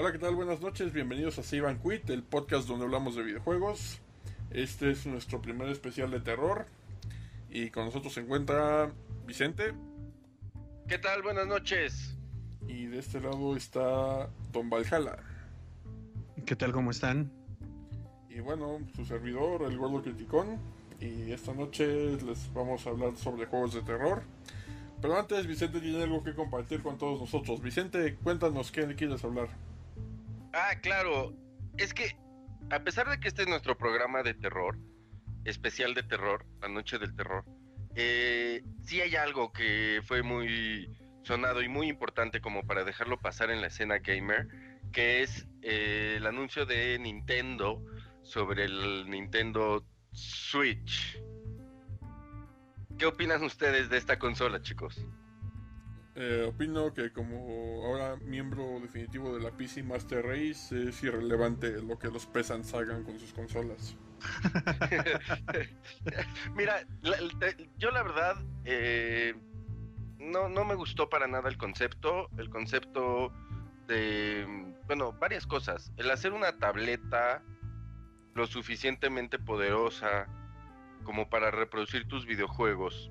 Hola, 0.00 0.12
¿qué 0.12 0.18
tal? 0.18 0.34
Buenas 0.34 0.62
noches, 0.62 0.94
bienvenidos 0.94 1.38
a 1.38 1.42
Save 1.42 1.68
and 1.68 1.82
Quit, 1.82 2.08
el 2.08 2.22
podcast 2.22 2.66
donde 2.66 2.86
hablamos 2.86 3.16
de 3.16 3.22
videojuegos. 3.22 4.00
Este 4.50 4.90
es 4.90 5.04
nuestro 5.04 5.42
primer 5.42 5.68
especial 5.68 6.10
de 6.10 6.20
terror 6.20 6.64
y 7.50 7.68
con 7.68 7.84
nosotros 7.84 8.14
se 8.14 8.20
encuentra 8.20 8.90
Vicente. 9.26 9.74
¿Qué 10.88 10.96
tal? 10.96 11.20
Buenas 11.20 11.46
noches. 11.46 12.16
Y 12.66 12.86
de 12.86 12.98
este 12.98 13.20
lado 13.20 13.54
está 13.54 14.30
Don 14.50 14.70
Valhalla. 14.70 15.18
¿Qué 16.46 16.56
tal? 16.56 16.72
¿Cómo 16.72 16.92
están? 16.92 17.30
Y 18.30 18.40
bueno, 18.40 18.78
su 18.96 19.04
servidor, 19.04 19.70
el 19.70 19.76
Gordo 19.76 20.00
Criticón. 20.00 20.58
Y 20.98 21.30
esta 21.30 21.52
noche 21.52 22.16
les 22.22 22.50
vamos 22.54 22.86
a 22.86 22.88
hablar 22.88 23.18
sobre 23.18 23.44
juegos 23.44 23.74
de 23.74 23.82
terror. 23.82 24.22
Pero 25.02 25.18
antes, 25.18 25.46
Vicente 25.46 25.78
tiene 25.78 26.02
algo 26.04 26.24
que 26.24 26.34
compartir 26.34 26.82
con 26.82 26.96
todos 26.96 27.20
nosotros. 27.20 27.60
Vicente, 27.60 28.14
cuéntanos 28.14 28.72
qué 28.72 28.86
le 28.86 28.94
quieres 28.94 29.22
hablar. 29.24 29.50
Ah, 30.52 30.74
claro. 30.82 31.34
Es 31.76 31.94
que, 31.94 32.16
a 32.70 32.80
pesar 32.80 33.08
de 33.08 33.20
que 33.20 33.28
este 33.28 33.42
es 33.42 33.48
nuestro 33.48 33.76
programa 33.76 34.22
de 34.22 34.34
terror, 34.34 34.78
especial 35.44 35.94
de 35.94 36.02
terror, 36.02 36.46
la 36.60 36.68
noche 36.68 36.98
del 36.98 37.14
terror, 37.14 37.44
eh, 37.94 38.62
sí 38.82 39.00
hay 39.00 39.16
algo 39.16 39.52
que 39.52 40.00
fue 40.04 40.22
muy 40.22 40.90
sonado 41.22 41.62
y 41.62 41.68
muy 41.68 41.88
importante 41.88 42.40
como 42.40 42.64
para 42.66 42.84
dejarlo 42.84 43.20
pasar 43.20 43.50
en 43.50 43.60
la 43.60 43.68
escena 43.68 43.98
gamer, 43.98 44.48
que 44.92 45.22
es 45.22 45.46
eh, 45.62 46.14
el 46.16 46.26
anuncio 46.26 46.66
de 46.66 46.98
Nintendo 46.98 47.84
sobre 48.22 48.64
el 48.64 49.08
Nintendo 49.08 49.84
Switch. 50.12 51.20
¿Qué 52.98 53.06
opinan 53.06 53.42
ustedes 53.44 53.88
de 53.88 53.96
esta 53.96 54.18
consola, 54.18 54.60
chicos? 54.62 55.06
Eh, 56.16 56.44
opino 56.48 56.92
que 56.92 57.12
como 57.12 57.86
ahora 57.86 58.16
miembro 58.16 58.80
definitivo 58.80 59.32
de 59.32 59.44
la 59.44 59.52
PC 59.52 59.84
Master 59.84 60.26
Race 60.26 60.88
es 60.88 61.02
irrelevante 61.04 61.80
lo 61.80 61.98
que 61.98 62.08
los 62.08 62.26
peasants 62.26 62.74
hagan 62.74 63.04
con 63.04 63.18
sus 63.18 63.32
consolas. 63.32 63.96
Mira, 66.54 66.84
yo 67.78 67.90
la 67.90 68.02
verdad 68.02 68.36
eh, 68.64 69.34
no, 70.18 70.48
no 70.48 70.64
me 70.64 70.74
gustó 70.74 71.08
para 71.08 71.26
nada 71.26 71.48
el 71.48 71.56
concepto. 71.56 72.28
El 72.36 72.50
concepto 72.50 73.32
de, 73.86 74.46
bueno, 74.86 75.12
varias 75.12 75.46
cosas. 75.46 75.92
El 75.96 76.10
hacer 76.10 76.32
una 76.32 76.58
tableta 76.58 77.42
lo 78.34 78.46
suficientemente 78.46 79.38
poderosa 79.38 80.26
como 81.04 81.28
para 81.28 81.50
reproducir 81.50 82.06
tus 82.06 82.26
videojuegos. 82.26 83.10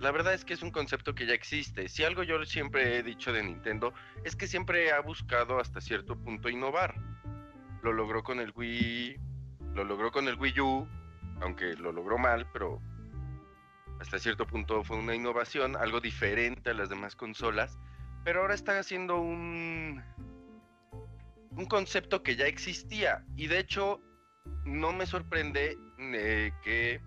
La 0.00 0.10
verdad 0.12 0.32
es 0.32 0.46
que 0.46 0.54
es 0.54 0.62
un 0.62 0.70
concepto 0.70 1.14
que 1.14 1.26
ya 1.26 1.34
existe. 1.34 1.86
Si 1.90 2.04
algo 2.04 2.22
yo 2.22 2.42
siempre 2.46 2.96
he 2.96 3.02
dicho 3.02 3.34
de 3.34 3.42
Nintendo 3.42 3.92
es 4.24 4.34
que 4.34 4.46
siempre 4.46 4.92
ha 4.92 5.00
buscado 5.00 5.60
hasta 5.60 5.82
cierto 5.82 6.16
punto 6.16 6.48
innovar. 6.48 6.94
Lo 7.82 7.92
logró 7.92 8.22
con 8.22 8.40
el 8.40 8.50
Wii, 8.56 9.16
lo 9.74 9.84
logró 9.84 10.10
con 10.10 10.26
el 10.26 10.36
Wii 10.36 10.60
U, 10.60 10.88
aunque 11.42 11.74
lo 11.76 11.92
logró 11.92 12.16
mal, 12.16 12.46
pero 12.50 12.80
hasta 14.00 14.18
cierto 14.18 14.46
punto 14.46 14.82
fue 14.84 14.96
una 14.96 15.14
innovación, 15.14 15.76
algo 15.76 16.00
diferente 16.00 16.70
a 16.70 16.74
las 16.74 16.88
demás 16.88 17.14
consolas. 17.14 17.78
Pero 18.24 18.40
ahora 18.40 18.54
está 18.54 18.78
haciendo 18.78 19.20
un, 19.20 20.02
un 21.50 21.66
concepto 21.66 22.22
que 22.22 22.36
ya 22.36 22.46
existía. 22.46 23.22
Y 23.36 23.48
de 23.48 23.58
hecho, 23.58 24.00
no 24.64 24.94
me 24.94 25.04
sorprende 25.04 25.76
eh, 25.98 26.52
que 26.62 27.02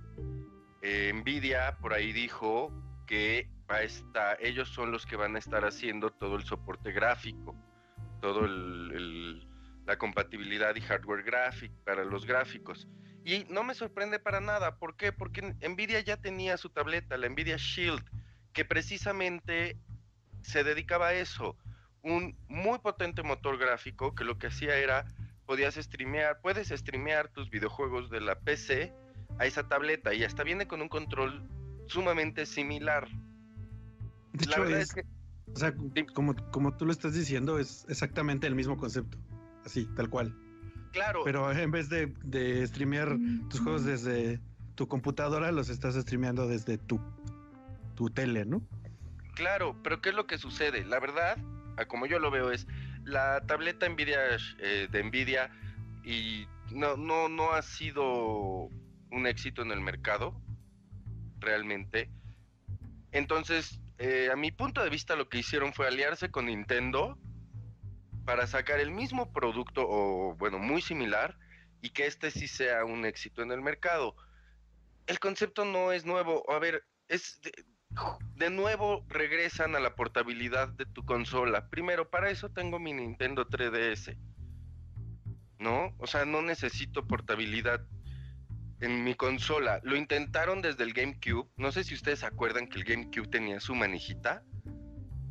eh, 0.84 1.12
Nvidia 1.14 1.78
por 1.80 1.94
ahí 1.94 2.12
dijo 2.12 2.72
que 3.08 3.50
ellos 4.40 4.70
son 4.70 4.92
los 4.92 5.06
que 5.06 5.16
van 5.16 5.36
a 5.36 5.40
estar 5.40 5.66
haciendo 5.66 6.12
todo 6.12 6.36
el 6.36 6.44
soporte 6.44 6.92
gráfico, 6.92 7.56
todo 8.22 8.46
el, 8.46 9.48
la 9.86 9.98
compatibilidad 9.98 10.76
y 10.76 10.82
hardware 10.82 11.24
gráfico 11.24 11.74
para 11.86 12.04
los 12.04 12.26
gráficos. 12.26 12.88
Y 13.26 13.46
no 13.50 13.64
me 13.64 13.74
sorprende 13.74 14.20
para 14.20 14.42
nada, 14.42 14.78
¿por 14.78 14.98
qué? 14.98 15.14
Porque 15.14 15.42
Nvidia 15.42 16.02
ya 16.02 16.18
tenía 16.18 16.58
su 16.58 16.70
tableta, 16.70 17.18
la 17.18 17.30
Nvidia 17.30 17.56
Shield, 17.58 18.04
que 18.52 18.66
precisamente 18.66 19.78
se 20.42 20.64
dedicaba 20.64 21.08
a 21.08 21.14
eso, 21.14 21.58
un 22.02 22.38
muy 22.50 22.80
potente 22.80 23.24
motor 23.24 23.58
gráfico 23.58 24.14
que 24.14 24.26
lo 24.26 24.38
que 24.38 24.48
hacía 24.48 24.76
era 24.76 25.06
podías 25.46 25.76
streamear, 25.76 26.42
puedes 26.42 26.68
streamear 26.68 27.30
tus 27.30 27.50
videojuegos 27.50 28.10
de 28.10 28.20
la 28.22 28.40
PC 28.40 28.94
a 29.40 29.46
esa 29.46 29.68
tableta 29.68 30.14
y 30.14 30.24
hasta 30.24 30.44
viene 30.44 30.68
con 30.68 30.82
un 30.82 30.90
control 30.90 31.48
sumamente 31.88 32.46
similar. 32.46 33.08
De 34.34 34.46
hecho, 34.46 34.66
es, 34.66 34.94
que, 34.94 35.04
o 35.54 35.56
sea, 35.56 35.74
como, 36.14 36.36
como 36.52 36.76
tú 36.76 36.86
lo 36.86 36.92
estás 36.92 37.14
diciendo, 37.14 37.60
es 37.60 37.86
exactamente 37.90 38.48
el 38.48 38.56
mismo 38.56 38.78
concepto, 38.78 39.18
así, 39.66 39.88
tal 39.96 40.10
cual. 40.10 40.36
Claro. 40.92 41.22
Pero 41.24 41.52
en 41.52 41.72
vez 41.72 41.90
de, 41.90 42.14
de 42.24 42.66
streamear 42.68 43.18
tus 43.50 43.60
juegos 43.60 43.84
desde 43.86 44.40
tu 44.76 44.88
computadora, 44.88 45.52
los 45.52 45.70
estás 45.70 45.96
streameando 45.96 46.48
desde 46.48 46.78
tu, 46.78 47.00
tu 47.96 48.10
tele, 48.10 48.46
¿no? 48.46 48.62
Claro, 49.36 49.76
pero 49.84 50.02
¿qué 50.02 50.10
es 50.10 50.16
lo 50.16 50.28
que 50.28 50.38
sucede? 50.38 50.86
La 50.86 51.00
verdad, 51.00 51.38
como 51.88 52.06
yo 52.06 52.20
lo 52.20 52.32
veo, 52.32 52.52
es 52.52 52.68
la 53.04 53.42
tableta 53.46 53.90
Nvidia 53.90 54.20
eh, 54.60 54.88
de 54.92 55.04
Nvidia 55.04 55.52
y 56.04 56.48
no, 56.72 56.96
no, 56.98 57.30
no 57.30 57.54
ha 57.54 57.62
sido 57.62 58.70
un 59.14 59.28
éxito 59.28 59.62
en 59.62 59.72
el 59.72 59.80
mercado, 59.80 60.42
realmente. 61.40 62.10
Entonces, 63.12 63.80
eh, 64.00 64.30
a 64.32 64.36
mi 64.36 64.52
punto 64.52 64.84
de 64.84 64.90
vista, 64.90 65.16
lo 65.16 65.30
que 65.30 65.38
hicieron 65.38 65.74
fue 65.74 65.88
aliarse 65.88 66.32
con 66.32 66.48
Nintendo 66.48 67.18
para 68.26 68.48
sacar 68.48 68.80
el 68.80 68.92
mismo 68.92 69.32
producto, 69.32 69.86
o 69.88 70.36
bueno, 70.36 70.58
muy 70.60 70.82
similar, 70.82 71.38
y 71.82 71.92
que 71.92 72.08
este 72.08 72.32
sí 72.32 72.48
sea 72.48 72.86
un 72.86 73.06
éxito 73.06 73.42
en 73.42 73.52
el 73.52 73.62
mercado. 73.62 74.16
El 75.06 75.20
concepto 75.20 75.66
no 75.66 75.92
es 75.92 76.06
nuevo. 76.06 76.50
A 76.52 76.58
ver, 76.58 76.86
es 77.08 77.40
de 78.36 78.50
nuevo 78.50 79.06
regresan 79.08 79.76
a 79.76 79.80
la 79.80 79.96
portabilidad 79.96 80.70
de 80.70 80.86
tu 80.86 81.06
consola. 81.06 81.70
Primero, 81.70 82.10
para 82.10 82.30
eso 82.30 82.50
tengo 82.50 82.80
mi 82.80 82.94
Nintendo 82.94 83.48
3DS. 83.48 84.18
¿No? 85.60 85.94
O 86.00 86.08
sea, 86.08 86.26
no 86.26 86.42
necesito 86.42 87.06
portabilidad 87.06 87.86
en 88.80 89.04
mi 89.04 89.16
consola. 89.16 89.80
Lo 89.84 89.96
intentaron 89.96 90.62
desde 90.62 90.84
el 90.84 90.94
GameCube. 90.94 91.48
No 91.58 91.72
sé 91.72 91.84
si 91.84 91.94
ustedes 91.94 92.20
se 92.20 92.26
acuerdan 92.26 92.68
que 92.68 92.80
el 92.80 92.86
GameCube 92.86 93.28
tenía 93.28 93.60
su 93.60 93.76
manijita 93.76 94.44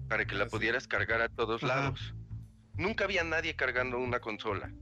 para 0.09 0.27
que 0.27 0.35
la 0.35 0.47
pudieras 0.47 0.87
cargar 0.87 1.23
a 1.23 1.29
todos 1.29 1.63
lados. 1.63 2.15
Nunca 2.75 3.05
había 3.05 3.25
nadie 3.25 3.55
cargando 3.55 3.99
una 3.99 4.21
consola. 4.21 4.73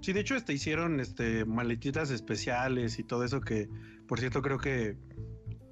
Sí, 0.00 0.12
de 0.12 0.20
hecho, 0.20 0.36
este 0.36 0.52
hicieron 0.52 1.00
este 1.00 1.44
maletitas 1.44 2.10
especiales 2.10 2.98
y 2.98 3.04
todo 3.04 3.24
eso 3.24 3.40
que, 3.40 3.68
por 4.06 4.20
cierto, 4.20 4.42
creo 4.42 4.58
que 4.58 4.96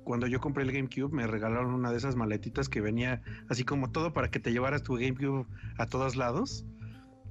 cuando 0.05 0.27
yo 0.27 0.41
compré 0.41 0.65
el 0.65 0.73
GameCube 0.73 1.13
me 1.13 1.27
regalaron 1.27 1.75
una 1.75 1.91
de 1.91 1.97
esas 1.97 2.15
maletitas 2.15 2.69
que 2.69 2.81
venía 2.81 3.23
así 3.49 3.65
como 3.65 3.91
todo 3.91 4.13
para 4.13 4.31
que 4.31 4.39
te 4.39 4.53
llevaras 4.53 4.83
tu 4.83 4.95
GameCube 4.95 5.47
a 5.79 5.87
todos 5.87 6.17
lados. 6.17 6.65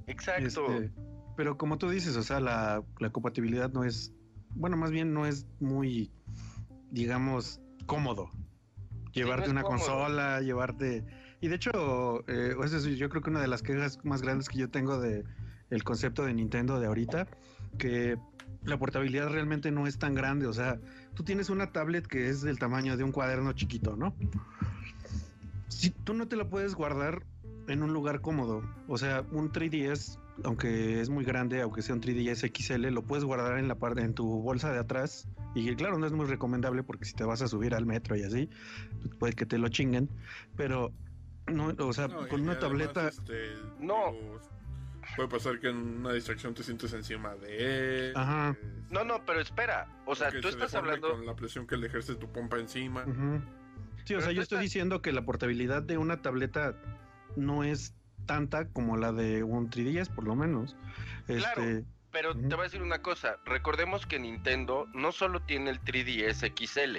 Exacto. 0.06 0.46
Este, 0.46 0.92
pero 1.36 1.56
como 1.56 1.78
tú 1.78 1.88
dices, 1.88 2.16
o 2.16 2.22
sea, 2.22 2.40
la, 2.40 2.82
compatibilidad 3.12 3.72
no 3.72 3.84
es, 3.84 4.12
bueno, 4.54 4.76
más 4.76 4.90
bien 4.90 5.12
no 5.12 5.26
es 5.26 5.46
muy, 5.60 6.10
digamos, 6.90 7.60
cómodo. 7.86 8.30
Llevarte 9.12 9.50
una 9.50 9.62
consola, 9.62 10.40
llevarte... 10.40 11.04
Y 11.40 11.48
de 11.48 11.56
hecho, 11.56 12.24
eh, 12.28 12.56
yo 12.96 13.08
creo 13.08 13.22
que 13.22 13.30
una 13.30 13.40
de 13.40 13.48
las 13.48 13.62
quejas 13.62 13.98
más 14.04 14.22
grandes 14.22 14.48
que 14.48 14.58
yo 14.58 14.70
tengo 14.70 14.98
de 14.98 15.24
el 15.70 15.84
concepto 15.84 16.24
de 16.24 16.34
Nintendo 16.34 16.80
de 16.80 16.86
ahorita, 16.86 17.26
que 17.78 18.16
la 18.64 18.78
portabilidad 18.78 19.28
realmente 19.28 19.70
no 19.70 19.86
es 19.86 19.98
tan 19.98 20.14
grande. 20.14 20.46
O 20.46 20.52
sea, 20.52 20.78
tú 21.14 21.24
tienes 21.24 21.50
una 21.50 21.72
tablet 21.72 22.06
que 22.06 22.28
es 22.28 22.42
del 22.42 22.58
tamaño 22.58 22.96
de 22.96 23.04
un 23.04 23.12
cuaderno 23.12 23.52
chiquito, 23.52 23.96
¿no? 23.96 24.14
Si 25.68 25.90
tú 25.90 26.14
no 26.14 26.28
te 26.28 26.36
la 26.36 26.48
puedes 26.48 26.74
guardar 26.74 27.24
en 27.66 27.82
un 27.82 27.92
lugar 27.92 28.20
cómodo, 28.20 28.62
o 28.88 28.98
sea, 28.98 29.24
un 29.32 29.52
3DS, 29.52 30.18
aunque 30.42 31.00
es 31.00 31.10
muy 31.10 31.24
grande, 31.24 31.60
aunque 31.60 31.82
sea 31.82 31.94
un 31.94 32.00
3DS 32.00 32.50
XL, 32.52 32.88
lo 32.88 33.02
puedes 33.02 33.24
guardar 33.24 33.58
en 33.58 33.68
la 33.68 33.76
parte, 33.76 34.00
en 34.00 34.14
tu 34.14 34.42
bolsa 34.42 34.72
de 34.72 34.78
atrás. 34.78 35.28
Y 35.54 35.74
claro, 35.76 35.98
no 35.98 36.06
es 36.06 36.12
muy 36.12 36.26
recomendable 36.26 36.82
porque 36.82 37.04
si 37.04 37.14
te 37.14 37.24
vas 37.24 37.42
a 37.42 37.48
subir 37.48 37.74
al 37.74 37.86
metro 37.86 38.16
y 38.16 38.24
así, 38.24 38.50
puede 39.18 39.34
que 39.34 39.46
te 39.46 39.58
lo 39.58 39.68
chinguen. 39.68 40.10
Pero 40.56 40.92
no, 41.46 41.72
o 41.78 41.92
sea, 41.92 42.08
con 42.08 42.40
una 42.40 42.58
tableta. 42.58 43.08
Este, 43.08 43.54
no. 43.78 44.14
Puede 45.16 45.28
pasar 45.28 45.60
que 45.60 45.68
en 45.68 45.76
una 45.76 46.12
distracción 46.12 46.54
te 46.54 46.62
sientes 46.62 46.92
encima 46.92 47.34
de 47.36 48.08
él. 48.08 48.12
Ajá. 48.16 48.56
No, 48.90 49.04
no, 49.04 49.24
pero 49.24 49.40
espera. 49.40 49.86
O 50.06 50.14
sea, 50.14 50.30
tú 50.30 50.48
estás 50.48 50.74
hablando. 50.74 51.10
Con 51.10 51.26
la 51.26 51.36
presión 51.36 51.66
que 51.66 51.76
le 51.76 51.86
ejerce 51.86 52.16
tu 52.16 52.32
pompa 52.32 52.58
encima. 52.58 53.04
Sí, 54.04 54.14
o 54.14 54.20
sea, 54.20 54.32
yo 54.32 54.42
estoy 54.42 54.60
diciendo 54.60 55.00
que 55.02 55.12
la 55.12 55.24
portabilidad 55.24 55.82
de 55.82 55.98
una 55.98 56.22
tableta 56.22 56.76
no 57.36 57.64
es 57.64 57.94
tanta 58.26 58.68
como 58.68 58.96
la 58.96 59.12
de 59.12 59.42
un 59.42 59.70
3DS, 59.70 60.14
por 60.14 60.24
lo 60.24 60.34
menos. 60.34 60.76
Claro. 61.26 61.62
Este, 61.62 61.84
pero 62.10 62.32
te 62.34 62.54
voy 62.54 62.60
a 62.60 62.62
decir 62.64 62.82
una 62.82 63.02
cosa. 63.02 63.38
Recordemos 63.44 64.06
que 64.06 64.18
Nintendo 64.18 64.86
no 64.94 65.10
solo 65.10 65.42
tiene 65.42 65.70
el 65.70 65.80
3DS 65.82 66.52
XL, 66.56 66.98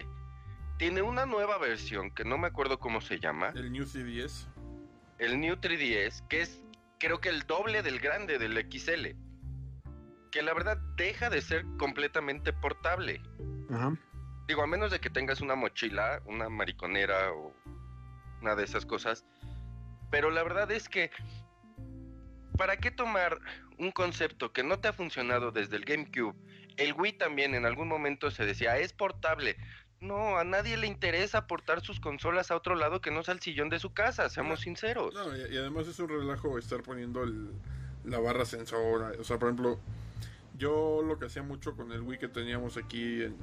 tiene 0.77 1.01
una 1.01 1.25
nueva 1.25 1.57
versión 1.57 2.11
que 2.11 2.25
no 2.25 2.37
me 2.37 2.47
acuerdo 2.47 2.79
cómo 2.79 2.99
se 2.99 3.19
llama. 3.19 3.53
El 3.55 3.71
New 3.71 3.85
3DS. 3.85 4.47
El 5.19 5.39
New 5.39 5.55
3DS, 5.55 6.27
que 6.27 6.41
es 6.41 6.61
creo 6.99 7.19
que 7.21 7.29
el 7.29 7.43
doble 7.43 7.81
del 7.81 7.99
grande 7.99 8.37
del 8.37 8.57
XL. 8.57 9.15
Que 10.31 10.41
la 10.41 10.53
verdad 10.53 10.77
deja 10.97 11.29
de 11.29 11.41
ser 11.41 11.65
completamente 11.77 12.51
portable. 12.51 13.21
Digo, 14.47 14.63
a 14.63 14.67
menos 14.67 14.91
de 14.91 14.99
que 14.99 15.09
tengas 15.09 15.39
una 15.39 15.55
mochila, 15.55 16.21
una 16.25 16.49
mariconera 16.49 17.31
o 17.31 17.53
una 18.41 18.55
de 18.55 18.63
esas 18.63 18.85
cosas. 18.85 19.25
Pero 20.09 20.31
la 20.31 20.43
verdad 20.43 20.71
es 20.71 20.89
que, 20.89 21.11
¿para 22.57 22.77
qué 22.77 22.91
tomar 22.91 23.39
un 23.77 23.91
concepto 23.91 24.53
que 24.53 24.63
no 24.63 24.79
te 24.79 24.87
ha 24.87 24.93
funcionado 24.93 25.51
desde 25.51 25.75
el 25.75 25.85
GameCube? 25.85 26.35
El 26.77 26.93
Wii 26.93 27.13
también 27.13 27.55
en 27.55 27.65
algún 27.65 27.87
momento 27.87 28.31
se 28.31 28.45
decía, 28.45 28.77
es 28.77 28.93
portable. 28.93 29.57
No, 30.01 30.37
a 30.37 30.43
nadie 30.43 30.77
le 30.77 30.87
interesa 30.87 31.47
portar 31.47 31.81
sus 31.81 31.99
consolas 31.99 32.51
a 32.51 32.55
otro 32.55 32.75
lado 32.75 33.01
que 33.01 33.11
no 33.11 33.23
sea 33.23 33.33
el 33.33 33.39
sillón 33.39 33.69
de 33.69 33.79
su 33.79 33.93
casa, 33.93 34.29
seamos 34.29 34.59
sinceros. 34.59 35.13
No, 35.13 35.35
y, 35.35 35.57
además 35.57 35.87
es 35.87 35.97
un 35.99 36.09
relajo 36.09 36.57
estar 36.59 36.83
poniendo 36.83 37.25
la 38.03 38.19
barra 38.19 38.45
sensora. 38.45 39.13
O 39.19 39.23
sea, 39.23 39.39
por 39.39 39.49
ejemplo, 39.49 39.79
yo 40.57 41.01
lo 41.01 41.17
que 41.17 41.25
hacía 41.25 41.43
mucho 41.43 41.75
con 41.75 41.91
el 41.91 42.01
Wii 42.01 42.19
que 42.19 42.27
teníamos 42.27 42.77
aquí 42.77 43.23
en, 43.23 43.37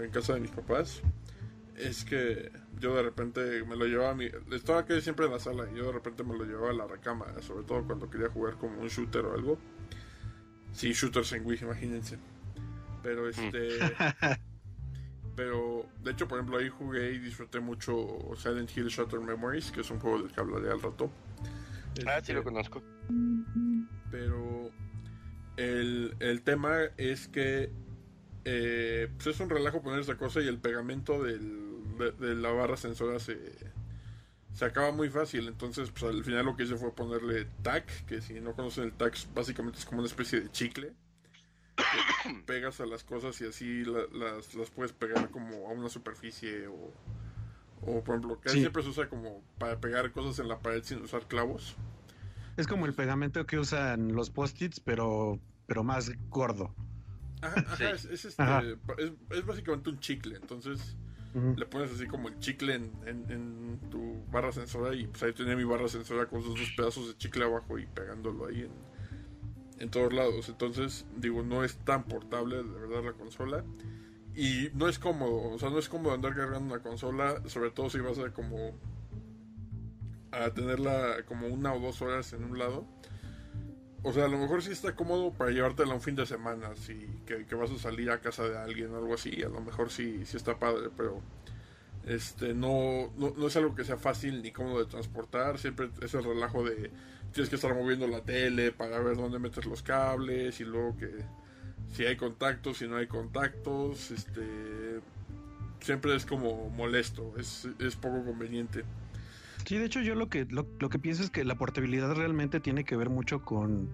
en 0.00 0.10
casa 0.10 0.34
de 0.34 0.40
mis 0.40 0.52
papás 0.52 1.02
es 1.88 2.04
que 2.04 2.50
yo 2.78 2.94
de 2.94 3.02
repente 3.02 3.64
me 3.64 3.76
lo 3.76 3.86
llevaba 3.86 4.10
a 4.10 4.14
mi... 4.14 4.26
Estaba 4.52 4.80
aquí 4.80 5.00
siempre 5.00 5.26
en 5.26 5.32
la 5.32 5.38
sala 5.38 5.68
y 5.72 5.76
yo 5.76 5.86
de 5.86 5.92
repente 5.92 6.22
me 6.22 6.36
lo 6.36 6.44
llevaba 6.44 6.70
a 6.70 6.74
la 6.74 6.86
recama, 6.86 7.26
sobre 7.40 7.64
todo 7.64 7.84
cuando 7.84 8.08
quería 8.10 8.28
jugar 8.28 8.56
como 8.56 8.80
un 8.80 8.88
shooter 8.88 9.24
o 9.24 9.34
algo. 9.34 9.58
Sí, 10.72 10.92
shooters 10.92 11.32
en 11.32 11.46
Wii, 11.46 11.58
imagínense. 11.62 12.18
Pero 13.02 13.24
mm. 13.24 13.28
este... 13.28 13.68
pero, 15.36 15.86
de 16.02 16.10
hecho, 16.10 16.28
por 16.28 16.38
ejemplo, 16.38 16.58
ahí 16.58 16.68
jugué 16.68 17.12
y 17.12 17.18
disfruté 17.18 17.60
mucho 17.60 18.18
Silent 18.36 18.76
Hill 18.76 18.88
Shutter 18.88 19.20
Memories, 19.20 19.70
que 19.70 19.80
es 19.80 19.90
un 19.90 19.98
juego 19.98 20.22
del 20.22 20.32
que 20.32 20.40
hablaré 20.40 20.70
al 20.70 20.80
rato. 20.80 21.10
ah, 22.06 22.20
sí 22.22 22.32
lo 22.32 22.40
este, 22.40 22.42
conozco. 22.42 22.82
Pero 24.10 24.70
el, 25.56 26.16
el 26.20 26.42
tema 26.42 26.78
es 26.96 27.28
que 27.28 27.70
eh, 28.44 29.08
pues 29.16 29.28
es 29.28 29.40
un 29.40 29.50
relajo 29.50 29.82
poner 29.82 30.00
esa 30.00 30.16
cosa 30.16 30.40
y 30.40 30.48
el 30.48 30.58
pegamento 30.58 31.22
de, 32.00 32.34
la 32.34 32.50
barra 32.50 32.76
sensora 32.76 33.18
se, 33.18 33.38
se 34.52 34.64
acaba 34.64 34.92
muy 34.92 35.08
fácil. 35.08 35.48
Entonces, 35.48 35.90
pues 35.90 36.04
al 36.04 36.24
final 36.24 36.46
lo 36.46 36.56
que 36.56 36.64
hice 36.64 36.76
fue 36.76 36.94
ponerle 36.94 37.46
tac, 37.62 37.86
que 38.06 38.20
si 38.20 38.40
no 38.40 38.54
conocen 38.54 38.84
el 38.84 38.92
tac, 38.92 39.16
básicamente 39.34 39.78
es 39.78 39.84
como 39.84 40.00
una 40.00 40.08
especie 40.08 40.40
de 40.40 40.50
chicle. 40.50 40.92
pegas 42.46 42.80
a 42.80 42.86
las 42.86 43.04
cosas 43.04 43.40
y 43.40 43.46
así 43.46 43.84
las, 43.84 44.54
las 44.54 44.70
puedes 44.70 44.92
pegar 44.92 45.30
como 45.30 45.68
a 45.68 45.72
una 45.72 45.88
superficie 45.88 46.66
o, 46.66 46.92
o 47.82 48.04
por 48.04 48.16
ejemplo, 48.16 48.40
que 48.40 48.50
siempre 48.50 48.82
se 48.82 48.90
usa 48.90 49.08
como 49.08 49.42
para 49.58 49.80
pegar 49.80 50.10
cosas 50.12 50.38
en 50.38 50.48
la 50.48 50.58
pared 50.58 50.82
sin 50.82 51.02
usar 51.02 51.26
clavos. 51.26 51.76
Es 52.56 52.66
como 52.66 52.86
el 52.86 52.94
pegamento 52.94 53.46
que 53.46 53.58
usan 53.58 54.12
los 54.12 54.30
post-its, 54.30 54.80
pero, 54.80 55.40
pero 55.66 55.82
más 55.82 56.12
gordo. 56.28 56.74
Ajá, 57.40 57.90
es, 57.92 58.04
este, 58.04 58.42
es, 59.30 59.46
básicamente 59.46 59.88
un 59.88 59.98
chicle, 59.98 60.36
entonces 60.36 60.96
le 61.34 61.66
pones 61.66 61.92
así 61.92 62.06
como 62.06 62.28
el 62.28 62.38
chicle 62.38 62.74
en, 62.74 63.80
tu 63.90 64.24
barra 64.30 64.52
sensora 64.52 64.94
y 64.94 65.06
pues 65.06 65.22
ahí 65.22 65.32
tenía 65.32 65.56
mi 65.56 65.64
barra 65.64 65.88
sensora 65.88 66.26
con 66.26 66.40
esos 66.40 66.58
dos 66.58 66.72
pedazos 66.76 67.08
de 67.08 67.16
chicle 67.16 67.44
abajo 67.44 67.78
y 67.78 67.86
pegándolo 67.86 68.46
ahí 68.46 68.62
en, 68.62 68.72
en 69.78 69.90
todos 69.90 70.12
lados. 70.12 70.48
Entonces, 70.48 71.06
digo, 71.16 71.42
no 71.42 71.64
es 71.64 71.76
tan 71.78 72.04
portable 72.04 72.56
de 72.56 72.62
verdad 72.62 73.04
la 73.04 73.12
consola. 73.12 73.64
Y 74.34 74.68
no 74.74 74.88
es 74.88 74.98
cómodo, 74.98 75.50
o 75.50 75.58
sea, 75.58 75.70
no 75.70 75.78
es 75.78 75.88
cómodo 75.88 76.14
andar 76.14 76.36
cargando 76.36 76.72
una 76.74 76.82
consola, 76.82 77.42
sobre 77.48 77.70
todo 77.70 77.90
si 77.90 77.98
vas 77.98 78.18
a 78.18 78.32
como 78.32 78.78
a 80.30 80.50
tenerla 80.50 81.24
como 81.26 81.48
una 81.48 81.74
o 81.74 81.80
dos 81.80 82.00
horas 82.02 82.32
en 82.32 82.44
un 82.44 82.56
lado 82.56 82.86
o 84.02 84.12
sea, 84.12 84.24
a 84.24 84.28
lo 84.28 84.38
mejor 84.38 84.62
sí 84.62 84.72
está 84.72 84.94
cómodo 84.94 85.32
para 85.32 85.50
llevártela 85.50 85.94
un 85.94 86.00
fin 86.00 86.16
de 86.16 86.26
semana, 86.26 86.74
si 86.76 86.94
que, 87.26 87.54
vas 87.54 87.70
a 87.70 87.78
salir 87.78 88.10
a 88.10 88.20
casa 88.20 88.44
de 88.44 88.56
alguien 88.56 88.92
o 88.94 88.96
algo 88.96 89.14
así, 89.14 89.42
a 89.42 89.48
lo 89.48 89.60
mejor 89.60 89.90
sí, 89.90 90.24
sí 90.24 90.36
está 90.36 90.58
padre, 90.58 90.88
pero 90.96 91.20
este 92.06 92.54
no, 92.54 93.12
no, 93.18 93.46
es 93.46 93.56
algo 93.56 93.74
que 93.74 93.84
sea 93.84 93.98
fácil 93.98 94.42
ni 94.42 94.52
cómodo 94.52 94.78
de 94.78 94.86
transportar, 94.86 95.58
siempre 95.58 95.90
es 96.00 96.14
el 96.14 96.24
relajo 96.24 96.64
de 96.64 96.90
tienes 97.32 97.48
que 97.48 97.56
estar 97.56 97.74
moviendo 97.74 98.06
la 98.06 98.22
tele 98.22 98.72
para 98.72 98.98
ver 99.00 99.16
dónde 99.16 99.38
metes 99.38 99.66
los 99.66 99.82
cables 99.82 100.60
y 100.60 100.64
luego 100.64 100.96
que 100.96 101.10
si 101.92 102.06
hay 102.06 102.16
contactos, 102.16 102.78
si 102.78 102.88
no 102.88 102.96
hay 102.96 103.06
contactos, 103.06 104.10
este 104.10 105.00
siempre 105.80 106.14
es 106.14 106.26
como 106.26 106.70
molesto, 106.70 107.34
es, 107.38 107.68
es 107.78 107.96
poco 107.96 108.24
conveniente. 108.24 108.84
Sí, 109.64 109.76
de 109.76 109.84
hecho 109.84 110.00
yo 110.00 110.14
lo 110.14 110.28
que 110.28 110.46
lo, 110.46 110.66
que 110.88 110.98
pienso 110.98 111.22
es 111.22 111.30
que 111.30 111.44
la 111.44 111.56
portabilidad 111.56 112.14
realmente 112.14 112.60
tiene 112.60 112.84
que 112.84 112.96
ver 112.96 113.10
mucho 113.10 113.44
con 113.44 113.90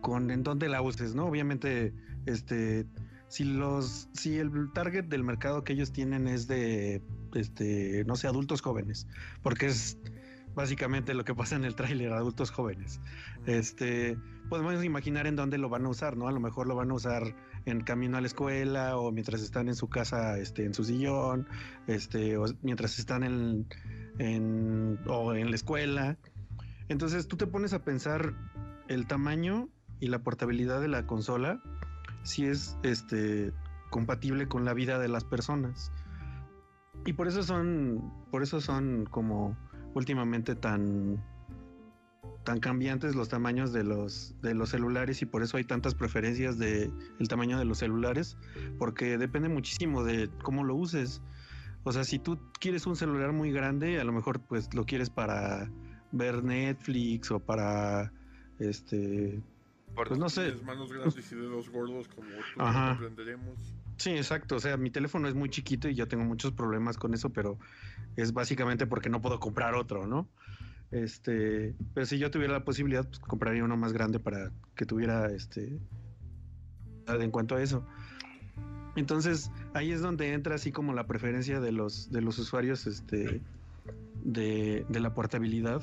con 0.00 0.30
en 0.30 0.42
dónde 0.42 0.68
la 0.68 0.82
uses, 0.82 1.14
¿no? 1.14 1.26
Obviamente, 1.26 1.92
este 2.26 2.86
si 3.28 3.44
los 3.44 4.08
si 4.12 4.38
el 4.38 4.72
target 4.72 5.04
del 5.04 5.24
mercado 5.24 5.64
que 5.64 5.72
ellos 5.72 5.92
tienen 5.92 6.26
es 6.26 6.48
de 6.48 7.02
este 7.34 8.04
no 8.04 8.16
sé, 8.16 8.26
adultos 8.26 8.60
jóvenes, 8.60 9.06
porque 9.42 9.66
es 9.66 9.98
básicamente 10.54 11.14
lo 11.14 11.24
que 11.24 11.34
pasa 11.34 11.56
en 11.56 11.64
el 11.64 11.74
tráiler, 11.74 12.12
adultos 12.12 12.50
jóvenes. 12.50 13.00
Este, 13.46 14.18
podemos 14.48 14.84
imaginar 14.84 15.26
en 15.26 15.36
dónde 15.36 15.58
lo 15.58 15.68
van 15.68 15.86
a 15.86 15.88
usar, 15.88 16.16
¿no? 16.16 16.28
A 16.28 16.32
lo 16.32 16.40
mejor 16.40 16.66
lo 16.66 16.74
van 16.74 16.90
a 16.90 16.94
usar 16.94 17.34
en 17.64 17.80
camino 17.82 18.16
a 18.16 18.20
la 18.20 18.26
escuela 18.26 18.96
o 18.96 19.12
mientras 19.12 19.42
están 19.42 19.68
en 19.68 19.74
su 19.74 19.88
casa, 19.88 20.38
este, 20.38 20.64
en 20.64 20.74
su 20.74 20.84
sillón, 20.84 21.48
este, 21.86 22.36
o 22.36 22.46
mientras 22.62 22.98
están 22.98 23.22
en 23.22 23.66
en, 24.18 24.98
o 25.06 25.34
en 25.34 25.50
la 25.50 25.56
escuela. 25.56 26.16
Entonces 26.88 27.28
tú 27.28 27.36
te 27.36 27.46
pones 27.46 27.72
a 27.72 27.84
pensar 27.84 28.34
el 28.88 29.06
tamaño 29.06 29.68
y 30.00 30.08
la 30.08 30.22
portabilidad 30.22 30.80
de 30.80 30.88
la 30.88 31.06
consola 31.06 31.62
si 32.24 32.46
es 32.46 32.76
este 32.82 33.52
compatible 33.90 34.48
con 34.48 34.64
la 34.64 34.74
vida 34.74 34.98
de 34.98 35.08
las 35.08 35.24
personas. 35.24 35.92
Y 37.04 37.12
por 37.14 37.28
eso 37.28 37.42
son 37.42 38.12
por 38.30 38.42
eso 38.42 38.60
son 38.60 39.06
como 39.06 39.56
últimamente 39.94 40.54
tan 40.54 41.22
tan 42.44 42.58
cambiantes 42.58 43.14
los 43.14 43.28
tamaños 43.28 43.72
de 43.72 43.84
los 43.84 44.34
de 44.42 44.54
los 44.54 44.70
celulares 44.70 45.22
y 45.22 45.26
por 45.26 45.42
eso 45.42 45.56
hay 45.56 45.64
tantas 45.64 45.94
preferencias 45.94 46.58
de 46.58 46.90
el 47.18 47.28
tamaño 47.28 47.58
de 47.58 47.64
los 47.64 47.78
celulares 47.78 48.36
porque 48.78 49.18
depende 49.18 49.48
muchísimo 49.48 50.04
de 50.04 50.30
cómo 50.42 50.64
lo 50.64 50.74
uses. 50.74 51.22
O 51.84 51.92
sea, 51.92 52.04
si 52.04 52.18
tú 52.18 52.38
quieres 52.60 52.86
un 52.86 52.96
celular 52.96 53.32
muy 53.32 53.52
grande, 53.52 54.00
a 54.00 54.04
lo 54.04 54.12
mejor 54.12 54.40
pues 54.40 54.72
lo 54.74 54.84
quieres 54.84 55.10
para 55.10 55.70
ver 56.12 56.44
Netflix 56.44 57.30
o 57.30 57.40
para 57.40 58.12
este 58.58 59.42
pues 59.94 60.18
no 60.18 60.28
sé. 60.28 60.54
manos 60.64 60.92
grandes 60.92 61.30
y 61.32 61.34
dedos 61.34 61.68
gordos 61.68 62.08
como 62.08 62.28
tú 62.54 62.60
Sí, 63.98 64.10
exacto. 64.10 64.56
O 64.56 64.60
sea, 64.60 64.76
mi 64.76 64.90
teléfono 64.90 65.28
es 65.28 65.34
muy 65.34 65.50
chiquito 65.50 65.88
y 65.88 65.94
yo 65.94 66.08
tengo 66.08 66.24
muchos 66.24 66.52
problemas 66.52 66.96
con 66.96 67.14
eso, 67.14 67.30
pero 67.30 67.58
es 68.16 68.32
básicamente 68.32 68.86
porque 68.86 69.10
no 69.10 69.20
puedo 69.20 69.38
comprar 69.38 69.74
otro, 69.74 70.06
¿no? 70.06 70.28
Este, 70.90 71.74
pero 71.94 72.06
si 72.06 72.18
yo 72.18 72.30
tuviera 72.30 72.52
la 72.52 72.64
posibilidad, 72.64 73.06
pues 73.06 73.18
compraría 73.20 73.64
uno 73.64 73.76
más 73.76 73.92
grande 73.92 74.18
para 74.18 74.50
que 74.74 74.86
tuviera 74.86 75.30
este 75.30 75.78
en 77.06 77.30
cuanto 77.30 77.56
a 77.56 77.62
eso. 77.62 77.86
Entonces, 78.96 79.50
ahí 79.74 79.92
es 79.92 80.00
donde 80.00 80.32
entra 80.32 80.54
así 80.54 80.72
como 80.72 80.92
la 80.92 81.06
preferencia 81.06 81.60
de 81.60 81.72
los, 81.72 82.10
de 82.10 82.20
los 82.20 82.38
usuarios 82.38 82.86
este, 82.86 83.40
de, 84.24 84.84
la 84.88 85.14
portabilidad. 85.14 85.82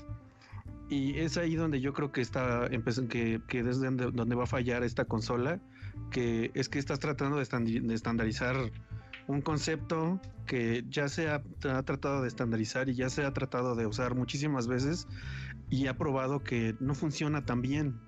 Y 0.89 1.17
es 1.19 1.37
ahí 1.37 1.55
donde 1.55 1.81
yo 1.81 1.93
creo 1.93 2.11
que 2.11 2.21
está 2.21 2.69
que, 3.09 3.41
que 3.47 3.63
desde 3.63 3.91
donde, 3.91 4.35
va 4.35 4.43
a 4.43 4.47
fallar 4.47 4.83
esta 4.83 5.05
consola, 5.05 5.59
que 6.11 6.51
es 6.53 6.69
que 6.69 6.79
estás 6.79 6.99
tratando 6.99 7.37
de, 7.37 7.43
estandarizar 7.93 8.55
un 9.27 9.41
concepto 9.41 10.19
que 10.47 10.83
ya 10.89 11.07
se 11.07 11.29
ha, 11.29 11.43
ha, 11.63 11.83
tratado 11.83 12.23
de 12.23 12.27
estandarizar 12.27 12.89
y 12.89 12.95
ya 12.95 13.09
se 13.09 13.23
ha 13.23 13.33
tratado 13.33 13.75
de 13.75 13.85
usar 13.85 14.15
muchísimas 14.15 14.65
veces 14.65 15.07
y 15.69 15.85
ha 15.85 15.95
probado 15.95 16.43
que 16.43 16.75
no 16.79 16.95
funciona 16.95 17.45
tan 17.45 17.61
bien 17.61 17.99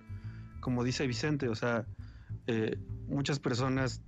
como 0.62 0.86
dice 0.86 1.06
Vicente. 1.06 1.50
O 1.50 1.56
sea, 1.56 1.86
eh, 2.48 2.78
muchas 3.08 3.40
personas, 3.40 4.02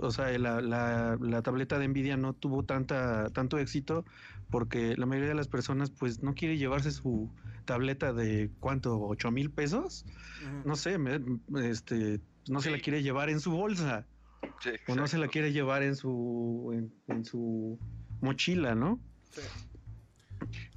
o 0.00 0.10
sea, 0.10 0.36
la, 0.38 0.60
la, 0.60 1.42
tableta 1.42 1.78
de 1.78 1.88
Nvidia 1.88 2.16
no 2.16 2.32
tuvo 2.32 2.64
tanta, 2.64 3.30
tanto 3.30 3.58
éxito 3.58 4.04
porque 4.50 4.96
la 4.96 5.06
mayoría 5.06 5.30
de 5.30 5.34
las 5.34 5.48
personas 5.48 5.90
pues 5.90 6.22
no 6.22 6.34
quiere 6.34 6.56
llevarse 6.56 6.90
su 6.90 7.30
tableta 7.64 8.12
de 8.12 8.50
cuánto, 8.60 9.00
ocho 9.00 9.30
mil 9.30 9.50
pesos, 9.50 10.04
no 10.64 10.76
sé, 10.76 10.98
este, 11.62 12.20
no 12.48 12.60
se 12.60 12.70
la 12.70 12.78
quiere 12.78 13.02
llevar 13.02 13.30
en 13.30 13.40
su 13.40 13.52
bolsa. 13.52 14.06
o 14.88 14.94
no 14.94 15.06
se 15.06 15.18
la 15.18 15.28
quiere 15.28 15.52
llevar 15.52 15.82
en 15.82 15.96
su 15.96 16.90
en, 17.08 17.24
su 17.24 17.78
mochila, 18.20 18.74
¿no? 18.74 19.00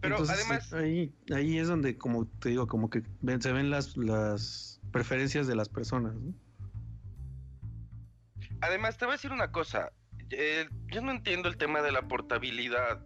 Pero 0.01 0.17
además 0.17 0.73
ahí 0.73 1.13
ahí 1.33 1.57
es 1.57 1.67
donde 1.67 1.97
como 1.97 2.25
te 2.25 2.49
digo, 2.49 2.67
como 2.67 2.89
que 2.89 3.03
se 3.39 3.51
ven 3.51 3.69
las 3.69 3.97
las 3.97 4.79
preferencias 4.91 5.47
de 5.47 5.55
las 5.55 5.69
personas, 5.69 6.15
¿no? 6.15 6.33
Además, 8.61 8.97
te 8.97 9.05
voy 9.05 9.13
a 9.13 9.15
decir 9.17 9.31
una 9.31 9.51
cosa. 9.51 9.91
Eh, 10.29 10.67
yo 10.87 11.01
no 11.01 11.11
entiendo 11.11 11.49
el 11.49 11.57
tema 11.57 11.81
de 11.81 11.91
la 11.91 12.07
portabilidad. 12.07 13.03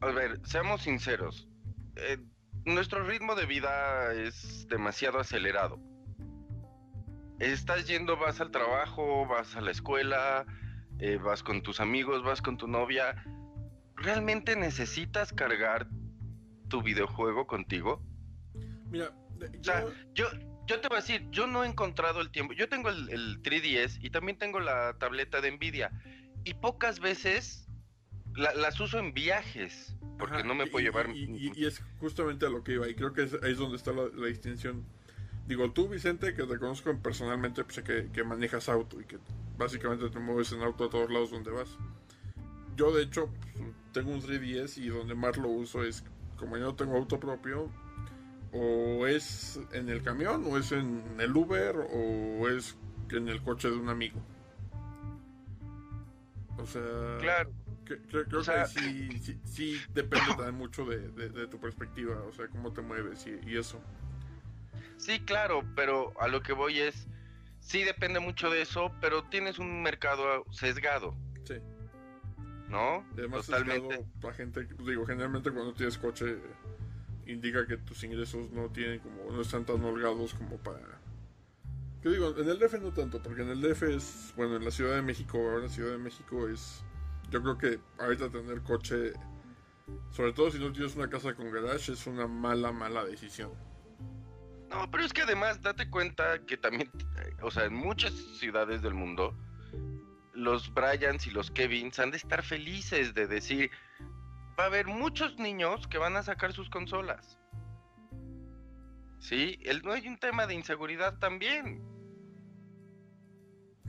A 0.00 0.06
ver, 0.06 0.40
seamos 0.44 0.82
sinceros. 0.82 1.48
Eh, 1.96 2.18
nuestro 2.64 3.04
ritmo 3.04 3.34
de 3.34 3.46
vida 3.46 4.12
es 4.12 4.66
demasiado 4.68 5.18
acelerado. 5.18 5.78
Estás 7.38 7.86
yendo, 7.86 8.16
vas 8.16 8.40
al 8.40 8.50
trabajo, 8.50 9.26
vas 9.26 9.56
a 9.56 9.60
la 9.60 9.70
escuela, 9.70 10.44
eh, 10.98 11.16
vas 11.16 11.42
con 11.42 11.62
tus 11.62 11.80
amigos, 11.80 12.22
vas 12.22 12.42
con 12.42 12.56
tu 12.56 12.68
novia. 12.68 13.24
¿Realmente 13.96 14.56
necesitas 14.56 15.32
cargar 15.32 15.88
tu 16.68 16.82
videojuego 16.82 17.46
contigo? 17.46 18.02
Mira, 18.90 19.12
yo, 19.60 19.72
yo 20.14 20.26
te 20.78 20.88
voy 20.88 20.98
a 20.98 21.00
decir, 21.00 21.26
yo 21.30 21.46
no 21.46 21.64
he 21.64 21.66
encontrado 21.66 22.20
el 22.20 22.30
tiempo. 22.30 22.52
Yo 22.52 22.68
tengo 22.68 22.90
el, 22.90 23.08
el 23.08 23.42
3DS 23.42 23.98
y 24.02 24.10
también 24.10 24.36
tengo 24.36 24.60
la 24.60 24.98
tableta 24.98 25.40
de 25.40 25.50
Nvidia. 25.50 25.90
Y 26.44 26.54
pocas 26.54 27.00
veces 27.00 27.66
las 28.36 28.80
uso 28.80 28.98
en 28.98 29.12
viajes, 29.12 29.94
porque 30.18 30.44
no 30.44 30.54
me 30.54 30.66
puedo 30.66 30.84
llevar. 30.84 31.10
Y, 31.10 31.64
es 31.64 31.82
justamente 31.98 32.46
a 32.46 32.50
lo 32.50 32.62
que 32.62 32.72
iba, 32.72 32.88
y 32.88 32.94
creo 32.94 33.12
que 33.12 33.22
ahí 33.22 33.52
es 33.52 33.58
donde 33.58 33.76
está 33.76 33.92
la, 33.92 34.26
distinción. 34.26 34.84
Digo, 35.46 35.72
tú, 35.72 35.88
Vicente, 35.88 36.34
que 36.34 36.44
te 36.44 36.58
conozco 36.58 36.96
personalmente, 36.98 37.64
pues 37.64 37.76
sé 37.76 37.82
que, 37.82 38.24
manejas 38.24 38.68
auto 38.68 39.00
y 39.00 39.04
que 39.04 39.18
básicamente 39.58 40.08
te 40.08 40.18
mueves 40.18 40.52
en 40.52 40.62
auto 40.62 40.84
a 40.84 40.90
todos 40.90 41.10
lados 41.10 41.30
donde 41.30 41.50
vas. 41.50 41.76
Yo, 42.76 42.94
de 42.94 43.02
hecho, 43.02 43.28
pues, 43.56 43.66
tengo 43.92 44.12
un 44.12 44.22
3DS 44.22 44.78
y 44.78 44.88
donde 44.88 45.14
más 45.14 45.36
lo 45.36 45.48
uso 45.48 45.82
es, 45.84 46.04
como 46.36 46.56
yo 46.56 46.64
no 46.64 46.74
tengo 46.76 46.96
auto 46.96 47.18
propio, 47.18 47.70
o 48.52 49.06
es 49.06 49.60
en 49.72 49.88
el 49.88 50.02
camión, 50.02 50.44
o 50.46 50.58
es 50.58 50.72
en 50.72 51.02
el 51.18 51.36
Uber, 51.36 51.76
o 51.92 52.48
es 52.48 52.76
en 53.10 53.28
el 53.28 53.42
coche 53.42 53.70
de 53.70 53.76
un 53.76 53.88
amigo. 53.88 54.20
O 56.58 56.66
sea, 56.66 56.82
claro. 57.20 57.50
creo, 57.84 58.42
que 58.42 58.66
sí, 58.66 59.40
sí, 59.44 59.80
depende 59.94 60.26
también 60.28 60.54
mucho 60.54 60.84
de, 60.84 61.46
tu 61.46 61.58
perspectiva, 61.58 62.22
o 62.22 62.32
sea, 62.32 62.48
cómo 62.48 62.72
te 62.72 62.82
mueves 62.82 63.26
y, 63.26 63.56
eso. 63.56 63.80
Sí, 64.96 65.20
claro, 65.20 65.64
pero 65.74 66.12
a 66.20 66.28
lo 66.28 66.42
que 66.42 66.52
voy 66.52 66.80
es, 66.80 67.06
sí 67.60 67.82
depende 67.82 68.20
mucho 68.20 68.50
de 68.50 68.62
eso, 68.62 68.92
pero 69.00 69.24
tienes 69.24 69.58
un 69.58 69.82
mercado 69.82 70.44
sesgado. 70.50 71.14
Sí. 71.44 71.54
¿No? 72.68 73.04
Además, 73.14 73.46
Totalmente. 73.46 74.04
la 74.22 74.32
gente, 74.34 74.68
digo, 74.84 75.06
generalmente 75.06 75.50
cuando 75.50 75.72
tienes 75.72 75.96
coche 75.96 76.36
indica 77.30 77.66
que 77.66 77.76
tus 77.76 78.02
ingresos 78.04 78.50
no 78.50 78.70
tienen 78.70 79.00
como, 79.00 79.30
no 79.30 79.40
están 79.40 79.64
tan 79.64 79.82
holgados 79.84 80.34
como 80.34 80.56
para 80.58 81.00
¿Qué 82.02 82.08
digo? 82.08 82.34
En 82.38 82.48
el 82.48 82.58
DF 82.58 82.80
no 82.80 82.92
tanto, 82.92 83.22
porque 83.22 83.42
en 83.42 83.50
el 83.50 83.60
DF 83.60 83.82
es, 83.82 84.32
bueno, 84.34 84.56
en 84.56 84.64
la 84.64 84.70
Ciudad 84.70 84.94
de 84.94 85.02
México, 85.02 85.36
ahora 85.36 85.64
la 85.64 85.68
Ciudad 85.68 85.92
de 85.92 85.98
México 85.98 86.48
es, 86.48 86.82
yo 87.30 87.42
creo 87.42 87.58
que 87.58 87.78
ahorita 87.98 88.30
tener 88.30 88.62
coche, 88.62 89.12
sobre 90.10 90.32
todo 90.32 90.50
si 90.50 90.58
no 90.58 90.72
tienes 90.72 90.96
una 90.96 91.10
casa 91.10 91.34
con 91.34 91.50
garage, 91.50 91.92
es 91.92 92.06
una 92.06 92.26
mala, 92.26 92.72
mala 92.72 93.04
decisión. 93.04 93.52
No, 94.70 94.90
pero 94.90 95.04
es 95.04 95.12
que 95.12 95.22
además 95.22 95.60
date 95.60 95.90
cuenta 95.90 96.46
que 96.46 96.56
también, 96.56 96.90
o 97.42 97.50
sea, 97.50 97.66
en 97.66 97.74
muchas 97.74 98.14
ciudades 98.14 98.80
del 98.80 98.94
mundo, 98.94 99.34
los 100.32 100.72
Bryans 100.72 101.26
y 101.26 101.30
los 101.32 101.50
Kevins 101.50 101.98
han 101.98 102.12
de 102.12 102.16
estar 102.16 102.42
felices 102.42 103.12
de 103.12 103.26
decir, 103.26 103.70
va 104.60 104.64
a 104.64 104.66
haber 104.66 104.88
muchos 104.88 105.38
niños 105.38 105.86
que 105.86 105.96
van 105.96 106.16
a 106.16 106.22
sacar 106.22 106.52
sus 106.52 106.68
consolas. 106.68 107.38
Sí, 109.18 109.58
el, 109.64 109.82
no 109.82 109.92
hay 109.92 110.06
un 110.06 110.18
tema 110.18 110.46
de 110.46 110.52
inseguridad 110.52 111.18
también. 111.18 111.82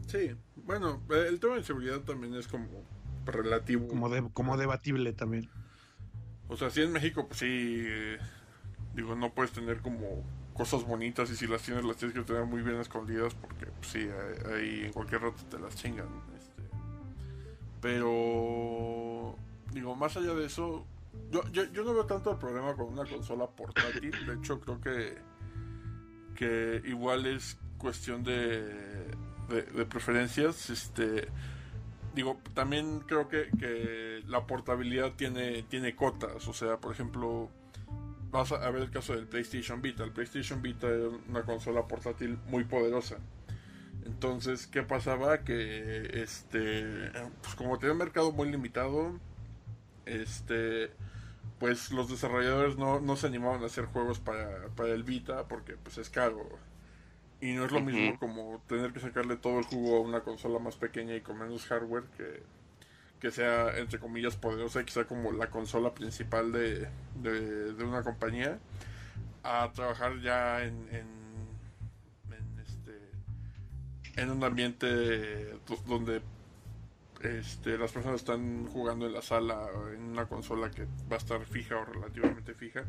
Sí, 0.08 0.34
bueno, 0.56 1.02
el 1.10 1.42
tema 1.42 1.56
de 1.56 1.60
inseguridad 1.60 2.00
también 2.02 2.36
es 2.36 2.48
como 2.48 2.86
relativo. 3.26 3.88
Como, 3.90 4.34
como 4.34 4.56
debatible 4.56 5.12
también. 5.12 5.50
O 6.48 6.56
sea, 6.56 6.70
si 6.70 6.82
en 6.82 6.94
México, 6.94 7.28
pues 7.28 7.40
sí, 7.40 7.86
digo, 8.96 9.16
no 9.16 9.34
puedes 9.34 9.52
tener 9.52 9.82
como 9.82 10.24
cosas 10.54 10.86
bonitas 10.86 11.30
y 11.32 11.36
si 11.36 11.48
las 11.48 11.64
tienes, 11.64 11.84
las 11.84 11.98
tienes 11.98 12.16
que 12.16 12.24
tener 12.24 12.46
muy 12.46 12.62
bien 12.62 12.80
escondidas 12.80 13.36
porque, 13.36 13.66
pues 13.66 13.88
sí, 13.88 14.08
ahí 14.54 14.84
en 14.86 14.94
cualquier 14.94 15.22
rato 15.22 15.44
te 15.50 15.60
las 15.60 15.76
chingan. 15.76 16.08
Este. 16.38 16.64
Pero, 17.82 19.11
digo, 19.72 19.96
más 19.96 20.16
allá 20.18 20.34
de 20.34 20.46
eso, 20.46 20.86
yo, 21.32 21.44
yo, 21.52 21.84
no 21.84 21.94
veo 21.94 22.06
tanto 22.06 22.32
el 22.32 22.38
problema 22.38 22.76
con 22.76 22.88
una 22.88 23.06
consola 23.06 23.48
portátil. 23.48 24.12
De 24.26 24.36
hecho, 24.36 24.60
creo 24.60 24.82
que, 24.82 25.18
que 26.36 26.82
igual 26.88 27.26
es 27.26 27.58
cuestión 27.78 28.24
de, 28.24 29.08
de, 29.50 29.86
preferencias. 29.86 30.70
Este, 30.70 31.28
digo, 32.14 32.40
también 32.54 33.02
creo 33.02 33.28
que, 33.28 33.50
que, 33.60 34.24
la 34.28 34.46
portabilidad 34.46 35.14
tiene, 35.16 35.64
tiene 35.64 35.96
cotas. 35.96 36.48
O 36.48 36.54
sea, 36.54 36.78
por 36.78 36.94
ejemplo, 36.94 37.50
vas 38.32 38.52
a 38.52 38.70
ver 38.70 38.84
el 38.84 38.92
caso 38.92 39.14
del 39.14 39.28
PlayStation 39.28 39.82
Vita. 39.82 40.04
El 40.04 40.12
PlayStation 40.12 40.62
Vita 40.62 40.88
era 40.88 41.10
una 41.30 41.44
consola 41.44 41.88
portátil 41.88 42.38
muy 42.48 42.64
poderosa. 42.64 43.18
Entonces, 44.06 44.68
¿qué 44.68 44.84
pasaba? 44.84 45.44
Que 45.44 46.22
este, 46.24 47.12
pues 47.42 47.56
como 47.56 47.78
tenía 47.78 47.94
un 47.94 48.00
mercado 48.00 48.32
muy 48.32 48.50
limitado, 48.50 49.20
este 50.12 50.92
pues 51.62 51.92
los 51.92 52.10
desarrolladores 52.10 52.76
no, 52.76 53.16
se 53.16 53.28
animaban 53.28 53.62
a 53.62 53.68
hacer 53.68 53.86
juegos 53.86 54.20
para, 54.20 54.92
el 54.92 55.04
Vita 55.04 55.48
porque 55.48 55.74
pues 55.74 56.00
es 56.00 56.10
caro. 56.10 56.50
Y 57.40 57.54
no 57.54 57.66
es 57.66 57.72
lo 57.72 57.82
mismo 57.82 58.18
como 58.18 58.64
tener 58.68 58.92
que 58.94 59.00
sacarle 59.00 59.36
todo 59.36 59.60
el 59.60 59.66
jugo 59.66 59.98
a 59.98 60.00
una 60.02 60.22
consola 60.22 60.58
más 60.58 60.76
pequeña 60.76 61.16
y 61.16 61.22
con 61.22 61.38
menos 61.38 61.68
hardware 61.68 62.06
que, 62.18 62.42
que 63.20 63.30
sea, 63.30 63.78
entre 63.78 64.00
comillas, 64.00 64.38
poderosa 64.38 64.82
y 64.82 64.86
que 64.86 64.92
sea 64.92 65.06
como 65.06 65.32
la 65.32 65.52
consola 65.52 65.94
principal 65.94 66.52
de, 66.52 66.88
de, 67.22 67.84
una 67.84 68.02
compañía, 68.02 68.58
a 69.44 69.72
trabajar 69.72 70.20
ya 70.20 70.64
en, 70.64 70.74
en, 70.90 71.08
en, 72.32 72.60
este, 72.60 74.20
en 74.20 74.32
un 74.32 74.44
ambiente 74.44 75.60
donde 75.86 76.24
este, 77.24 77.78
las 77.78 77.92
personas 77.92 78.22
están 78.22 78.68
jugando 78.68 79.06
en 79.06 79.14
la 79.14 79.22
sala 79.22 79.68
en 79.94 80.04
una 80.04 80.26
consola 80.26 80.72
que 80.72 80.86
va 81.12 81.16
a 81.16 81.18
estar 81.18 81.44
fija 81.46 81.78
o 81.78 81.86
relativamente 81.86 82.54
fija. 82.54 82.86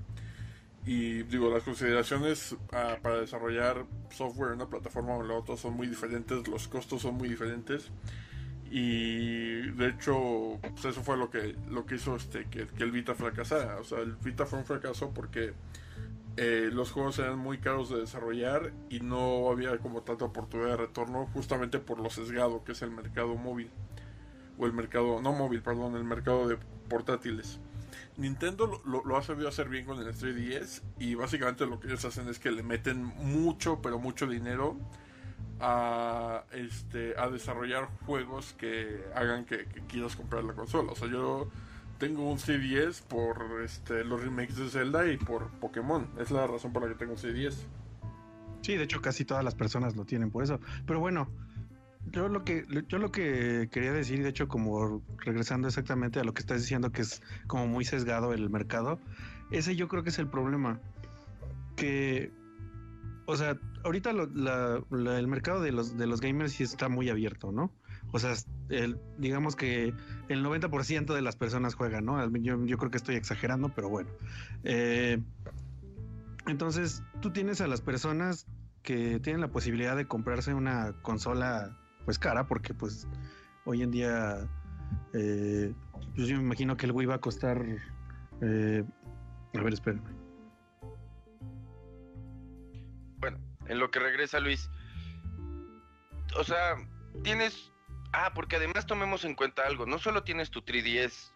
Y 0.85 1.23
digo, 1.25 1.49
las 1.49 1.63
consideraciones 1.63 2.57
ah, 2.73 2.97
para 3.01 3.21
desarrollar 3.21 3.87
software 4.11 4.49
en 4.49 4.57
una 4.57 4.69
plataforma 4.69 5.15
o 5.15 5.23
en 5.23 5.29
la 5.29 5.35
otra 5.35 5.57
son 5.57 5.75
muy 5.75 5.87
diferentes, 5.87 6.49
los 6.49 6.67
costos 6.69 7.03
son 7.03 7.15
muy 7.15 7.29
diferentes. 7.29 7.91
Y 8.71 9.71
de 9.73 9.89
hecho, 9.89 10.59
pues 10.61 10.85
eso 10.87 11.03
fue 11.03 11.17
lo 11.17 11.31
que, 11.31 11.55
lo 11.71 11.85
que 11.85 11.97
hizo 11.97 12.17
este, 12.17 12.47
que, 12.47 12.67
el 12.79 12.91
Vita 12.91 13.15
fracasara. 13.15 13.77
O 13.77 13.85
sea, 13.85 13.99
el 14.01 14.17
Vita 14.17 14.47
fue 14.47 14.59
un 14.59 14.65
fracaso 14.65 15.13
porque 15.15 15.53
eh, 16.37 16.71
los 16.73 16.91
juegos 16.91 17.19
eran 17.19 17.39
muy 17.39 17.59
caros 17.59 17.91
de 17.91 17.99
desarrollar 17.99 18.73
y 18.89 19.01
no 19.01 19.51
había 19.51 19.77
como 19.79 20.01
tanta 20.03 20.25
oportunidad 20.25 20.71
de 20.71 20.77
retorno 20.79 21.27
justamente 21.35 21.79
por 21.79 22.01
lo 22.01 22.09
sesgado 22.09 22.65
que 22.65 22.73
es 22.73 22.81
el 22.81 22.91
mercado 22.91 23.35
móvil 23.35 23.71
o 24.59 24.67
el 24.67 24.73
mercado, 24.73 25.21
no 25.23 25.33
móvil, 25.33 25.63
perdón, 25.63 25.97
el 25.97 26.05
mercado 26.05 26.49
de 26.49 26.59
portátiles. 26.89 27.61
Nintendo 28.17 28.83
lo, 28.85 29.17
ha 29.17 29.23
sabido 29.23 29.49
hacer 29.49 29.69
bien 29.69 29.87
con 29.87 29.99
el 29.99 30.15
3DS 30.15 30.83
y 30.99 31.15
básicamente 31.15 31.67
lo 31.67 31.81
que 31.81 31.89
ellos 31.89 32.05
hacen 32.05 32.29
es 32.29 32.39
que 32.39 32.51
le 32.51 32.63
meten 32.63 33.03
mucho, 33.05 33.81
pero 33.81 33.99
mucho 33.99 34.27
dinero 34.27 34.77
a, 35.61 36.45
este, 36.53 37.19
a 37.19 37.29
desarrollar 37.29 37.89
juegos 38.05 38.55
que 38.59 39.05
hagan 39.15 39.45
que, 39.45 39.65
quieras 39.89 40.17
comprar 40.17 40.45
la 40.45 40.53
consola. 40.53 40.93
O 40.93 40.97
sea, 40.97 41.09
yo 41.09 41.49
tengo 41.99 42.31
un 42.31 42.39
3DS 42.39 43.03
por 43.03 43.63
este, 43.65 44.05
los 44.05 44.23
remakes 44.23 44.57
de 44.57 44.69
Zelda 44.69 45.11
y 45.11 45.17
por 45.17 45.49
Pokémon. 45.61 46.09
Es 46.19 46.31
la 46.31 46.47
razón 46.47 46.73
por 46.73 46.83
la 46.83 46.89
que 46.89 46.97
tengo 46.97 47.13
un 47.13 47.19
3DS. 47.19 47.55
Sí, 48.61 48.77
de 48.77 48.85
hecho 48.85 49.01
casi 49.01 49.25
todas 49.25 49.45
las 49.45 49.55
personas 49.55 49.97
lo 49.97 50.05
tienen 50.05 50.31
por 50.31 50.45
eso. 50.45 50.61
Pero 50.87 51.01
bueno, 51.01 51.29
yo 52.11 52.29
lo 52.29 52.45
que 52.45 52.67
yo 52.89 52.99
lo 52.99 53.13
que 53.13 53.69
quería 53.71 53.93
decir, 53.93 54.23
de 54.23 54.29
hecho, 54.29 54.49
como 54.49 55.03
regresando 55.19 55.69
exactamente 55.69 56.21
a 56.21 56.25
lo 56.25 56.35
que 56.35 56.41
estás 56.41 56.61
diciendo, 56.61 56.91
que 56.91 57.03
es 57.03 57.23
como 57.47 57.67
muy 57.67 57.85
sesgado 57.85 58.33
el 58.33 58.51
mercado, 58.51 58.99
ese 59.51 59.77
yo 59.77 59.89
creo 59.89 60.03
que 60.03 60.11
es 60.11 60.19
el 60.19 60.29
problema. 60.29 60.81
Que, 61.77 62.33
o 63.27 63.37
sea, 63.37 63.59
ahorita 63.85 64.11
el 64.11 65.29
mercado 65.29 65.63
de 65.63 65.73
los, 65.73 65.97
de 65.97 66.07
los 66.07 66.21
gamers 66.21 66.53
sí 66.53 66.65
está 66.65 66.89
muy 66.89 67.09
abierto, 67.09 67.53
¿no? 67.53 67.73
O 68.11 68.19
sea, 68.19 68.35
el, 68.69 68.99
digamos 69.19 69.57
que 69.57 69.95
el 70.29 70.45
90% 70.45 71.15
de 71.15 71.23
las 71.23 71.37
personas 71.37 71.75
juegan, 71.75 72.05
¿no? 72.05 72.37
Yo, 72.39 72.65
yo 72.67 72.77
creo 72.77 72.91
que 72.91 72.99
estoy 72.99 73.15
exagerando, 73.15 73.71
pero 73.71 73.89
bueno. 73.89 74.11
Eh, 74.65 75.19
entonces, 76.47 77.03
tú 77.21 77.31
tienes 77.31 77.61
a 77.61 77.67
las 77.69 77.81
personas 77.81 78.47
que 78.83 79.21
tienen 79.21 79.41
la 79.41 79.49
posibilidad 79.49 79.97
de 79.97 80.07
comprarse 80.07 80.53
una 80.53 80.93
consola 81.03 81.79
pues 82.05 82.19
cara, 82.19 82.47
porque 82.47 82.75
pues 82.75 83.07
hoy 83.65 83.83
en 83.83 83.91
día, 83.91 84.49
eh, 85.13 85.73
pues 86.15 86.29
yo 86.29 86.37
me 86.37 86.43
imagino 86.43 86.77
que 86.77 86.87
el 86.87 86.93
Wii 86.93 87.07
va 87.07 87.17
a 87.17 87.21
costar, 87.21 87.65
eh, 88.41 88.85
a 89.55 89.63
ver, 89.63 89.73
espérenme. 89.73 90.11
Bueno, 93.19 93.39
en 93.67 93.79
lo 93.79 93.91
que 93.91 94.01
regresa 94.01 94.41
Luis, 94.41 94.71
o 96.37 96.45
sea, 96.45 96.77
tienes, 97.23 97.73
ah, 98.13 98.33
porque 98.35 98.57
además 98.57 98.87
tomemos 98.87 99.25
en 99.25 99.35
cuenta 99.35 99.63
algo, 99.67 99.87
no 99.87 99.99
solo 99.99 100.25
tienes 100.25 100.51
tu 100.51 100.63
3DS, 100.63 101.33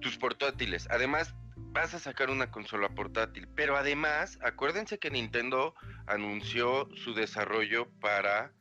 tus 0.00 0.16
portátiles, 0.16 0.88
además 0.90 1.34
vas 1.72 1.94
a 1.94 1.98
sacar 1.98 2.30
una 2.30 2.50
consola 2.50 2.88
portátil. 2.88 3.48
Pero 3.54 3.76
además, 3.76 4.38
acuérdense 4.42 4.98
que 4.98 5.10
Nintendo 5.10 5.74
anunció 6.06 6.88
su 6.94 7.14
desarrollo 7.14 7.88
para 8.00 8.52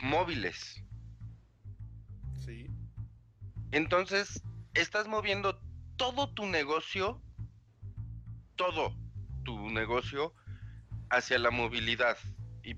móviles. 0.00 0.82
Sí. 2.44 2.68
Entonces, 3.72 4.42
estás 4.74 5.08
moviendo 5.08 5.60
todo 5.96 6.32
tu 6.32 6.46
negocio, 6.46 7.20
todo 8.56 8.94
tu 9.44 9.70
negocio 9.70 10.34
hacia 11.10 11.38
la 11.38 11.50
movilidad. 11.50 12.16
Y, 12.62 12.76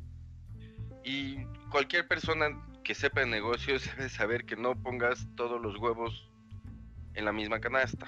y 1.05 1.45
cualquier 1.71 2.09
persona 2.09 2.49
que 2.85 2.95
sepa 2.95 3.21
de 3.21 3.27
negocios 3.27 3.85
debe 3.97 4.09
saber 4.09 4.45
que 4.45 4.57
no 4.57 4.75
pongas 4.75 5.27
todos 5.37 5.61
los 5.61 5.79
huevos 5.79 6.29
en 7.15 7.25
la 7.25 7.33
misma 7.33 7.61
canasta. 7.61 8.07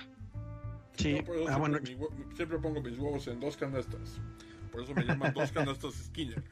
Sí, 0.97 1.19
ah, 1.49 1.57
bueno. 1.57 1.79
siempre 2.35 2.59
pongo 2.59 2.81
mis 2.81 2.99
huevos 2.99 3.27
en 3.27 3.41
dos 3.41 3.57
canastas. 3.57 4.21
Por 4.71 4.83
eso 4.83 4.95
me 4.95 5.05
llaman 5.05 5.33
dos 5.33 5.53
canastas 5.53 5.95
Skinner. 5.95 6.43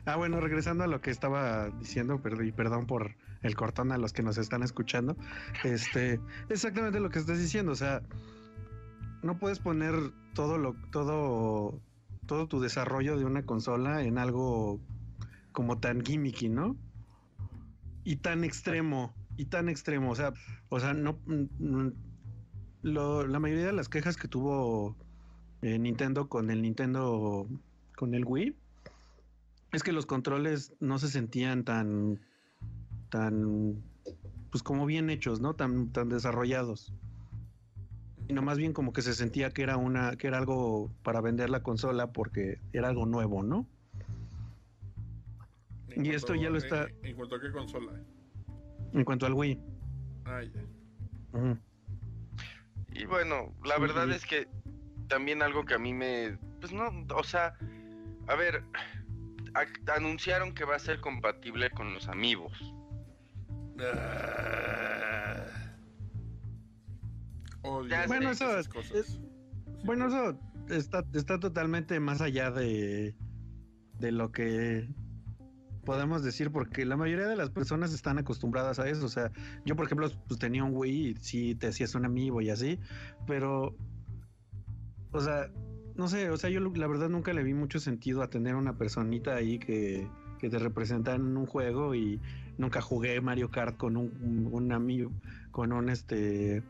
ah, 0.07 0.17
bueno, 0.17 0.41
regresando 0.41 0.85
a 0.85 0.87
lo 0.87 1.01
que 1.01 1.11
estaba 1.11 1.69
diciendo, 1.71 2.21
y 2.43 2.53
perdón 2.53 2.87
por 2.87 3.17
el 3.43 3.55
cortón 3.55 3.93
a 3.93 3.99
los 3.99 4.13
que 4.13 4.23
nos 4.23 4.39
están 4.39 4.63
escuchando. 4.63 5.17
Este, 5.65 6.21
exactamente 6.49 7.01
lo 7.01 7.11
que 7.11 7.19
estás 7.19 7.39
diciendo, 7.39 7.73
o 7.73 7.77
sea, 7.77 8.03
no 9.23 9.39
puedes 9.39 9.59
poner 9.59 9.95
todo 10.35 10.59
lo, 10.59 10.75
todo, 10.91 11.81
todo 12.27 12.49
tu 12.49 12.61
desarrollo 12.61 13.19
de 13.19 13.25
una 13.25 13.45
consola 13.45 14.03
en 14.03 14.19
algo 14.19 14.81
como 15.53 15.79
tan 15.79 16.05
gimmicky, 16.05 16.49
¿no? 16.49 16.77
Y 18.05 18.17
tan 18.17 18.45
extremo 18.45 19.15
y 19.37 19.47
tan 19.47 19.69
extremo. 19.69 20.11
O 20.11 20.15
sea, 20.15 20.33
o 20.69 20.81
sea, 20.81 20.95
no. 20.95 21.19
Mm, 21.27 21.89
la 22.83 23.41
mayoría 23.41 23.67
de 23.67 23.73
las 23.73 23.89
quejas 23.89 24.17
que 24.17 24.29
tuvo 24.29 24.97
eh, 25.63 25.79
Nintendo 25.79 26.29
con 26.29 26.51
el 26.51 26.63
Nintendo. 26.63 27.49
con 27.97 28.15
el 28.15 28.25
Wii. 28.25 28.55
Es 29.77 29.83
que 29.83 29.93
los 29.93 30.07
controles 30.07 30.73
no 30.81 30.99
se 30.99 31.09
sentían 31.09 31.63
tan. 31.63 32.19
tan. 33.11 33.83
pues 34.51 34.63
como 34.63 34.87
bien 34.87 35.11
hechos, 35.11 35.39
¿no? 35.39 35.53
Tan, 35.53 35.93
tan 35.93 36.09
desarrollados. 36.09 36.95
Y 38.27 38.33
no 38.33 38.41
más 38.41 38.57
bien 38.57 38.73
como 38.73 38.95
que 38.95 39.03
se 39.03 39.13
sentía 39.13 39.51
que 39.51 39.63
era 39.63 39.77
una. 39.77 40.17
que 40.17 40.29
era 40.29 40.39
algo 40.39 40.91
para 41.03 41.21
vender 41.21 41.51
la 41.51 41.63
consola 41.63 42.11
porque 42.11 42.59
era 42.73 42.89
algo 42.89 43.05
nuevo, 43.05 43.43
¿no? 43.43 43.67
y 45.95 46.09
esto 46.09 46.35
ya 46.35 46.49
lo 46.49 46.57
está. 46.57 46.89
¿En 47.03 47.15
cuanto 47.15 47.37
a 47.37 47.41
qué 47.43 47.53
consola? 47.53 47.93
En 48.95 49.05
cuanto 49.05 49.27
al 49.27 49.35
Wii. 49.35 49.61
Ah, 50.25 50.41
ya. 50.43 51.61
Y 52.95 53.05
bueno, 53.05 53.55
la 53.63 53.79
verdad 53.79 54.11
es 54.11 54.25
que 54.25 54.49
también 55.09 55.43
algo 55.43 55.67
que 55.67 55.75
a 55.75 55.79
mí 55.79 55.93
me. 55.93 56.39
Pues 56.61 56.73
no, 56.73 56.89
o 57.15 57.25
sea, 57.25 57.59
a 58.27 58.35
ver, 58.37 58.65
anunciaron 59.95 60.55
que 60.55 60.65
va 60.65 60.77
a 60.77 60.79
ser 60.79 61.01
compatible 61.01 61.71
con 61.71 61.95
los 61.95 62.09
amigos. 62.09 62.53
Ah. 63.81 65.45
bueno, 67.63 68.31
eso, 68.31 68.47
bueno, 69.85 70.07
eso 70.07 70.39
está, 70.71 71.05
está 71.13 71.39
totalmente 71.39 72.01
más 72.01 72.21
allá 72.21 72.51
de, 72.51 73.15
de 73.99 74.13
lo 74.13 74.33
que 74.33 74.89
podemos 75.87 76.23
decir, 76.23 76.51
porque 76.51 76.85
la 76.85 76.97
mayoría 76.97 77.29
de 77.29 77.37
las 77.37 77.51
personas 77.51 77.95
están 77.95 78.19
acostumbradas 78.19 78.79
a 78.79 78.89
eso. 78.89 79.07
O 79.07 79.09
sea, 79.09 79.31
yo, 79.65 79.77
por 79.77 79.87
ejemplo, 79.87 80.11
pues 80.29 80.39
tenía 80.39 80.65
un 80.65 80.75
Wii 80.75 81.09
y 81.09 81.15
sí 81.17 81.55
te 81.55 81.69
hacías 81.69 81.95
un 81.95 82.05
amigo 82.05 82.43
y 82.43 82.51
así, 82.51 82.79
pero, 83.27 83.75
o 85.13 85.21
sea, 85.21 85.51
no 85.97 86.09
sé, 86.09 86.31
o 86.31 86.37
sea, 86.37 86.51
yo 86.51 86.61
la 86.61 86.87
verdad 86.87 87.09
nunca 87.09 87.33
le 87.33 87.43
vi 87.43 87.55
mucho 87.55 87.79
sentido 87.79 88.23
a 88.23 88.29
tener 88.29 88.55
una 88.55 88.77
personita 88.77 89.35
ahí 89.35 89.59
que, 89.59 90.09
que 90.39 90.49
te 90.49 90.59
representa 90.59 91.15
en 91.15 91.37
un 91.37 91.47
juego 91.47 91.95
y 91.95 92.21
nunca 92.59 92.81
jugué 92.81 93.21
Mario 93.21 93.51
Kart 93.51 93.77
con 93.77 93.97
un, 93.97 94.73
amigo, 94.73 95.11
con 95.51 95.73
un 95.73 95.89
este 95.89 96.63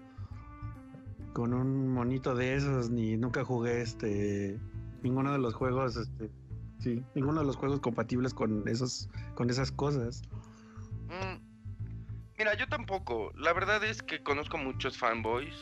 con 1.33 1.53
un 1.53 1.89
monito 1.89 2.35
de 2.35 2.55
esos, 2.55 2.89
ni 2.89 3.17
nunca 3.17 3.45
jugué 3.45 3.83
este 3.83 4.59
ninguno 5.03 5.33
de 5.33 5.39
los 5.39 5.55
juegos 5.55 5.97
este 5.97 6.31
Sí, 6.79 7.03
ninguno 7.15 7.41
de 7.41 7.47
los 7.47 7.57
juegos 7.57 7.81
compatibles 7.81 8.35
con 8.35 8.67
esos, 8.69 9.09
con 9.35 9.51
esas 9.51 9.73
cosas. 9.73 10.23
Mm, 11.09 11.41
mira, 12.39 12.55
yo 12.55 12.69
tampoco. 12.69 13.33
La 13.35 13.53
verdad 13.53 13.83
es 13.85 14.03
que 14.03 14.23
conozco 14.23 14.59
muchos 14.59 14.99
fanboys 14.99 15.55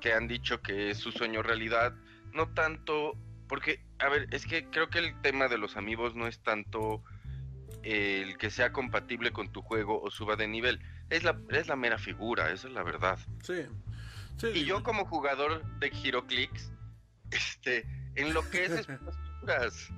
que 0.00 0.12
han 0.12 0.28
dicho 0.28 0.62
que 0.62 0.90
es 0.90 0.98
su 0.98 1.10
sueño 1.10 1.42
realidad. 1.42 1.94
No 2.32 2.48
tanto, 2.54 3.16
porque, 3.48 3.84
a 3.98 4.08
ver, 4.08 4.28
es 4.30 4.46
que 4.46 4.68
creo 4.70 4.88
que 4.88 4.98
el 5.00 5.20
tema 5.22 5.48
de 5.48 5.58
los 5.58 5.76
amigos 5.76 6.14
no 6.14 6.26
es 6.26 6.40
tanto 6.42 7.02
el 7.82 8.36
que 8.36 8.50
sea 8.50 8.72
compatible 8.72 9.32
con 9.32 9.50
tu 9.50 9.62
juego 9.62 10.00
o 10.02 10.10
suba 10.10 10.36
de 10.36 10.48
nivel. 10.48 10.80
Es 11.08 11.24
la, 11.24 11.40
es 11.50 11.66
la 11.68 11.76
mera 11.76 11.98
figura, 11.98 12.50
esa 12.50 12.68
es 12.68 12.74
la 12.74 12.82
verdad. 12.82 13.18
Sí. 13.42 13.66
y 14.54 14.64
yo 14.64 14.82
como 14.82 15.06
jugador 15.06 15.64
de 15.78 15.88
HeroClix, 15.88 16.72
este, 17.30 17.86
en 18.14 18.34
lo 18.34 18.48
que 18.48 18.64
es 18.64 18.70
las 18.70 18.86
figuras 18.86 19.90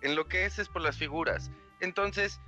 en 0.00 0.14
lo 0.14 0.28
que 0.28 0.44
es 0.44 0.58
es 0.58 0.68
por 0.68 0.82
las 0.82 0.96
figuras. 0.96 1.50
Entonces, 1.80 2.40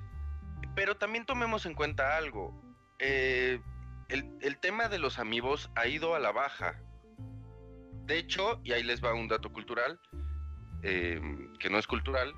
pero 0.75 0.97
también 0.97 1.27
tomemos 1.27 1.67
en 1.67 1.75
cuenta 1.75 2.17
algo. 2.17 2.55
Eh, 2.99 3.61
el, 4.09 4.59
tema 4.59 4.89
de 4.89 4.99
los 4.99 5.19
amigos 5.19 5.71
ha 5.75 5.87
ido 5.87 6.15
a 6.15 6.19
la 6.19 6.33
baja. 6.33 6.81
De 8.11 8.19
hecho, 8.19 8.61
y 8.65 8.73
ahí 8.73 8.83
les 8.83 9.01
va 9.05 9.15
un 9.15 9.29
dato 9.29 9.53
cultural, 9.53 10.01
em, 10.83 11.53
que 11.59 11.71
no 11.71 11.79
es 11.79 11.87
cultural, 11.87 12.35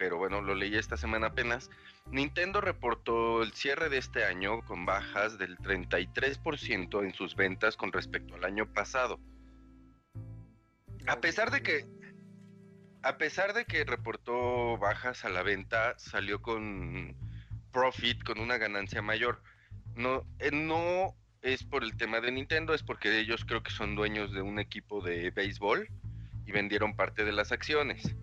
pero 0.00 0.16
bueno, 0.16 0.42
lo 0.42 0.56
leí 0.56 0.74
esta 0.74 0.96
semana 0.96 1.28
apenas. 1.28 1.70
Nintendo 2.10 2.60
reportó 2.60 3.44
el 3.44 3.52
cierre 3.52 3.88
de 3.88 3.98
este 3.98 4.24
año 4.24 4.62
con 4.64 4.84
bajas 4.84 5.38
del 5.38 5.56
33% 5.58 7.04
en 7.04 7.14
sus 7.14 7.36
ventas 7.36 7.76
con 7.76 7.92
respecto 7.92 8.34
al 8.34 8.42
año 8.42 8.66
pasado. 8.66 9.20
A 11.06 11.20
pesar 11.20 11.52
de 11.52 11.62
que 11.62 11.86
a 13.04 13.16
pesar 13.16 13.52
de 13.52 13.66
que 13.66 13.84
reportó 13.84 14.76
bajas 14.78 15.24
a 15.24 15.28
la 15.28 15.44
venta, 15.44 15.96
salió 16.00 16.42
con 16.42 17.14
profit, 17.70 18.24
con 18.24 18.40
una 18.40 18.58
ganancia 18.58 19.02
mayor. 19.02 19.40
No, 19.94 20.26
eh, 20.40 20.50
no 20.50 21.14
es 21.44 21.62
por 21.62 21.84
el 21.84 21.96
tema 21.96 22.20
de 22.20 22.32
Nintendo, 22.32 22.72
es 22.72 22.82
porque 22.82 23.20
ellos 23.20 23.44
creo 23.44 23.62
que 23.62 23.70
son 23.70 23.94
dueños 23.94 24.32
de 24.32 24.40
un 24.40 24.58
equipo 24.58 25.02
de 25.02 25.30
béisbol 25.30 25.86
y 26.46 26.52
vendieron 26.52 26.96
parte 26.96 27.24
de 27.24 27.32
las 27.32 27.52
acciones. 27.52 28.16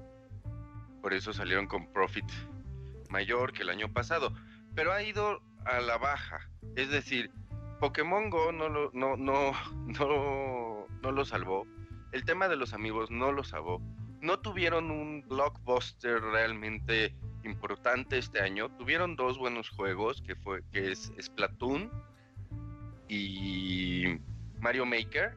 Por 1.01 1.13
eso 1.13 1.31
salieron 1.31 1.67
con 1.67 1.93
profit 1.93 2.25
mayor 3.09 3.53
que 3.53 3.61
el 3.61 3.69
año 3.69 3.93
pasado. 3.93 4.33
Pero 4.75 4.91
ha 4.91 5.03
ido 5.03 5.39
a 5.65 5.79
la 5.81 5.97
baja. 5.99 6.49
Es 6.75 6.89
decir, 6.89 7.31
Pokémon 7.79 8.31
Go 8.31 8.51
no 8.51 8.69
lo, 8.69 8.89
no, 8.93 9.15
no, 9.15 9.53
no, 9.99 10.87
no 11.03 11.11
lo 11.11 11.25
salvó. 11.25 11.67
El 12.11 12.25
tema 12.25 12.47
de 12.47 12.55
los 12.55 12.73
amigos 12.73 13.11
no 13.11 13.31
lo 13.31 13.43
salvó 13.43 13.79
no 14.21 14.39
tuvieron 14.39 14.91
un 14.91 15.23
blockbuster 15.27 16.21
realmente 16.21 17.15
importante 17.43 18.19
este 18.19 18.39
año. 18.39 18.69
Tuvieron 18.77 19.15
dos 19.15 19.37
buenos 19.37 19.69
juegos, 19.69 20.21
que 20.21 20.35
fue 20.35 20.61
que 20.71 20.91
es 20.91 21.11
Splatoon 21.19 21.91
y 23.11 24.05
Mario 24.61 24.85
Maker, 24.85 25.35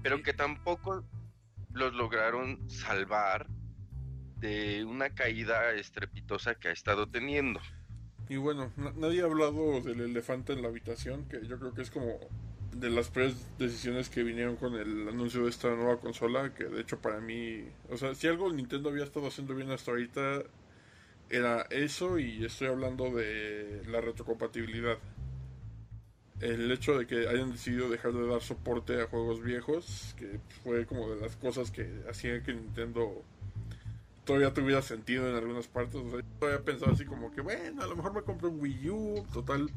pero 0.00 0.22
que 0.22 0.32
tampoco 0.32 1.04
los 1.72 1.92
lograron 1.92 2.70
salvar 2.70 3.48
de 4.36 4.84
una 4.84 5.10
caída 5.10 5.72
estrepitosa 5.72 6.54
que 6.54 6.68
ha 6.68 6.70
estado 6.70 7.08
teniendo. 7.08 7.60
Y 8.28 8.36
bueno, 8.36 8.72
nadie 8.96 9.22
ha 9.22 9.24
hablado 9.24 9.80
del 9.80 10.02
elefante 10.02 10.52
en 10.52 10.62
la 10.62 10.68
habitación, 10.68 11.24
que 11.24 11.44
yo 11.48 11.58
creo 11.58 11.74
que 11.74 11.82
es 11.82 11.90
como 11.90 12.20
de 12.72 12.90
las 12.90 13.10
tres 13.10 13.48
decisiones 13.58 14.08
que 14.08 14.22
vinieron 14.22 14.54
con 14.54 14.74
el 14.76 15.08
anuncio 15.08 15.42
de 15.42 15.50
esta 15.50 15.74
nueva 15.74 15.98
consola, 15.98 16.54
que 16.54 16.64
de 16.64 16.80
hecho 16.80 17.00
para 17.00 17.20
mí, 17.20 17.64
o 17.90 17.96
sea, 17.96 18.14
si 18.14 18.28
algo 18.28 18.52
Nintendo 18.52 18.90
había 18.90 19.02
estado 19.02 19.26
haciendo 19.26 19.56
bien 19.56 19.72
hasta 19.72 19.90
ahorita, 19.90 20.44
era 21.28 21.62
eso 21.70 22.20
y 22.20 22.44
estoy 22.44 22.68
hablando 22.68 23.10
de 23.10 23.82
la 23.88 24.00
retrocompatibilidad. 24.00 24.98
El 26.40 26.70
hecho 26.70 26.98
de 26.98 27.06
que 27.06 27.28
hayan 27.28 27.52
decidido 27.52 27.88
dejar 27.88 28.12
de 28.12 28.26
dar 28.26 28.42
soporte 28.42 29.00
a 29.00 29.06
juegos 29.06 29.42
viejos, 29.42 30.14
que 30.18 30.40
fue 30.62 30.84
como 30.84 31.08
de 31.10 31.20
las 31.20 31.36
cosas 31.36 31.70
que 31.70 31.88
hacían 32.10 32.42
que 32.42 32.52
Nintendo 32.52 33.22
todavía 34.24 34.52
tuviera 34.52 34.82
sentido 34.82 35.28
en 35.28 35.36
algunas 35.36 35.68
partes. 35.68 35.96
O 35.96 36.10
sea, 36.10 36.20
yo 36.20 36.26
todavía 36.38 36.64
pensado 36.64 36.92
así 36.92 37.04
como 37.04 37.30
que, 37.30 37.40
bueno, 37.40 37.82
a 37.82 37.86
lo 37.86 37.96
mejor 37.96 38.14
me 38.14 38.22
compro 38.22 38.50
un 38.50 38.60
Wii 38.60 38.90
U, 38.90 39.26
total, 39.32 39.70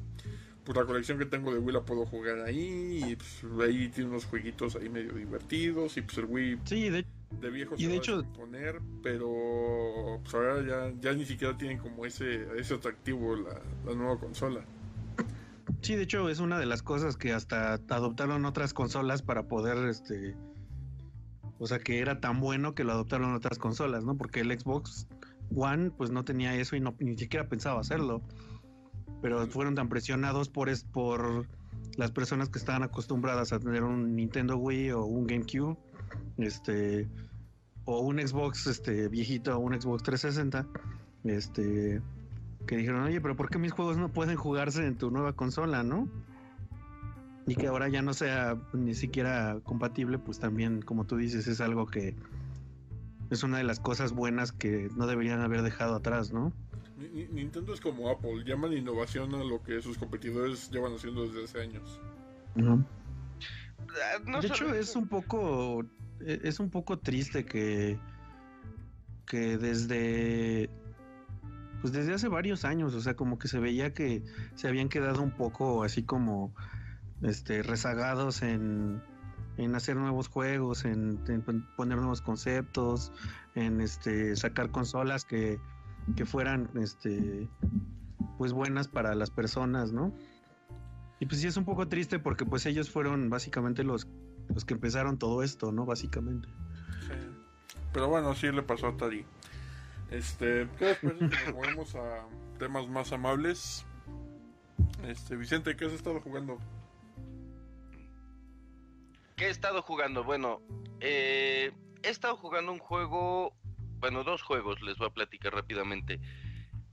pues 0.67 0.77
la 0.77 0.85
colección 0.85 1.17
que 1.17 1.25
tengo 1.25 1.53
de 1.53 1.59
Wii 1.59 1.75
la 1.75 1.81
puedo 1.81 2.05
jugar 2.05 2.41
ahí 2.41 3.01
y 3.07 3.15
pues 3.15 3.41
ahí 3.65 3.87
tiene 3.87 4.09
unos 4.09 4.25
jueguitos 4.25 4.75
ahí 4.75 4.89
medio 4.89 5.13
divertidos 5.13 5.95
y 5.95 6.01
pues 6.01 6.17
el 6.17 6.25
Wii 6.25 6.59
sí, 6.65 6.89
de, 6.89 7.05
de 7.39 7.49
viejo 7.49 7.75
y 7.77 7.85
de 7.85 7.95
hecho 7.95 8.25
poner 8.35 8.81
pero 9.01 10.19
pues 10.23 10.35
ahora 10.35 10.61
ya, 10.67 10.93
ya 10.99 11.13
ni 11.13 11.25
siquiera 11.25 11.57
tienen 11.57 11.77
como 11.77 12.05
ese 12.05 12.47
ese 12.59 12.73
atractivo 12.73 13.37
la, 13.37 13.93
nueva 13.95 14.19
consola 14.19 14.65
Sí, 15.81 15.95
de 15.95 16.03
hecho 16.03 16.29
es 16.29 16.39
una 16.39 16.59
de 16.59 16.65
las 16.65 16.81
cosas 16.81 17.17
que 17.17 17.33
hasta 17.33 17.73
adoptaron 17.73 18.45
otras 18.45 18.73
consolas 18.73 19.21
para 19.21 19.43
poder, 19.43 19.77
este, 19.87 20.35
o 21.59 21.67
sea, 21.67 21.79
que 21.79 21.99
era 21.99 22.19
tan 22.19 22.39
bueno 22.39 22.73
que 22.75 22.83
lo 22.83 22.93
adoptaron 22.93 23.33
otras 23.33 23.57
consolas, 23.57 24.03
¿no? 24.03 24.17
Porque 24.17 24.41
el 24.41 24.59
Xbox 24.59 25.07
One, 25.55 25.91
pues 25.91 26.09
no 26.09 26.25
tenía 26.25 26.55
eso 26.55 26.75
y 26.75 26.79
no 26.79 26.95
ni 26.99 27.17
siquiera 27.17 27.47
pensaba 27.47 27.79
hacerlo, 27.79 28.21
pero 29.21 29.47
fueron 29.47 29.75
tan 29.75 29.87
presionados 29.87 30.49
por 30.49 30.69
es 30.69 30.83
por 30.83 31.47
las 31.95 32.11
personas 32.11 32.49
que 32.49 32.59
estaban 32.59 32.83
acostumbradas 32.83 33.53
a 33.53 33.59
tener 33.59 33.83
un 33.83 34.15
Nintendo 34.15 34.57
Wii 34.57 34.91
o 34.91 35.05
un 35.05 35.25
GameCube, 35.25 35.77
este, 36.37 37.07
o 37.85 38.01
un 38.01 38.19
Xbox, 38.19 38.67
este, 38.67 39.07
viejito, 39.07 39.55
o 39.55 39.59
un 39.59 39.79
Xbox 39.79 40.03
360, 40.03 40.67
este 41.23 42.01
que 42.67 42.77
dijeron, 42.77 43.01
oye, 43.03 43.19
pero 43.19 43.36
¿por 43.36 43.49
qué 43.49 43.58
mis 43.58 43.71
juegos 43.71 43.97
no 43.97 44.10
pueden 44.10 44.36
jugarse 44.36 44.86
en 44.86 44.97
tu 44.97 45.10
nueva 45.10 45.34
consola, 45.34 45.84
no? 45.84 46.08
Y 47.47 47.56
que 47.56 47.67
ahora 47.67 47.88
ya 47.88 48.01
no 48.01 48.13
sea 48.13 48.58
ni 48.73 48.93
siquiera 48.93 49.60
compatible, 49.63 50.19
pues 50.19 50.38
también, 50.38 50.82
como 50.82 51.06
tú 51.06 51.17
dices, 51.17 51.47
es 51.47 51.62
algo 51.62 51.88
que 51.88 52.15
es 53.30 53.43
una 53.43 53.58
de 53.58 53.63
las 53.63 53.80
cosas 53.80 54.12
buenas 54.12 54.51
que 54.51 54.89
no 54.95 55.08
deberían 55.08 55.41
haber 55.41 55.62
dejado 55.62 55.95
atrás, 55.95 56.32
¿no? 56.32 56.53
Nintendo 57.32 57.73
es 57.73 57.82
como 57.82 58.10
Apple, 58.10 58.43
llaman 58.45 58.73
innovación 58.73 59.34
a 59.36 59.43
lo 59.43 59.62
que 59.62 59.82
sus 59.82 59.97
competidores 59.97 60.69
llevan 60.71 60.93
haciendo 60.93 61.27
desde 61.27 61.43
hace 61.43 61.62
años. 61.62 61.99
No. 62.56 62.86
Ah, 63.80 64.39
de 64.41 64.47
hecho, 64.47 64.73
es 64.73 64.95
un 64.95 65.08
poco 65.08 65.84
e, 66.19 66.41
es 66.43 66.60
un 66.60 66.69
poco 66.69 66.99
triste 66.99 67.45
que 67.45 67.97
que 69.25 69.58
desde 69.58 70.69
pues 71.81 71.93
desde 71.93 72.13
hace 72.13 72.27
varios 72.27 72.65
años, 72.65 72.93
o 72.93 73.01
sea, 73.01 73.15
como 73.15 73.37
que 73.37 73.47
se 73.47 73.59
veía 73.59 73.93
que 73.93 74.23
se 74.55 74.67
habían 74.67 74.89
quedado 74.89 75.21
un 75.21 75.31
poco 75.31 75.83
así 75.83 76.03
como 76.03 76.53
este 77.21 77.63
rezagados 77.63 78.41
en, 78.41 79.01
en 79.57 79.75
hacer 79.75 79.95
nuevos 79.95 80.27
juegos, 80.27 80.85
en, 80.85 81.19
poner 81.75 81.97
nuevos 81.97 82.21
conceptos, 82.21 83.11
en 83.55 83.81
este 83.81 84.35
sacar 84.35 84.71
consolas 84.71 85.25
que, 85.25 85.59
que 86.15 86.25
fueran 86.25 86.69
este 86.75 87.49
pues 88.37 88.53
buenas 88.53 88.87
para 88.87 89.15
las 89.15 89.31
personas, 89.31 89.91
¿no? 89.91 90.13
Y 91.19 91.25
pues 91.25 91.41
sí 91.41 91.47
es 91.47 91.57
un 91.57 91.65
poco 91.65 91.87
triste 91.87 92.19
porque 92.19 92.45
pues 92.45 92.65
ellos 92.65 92.89
fueron 92.89 93.29
básicamente 93.29 93.83
los, 93.83 94.07
los 94.49 94.65
que 94.65 94.75
empezaron 94.75 95.17
todo 95.17 95.41
esto, 95.41 95.71
¿no? 95.71 95.85
Básicamente. 95.85 96.47
Pero 97.93 98.09
bueno, 98.09 98.35
sí 98.35 98.51
le 98.51 98.61
pasó 98.61 98.87
a 98.87 98.97
Tari. 98.97 99.25
Este, 100.11 100.67
¿qué 100.79 100.85
después 100.85 101.21
nos 101.21 101.53
movemos 101.53 101.95
a 101.95 102.25
temas 102.57 102.87
más 102.87 103.11
amables? 103.11 103.85
Este, 105.05 105.35
Vicente, 105.35 105.75
¿qué 105.75 105.85
has 105.85 105.93
estado 105.93 106.21
jugando? 106.21 106.57
¿Qué 109.35 109.45
he 109.45 109.49
estado 109.49 109.81
jugando? 109.81 110.23
Bueno, 110.23 110.61
eh, 110.99 111.71
he 112.03 112.09
estado 112.09 112.37
jugando 112.37 112.71
un 112.71 112.79
juego, 112.79 113.53
bueno, 113.99 114.23
dos 114.23 114.41
juegos, 114.41 114.81
les 114.81 114.97
voy 114.97 115.07
a 115.07 115.13
platicar 115.13 115.53
rápidamente. 115.53 116.19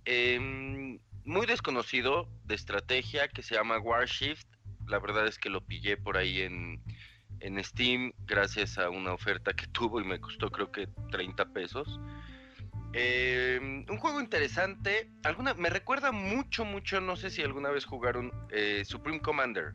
Em, 0.05 0.98
muy 1.24 1.46
desconocido 1.46 2.29
de 2.44 2.55
estrategia 2.55 3.29
que 3.29 3.42
se 3.42 3.55
llama 3.55 3.79
Warshift. 3.79 4.46
La 4.87 4.98
verdad 4.98 5.27
es 5.27 5.38
que 5.38 5.48
lo 5.48 5.62
pillé 5.62 5.96
por 5.96 6.18
ahí 6.18 6.42
en, 6.42 6.83
en 7.40 7.62
Steam 7.64 8.12
gracias 8.27 8.77
a 8.77 8.90
una 8.90 9.14
oferta 9.14 9.55
que 9.55 9.66
tuvo 9.72 10.00
y 10.00 10.05
me 10.05 10.20
costó 10.20 10.50
creo 10.50 10.70
que 10.70 10.88
30 11.11 11.46
pesos. 11.46 12.00
Eh, 12.97 13.59
un 13.61 13.99
juego 13.99 14.21
interesante. 14.21 15.11
Alguna, 15.25 15.55
me 15.55 15.69
recuerda 15.69 16.13
mucho, 16.13 16.65
mucho. 16.65 17.01
No 17.01 17.17
sé 17.17 17.31
si 17.31 17.43
alguna 17.43 17.71
vez 17.71 17.85
jugaron 17.85 18.33
eh, 18.51 18.85
Supreme 18.85 19.21
Commander. 19.21 19.75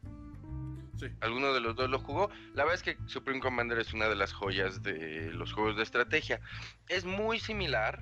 Sí. 0.97 1.07
Alguno 1.19 1.53
de 1.53 1.59
los 1.59 1.75
dos 1.75 1.89
lo 1.89 1.99
jugó. 1.99 2.29
La 2.53 2.63
verdad 2.63 2.75
es 2.75 2.83
que 2.83 2.97
Supreme 3.07 3.41
Commander 3.41 3.77
es 3.79 3.93
una 3.93 4.07
de 4.07 4.15
las 4.15 4.31
joyas 4.31 4.81
de 4.83 5.31
los 5.33 5.51
juegos 5.51 5.75
de 5.75 5.83
estrategia. 5.83 6.39
Es 6.87 7.03
muy 7.03 7.39
similar. 7.39 7.99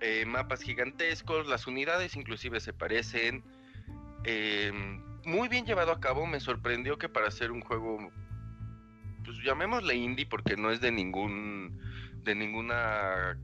Eh, 0.00 0.24
mapas 0.26 0.62
gigantescos, 0.62 1.48
las 1.48 1.66
unidades 1.66 2.14
inclusive 2.14 2.60
se 2.60 2.74
parecen. 2.74 3.42
muy 5.24 5.48
bien 5.48 5.64
llevado 5.64 5.92
a 5.92 6.00
cabo. 6.00 6.26
Me 6.26 6.40
sorprendió 6.40 6.98
que 6.98 7.08
para 7.08 7.28
hacer 7.28 7.52
un 7.52 7.62
juego, 7.62 8.12
pues 9.24 9.38
llamémosle 9.42 9.94
indie 9.94 10.26
porque 10.26 10.56
no 10.56 10.70
es 10.70 10.82
de 10.82 10.92
ningún 10.92 11.80
de 12.24 12.34
ninguna 12.34 13.38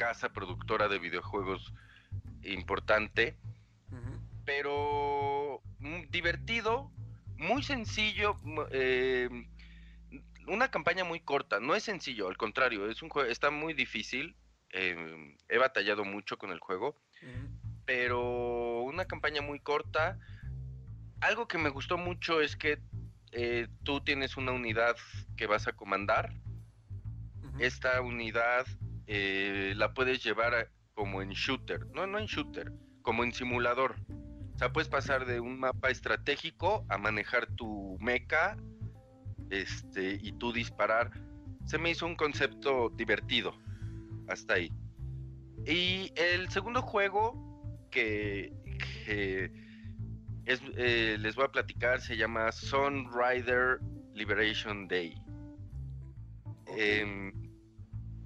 casa 0.00 0.32
productora 0.32 0.88
de 0.88 0.98
videojuegos 0.98 1.74
importante, 2.42 3.36
pero 4.46 5.60
divertido, 6.08 6.90
muy 7.36 7.62
sencillo, 7.62 8.34
eh, 8.70 9.28
una 10.46 10.70
campaña 10.70 11.04
muy 11.04 11.20
corta, 11.20 11.60
no 11.60 11.74
es 11.74 11.82
sencillo, 11.82 12.28
al 12.28 12.38
contrario, 12.38 12.88
es 12.88 13.02
un 13.02 13.10
juego, 13.10 13.28
está 13.28 13.50
muy 13.50 13.74
difícil, 13.74 14.34
eh, 14.72 15.36
he 15.50 15.58
batallado 15.58 16.02
mucho 16.06 16.38
con 16.38 16.50
el 16.50 16.60
juego, 16.60 16.96
pero 17.84 18.80
una 18.80 19.04
campaña 19.04 19.42
muy 19.42 19.60
corta, 19.60 20.18
algo 21.20 21.46
que 21.46 21.58
me 21.58 21.68
gustó 21.68 21.98
mucho 21.98 22.40
es 22.40 22.56
que 22.56 22.78
eh, 23.32 23.68
tú 23.84 24.00
tienes 24.00 24.38
una 24.38 24.52
unidad 24.52 24.96
que 25.36 25.46
vas 25.46 25.68
a 25.68 25.72
comandar, 25.74 26.32
esta 27.58 28.00
unidad 28.00 28.66
eh, 29.12 29.74
la 29.74 29.92
puedes 29.92 30.22
llevar 30.22 30.70
como 30.94 31.20
en 31.20 31.30
shooter, 31.30 31.84
no, 31.88 32.06
no 32.06 32.20
en 32.20 32.26
shooter, 32.26 32.72
como 33.02 33.24
en 33.24 33.32
simulador. 33.32 33.96
O 34.54 34.58
sea, 34.58 34.72
puedes 34.72 34.88
pasar 34.88 35.26
de 35.26 35.40
un 35.40 35.58
mapa 35.58 35.90
estratégico 35.90 36.86
a 36.88 36.96
manejar 36.96 37.48
tu 37.56 37.98
mecha 37.98 38.56
este, 39.50 40.16
y 40.22 40.30
tú 40.38 40.52
disparar. 40.52 41.10
Se 41.64 41.76
me 41.76 41.90
hizo 41.90 42.06
un 42.06 42.14
concepto 42.14 42.90
divertido. 42.90 43.52
Hasta 44.28 44.54
ahí. 44.54 44.72
Y 45.66 46.12
el 46.14 46.48
segundo 46.50 46.80
juego 46.80 47.34
que, 47.90 48.52
eh, 49.08 49.50
les 51.18 51.34
voy 51.34 51.46
a 51.46 51.48
platicar 51.48 52.00
se 52.00 52.16
llama 52.16 52.52
Sun 52.52 53.10
Rider 53.12 53.80
Liberation 54.14 54.86
Day. 54.86 55.20
Em, 56.76 57.39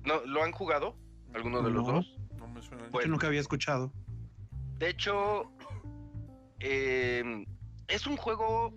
¿No, 0.05 0.25
¿Lo 0.27 0.43
han 0.43 0.53
jugado? 0.53 0.97
¿Alguno 1.35 1.62
de 1.62 1.71
los 1.71 1.87
dos? 1.87 2.17
No 2.37 2.49
me 2.49 2.62
suena. 2.62 2.88
Bueno, 2.90 3.12
nunca 3.12 3.27
había 3.27 3.40
escuchado. 3.40 3.93
De 4.79 4.90
hecho, 4.90 5.51
em, 6.61 7.45
es 7.88 8.07
un 8.07 8.17
juego 8.17 8.75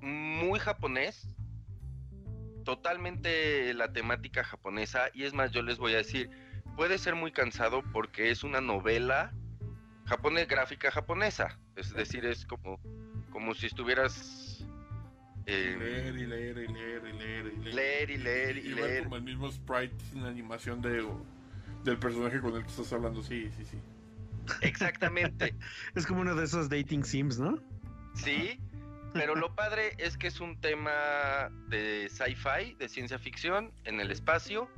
muy 0.00 0.58
japonés. 0.58 1.34
Totalmente 2.64 3.72
la 3.74 3.92
temática 3.92 4.44
japonesa. 4.44 5.10
Y 5.14 5.24
es 5.24 5.32
más, 5.32 5.50
yo 5.50 5.62
les 5.62 5.78
voy 5.78 5.94
a 5.94 5.98
decir, 5.98 6.30
puede 6.76 6.98
ser 6.98 7.14
muy 7.14 7.32
cansado 7.32 7.82
porque 7.92 8.30
es 8.30 8.44
una 8.44 8.60
novela 8.60 9.32
japonés, 10.04 10.48
gráfica 10.48 10.90
japonesa. 10.90 11.58
Es 11.76 11.92
decir, 11.92 12.24
es 12.24 12.44
como, 12.46 12.80
como 13.30 13.54
si 13.54 13.66
estuvieras 13.66 14.47
leer 15.48 16.16
y 16.16 16.26
leer 16.26 16.58
y 16.58 16.68
leer 16.68 17.02
y 17.06 17.12
leer 17.12 17.46
y 17.46 17.56
leer. 17.58 17.74
Leer 17.74 18.10
y 18.10 18.16
leer 18.18 18.58
y, 18.58 18.68
leer. 18.74 19.04
como 19.04 19.16
el 19.16 19.22
mismo 19.22 19.50
sprite 19.50 19.94
sin 20.10 20.24
animación 20.24 20.82
de, 20.82 21.06
del 21.84 21.98
personaje 21.98 22.40
con 22.40 22.54
el 22.54 22.62
que 22.62 22.68
estás 22.68 22.92
hablando. 22.92 23.22
Sí, 23.22 23.50
sí, 23.56 23.64
sí. 23.64 23.78
Exactamente. 24.60 25.54
es 25.94 26.06
como 26.06 26.20
uno 26.20 26.34
de 26.34 26.44
esos 26.44 26.68
dating 26.68 27.04
sims, 27.04 27.38
¿no? 27.38 27.58
Sí, 28.14 28.60
pero 29.12 29.34
lo 29.34 29.54
padre 29.54 29.94
es 29.98 30.18
que 30.18 30.26
es 30.26 30.40
un 30.40 30.60
tema 30.60 31.50
de 31.68 32.08
sci-fi, 32.10 32.74
de 32.74 32.88
ciencia 32.88 33.18
ficción, 33.18 33.72
en 33.84 34.00
el 34.00 34.10
espacio, 34.10 34.68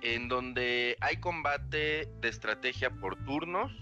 en 0.00 0.28
donde 0.28 0.96
hay 1.00 1.18
combate 1.18 2.08
de 2.20 2.28
estrategia 2.28 2.90
por 2.90 3.16
turnos. 3.24 3.72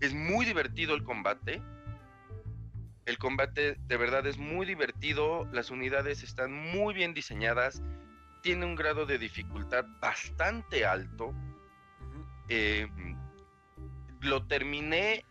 Es 0.00 0.14
muy 0.14 0.44
divertido 0.44 0.94
el 0.94 1.02
combate 1.02 1.62
el 3.08 3.16
combate 3.16 3.78
de 3.86 3.96
verdad 3.96 4.26
es 4.26 4.36
muy 4.36 4.66
divertido, 4.66 5.48
las 5.50 5.70
unidades 5.70 6.22
están 6.22 6.52
muy 6.52 6.92
bien 6.92 7.14
diseñadas, 7.14 7.82
tiene 8.42 8.66
un 8.66 8.76
grado 8.76 9.06
de 9.06 9.18
dificultad 9.18 9.86
bastante 9.98 10.84
alto. 10.84 11.32
Eh, 12.50 12.86
lo 14.20 14.46
terminé 14.46 15.24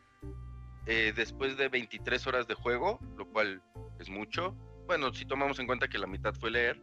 eh, 0.87 1.13
después 1.15 1.55
de 1.55 1.69
23 1.69 2.25
horas 2.25 2.47
de 2.47 2.55
juego, 2.55 2.99
lo 3.15 3.27
cual 3.27 3.61
es 3.99 4.09
mucho. 4.09 4.55
Bueno, 4.87 5.13
si 5.13 5.25
tomamos 5.25 5.59
en 5.59 5.67
cuenta 5.67 5.87
que 5.87 5.99
la 5.99 6.07
mitad 6.07 6.33
fue 6.33 6.49
leer. 6.49 6.81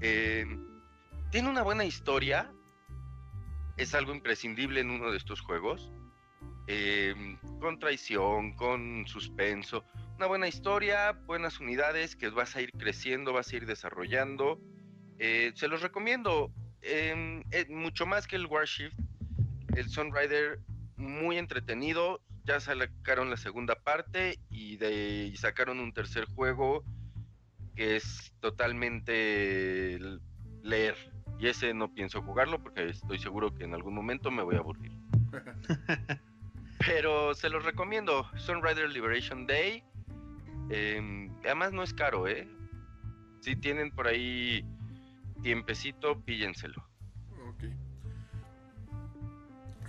Eh, 0.00 0.46
tiene 1.30 1.50
una 1.50 1.62
buena 1.62 1.84
historia, 1.84 2.50
es 3.76 3.94
algo 3.94 4.14
imprescindible 4.14 4.80
en 4.80 4.90
uno 4.90 5.10
de 5.10 5.18
estos 5.18 5.42
juegos. 5.42 5.92
Em, 6.66 7.36
con 7.60 7.78
traición, 7.78 8.52
con 8.54 9.06
suspenso. 9.06 9.84
Una 10.16 10.26
buena 10.26 10.48
historia, 10.48 11.12
buenas 11.26 11.60
unidades 11.60 12.16
que 12.16 12.30
vas 12.30 12.56
a 12.56 12.62
ir 12.62 12.70
creciendo, 12.72 13.32
vas 13.32 13.52
a 13.52 13.56
ir 13.56 13.66
desarrollando. 13.66 14.58
Eh, 15.18 15.52
se 15.54 15.68
los 15.68 15.82
recomiendo. 15.82 16.50
Em, 16.80 17.42
mucho 17.68 18.06
más 18.06 18.26
que 18.26 18.36
el 18.36 18.46
Warshift. 18.46 18.98
El 19.76 19.88
Sunrider, 19.88 20.60
muy 20.96 21.36
entretenido. 21.36 22.20
ya 22.44 22.60
sacaron 22.60 23.30
la 23.30 23.38
segunda 23.38 23.74
parte 23.74 24.38
y, 24.50 24.76
de, 24.76 25.30
y 25.32 25.36
sacaron 25.36 25.80
un 25.80 25.94
tercer 25.94 26.26
juego 26.26 26.84
que 27.74 27.96
es 27.96 28.32
totalmente 28.40 29.98
leer. 30.62 30.96
Y 31.38 31.48
ese 31.48 31.74
no 31.74 31.92
pienso 31.92 32.22
jugarlo 32.22 32.62
porque 32.62 32.88
estoy 32.90 33.18
seguro 33.18 33.54
que 33.54 33.64
en 33.64 33.74
algún 33.74 33.94
momento 33.94 34.30
me 34.30 34.42
voy 34.42 34.56
a 34.56 34.58
aburrir. 34.58 34.92
Pero 36.86 37.34
se 37.34 37.48
los 37.48 37.64
recomiendo. 37.64 38.26
Sunrider 38.36 38.90
Liberation 38.90 39.46
Day. 39.46 39.82
Em, 40.70 41.30
además 41.44 41.72
no 41.72 41.82
es 41.82 41.92
caro, 41.92 42.26
¿eh? 42.28 42.48
Si 43.40 43.56
tienen 43.56 43.90
por 43.90 44.06
ahí 44.06 44.64
tiempecito, 45.42 46.20
píllenselo. 46.22 46.82
Ok. 47.48 47.64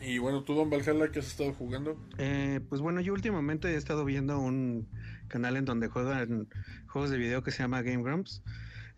Y 0.02 0.18
bueno, 0.18 0.44
tú, 0.44 0.54
Don 0.54 0.70
Valhalla, 0.70 1.10
¿qué 1.12 1.20
has 1.20 1.28
estado 1.28 1.54
jugando? 1.54 1.98
Eh, 2.18 2.60
pues 2.70 2.82
bueno, 2.82 3.02
yo 3.02 3.14
últimamente 3.14 3.70
he 3.70 3.76
estado 3.76 4.06
viendo 4.06 4.40
un 4.40 4.88
canal 5.28 5.58
en 5.58 5.66
donde 5.66 5.88
juegan 5.88 6.48
juegos 6.88 7.10
de 7.10 7.18
video 7.18 7.44
que 7.44 7.52
se 7.52 7.64
llama 7.64 7.82
Game 7.82 8.04
Grumps. 8.04 8.44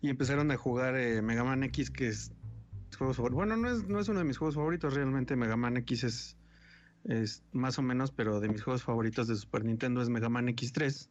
Y 0.00 0.10
empezaron 0.10 0.50
a 0.50 0.56
jugar 0.56 0.96
eh, 0.96 1.22
Mega 1.22 1.44
Man 1.44 1.62
X, 1.64 1.90
que 1.90 2.08
es 2.08 2.32
bueno, 3.30 3.56
no 3.56 3.70
es, 3.70 3.86
no 3.86 4.00
es 4.00 4.08
uno 4.08 4.18
de 4.18 4.24
mis 4.24 4.38
juegos 4.38 4.56
favoritos, 4.56 4.94
realmente 4.94 5.36
Mega 5.36 5.56
Man 5.56 5.76
X 5.78 6.04
es, 6.04 6.36
es 7.04 7.42
más 7.52 7.78
o 7.78 7.82
menos, 7.82 8.10
pero 8.10 8.40
de 8.40 8.48
mis 8.48 8.62
juegos 8.62 8.82
favoritos 8.82 9.28
de 9.28 9.36
Super 9.36 9.64
Nintendo 9.64 10.02
es 10.02 10.08
Mega 10.08 10.28
Man 10.28 10.48
X3. 10.48 11.08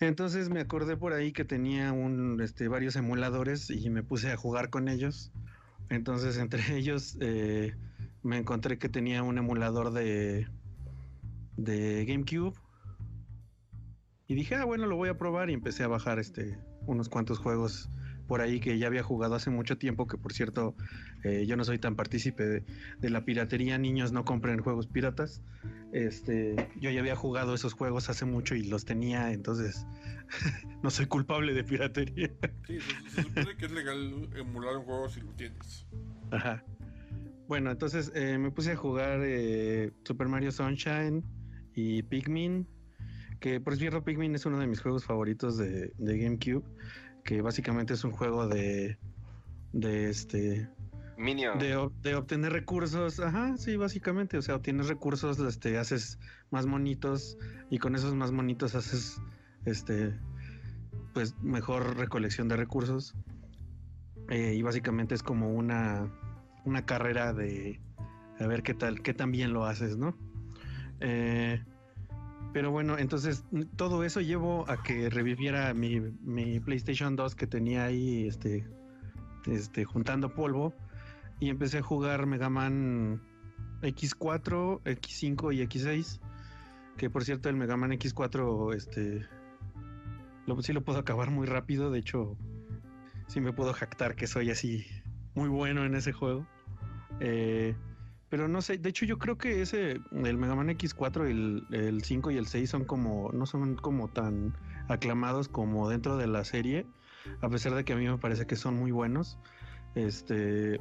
Entonces 0.00 0.48
me 0.48 0.60
acordé 0.60 0.96
por 0.96 1.12
ahí 1.12 1.32
que 1.32 1.44
tenía 1.44 1.92
un, 1.92 2.40
este, 2.40 2.68
varios 2.68 2.96
emuladores 2.96 3.70
y 3.70 3.88
me 3.90 4.02
puse 4.02 4.32
a 4.32 4.36
jugar 4.36 4.70
con 4.70 4.88
ellos. 4.88 5.32
Entonces 5.88 6.38
entre 6.38 6.62
ellos 6.76 7.16
eh, 7.20 7.74
me 8.22 8.38
encontré 8.38 8.78
que 8.78 8.88
tenía 8.88 9.22
un 9.22 9.38
emulador 9.38 9.92
de, 9.92 10.48
de 11.56 12.04
GameCube. 12.04 12.54
Y 14.26 14.34
dije, 14.34 14.54
ah, 14.54 14.64
bueno, 14.64 14.86
lo 14.86 14.96
voy 14.96 15.08
a 15.08 15.18
probar 15.18 15.50
y 15.50 15.52
empecé 15.52 15.84
a 15.84 15.88
bajar 15.88 16.18
este, 16.18 16.58
unos 16.86 17.08
cuantos 17.08 17.38
juegos 17.38 17.90
por 18.26 18.40
ahí 18.40 18.60
que 18.60 18.78
ya 18.78 18.86
había 18.86 19.02
jugado 19.02 19.34
hace 19.34 19.50
mucho 19.50 19.78
tiempo, 19.78 20.06
que 20.06 20.16
por 20.16 20.32
cierto 20.32 20.74
eh, 21.24 21.46
yo 21.46 21.56
no 21.56 21.64
soy 21.64 21.78
tan 21.78 21.96
partícipe 21.96 22.64
de, 22.98 23.10
la 23.10 23.24
piratería, 23.24 23.78
niños 23.78 24.12
no 24.12 24.24
compren 24.24 24.60
juegos 24.60 24.86
piratas. 24.86 25.42
Este, 25.92 26.56
yo 26.80 26.90
ya 26.90 27.00
había 27.00 27.16
jugado 27.16 27.54
esos 27.54 27.74
juegos 27.74 28.08
hace 28.08 28.24
mucho 28.24 28.54
y 28.54 28.64
los 28.64 28.84
tenía, 28.84 29.32
entonces 29.32 29.86
no 30.82 30.90
soy 30.90 31.06
culpable 31.06 31.52
de 31.52 31.64
piratería. 31.64 32.30
Sí, 32.66 32.78
se, 33.08 33.22
supone 33.22 33.56
que 33.56 33.66
es 33.66 33.72
legal 33.72 34.28
emular 34.36 34.76
un 34.76 34.84
juego 34.84 35.08
si 35.08 35.20
lo 35.20 35.32
tienes. 35.32 35.86
Ajá. 36.30 36.64
Bueno, 37.48 37.70
entonces 37.70 38.10
eh, 38.14 38.38
me 38.38 38.50
puse 38.50 38.72
a 38.72 38.76
jugar 38.76 39.20
eh, 39.22 39.92
Super 40.04 40.28
Mario 40.28 40.52
Sunshine 40.52 41.22
y 41.74 42.02
Pikmin, 42.02 42.66
que 43.40 43.60
por 43.60 43.76
cierto 43.76 44.02
Pikmin 44.02 44.34
es 44.34 44.46
uno 44.46 44.58
de 44.58 44.66
mis 44.66 44.80
juegos 44.80 45.04
favoritos 45.04 45.58
de, 45.58 45.92
de 45.98 46.18
GameCube 46.18 46.64
que 47.24 47.42
básicamente 47.42 47.94
es 47.94 48.04
un 48.04 48.12
juego 48.12 48.46
de, 48.48 48.98
de 49.72 50.10
este... 50.10 50.68
De, 51.58 51.90
de, 52.02 52.14
obtener 52.16 52.52
recursos, 52.52 53.20
ajá, 53.20 53.56
sí, 53.56 53.76
básicamente, 53.76 54.38
o 54.38 54.42
sea, 54.42 54.56
obtienes 54.56 54.88
recursos, 54.88 55.38
este, 55.38 55.78
haces 55.78 56.18
más 56.50 56.66
monitos 56.66 57.38
y 57.70 57.78
con 57.78 57.94
esos 57.94 58.14
más 58.14 58.32
monitos 58.32 58.74
haces, 58.74 59.20
este, 59.64 60.18
pues 61.14 61.36
mejor 61.40 61.96
recolección 61.96 62.48
de 62.48 62.56
recursos 62.56 63.14
eh, 64.30 64.54
y 64.54 64.62
básicamente 64.62 65.14
es 65.14 65.22
como 65.22 65.52
una, 65.52 66.10
una 66.64 66.84
carrera 66.86 67.32
de 67.32 67.80
a 68.40 68.46
ver 68.46 68.62
qué 68.62 68.74
tal, 68.74 69.02
qué 69.02 69.14
tan 69.14 69.30
bien 69.30 69.52
lo 69.52 69.64
haces, 69.64 69.96
¿no? 69.96 70.16
Eh, 71.00 71.62
pero 72.52 72.70
bueno, 72.70 72.98
entonces 72.98 73.44
todo 73.76 74.04
eso 74.04 74.20
llevó 74.20 74.68
a 74.70 74.82
que 74.82 75.08
reviviera 75.08 75.72
mi, 75.72 76.00
mi 76.00 76.60
PlayStation 76.60 77.16
2 77.16 77.34
que 77.34 77.46
tenía 77.46 77.84
ahí 77.84 78.26
este, 78.26 78.66
este, 79.46 79.84
juntando 79.84 80.34
polvo 80.34 80.74
y 81.40 81.48
empecé 81.48 81.78
a 81.78 81.82
jugar 81.82 82.26
Mega 82.26 82.50
Man 82.50 83.22
X4, 83.82 84.82
X5 84.84 85.54
y 85.54 85.66
X6. 85.66 86.20
Que 86.96 87.10
por 87.10 87.24
cierto, 87.24 87.48
el 87.48 87.56
Mega 87.56 87.76
Man 87.76 87.90
X4, 87.92 88.74
este, 88.74 89.26
lo, 90.46 90.60
sí 90.62 90.72
lo 90.72 90.82
puedo 90.82 90.98
acabar 90.98 91.30
muy 91.30 91.46
rápido. 91.46 91.90
De 91.90 91.98
hecho, 91.98 92.36
sí 93.26 93.40
me 93.40 93.52
puedo 93.52 93.72
jactar 93.72 94.14
que 94.14 94.26
soy 94.26 94.50
así 94.50 94.86
muy 95.34 95.48
bueno 95.48 95.84
en 95.84 95.94
ese 95.94 96.12
juego. 96.12 96.46
Eh, 97.20 97.74
pero 98.32 98.48
no 98.48 98.62
sé, 98.62 98.78
de 98.78 98.88
hecho 98.88 99.04
yo 99.04 99.18
creo 99.18 99.36
que 99.36 99.60
ese, 99.60 100.00
el 100.10 100.38
Mega 100.38 100.54
Man 100.54 100.70
X4, 100.70 101.26
el, 101.26 101.66
el 101.70 102.02
5 102.02 102.30
y 102.30 102.38
el 102.38 102.46
6 102.46 102.70
son 102.70 102.84
como, 102.86 103.30
no 103.30 103.44
son 103.44 103.76
como 103.76 104.08
tan 104.08 104.56
aclamados 104.88 105.48
como 105.48 105.90
dentro 105.90 106.16
de 106.16 106.26
la 106.26 106.42
serie, 106.42 106.86
a 107.42 107.50
pesar 107.50 107.74
de 107.74 107.84
que 107.84 107.92
a 107.92 107.96
mí 107.96 108.08
me 108.08 108.16
parece 108.16 108.46
que 108.46 108.56
son 108.56 108.74
muy 108.74 108.90
buenos. 108.90 109.38
Este, 109.94 110.80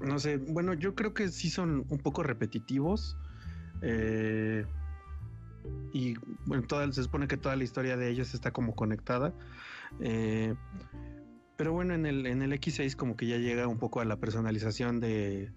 no 0.00 0.20
sé, 0.20 0.36
bueno, 0.36 0.74
yo 0.74 0.94
creo 0.94 1.12
que 1.12 1.26
sí 1.26 1.50
son 1.50 1.86
un 1.88 1.98
poco 1.98 2.22
repetitivos. 2.22 3.18
Eh, 3.82 4.64
y 5.92 6.14
bueno, 6.44 6.68
toda, 6.68 6.92
se 6.92 7.02
supone 7.02 7.26
que 7.26 7.36
toda 7.36 7.56
la 7.56 7.64
historia 7.64 7.96
de 7.96 8.10
ellos 8.10 8.32
está 8.32 8.52
como 8.52 8.76
conectada. 8.76 9.34
Eh, 9.98 10.54
pero 11.56 11.72
bueno, 11.72 11.94
en 11.94 12.06
el, 12.06 12.26
en 12.26 12.42
el 12.42 12.52
X6 12.52 12.94
como 12.94 13.16
que 13.16 13.26
ya 13.26 13.38
llega 13.38 13.66
un 13.66 13.80
poco 13.80 14.00
a 14.00 14.04
la 14.04 14.20
personalización 14.20 15.00
de, 15.00 15.50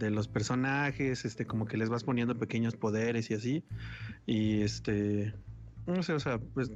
de 0.00 0.10
los 0.10 0.26
personajes, 0.26 1.24
este, 1.24 1.46
como 1.46 1.66
que 1.66 1.76
les 1.76 1.88
vas 1.88 2.02
poniendo 2.02 2.36
pequeños 2.36 2.74
poderes 2.74 3.30
y 3.30 3.34
así. 3.34 3.64
Y 4.26 4.62
este, 4.62 5.32
no 5.86 6.02
sé, 6.02 6.14
o 6.14 6.20
sea, 6.20 6.38
pues 6.38 6.72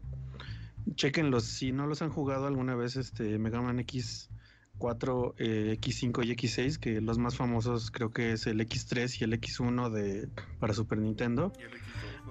chequenlos, 0.95 1.45
si 1.45 1.73
no 1.73 1.87
los 1.87 2.03
han 2.03 2.11
jugado 2.11 2.47
alguna 2.47 2.77
vez, 2.77 2.97
este, 2.97 3.39
Mega 3.39 3.61
Man 3.61 3.79
X4, 3.79 5.35
eh, 5.39 5.79
X5 5.81 6.25
y 6.25 6.37
X6, 6.37 6.79
que 6.79 7.01
los 7.01 7.19
más 7.19 7.37
famosos 7.37 7.91
creo 7.91 8.13
que 8.13 8.33
es 8.33 8.47
el 8.47 8.61
X3 8.61 9.21
y 9.21 9.25
el 9.25 9.33
X1 9.41 9.91
de, 9.91 10.29
para 10.61 10.75
Super 10.75 10.99
Nintendo. 10.99 11.53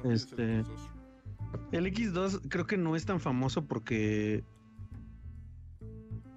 el 0.04 0.14
X2, 0.14 0.14
este, 0.14 0.64
el 1.72 1.86
X2 1.88 2.42
creo 2.48 2.68
que 2.68 2.78
no 2.78 2.96
es 2.96 3.06
tan 3.06 3.20
famoso 3.20 3.66
porque 3.66 4.44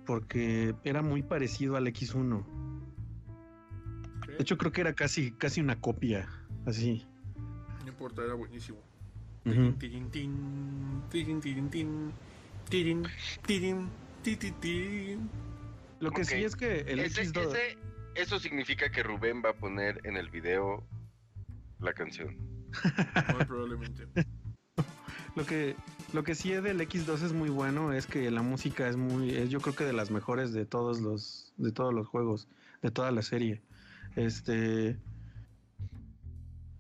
porque 0.07 0.75
era 0.85 1.03
muy 1.03 1.23
parecido 1.23 1.77
al 1.77 1.89
X1. 1.89 2.45
De 4.37 4.43
hecho, 4.43 4.59
creo 4.59 4.73
que 4.73 4.83
era 4.83 4.93
casi, 4.93 5.33
casi 5.33 5.61
una 5.61 5.81
copia, 5.81 6.29
así. 6.67 7.07
No 7.83 7.89
importa, 7.89 8.23
era 8.23 8.35
buenísimo. 8.35 8.79
Lo 16.01 16.11
que 16.11 16.25
sí 16.25 16.45
es 16.45 16.57
que 16.57 16.81
el 16.81 16.99
X2... 17.01 17.57
eso 18.15 18.39
significa 18.39 18.91
que 18.91 19.03
Rubén 19.03 19.43
va 19.45 19.51
a 19.51 19.55
poner 19.55 20.01
en 20.05 20.17
el 20.17 20.29
video 20.29 20.85
la 21.81 21.93
canción. 21.93 22.37
Muy 23.35 23.45
probablemente. 23.45 24.07
lo 25.37 25.47
que 25.47 25.77
lo 26.13 26.25
que 26.25 26.35
sí 26.35 26.53
es 26.53 26.63
del 26.63 26.81
X2 26.81 27.25
es 27.25 27.33
muy 27.33 27.49
bueno 27.49 27.93
es 27.93 28.07
que 28.07 28.31
la 28.31 28.43
música 28.43 28.89
es 28.89 28.97
muy 28.97 29.31
es 29.31 29.51
yo 29.51 29.61
creo 29.61 29.75
que 29.75 29.85
de 29.85 29.93
las 29.93 30.11
mejores 30.11 30.53
de 30.53 30.67
todos 30.67 31.01
los 31.01 31.53
de 31.57 31.73
todos 31.73 31.93
los 31.93 32.07
juegos, 32.07 32.49
de 32.83 32.91
toda 32.91 33.11
la 33.11 33.23
serie. 33.23 33.63
Este. 34.17 34.97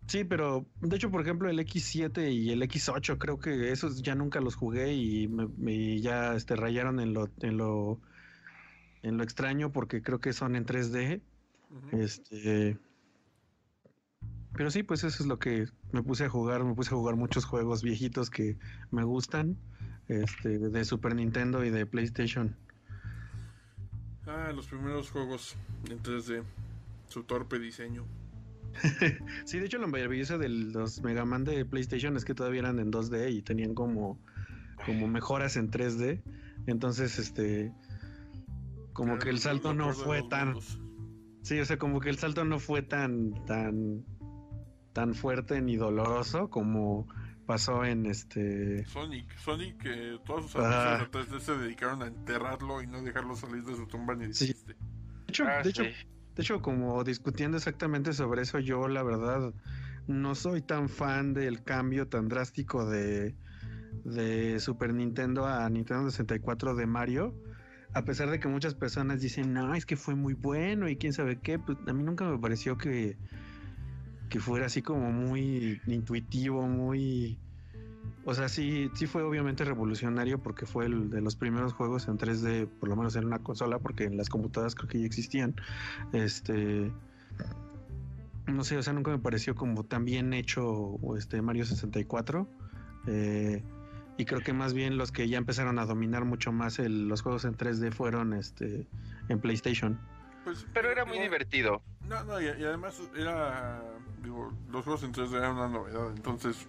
Sí, 0.07 0.25
pero 0.25 0.66
de 0.81 0.96
hecho, 0.96 1.11
por 1.11 1.20
ejemplo, 1.20 1.49
el 1.49 1.59
X7 1.59 2.33
y 2.33 2.51
el 2.51 2.62
X8, 2.62 3.18
creo 3.18 3.38
que 3.38 3.72
esos 3.72 4.03
ya 4.03 4.14
nunca 4.14 4.40
los 4.40 4.55
jugué 4.55 4.94
y, 4.94 5.29
me, 5.29 6.01
ya 6.01 6.35
este, 6.35 6.55
rayaron 6.55 7.01
en 7.01 7.12
lo, 7.12 7.29
en 7.40 7.57
lo 7.57 8.01
en 9.03 9.16
lo 9.16 9.25
extraño 9.25 9.72
porque 9.72 10.03
creo 10.03 10.20
que 10.20 10.33
son 10.33 10.57
en 10.57 10.64
3D. 10.64 11.20
Este. 11.92 12.79
Pero 14.55 14.70
sí, 14.70 14.83
pues 14.83 15.05
eso 15.05 15.22
es 15.22 15.29
lo 15.29 15.38
que 15.38 15.66
me 15.92 16.03
puse 16.03 16.25
a 16.25 16.29
jugar. 16.29 16.64
Me 16.64 16.75
puse 16.75 16.94
a 16.94 16.96
jugar 16.96 17.16
muchos 17.16 17.44
juegos 17.44 17.83
viejitos 17.83 18.31
que 18.31 18.57
me 18.90 19.05
gustan. 19.05 19.57
Este, 20.09 20.59
de 20.59 20.85
Super 20.85 21.16
Nintendo 21.16 21.64
y 21.64 21.70
de 21.70 21.85
PlayStation. 21.85 22.57
Ah, 24.27 24.53
los 24.55 24.66
primeros 24.66 25.11
juegos 25.11 25.57
en 25.90 26.01
3D. 26.01 26.44
Su 27.09 27.25
torpe 27.25 27.59
diseño. 27.59 28.07
sí, 29.45 29.59
de 29.59 29.66
hecho 29.66 29.79
lo 29.79 29.88
maravilloso 29.88 30.38
de 30.38 30.49
los 30.49 31.03
Mega 31.03 31.25
Man 31.25 31.45
de 31.45 31.64
PlayStation 31.64 32.16
es 32.16 32.25
que 32.25 32.35
todavía 32.35 32.61
eran 32.61 32.79
en 32.79 32.92
2D 32.92 33.33
y 33.33 33.42
tenían 33.42 33.75
como, 33.75 34.21
como 34.85 35.09
mejoras 35.09 35.57
en 35.57 35.71
3D. 35.71 36.23
Entonces, 36.66 37.19
este, 37.19 37.73
como 38.92 39.19
que 39.19 39.31
el 39.31 39.38
salto 39.38 39.75
no 39.75 39.92
fue 39.92 40.23
tan... 40.29 40.57
Sí, 41.42 41.61
o 41.61 41.64
sea, 41.64 41.79
como 41.79 42.01
que 42.01 42.11
el 42.11 42.19
salto 42.19 42.45
no 42.45 42.59
fue 42.59 42.83
tan, 42.83 43.33
tan, 43.45 44.05
tan 44.92 45.14
fuerte 45.14 45.62
ni 45.62 45.77
doloroso 45.77 46.51
como 46.51 47.07
pasó 47.47 47.85
en 47.85 48.07
este 48.07 48.85
Sonic. 48.87 49.37
Sonic, 49.38 49.81
que 49.81 50.19
todos 50.25 50.51
sus 50.51 50.57
amigos 50.57 51.12
de 51.12 51.37
3D 51.37 51.40
se 51.40 51.57
dedicaron 51.57 52.03
a 52.03 52.09
enterrarlo 52.09 52.83
y 52.83 52.88
no 52.88 53.01
dejarlo 53.03 53.37
salir 53.37 53.62
de 53.62 53.77
su 53.77 53.87
tumba 53.87 54.16
ni 54.16 54.35
sí. 54.35 54.55
De 54.66 54.75
hecho, 55.29 55.45
ah, 55.47 55.62
de 55.62 55.71
hecho 55.71 55.85
de 56.37 56.42
hecho, 56.42 56.61
como 56.61 57.03
discutiendo 57.03 57.57
exactamente 57.57 58.12
sobre 58.12 58.42
eso, 58.42 58.59
yo 58.59 58.88
la 58.88 59.03
verdad 59.03 59.55
no 60.07 60.35
soy 60.35 60.61
tan 60.61 60.90
fan 60.90 61.33
del 61.33 61.62
cambio 61.62 62.09
tan 62.09 62.29
drástico 62.29 62.85
de, 62.85 63.35
Super 64.61 64.92
Nintendo 64.92 65.46
a 65.46 65.68
Nintendo 65.70 66.11
64 66.11 66.75
de 66.75 66.87
Mario. 66.87 67.35
A 67.94 68.05
pesar 68.05 68.31
de 68.31 68.38
que 68.38 68.49
muchas 68.49 68.75
personas 68.75 69.22
dicen, 69.22 69.55
no, 69.55 69.75
es 69.75 69.87
que 69.87 69.96
fue 69.96 70.14
muy 70.14 70.35
bueno 70.35 70.90
y 70.90 70.96
quién 70.96 71.14
sabe 71.14 71.40
qué, 71.40 71.59
pues 71.59 71.79
a 71.87 71.94
mí 71.94 72.03
nunca 72.03 72.27
me 72.27 72.38
pareció 72.38 72.77
que, 72.77 73.16
que 74.29 74.38
fuera 74.38 74.66
así 74.66 74.83
como 74.83 75.11
muy 75.11 75.81
intuitivo, 75.87 76.68
muy... 76.68 77.38
O 78.25 78.35
sea, 78.35 78.49
sí, 78.49 78.90
sí 78.95 79.07
fue 79.07 79.23
obviamente 79.23 79.64
revolucionario 79.64 80.42
porque 80.42 80.66
fue 80.66 80.87
el 80.87 81.11
de 81.11 81.21
los 81.21 81.37
primeros 81.37 81.73
juegos 81.73 82.09
en 82.09 82.19
3D, 82.19 82.66
por 82.66 82.88
lo 82.88 82.97
menos 82.97 83.14
en 83.16 83.27
una 83.27 83.38
consola, 83.38 83.79
porque 83.79 84.05
en 84.05 84.16
las 84.16 84.29
computadoras 84.29 84.75
creo 84.75 84.88
que 84.88 85.01
ya 85.01 85.07
existían. 85.07 85.55
Este, 86.12 86.92
no 88.47 88.64
sé, 88.64 88.77
o 88.77 88.83
sea, 88.83 88.92
nunca 88.92 89.11
me 89.11 89.19
pareció 89.19 89.55
como 89.55 89.85
tan 89.85 90.05
bien 90.05 90.33
hecho 90.35 90.99
este 91.16 91.40
Mario 91.42 91.64
64. 91.64 92.49
Eh, 93.07 93.62
y 94.19 94.25
creo 94.25 94.40
que 94.40 94.53
más 94.53 94.73
bien 94.73 94.97
los 94.97 95.12
que 95.12 95.29
ya 95.29 95.38
empezaron 95.38 95.79
a 95.79 95.87
dominar 95.87 96.25
mucho 96.25 96.51
más 96.51 96.79
los 96.79 97.23
juegos 97.23 97.45
en 97.45 97.57
3D 97.57 97.92
fueron 97.92 98.33
este 98.33 98.87
en 99.29 99.40
PlayStation. 99.40 99.99
Pues, 100.45 100.66
pero 100.73 100.90
era 100.90 101.05
muy 101.05 101.19
divertido. 101.19 101.83
No, 102.09 102.25
no, 102.25 102.40
y, 102.40 102.47
además 102.47 103.03
era, 103.16 103.83
digo, 104.23 104.53
los 104.71 104.85
juegos 104.85 105.03
en 105.03 105.12
3D 105.12 105.37
eran 105.37 105.57
una 105.57 105.69
novedad, 105.69 106.11
entonces... 106.14 106.66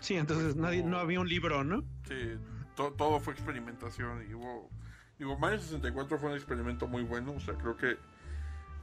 Sí, 0.00 0.16
entonces 0.16 0.56
nadie, 0.56 0.82
no 0.82 0.98
había 0.98 1.20
un 1.20 1.28
libro, 1.28 1.64
¿no? 1.64 1.84
Sí, 2.08 2.36
todo 2.74 3.20
fue 3.20 3.32
experimentación 3.32 4.26
y 4.28 4.34
hubo... 4.34 4.70
Digo, 5.18 5.38
Mario 5.38 5.58
64 5.58 6.18
fue 6.18 6.28
un 6.30 6.36
experimento 6.36 6.86
muy 6.86 7.02
bueno, 7.02 7.32
o 7.32 7.40
sea, 7.40 7.54
creo 7.54 7.76
que 7.76 7.96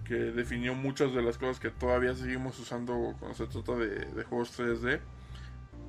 que 0.04 0.16
definió 0.16 0.76
muchas 0.76 1.14
de 1.14 1.22
las 1.22 1.38
cosas 1.38 1.60
que 1.60 1.70
todavía 1.70 2.14
seguimos 2.14 2.60
usando 2.60 3.16
cuando 3.20 3.36
se 3.36 3.48
trata 3.48 3.74
de, 3.76 4.06
de 4.06 4.24
juegos 4.24 4.60
3D. 4.60 5.00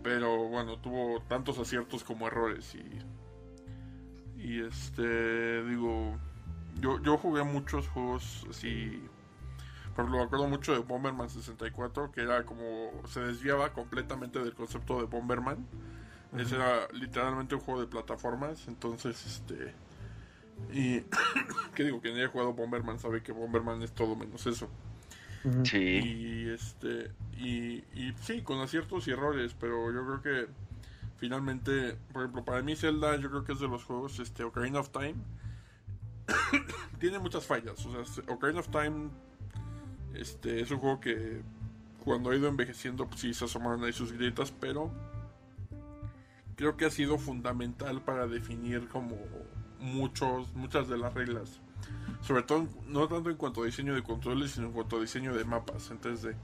Pero 0.02 0.48
bueno, 0.48 0.78
tuvo 0.78 1.20
tantos 1.28 1.58
aciertos 1.58 2.04
como 2.04 2.26
errores 2.26 2.74
y. 2.74 4.40
Y 4.40 4.60
este. 4.60 5.64
Digo. 5.64 6.18
Yo, 6.80 7.00
yo 7.02 7.16
jugué 7.16 7.42
muchos 7.44 7.88
juegos 7.88 8.46
así. 8.50 9.02
Por 9.94 10.04
ejemplo, 10.04 10.18
me 10.18 10.24
acuerdo 10.24 10.48
mucho 10.48 10.72
de 10.72 10.80
Bomberman 10.80 11.30
64, 11.30 12.10
que 12.10 12.22
era 12.22 12.44
como. 12.44 12.90
Se 13.08 13.20
desviaba 13.20 13.72
completamente 13.72 14.38
del 14.40 14.54
concepto 14.54 14.98
de 14.98 15.04
Bomberman. 15.04 15.66
Ese 16.36 16.56
era 16.56 16.88
literalmente 16.92 17.54
un 17.54 17.60
juego 17.60 17.80
de 17.80 17.86
plataformas. 17.86 18.66
Entonces, 18.66 19.24
este. 19.24 19.72
Y. 20.72 21.00
¿Qué 21.74 21.84
digo? 21.84 22.00
Quien 22.00 22.16
haya 22.16 22.28
jugado 22.28 22.52
Bomberman 22.52 22.98
sabe 22.98 23.22
que 23.22 23.32
Bomberman 23.32 23.82
es 23.82 23.92
todo 23.92 24.16
menos 24.16 24.46
eso. 24.46 24.68
Sí. 25.62 25.78
Y 25.78 26.48
este. 26.50 27.12
Y, 27.36 27.84
y 27.94 28.14
sí, 28.20 28.42
con 28.42 28.60
aciertos 28.60 29.06
y 29.06 29.12
errores, 29.12 29.54
pero 29.58 29.92
yo 29.92 30.04
creo 30.04 30.22
que 30.22 30.52
finalmente, 31.18 31.96
por 32.12 32.22
ejemplo, 32.22 32.44
para 32.44 32.62
mí 32.62 32.76
Zelda, 32.76 33.16
yo 33.16 33.30
creo 33.30 33.44
que 33.44 33.52
es 33.52 33.60
de 33.60 33.68
los 33.68 33.84
juegos, 33.84 34.18
este, 34.18 34.44
Ocarina 34.44 34.80
of 34.80 34.90
Time, 34.90 35.14
tiene 36.98 37.18
muchas 37.18 37.46
fallas. 37.46 37.84
O 37.86 38.04
sea, 38.04 38.24
Ocarina 38.28 38.60
of 38.60 38.68
Time, 38.68 39.10
este, 40.14 40.60
es 40.60 40.70
un 40.70 40.78
juego 40.78 41.00
que 41.00 41.42
cuando 42.04 42.30
ha 42.30 42.36
ido 42.36 42.48
envejeciendo, 42.48 43.06
pues 43.06 43.20
sí 43.20 43.34
se 43.34 43.44
asomaron 43.46 43.84
ahí 43.84 43.92
sus 43.92 44.12
grietas, 44.12 44.52
pero 44.52 44.90
creo 46.56 46.76
que 46.76 46.84
ha 46.84 46.90
sido 46.90 47.18
fundamental 47.18 48.02
para 48.02 48.26
definir 48.26 48.88
como 48.88 49.16
muchos, 49.80 50.54
muchas 50.54 50.88
de 50.88 50.98
las 50.98 51.14
reglas 51.14 51.60
sobre 52.20 52.42
todo, 52.42 52.66
no 52.86 53.06
tanto 53.06 53.30
en 53.30 53.36
cuanto 53.36 53.62
a 53.62 53.66
diseño 53.66 53.94
de 53.94 54.02
controles, 54.02 54.52
sino 54.52 54.68
en 54.68 54.72
cuanto 54.72 54.96
a 54.96 55.00
diseño 55.00 55.34
de 55.34 55.44
mapas 55.44 55.90
en 55.90 56.00
3D. 56.00 56.34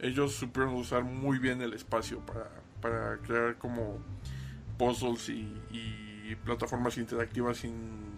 Ellos 0.00 0.34
supieron 0.34 0.74
usar 0.74 1.04
muy 1.04 1.38
bien 1.38 1.62
el 1.62 1.72
espacio 1.72 2.18
para, 2.26 2.50
para 2.80 3.18
crear 3.18 3.56
como 3.56 3.98
puzzles 4.76 5.28
y, 5.28 5.56
plataformas 6.44 6.96
interactivas 6.96 7.56
sin 7.56 8.09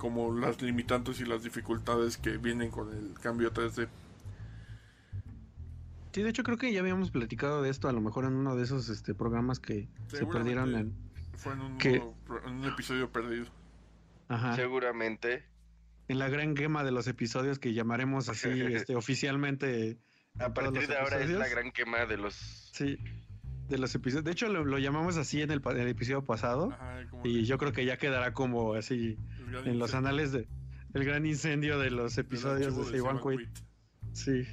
como 0.00 0.34
las 0.34 0.62
limitantes 0.62 1.20
y 1.20 1.26
las 1.26 1.44
dificultades 1.44 2.16
que 2.16 2.38
vienen 2.38 2.70
con 2.70 2.88
el 2.92 3.12
cambio 3.20 3.52
3D. 3.52 3.86
Sí, 6.12 6.22
de 6.22 6.30
hecho 6.30 6.42
creo 6.42 6.56
que 6.56 6.72
ya 6.72 6.80
habíamos 6.80 7.10
platicado 7.10 7.62
de 7.62 7.68
esto, 7.68 7.88
a 7.88 7.92
lo 7.92 8.00
mejor 8.00 8.24
en 8.24 8.32
uno 8.32 8.56
de 8.56 8.64
esos 8.64 8.88
este, 8.88 9.14
programas 9.14 9.60
que 9.60 9.88
se 10.08 10.24
perdieron 10.26 10.74
en... 10.74 10.94
Fue 11.36 11.52
en 11.52 11.60
un, 11.60 11.80
en 11.80 12.52
un 12.52 12.64
episodio 12.64 13.12
perdido. 13.12 13.46
Ajá. 14.28 14.56
Seguramente 14.56 15.44
en 16.08 16.18
la 16.18 16.28
gran 16.28 16.54
quema 16.54 16.82
de 16.82 16.90
los 16.90 17.06
episodios 17.06 17.60
que 17.60 17.72
llamaremos 17.72 18.28
así 18.28 18.48
este, 18.74 18.96
oficialmente. 18.96 19.98
A 20.38 20.52
partir 20.52 20.88
de 20.88 20.96
ahora 20.96 21.20
es 21.20 21.30
la 21.30 21.48
gran 21.48 21.70
quema 21.70 22.04
de 22.06 22.16
los. 22.16 22.34
Sí, 22.72 22.98
de 23.68 23.78
los 23.78 23.94
episodios. 23.94 24.24
De 24.24 24.32
hecho, 24.32 24.48
lo, 24.48 24.78
llamamos 24.78 25.16
así 25.18 25.40
en 25.40 25.52
el, 25.52 25.62
episodio 25.88 26.24
pasado. 26.24 26.76
y 27.22 27.44
yo 27.44 27.58
creo 27.58 27.72
que 27.72 27.84
ya 27.84 27.96
quedará 27.96 28.32
como 28.32 28.74
así 28.74 29.18
en 29.64 29.78
los 29.78 29.94
anales 29.94 30.32
de 30.32 30.48
el 30.94 31.04
gran 31.04 31.24
incendio 31.26 31.78
de 31.78 31.90
los 31.90 32.18
episodios 32.18 32.90
de, 32.90 33.00
One 33.00 33.20
Quit. 33.20 33.48
Sí. 34.12 34.44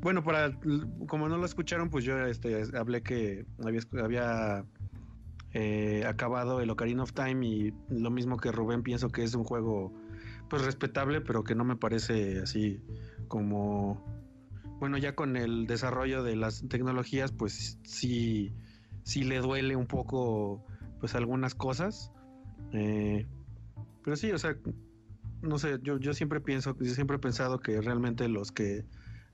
Bueno, 0.00 0.22
para 0.24 0.58
como 1.06 1.28
no 1.28 1.36
lo 1.36 1.44
escucharon, 1.44 1.90
pues 1.90 2.04
yo 2.04 2.18
este, 2.24 2.64
hablé 2.74 3.02
que 3.02 3.44
había, 3.62 3.82
había 4.02 4.64
eh, 5.52 6.04
acabado 6.06 6.60
el 6.60 6.70
Ocarina 6.70 7.02
of 7.02 7.12
Time 7.12 7.46
y 7.46 7.74
lo 7.90 8.10
mismo 8.10 8.38
que 8.38 8.50
Rubén 8.50 8.82
pienso 8.82 9.10
que 9.10 9.24
es 9.24 9.34
un 9.34 9.44
juego 9.44 9.92
pues 10.48 10.64
respetable, 10.64 11.20
pero 11.20 11.44
que 11.44 11.54
no 11.54 11.64
me 11.64 11.76
parece 11.76 12.40
así 12.40 12.82
como 13.28 14.02
bueno, 14.80 14.96
ya 14.96 15.14
con 15.14 15.36
el 15.36 15.66
desarrollo 15.66 16.22
de 16.22 16.36
las 16.36 16.66
tecnologías, 16.66 17.32
pues 17.32 17.78
sí, 17.84 18.54
sí 19.02 19.24
le 19.24 19.38
duele 19.38 19.76
un 19.76 19.86
poco, 19.86 20.64
pues 21.00 21.14
algunas 21.14 21.54
cosas. 21.54 22.10
Eh, 22.72 23.26
pero 24.02 24.16
sí, 24.16 24.32
o 24.32 24.38
sea, 24.38 24.56
no 25.42 25.58
sé, 25.58 25.78
yo, 25.82 25.98
yo 25.98 26.14
siempre 26.14 26.40
pienso, 26.40 26.76
yo 26.78 26.94
siempre 26.94 27.16
he 27.16 27.20
pensado 27.20 27.60
que 27.60 27.80
realmente 27.80 28.28
los 28.28 28.52
que 28.52 28.84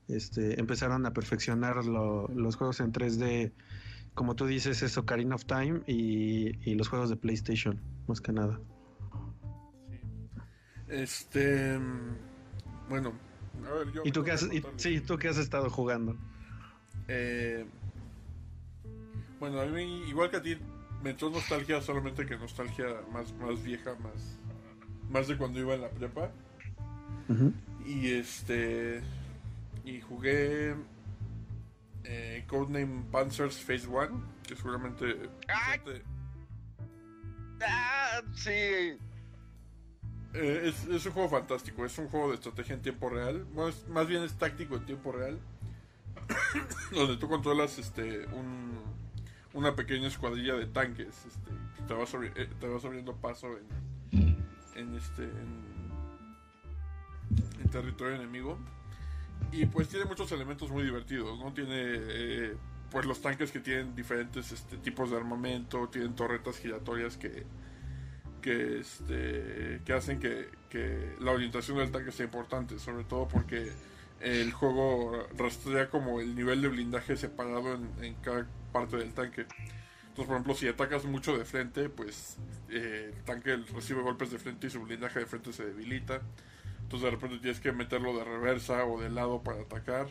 este, 0.07 0.59
empezaron 0.59 1.05
a 1.05 1.13
perfeccionar 1.13 1.85
los 1.85 2.55
juegos 2.55 2.79
en 2.79 2.91
3D, 2.91 3.51
como 4.13 4.35
tú 4.35 4.45
dices, 4.45 4.81
es 4.81 4.97
Ocarina 4.97 5.35
of 5.35 5.45
Time 5.45 5.81
y, 5.85 6.69
y 6.69 6.75
los 6.75 6.87
juegos 6.87 7.09
de 7.09 7.17
PlayStation, 7.17 7.79
más 8.07 8.21
que 8.21 8.31
nada. 8.31 8.59
Este. 10.87 11.77
Bueno, 12.89 13.13
a 13.67 13.73
ver, 13.73 13.91
yo. 13.91 14.01
¿Y 14.05 14.11
tú 14.11 14.23
qué 14.23 14.31
has, 14.31 14.47
sí, 14.77 15.01
tú 15.01 15.17
qué 15.17 15.27
has 15.27 15.37
estado 15.37 15.69
jugando? 15.69 16.15
Eh, 17.07 17.65
bueno, 19.39 19.61
a 19.61 19.65
mí, 19.65 20.03
igual 20.07 20.29
que 20.29 20.37
a 20.37 20.41
ti, 20.41 20.57
me 21.03 21.11
entró 21.11 21.29
nostalgia, 21.29 21.81
solamente 21.81 22.25
que 22.25 22.37
nostalgia 22.37 22.87
más, 23.11 23.33
más 23.33 23.61
vieja, 23.63 23.95
más, 23.95 24.39
más 25.09 25.27
de 25.27 25.37
cuando 25.37 25.59
iba 25.59 25.75
en 25.75 25.81
la 25.81 25.89
prepa. 25.89 26.31
Y 27.85 28.11
este. 28.11 29.01
Y 29.85 30.01
jugué. 30.01 30.75
Eh, 32.03 32.45
Codename 32.47 33.03
Panzers 33.11 33.61
Phase 33.61 33.87
1, 33.87 34.23
que 34.47 34.55
seguramente. 34.55 35.29
¡Ah! 35.49 35.75
Sí, 38.33 38.97
eh, 40.33 40.71
es, 40.89 41.05
un 41.05 41.11
juego 41.11 41.29
fantástico, 41.29 41.85
es 41.85 41.97
un 41.97 42.09
juego 42.09 42.29
de 42.29 42.35
estrategia 42.35 42.75
en 42.75 42.81
tiempo 42.81 43.09
real. 43.09 43.45
más 43.89 44.07
bien 44.07 44.23
es 44.23 44.33
táctico 44.33 44.75
en 44.75 44.85
tiempo 44.85 45.11
real. 45.11 45.39
donde 46.91 47.17
tú 47.17 47.29
controlas 47.29 47.77
este 47.77 48.25
una 49.53 49.75
pequeña 49.75 50.07
escuadrilla 50.07 50.55
de 50.55 50.67
tanques. 50.67 51.25
Este, 51.25 51.51
te, 51.87 51.93
vas 51.93 52.13
eh, 52.13 52.49
te 52.59 52.67
vas 52.67 52.85
abriendo 52.85 53.15
paso 53.15 53.47
en, 53.47 53.65
en 54.77 54.95
este 54.95 55.23
en, 55.23 55.77
territorio 57.69 58.15
enemigo. 58.15 58.57
Y 59.51 59.65
pues 59.65 59.89
tiene 59.89 60.05
muchos 60.05 60.31
elementos 60.31 60.71
muy 60.71 60.83
divertidos, 60.83 61.37
¿no? 61.37 61.53
Tiene 61.53 61.75
eh, 61.75 62.55
pues 62.89 63.05
los 63.05 63.21
tanques 63.21 63.51
que 63.51 63.59
tienen 63.59 63.93
diferentes 63.93 64.51
este, 64.51 64.77
tipos 64.77 65.11
de 65.11 65.17
armamento, 65.17 65.89
tienen 65.89 66.15
torretas 66.15 66.57
giratorias 66.57 67.17
que 67.17 67.45
que, 68.41 68.79
este, 68.79 69.81
que 69.83 69.93
hacen 69.93 70.19
que, 70.19 70.49
la 71.19 71.31
orientación 71.31 71.77
del 71.77 71.91
tanque 71.91 72.11
sea 72.11 72.25
importante, 72.25 72.77
sobre 72.77 73.03
todo 73.03 73.27
porque 73.27 73.71
el 74.21 74.51
juego 74.51 75.27
rastrea 75.35 75.89
como 75.89 76.21
el 76.21 76.35
nivel 76.35 76.61
de 76.61 76.67
blindaje 76.67 77.17
separado 77.17 77.73
en, 77.73 78.13
cada 78.21 78.47
parte 78.71 78.97
del 78.97 79.13
tanque. 79.13 79.47
Entonces, 80.17 80.25
por 80.25 80.35
ejemplo, 80.35 80.55
si 80.55 80.67
atacas 80.67 81.05
mucho 81.05 81.37
de 81.37 81.45
frente, 81.45 81.89
pues 81.89 82.37
eh, 82.69 83.13
el 83.15 83.23
tanque 83.23 83.55
recibe 83.73 84.01
golpes 84.01 84.31
de 84.31 84.39
frente 84.39 84.65
y 84.65 84.69
su 84.71 84.81
blindaje 84.81 85.19
de 85.19 85.25
frente 85.27 85.53
se 85.53 85.63
debilita. 85.63 86.21
Entonces, 86.81 87.05
de 87.05 87.11
repente 87.11 87.37
tienes 87.37 87.59
que 87.59 87.71
meterlo 87.71 88.17
de 88.17 88.23
reversa 88.23 88.83
o 88.85 88.99
de 88.99 89.09
lado 89.09 89.43
para 89.43 89.61
atacar. 89.61 90.07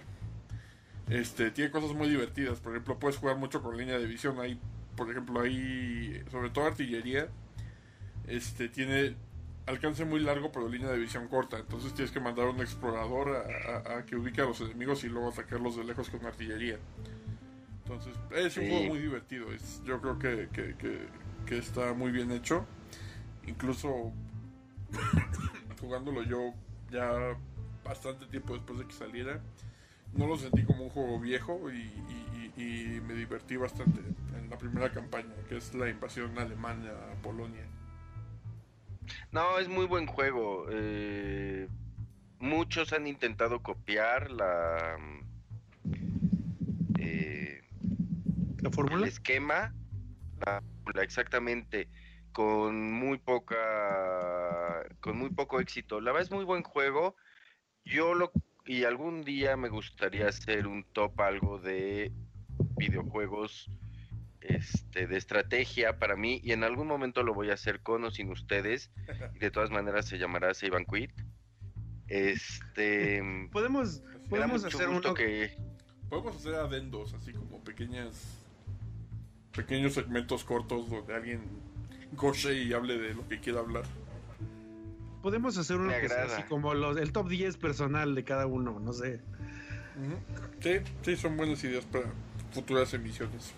Este, 1.09 1.51
tiene 1.51 1.73
cosas 1.73 1.93
muy 1.93 2.09
divertidas. 2.09 2.61
Por 2.61 2.73
ejemplo, 2.73 2.99
puedes 2.99 3.17
jugar 3.17 3.37
mucho 3.37 3.63
con 3.63 3.77
línea 3.77 3.99
de 3.99 4.07
visión. 4.07 4.39
Hay, 4.39 4.61
por 4.97 5.11
ejemplo, 5.11 5.41
hay 5.41 6.23
sobre 6.31 6.51
todo 6.51 6.67
artillería 6.67 7.29
este 8.27 8.69
tiene 8.69 9.17
alcance 9.67 10.05
muy 10.05 10.21
largo, 10.21 10.53
pero 10.53 10.69
línea 10.69 10.91
de 10.91 10.99
visión 10.99 11.29
corta. 11.29 11.59
Entonces 11.59 11.95
tienes 11.95 12.13
que 12.13 12.21
mandar 12.21 12.47
a 12.47 12.51
un 12.51 12.61
explorador 12.61 13.37
a, 13.85 14.05
que 14.05 14.17
ubique 14.17 14.41
a 14.41 14.45
los 14.45 14.61
enemigos 14.61 15.05
y 15.05 15.09
luego 15.09 15.29
atacarlos 15.29 15.77
de 15.77 15.85
lejos 15.85 16.11
con 16.11 16.25
artillería. 16.25 16.79
Entonces, 17.87 18.17
es 18.33 18.57
un 18.57 18.69
juego 18.69 18.85
muy 18.87 18.99
divertido. 18.99 19.53
Es, 19.53 19.81
yo 19.85 20.01
creo 20.01 20.19
que, 20.19 20.49
que, 21.47 21.59
está 21.59 21.93
muy 21.95 22.11
bien 22.11 22.33
hecho. 22.33 22.67
Incluso 23.47 24.13
jugándolo 25.81 26.25
yo 26.25 26.53
ya 26.91 27.37
bastante 27.85 28.27
tiempo 28.27 28.55
después 28.55 28.81
de 28.81 28.87
que 28.87 28.93
saliera, 28.93 29.41
no 30.15 30.27
lo 30.27 30.37
sentí 30.37 30.65
como 30.65 30.85
un 30.85 30.91
juego 30.91 31.21
viejo 31.21 31.71
y, 31.71 31.93
y 32.57 33.01
me 33.07 33.15
divertí 33.15 33.57
bastante 33.57 34.01
en 34.37 34.51
la 34.51 34.59
primera 34.59 34.91
campaña, 34.91 35.35
que 35.49 35.57
es 35.59 35.73
la 35.73 35.89
invasión 35.89 36.37
alemana 36.39 36.91
a 37.13 37.23
Polonia. 37.23 37.67
No, 39.31 39.59
es 39.61 39.69
muy 39.69 39.87
buen 39.87 40.07
juego. 40.07 40.67
Eh, 40.71 41.69
muchos 42.41 42.93
han 42.93 43.07
intentado 43.07 43.63
copiar 43.63 44.31
la. 44.31 44.97
Eh, 46.99 47.63
¿La 48.67 48.73
fórmula? 48.73 49.05
El 49.05 49.13
esquema. 49.13 49.73
La, 50.45 50.61
exactamente. 51.01 51.89
Con 52.33 52.91
muy 52.93 53.19
poca. 53.19 53.57
Con 55.01 55.19
muy 55.19 55.31
poco 55.31 55.61
éxito. 55.61 56.01
La 56.01 56.11
verdad 56.11 56.25
es 56.25 56.33
muy 56.33 56.45
buen 56.45 56.65
juego. 56.65 57.15
Yo 57.85 58.15
lo. 58.15 58.33
Y 58.65 58.83
algún 58.83 59.23
día 59.23 59.57
me 59.57 59.69
gustaría 59.69 60.27
hacer 60.27 60.67
un 60.67 60.83
top 60.93 61.21
algo 61.21 61.61
de 61.61 62.13
videojuegos 62.77 63.71
este, 64.41 65.07
de 65.07 65.17
estrategia 65.17 66.01
para 66.01 66.17
mí 66.17 66.41
y 66.43 66.51
en 66.51 66.65
algún 66.65 66.89
momento 66.89 67.23
lo 67.23 67.33
voy 67.33 67.51
a 67.51 67.55
hacer 67.55 67.81
con 67.81 68.03
o 68.05 68.11
sin 68.11 68.31
ustedes 68.33 68.91
y 69.35 69.39
de 69.39 69.51
todas 69.53 69.71
maneras 69.71 70.07
se 70.07 70.19
llamará 70.19 70.53
Save 70.53 70.79
and 70.79 70.87
Quit. 70.93 71.13
Este 72.09 73.23
podemos 73.53 74.03
podemos 74.29 74.65
hacer 74.65 74.89
uno 74.89 75.15
que 75.15 75.57
podemos 76.09 76.35
hacer 76.35 76.57
adendos 76.57 77.15
así 77.15 77.33
como 77.33 77.63
pequeñas 77.63 78.46
pequeños 79.57 79.95
segmentos 79.95 80.45
cortos 80.45 80.91
donde 80.91 81.15
alguien 81.15 81.41
goce 82.13 82.55
y 82.55 82.73
hable 82.73 82.99
de 82.99 83.15
lo 83.15 83.27
que 83.27 83.41
quiera 83.41 83.61
hablar. 83.61 83.85
Podemos 85.23 85.57
hacer 85.59 85.79
uno 85.79 85.93
que 86.01 86.07
así 86.07 86.43
como 86.45 86.75
los 86.75 86.97
el 86.99 87.11
top 87.11 87.29
10 87.29 87.57
personal 87.57 88.15
de 88.15 88.23
cada 88.23 88.47
uno, 88.47 88.79
no 88.79 88.93
sé. 88.93 89.21
Sí, 90.61 90.79
sí, 91.03 91.17
son 91.17 91.37
buenas 91.37 91.65
ideas 91.65 91.85
para 91.87 92.07
futuras 92.53 92.93
emisiones. 92.95 93.53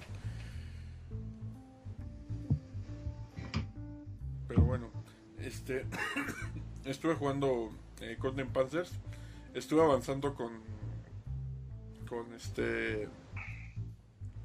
Pero 4.46 4.62
bueno, 4.62 4.90
este 5.40 5.84
estuve 6.84 7.14
jugando 7.16 7.70
eh, 8.01 8.16
Golden 8.18 8.49
Panzers. 8.49 8.92
Estuve 9.53 9.82
avanzando 9.82 10.34
con 10.34 10.53
con 12.09 12.32
este 12.32 13.09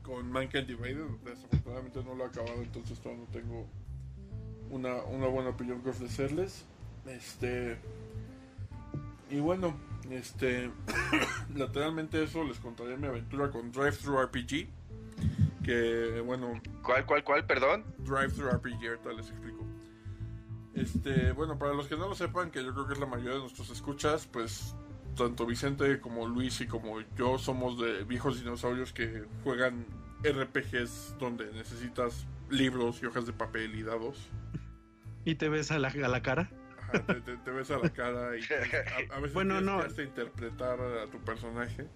con 0.04 0.32
Mankind 0.32 0.68
Divided. 0.68 1.06
Desafortunadamente 1.24 2.04
no 2.04 2.16
lo 2.16 2.26
he 2.26 2.28
acabado, 2.28 2.62
entonces 2.62 3.00
todavía 3.00 3.26
no 3.26 3.32
tengo 3.32 3.66
una, 4.70 4.96
una 5.04 5.28
buena 5.28 5.50
opinión 5.50 5.82
que 5.82 5.90
ofrecerles. 5.90 6.66
Este 7.08 7.78
y 9.34 9.40
bueno, 9.40 9.76
este 10.12 10.70
lateralmente 11.56 12.24
eso 12.24 12.44
les 12.44 12.60
contaré 12.60 12.98
mi 12.98 13.08
aventura 13.08 13.50
con 13.50 13.72
Drive 13.72 13.94
Thru 13.94 14.22
RPG. 14.22 14.68
Que 15.64 16.22
bueno. 16.24 16.62
¿Cuál, 16.84 17.06
cuál, 17.06 17.24
cuál? 17.24 17.46
Perdón. 17.46 17.84
Drive 18.00 18.34
Thru 18.34 18.50
RPG, 18.50 18.88
ahorita 18.88 19.14
les 19.14 19.30
explico. 19.30 19.66
Este, 20.76 21.32
bueno, 21.32 21.58
para 21.58 21.74
los 21.74 21.88
que 21.88 21.96
no 21.96 22.08
lo 22.08 22.16
sepan, 22.16 22.52
que 22.52 22.64
yo 22.64 22.74
creo 22.74 22.88
que 22.88 22.94
es 22.94 23.00
la 23.00 23.06
mayoría 23.06 23.34
de 23.34 23.40
nuestros 23.40 23.70
escuchas, 23.70 24.28
pues 24.32 24.76
tanto 25.16 25.46
Vicente 25.46 26.00
como 26.00 26.28
Luis 26.28 26.62
y 26.62 26.68
como 26.68 27.02
yo 27.16 27.38
somos 27.38 27.80
de 27.80 28.04
viejos 28.04 28.40
dinosaurios 28.40 28.94
que 28.94 29.24
juegan 29.44 29.86
RPGs 30.24 31.16
donde 31.20 31.52
necesitas 31.54 32.26
libros 32.50 33.02
y 33.02 33.06
hojas 33.06 33.26
de 33.26 33.34
papel 33.34 33.76
y 33.76 33.84
dados. 33.84 34.30
¿Y 35.26 35.36
te 35.36 35.50
ves 35.50 35.72
a 35.72 35.80
la, 35.80 35.90
a 35.90 36.08
la 36.08 36.22
cara? 36.22 36.50
Ajá, 36.78 37.06
te, 37.06 37.52
ves 37.52 37.72
a 37.72 37.80
la 37.80 37.90
cara 37.90 38.38
y 38.38 38.42
a, 39.12 39.20
veces 39.20 39.34
bueno, 39.34 39.60
tienes 39.60 39.94
que 39.94 40.04
interpretar 40.04 40.80
a 40.80 41.08
tu 41.08 41.20
personaje. 41.20 41.88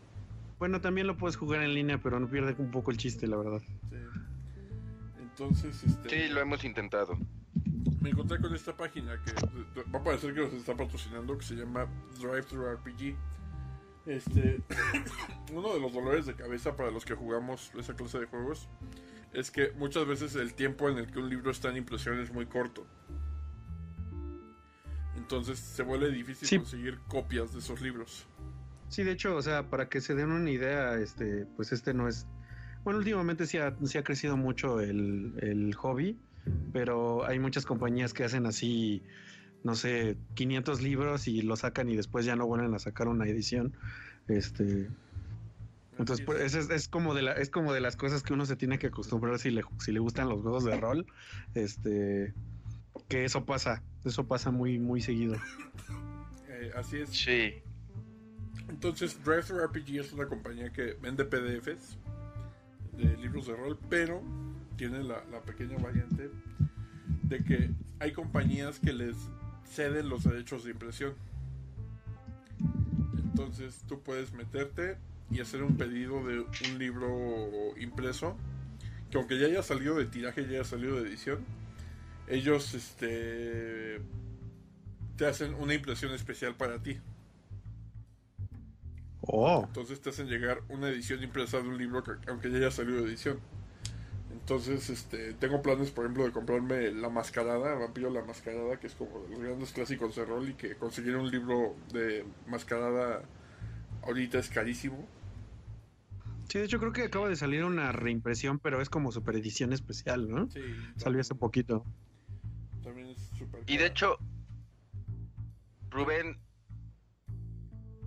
Bueno, 0.60 0.82
también 0.82 1.06
lo 1.08 1.18
puedes 1.18 1.36
jugar 1.36 1.62
en 1.62 1.74
línea, 1.74 2.00
pero 2.02 2.20
no 2.20 2.30
pierde 2.30 2.56
un 2.58 2.72
poco 2.72 2.92
el 2.92 2.98
chiste, 2.98 3.28
la 3.28 3.38
verdad. 3.38 3.62
Sí. 3.90 3.98
Entonces, 5.20 5.84
este... 5.84 6.10
Sí, 6.10 6.34
lo 6.34 6.42
hemos 6.42 6.64
intentado 6.64 7.18
me 8.02 8.10
encontré 8.10 8.40
con 8.40 8.54
esta 8.54 8.76
página 8.76 9.22
que 9.24 9.34
va 9.94 10.00
a 10.00 10.04
parecer 10.04 10.34
que 10.34 10.42
nos 10.42 10.54
está 10.54 10.76
patrocinando, 10.76 11.38
que 11.38 11.46
se 11.46 11.56
llama 11.56 11.88
Drive 12.20 12.44
Thru 12.44 12.66
RPG. 12.74 13.16
Este, 14.06 14.62
uno 15.54 15.74
de 15.74 15.80
los 15.80 15.94
dolores 15.94 16.26
de 16.26 16.36
cabeza 16.36 16.76
para 16.76 16.92
los 16.92 17.04
que 17.04 17.14
jugamos 17.14 17.72
esa 17.78 17.94
clase 17.94 18.20
de 18.20 18.26
juegos 18.26 18.70
es 19.34 19.52
que 19.52 19.72
muchas 19.74 20.08
veces 20.08 20.36
el 20.36 20.54
tiempo 20.54 20.90
en 20.90 20.98
el 20.98 21.12
que 21.12 21.20
un 21.20 21.30
libro 21.30 21.52
está 21.52 21.70
en 21.70 21.78
impresión 21.78 22.20
es 22.20 22.32
muy 22.32 22.46
corto. 22.46 22.86
Entonces 25.18 25.60
se 25.60 25.84
vuelve 25.84 26.10
difícil 26.10 26.60
conseguir 26.60 27.00
copias 27.08 27.52
de 27.54 27.60
esos 27.60 27.82
libros. 27.82 28.26
Sí, 28.88 29.04
de 29.04 29.12
hecho, 29.12 29.36
o 29.36 29.42
sea, 29.42 29.70
para 29.70 29.90
que 29.90 30.00
se 30.00 30.16
den 30.16 30.32
una 30.32 30.50
idea, 30.50 30.96
este, 30.96 31.46
pues 31.58 31.74
este 31.74 31.94
no 31.94 32.08
es. 32.08 32.26
Bueno, 32.86 33.00
últimamente 33.00 33.46
sí 33.46 33.58
ha, 33.58 33.68
ha 33.68 34.04
crecido 34.04 34.38
mucho 34.38 34.80
el, 34.80 35.34
el 35.42 35.76
hobby 35.76 36.18
pero 36.74 37.26
hay 37.26 37.40
muchas 37.40 37.66
compañías 37.66 38.14
que 38.14 38.24
hacen 38.24 38.46
así, 38.46 39.04
no 39.64 39.76
sé, 39.76 40.18
500 40.36 40.82
libros 40.82 41.28
y 41.28 41.42
lo 41.42 41.56
sacan 41.56 41.90
y 41.90 41.96
después 41.96 42.26
ya 42.26 42.36
no 42.36 42.46
vuelven 42.46 42.74
a 42.74 42.80
sacar 42.80 43.08
una 43.08 43.26
edición. 43.28 43.74
Este, 44.28 44.88
entonces, 45.98 46.26
pues, 46.26 46.54
es, 46.54 46.88
como 46.88 47.16
de 47.16 47.24
la, 47.24 47.34
es 47.34 47.50
como 47.50 47.74
de 47.74 47.82
las 47.82 47.96
cosas 47.96 48.22
que 48.22 48.34
uno 48.34 48.46
se 48.46 48.56
tiene 48.56 48.78
que 48.78 48.88
acostumbrar 48.88 49.40
si 49.40 49.50
le, 49.50 49.64
si 49.80 49.92
le 49.92 50.00
gustan 50.00 50.30
los 50.30 50.42
juegos 50.42 50.64
de 50.64 50.78
rol. 50.80 51.06
Este, 51.56 52.34
que 53.08 53.26
eso 53.26 53.46
pasa, 53.46 53.84
eso 54.06 54.28
pasa 54.28 54.52
muy, 54.52 54.80
muy 54.80 55.02
seguido. 55.02 55.36
Eh, 56.60 56.72
así 56.76 56.98
es. 56.98 57.10
Sí. 57.10 57.54
Entonces, 58.68 59.24
Drive 59.24 59.44
RPG 59.64 60.00
es 60.00 60.12
una 60.12 60.26
compañía 60.26 60.72
que 60.72 60.98
vende 61.00 61.24
PDFs 61.24 62.00
de 62.94 63.16
libros 63.18 63.46
de 63.46 63.56
rol, 63.56 63.78
pero 63.90 64.24
tiene 64.78 65.04
la, 65.04 65.22
pequeña 65.46 65.78
variante 65.78 66.30
de 67.24 67.44
que 67.44 67.70
hay 68.00 68.14
compañías 68.14 68.80
que 68.80 68.94
les 68.94 69.16
ceden 69.66 70.08
los 70.08 70.24
derechos 70.24 70.64
de 70.64 70.72
impresión. 70.72 71.14
Entonces 73.18 73.84
tú 73.88 74.02
puedes 74.02 74.34
meterte 74.34 74.98
y 75.30 75.42
hacer 75.42 75.64
un 75.64 75.76
pedido 75.76 76.26
de 76.26 76.40
un 76.40 76.80
libro 76.80 77.78
impreso 77.78 78.38
que 79.12 79.18
aunque 79.18 79.40
ya 79.40 79.48
haya 79.48 79.64
salido 79.64 79.96
de 79.96 80.06
tiraje, 80.06 80.44
ya 80.44 80.60
haya 80.60 80.64
salido 80.64 81.02
de 81.02 81.10
edición, 81.10 81.40
ellos 82.28 82.74
este 82.74 84.02
te 85.16 85.26
hacen 85.26 85.56
una 85.56 85.74
impresión 85.74 86.14
especial 86.14 86.56
para 86.56 86.82
ti. 86.82 86.98
Oh. 89.22 89.64
Entonces 89.66 90.00
te 90.02 90.10
hacen 90.12 90.28
llegar 90.28 90.62
una 90.70 90.90
edición 90.90 91.24
impresa 91.24 91.60
de 91.60 91.68
un 91.68 91.78
libro 91.78 92.04
que 92.04 92.12
aunque 92.30 92.52
ya 92.52 92.58
haya 92.58 92.72
salido 92.72 93.02
de 93.02 93.10
edición. 93.10 93.40
Entonces, 94.48 94.90
este, 94.90 95.34
tengo 95.34 95.62
planes, 95.62 95.92
por 95.92 96.06
ejemplo, 96.06 96.24
de 96.24 96.32
comprarme 96.32 96.90
La 96.94 97.10
Mascarada, 97.10 97.76
Vampiro 97.76 98.10
La 98.10 98.24
Mascarada, 98.24 98.80
que 98.80 98.88
es 98.88 98.96
como 98.96 99.24
de 99.24 99.32
los 99.32 99.40
grandes 99.42 99.74
clásicos 99.74 100.16
de 100.16 100.24
rol 100.24 100.48
y 100.48 100.54
que 100.54 100.78
conseguir 100.78 101.18
un 101.18 101.30
libro 101.30 101.76
de 101.92 102.26
Mascarada 102.48 103.24
ahorita 104.04 104.40
es 104.40 104.48
carísimo. 104.48 105.06
Sí, 106.48 106.60
de 106.60 106.64
hecho 106.64 106.80
creo 106.80 106.94
que 106.94 107.04
acaba 107.04 107.28
de 107.28 107.36
salir 107.36 107.66
una 107.66 107.92
reimpresión, 107.92 108.58
pero 108.58 108.82
es 108.82 108.90
como 108.90 109.12
super 109.12 109.36
edición 109.36 109.74
especial, 109.74 110.30
¿no? 110.30 110.50
Sí. 110.50 110.62
Salió 110.96 111.20
hace 111.20 111.36
poquito. 111.36 111.84
También 112.82 113.10
es 113.10 113.18
super. 113.38 113.62
Y 113.68 113.76
de 113.76 113.88
hecho, 113.88 114.18
Rubén, 115.90 116.40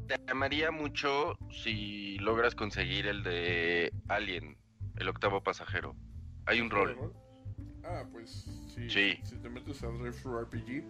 te 0.06 0.14
amaría 0.26 0.70
mucho 0.70 1.36
si 1.50 2.18
logras 2.18 2.54
conseguir 2.54 3.08
el 3.08 3.24
de 3.24 3.92
Alien, 4.08 4.56
el 4.96 5.06
octavo 5.06 5.42
pasajero. 5.42 5.94
Hay 6.50 6.60
un 6.60 6.68
rol. 6.68 7.12
Ah, 7.84 8.02
pues 8.10 8.44
sí. 8.74 8.90
Si 8.90 9.36
te 9.36 9.48
metes 9.48 9.84
a 9.84 9.86
Drive 9.86 10.16
RPG, 10.24 10.84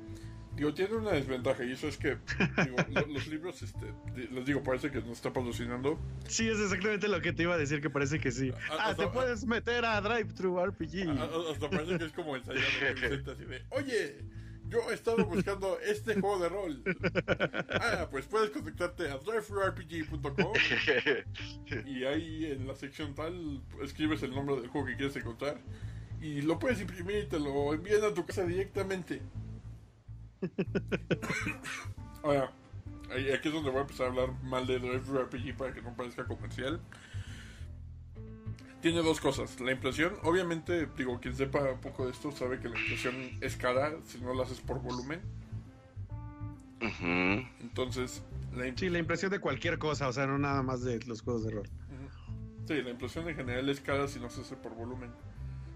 digo, 0.57 0.73
tiene 0.73 0.97
una 0.97 1.13
desventaja 1.13 1.65
y 1.65 1.73
eso 1.73 1.87
es 1.87 1.99
que 1.99 2.17
digo, 2.65 2.77
los 3.09 3.27
libros, 3.29 3.61
este, 3.61 3.93
les 4.33 4.47
digo, 4.47 4.63
parece 4.63 4.91
que 4.91 5.01
nos 5.01 5.11
está 5.11 5.31
patrocinando. 5.31 5.99
Sí, 6.29 6.49
es 6.49 6.59
exactamente 6.59 7.09
lo 7.09 7.21
que 7.21 7.35
te 7.35 7.43
iba 7.43 7.55
a 7.55 7.59
decir, 7.59 7.83
que 7.83 7.91
parece 7.91 8.19
que 8.19 8.33
sí. 8.33 8.51
ah, 8.71 8.95
te 8.97 9.07
puedes 9.09 9.45
meter 9.45 9.85
a 9.85 10.01
Drive 10.01 10.33
Thru 10.33 10.65
RPG. 10.65 11.11
hasta 11.51 11.69
parece 11.69 11.99
que 11.99 12.05
es 12.07 12.13
como 12.13 12.37
ensayar 12.37 12.65
así 13.29 13.45
de, 13.45 13.63
oye, 13.69 14.17
yo 14.71 14.91
he 14.91 14.95
estado 14.95 15.25
buscando 15.27 15.79
este 15.81 16.19
juego 16.21 16.39
de 16.39 16.49
rol. 16.49 16.83
Ah, 17.81 18.09
pues 18.11 18.27
puedes 18.27 18.51
contactarte 18.51 19.11
a 19.11 19.19
driverpg.com 19.19 20.53
y 21.87 22.05
ahí 22.05 22.47
en 22.47 22.67
la 22.67 22.75
sección 22.75 23.15
tal 23.15 23.63
escribes 23.83 24.23
el 24.23 24.31
nombre 24.31 24.57
del 24.57 24.69
juego 24.69 24.87
que 24.87 24.97
quieres 24.97 25.17
encontrar 25.17 25.61
y 26.21 26.43
lo 26.43 26.59
puedes 26.59 26.81
imprimir 26.81 27.25
y 27.25 27.27
te 27.27 27.41
lo 27.41 27.75
envían 27.75 28.05
a 28.05 28.15
tu 28.15 28.25
casa 28.25 28.45
directamente. 28.45 29.23
Ahora, 32.23 32.53
aquí 33.11 33.49
es 33.49 33.55
donde 33.55 33.71
voy 33.71 33.79
a 33.79 33.83
empezar 33.83 34.07
a 34.07 34.11
hablar 34.11 34.43
mal 34.43 34.67
de 34.67 34.79
RPG 34.79 35.57
para 35.57 35.73
que 35.73 35.83
no 35.83 35.95
parezca 35.97 36.27
comercial. 36.27 36.81
Tiene 38.81 39.03
dos 39.03 39.21
cosas. 39.21 39.61
La 39.61 39.73
impresión, 39.73 40.15
obviamente, 40.23 40.89
digo, 40.97 41.21
quien 41.21 41.37
sepa 41.37 41.61
un 41.73 41.81
poco 41.81 42.07
de 42.07 42.13
esto 42.13 42.33
sabe 42.33 42.61
que 42.61 42.69
la 42.69 42.79
impresión 42.79 43.15
es 43.41 43.57
cara 43.57 43.93
si 44.07 44.19
no 44.21 44.33
la 44.33 44.45
haces 44.45 44.61
por 44.61 44.81
volumen. 44.81 45.21
Entonces, 47.61 48.23
la 48.57 48.65
sí, 48.75 48.89
la 48.89 48.99
impresión 48.99 49.31
de 49.31 49.39
cualquier 49.39 49.79
cosa, 49.79 50.09
o 50.09 50.13
sea, 50.13 50.27
no 50.27 50.39
nada 50.39 50.63
más 50.63 50.83
de 50.83 50.99
los 51.07 51.21
juegos 51.23 51.45
de 51.45 51.51
rol. 51.51 51.69
Sí, 52.67 52.83
la 52.83 52.91
impresión 52.91 53.29
en 53.29 53.37
general 53.37 53.69
es 53.69 53.81
cara 53.81 54.09
si 54.09 54.19
no 54.19 54.31
se 54.31 54.41
hace 54.41 54.57
por 54.57 54.75
volumen. 54.75 55.11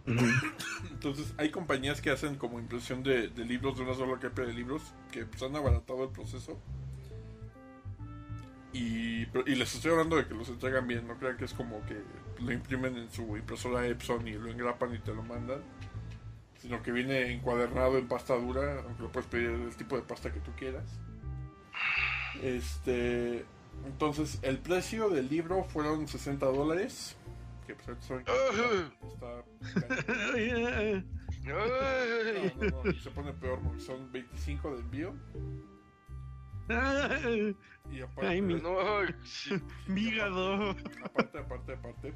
Entonces, 0.91 1.35
hay 1.39 1.51
compañías 1.51 2.01
que 2.01 2.11
hacen 2.11 2.37
como 2.37 2.59
impresión 2.59 3.03
de, 3.03 3.29
libros, 3.37 3.77
de 3.77 3.83
una 3.85 3.95
sola 3.95 4.19
copia 4.19 4.45
de 4.45 4.53
libros, 4.53 4.83
que 5.11 5.27
pues, 5.27 5.43
han 5.43 5.57
abaratado 5.57 6.05
el 6.05 6.11
proceso. 6.11 6.59
Y, 8.75 9.23
y, 9.23 9.55
les 9.55 9.73
estoy 9.73 9.93
hablando 9.93 10.17
de 10.17 10.27
que 10.27 10.35
los 10.35 10.49
entregan 10.49 10.89
bien, 10.89 11.07
no 11.07 11.17
crean 11.17 11.37
que 11.37 11.45
es 11.45 11.55
como 11.55 11.81
que 11.87 12.03
lo 12.41 12.53
imprimen 12.53 12.97
en 12.97 13.09
su 13.09 13.37
impresora 13.37 13.87
Epson 13.87 14.27
y 14.27 14.33
lo 14.33 14.51
engrapan 14.51 14.93
y 14.93 14.99
te 14.99 15.15
lo 15.15 15.23
mandan, 15.23 15.61
sino 16.61 16.83
que 16.83 16.91
viene 16.91 17.33
encuadernado 17.33 17.97
en 17.99 18.09
pasta 18.09 18.35
dura, 18.35 18.83
aunque 18.85 19.05
lo 19.05 19.13
puedes 19.13 19.29
pedir 19.29 19.51
el 19.51 19.77
tipo 19.77 19.95
de 19.95 20.03
pasta 20.03 20.33
que 20.33 20.41
tú 20.41 20.51
quieras. 20.57 20.83
Este, 22.43 23.45
entonces 23.87 24.41
el 24.43 24.59
precio 24.59 25.09
del 25.09 25.29
libro 25.29 25.63
fueron 25.63 26.09
60 26.09 26.45
dólares, 26.47 27.15
que 27.69 27.77
pues 27.77 27.89
está 27.89 28.25
se 33.03 33.11
pone 33.11 33.33
peor 33.35 33.61
porque 33.61 33.81
son 33.81 34.11
25 34.11 34.75
de 34.75 34.81
envío. 34.81 35.15
Y 37.91 38.01
aparte, 38.01 38.27
Ay, 38.27 38.43
mi... 38.43 38.55
no, 38.55 38.79
Aparte, 41.05 41.39
aparte, 41.39 41.73
aparte. 41.75 42.15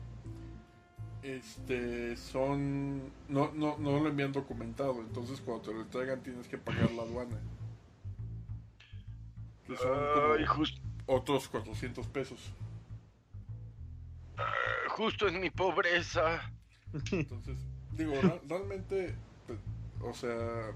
Este, 1.22 2.16
son. 2.16 3.12
No, 3.28 3.52
no, 3.52 3.76
no 3.78 4.00
lo 4.00 4.08
envían 4.08 4.32
documentado. 4.32 5.00
Entonces, 5.00 5.40
cuando 5.40 5.64
te 5.64 5.74
lo 5.74 5.82
entregan, 5.82 6.22
tienes 6.22 6.48
que 6.48 6.58
pagar 6.58 6.90
la 6.92 7.02
aduana. 7.02 7.38
Que 9.66 9.76
son 9.76 9.94
otros 11.06 11.48
400 11.48 12.06
pesos. 12.06 12.52
Ah, 14.36 14.44
justo 14.88 15.28
en 15.28 15.40
mi 15.40 15.50
pobreza. 15.50 16.50
Entonces, 17.12 17.58
digo, 17.92 18.14
realmente. 18.48 19.14
Pues, 19.46 19.58
o 20.00 20.14
sea. 20.14 20.72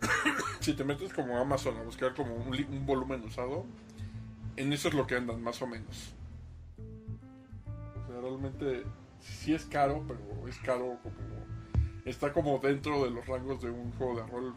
si 0.60 0.74
te 0.74 0.84
metes 0.84 1.12
como 1.12 1.38
Amazon 1.38 1.76
a 1.78 1.82
buscar 1.82 2.14
como 2.14 2.36
un, 2.36 2.54
un 2.54 2.86
volumen 2.86 3.24
usado, 3.24 3.66
en 4.58 4.72
eso 4.72 4.88
es 4.88 4.94
lo 4.94 5.06
que 5.06 5.16
andan, 5.16 5.42
más 5.42 5.62
o 5.62 5.66
menos. 5.66 6.12
O 8.04 8.06
sea, 8.06 8.20
realmente 8.20 8.84
sí 9.20 9.54
es 9.54 9.64
caro, 9.64 10.04
pero 10.06 10.48
es 10.48 10.58
caro 10.58 10.98
como. 11.02 11.38
Está 12.04 12.32
como 12.32 12.58
dentro 12.58 13.04
de 13.04 13.10
los 13.10 13.26
rangos 13.26 13.60
de 13.60 13.70
un 13.70 13.92
juego 13.92 14.20
de 14.20 14.26
rol 14.26 14.54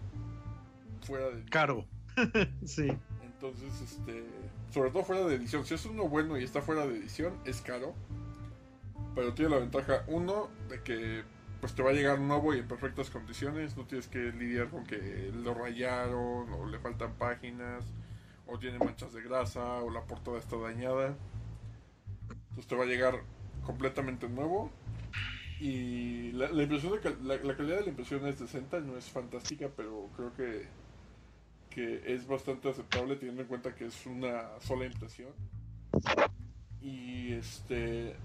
fuera 1.02 1.30
de. 1.30 1.44
Caro. 1.46 1.86
sí. 2.66 2.92
Entonces, 3.24 3.82
este. 3.82 4.26
Sobre 4.72 4.90
todo 4.90 5.04
fuera 5.04 5.26
de 5.26 5.36
edición. 5.36 5.66
Si 5.66 5.74
es 5.76 5.86
uno 5.86 6.08
bueno 6.08 6.38
y 6.38 6.44
está 6.44 6.62
fuera 6.62 6.88
de 6.88 6.98
edición, 6.98 7.34
es 7.46 7.62
caro. 7.62 7.94
Pero 9.14 9.34
tiene 9.34 9.52
la 9.52 9.60
ventaja, 9.60 10.04
uno, 10.08 10.50
de 10.70 10.82
que 10.82 11.24
pues 11.60 11.76
te 11.76 11.84
va 11.84 11.92
a 11.92 11.94
llegar 11.94 12.20
nuevo 12.20 12.56
y 12.56 12.60
en 12.60 12.68
perfectas 12.68 13.12
condiciones. 13.12 13.78
No 13.78 13.86
tienes 13.86 14.08
que 14.08 14.32
lidiar 14.32 14.70
con 14.70 14.86
que 14.86 15.32
lo 15.44 15.54
rayaron 15.54 16.52
o 16.54 16.66
le 16.68 16.80
faltan 16.80 17.14
páginas 17.14 17.86
o 18.52 18.60
tiene 18.60 18.78
manchas 18.80 19.14
de 19.14 19.22
grasa, 19.22 19.82
o 19.82 19.90
la 19.90 20.02
portada 20.02 20.38
está 20.38 20.58
dañada. 20.58 21.16
Entonces 22.30 22.68
te 22.68 22.76
va 22.76 22.84
a 22.84 22.88
llegar 22.88 23.22
completamente 23.66 24.28
nuevo. 24.28 24.72
Y 25.60 26.32
la, 26.32 26.50
impresión 26.52 27.00
la, 27.24 27.40
calidad 27.40 27.78
de 27.78 27.84
la 27.84 27.90
impresión 27.90 28.26
es 28.26 28.40
decente, 28.40 28.82
no 28.82 28.98
es 28.98 29.06
fantástica, 29.06 29.70
pero 29.76 30.10
creo 30.16 30.34
que, 30.34 30.66
que 31.70 32.14
es 32.14 32.28
bastante 32.28 32.70
aceptable 32.70 33.16
teniendo 33.16 33.44
en 33.44 33.48
cuenta 33.48 33.76
que 33.76 33.86
es 33.86 34.06
una 34.06 34.60
sola 34.60 34.86
impresión. 34.86 35.30
Y 36.82 37.34
este 37.34 38.16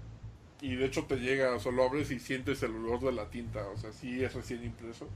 y 0.61 0.75
de 0.75 0.85
hecho 0.85 1.05
te 1.05 1.17
llega, 1.17 1.53
o 1.53 1.59
sea, 1.59 1.71
lo 1.71 1.83
abres 1.83 2.09
y 2.09 2.19
sientes 2.19 2.63
el 2.63 2.75
olor 2.75 2.99
de 2.99 3.11
la 3.11 3.29
tinta, 3.29 3.67
o 3.67 3.77
sea, 3.77 3.91
sí 3.91 4.23
es 4.23 4.33
recién 4.33 4.63
impreso. 4.63 5.07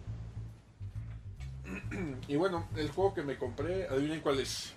y 2.27 2.35
bueno, 2.35 2.67
el 2.75 2.91
juego 2.91 3.13
que 3.13 3.23
me 3.23 3.37
compré, 3.37 3.87
adivinen 3.87 4.21
cuál 4.21 4.39
es. 4.39 4.75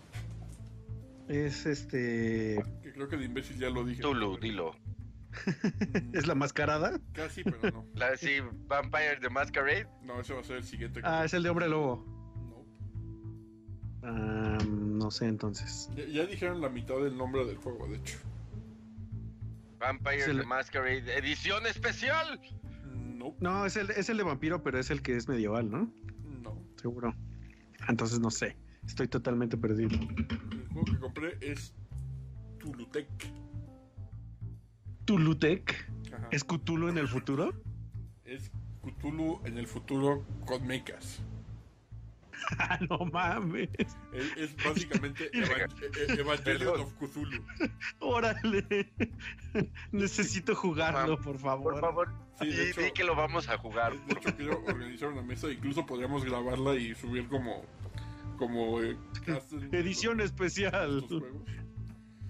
Es 1.28 1.66
este. 1.66 2.62
Que 2.82 2.92
creo 2.92 3.08
que 3.08 3.16
de 3.16 3.24
imbécil 3.24 3.58
ya 3.58 3.70
lo 3.70 3.84
dije. 3.84 4.02
Tulu, 4.02 4.38
dilo. 4.38 4.76
¿Es 6.12 6.26
la 6.26 6.34
mascarada? 6.34 7.00
Casi, 7.12 7.44
pero 7.44 7.58
no. 7.72 7.86
¿La 7.94 8.16
sí, 8.16 8.40
Vampire 8.66 9.18
the 9.20 9.30
Masquerade? 9.30 9.88
No, 10.02 10.20
ese 10.20 10.34
va 10.34 10.40
a 10.40 10.44
ser 10.44 10.56
el 10.56 10.64
siguiente. 10.64 11.00
Ah, 11.02 11.24
es 11.24 11.34
el 11.34 11.42
de 11.42 11.50
Hombre 11.50 11.68
Lobo. 11.68 12.04
No. 14.02 14.58
no 14.58 15.10
sé 15.10 15.26
entonces. 15.26 15.88
Ya, 15.96 16.26
dijeron 16.26 16.60
la 16.60 16.68
mitad 16.68 16.96
del 16.96 17.16
nombre 17.16 17.44
del 17.46 17.56
juego, 17.56 17.88
de 17.88 17.96
hecho. 17.96 18.18
Vampire 19.78 20.26
the 20.26 20.44
Masquerade, 20.44 21.16
edición 21.16 21.66
especial. 21.66 22.40
No. 22.84 23.34
No, 23.40 23.64
es 23.64 23.76
el, 23.76 23.90
es 23.90 24.10
el 24.10 24.18
de 24.18 24.24
vampiro, 24.24 24.62
pero 24.62 24.78
es 24.78 24.90
el 24.90 25.02
que 25.02 25.16
es 25.16 25.26
medieval, 25.26 25.70
¿no? 25.70 25.90
No. 26.42 26.58
Seguro. 26.76 27.14
Entonces 27.88 28.20
no 28.20 28.30
sé. 28.30 28.56
Estoy 28.86 29.08
totalmente 29.08 29.56
perdido. 29.56 29.98
El 29.98 30.68
juego 30.68 30.84
que 30.84 30.98
compré 30.98 31.38
es 31.40 31.74
Tulutec. 32.58 33.08
¿Tulutec? 35.04 35.90
¿Es 36.30 36.44
Cthulhu 36.44 36.88
en 36.88 36.98
el 36.98 37.08
futuro? 37.08 37.52
Es 38.24 38.50
Cthulhu 38.82 39.40
en 39.44 39.58
el 39.58 39.66
futuro 39.66 40.24
con 40.46 40.66
mechas. 40.66 41.20
no 42.90 42.98
mames. 43.06 43.68
Es, 44.36 44.56
básicamente 44.64 45.30
Evangelion 46.18 46.80
of 46.80 46.92
Cthulhu. 46.94 47.42
Órale. 48.00 48.92
Necesito 49.92 50.54
jugarlo, 50.54 51.20
por 51.20 51.38
favor. 51.38 51.74
Por 51.74 51.80
favor. 51.80 52.12
Sí, 52.40 52.46
di 52.46 52.90
que 52.92 53.04
lo 53.04 53.14
vamos 53.14 53.48
a 53.48 53.58
jugar. 53.58 53.92
De 54.06 54.12
hecho, 54.14 54.36
quiero 54.36 54.64
organizar 54.66 55.08
una 55.10 55.22
mesa. 55.22 55.50
Incluso 55.50 55.86
podríamos 55.86 56.24
grabarla 56.24 56.74
y 56.76 56.94
subir 56.94 57.28
como 57.28 57.64
como 58.36 58.80
eh, 58.82 58.96
edición 59.72 60.20
especial. 60.20 61.04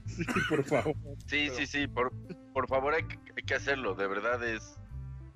Sí, 0.07 0.25
por 0.49 0.65
favor. 0.65 0.95
Sí, 1.27 1.49
sí, 1.57 1.67
sí, 1.67 1.87
por, 1.87 2.13
por 2.53 2.69
favor 2.69 2.95
hay 2.95 3.05
que, 3.05 3.55
hacerlo, 3.55 3.95
de 3.95 4.07
verdad 4.07 4.43
es... 4.47 4.77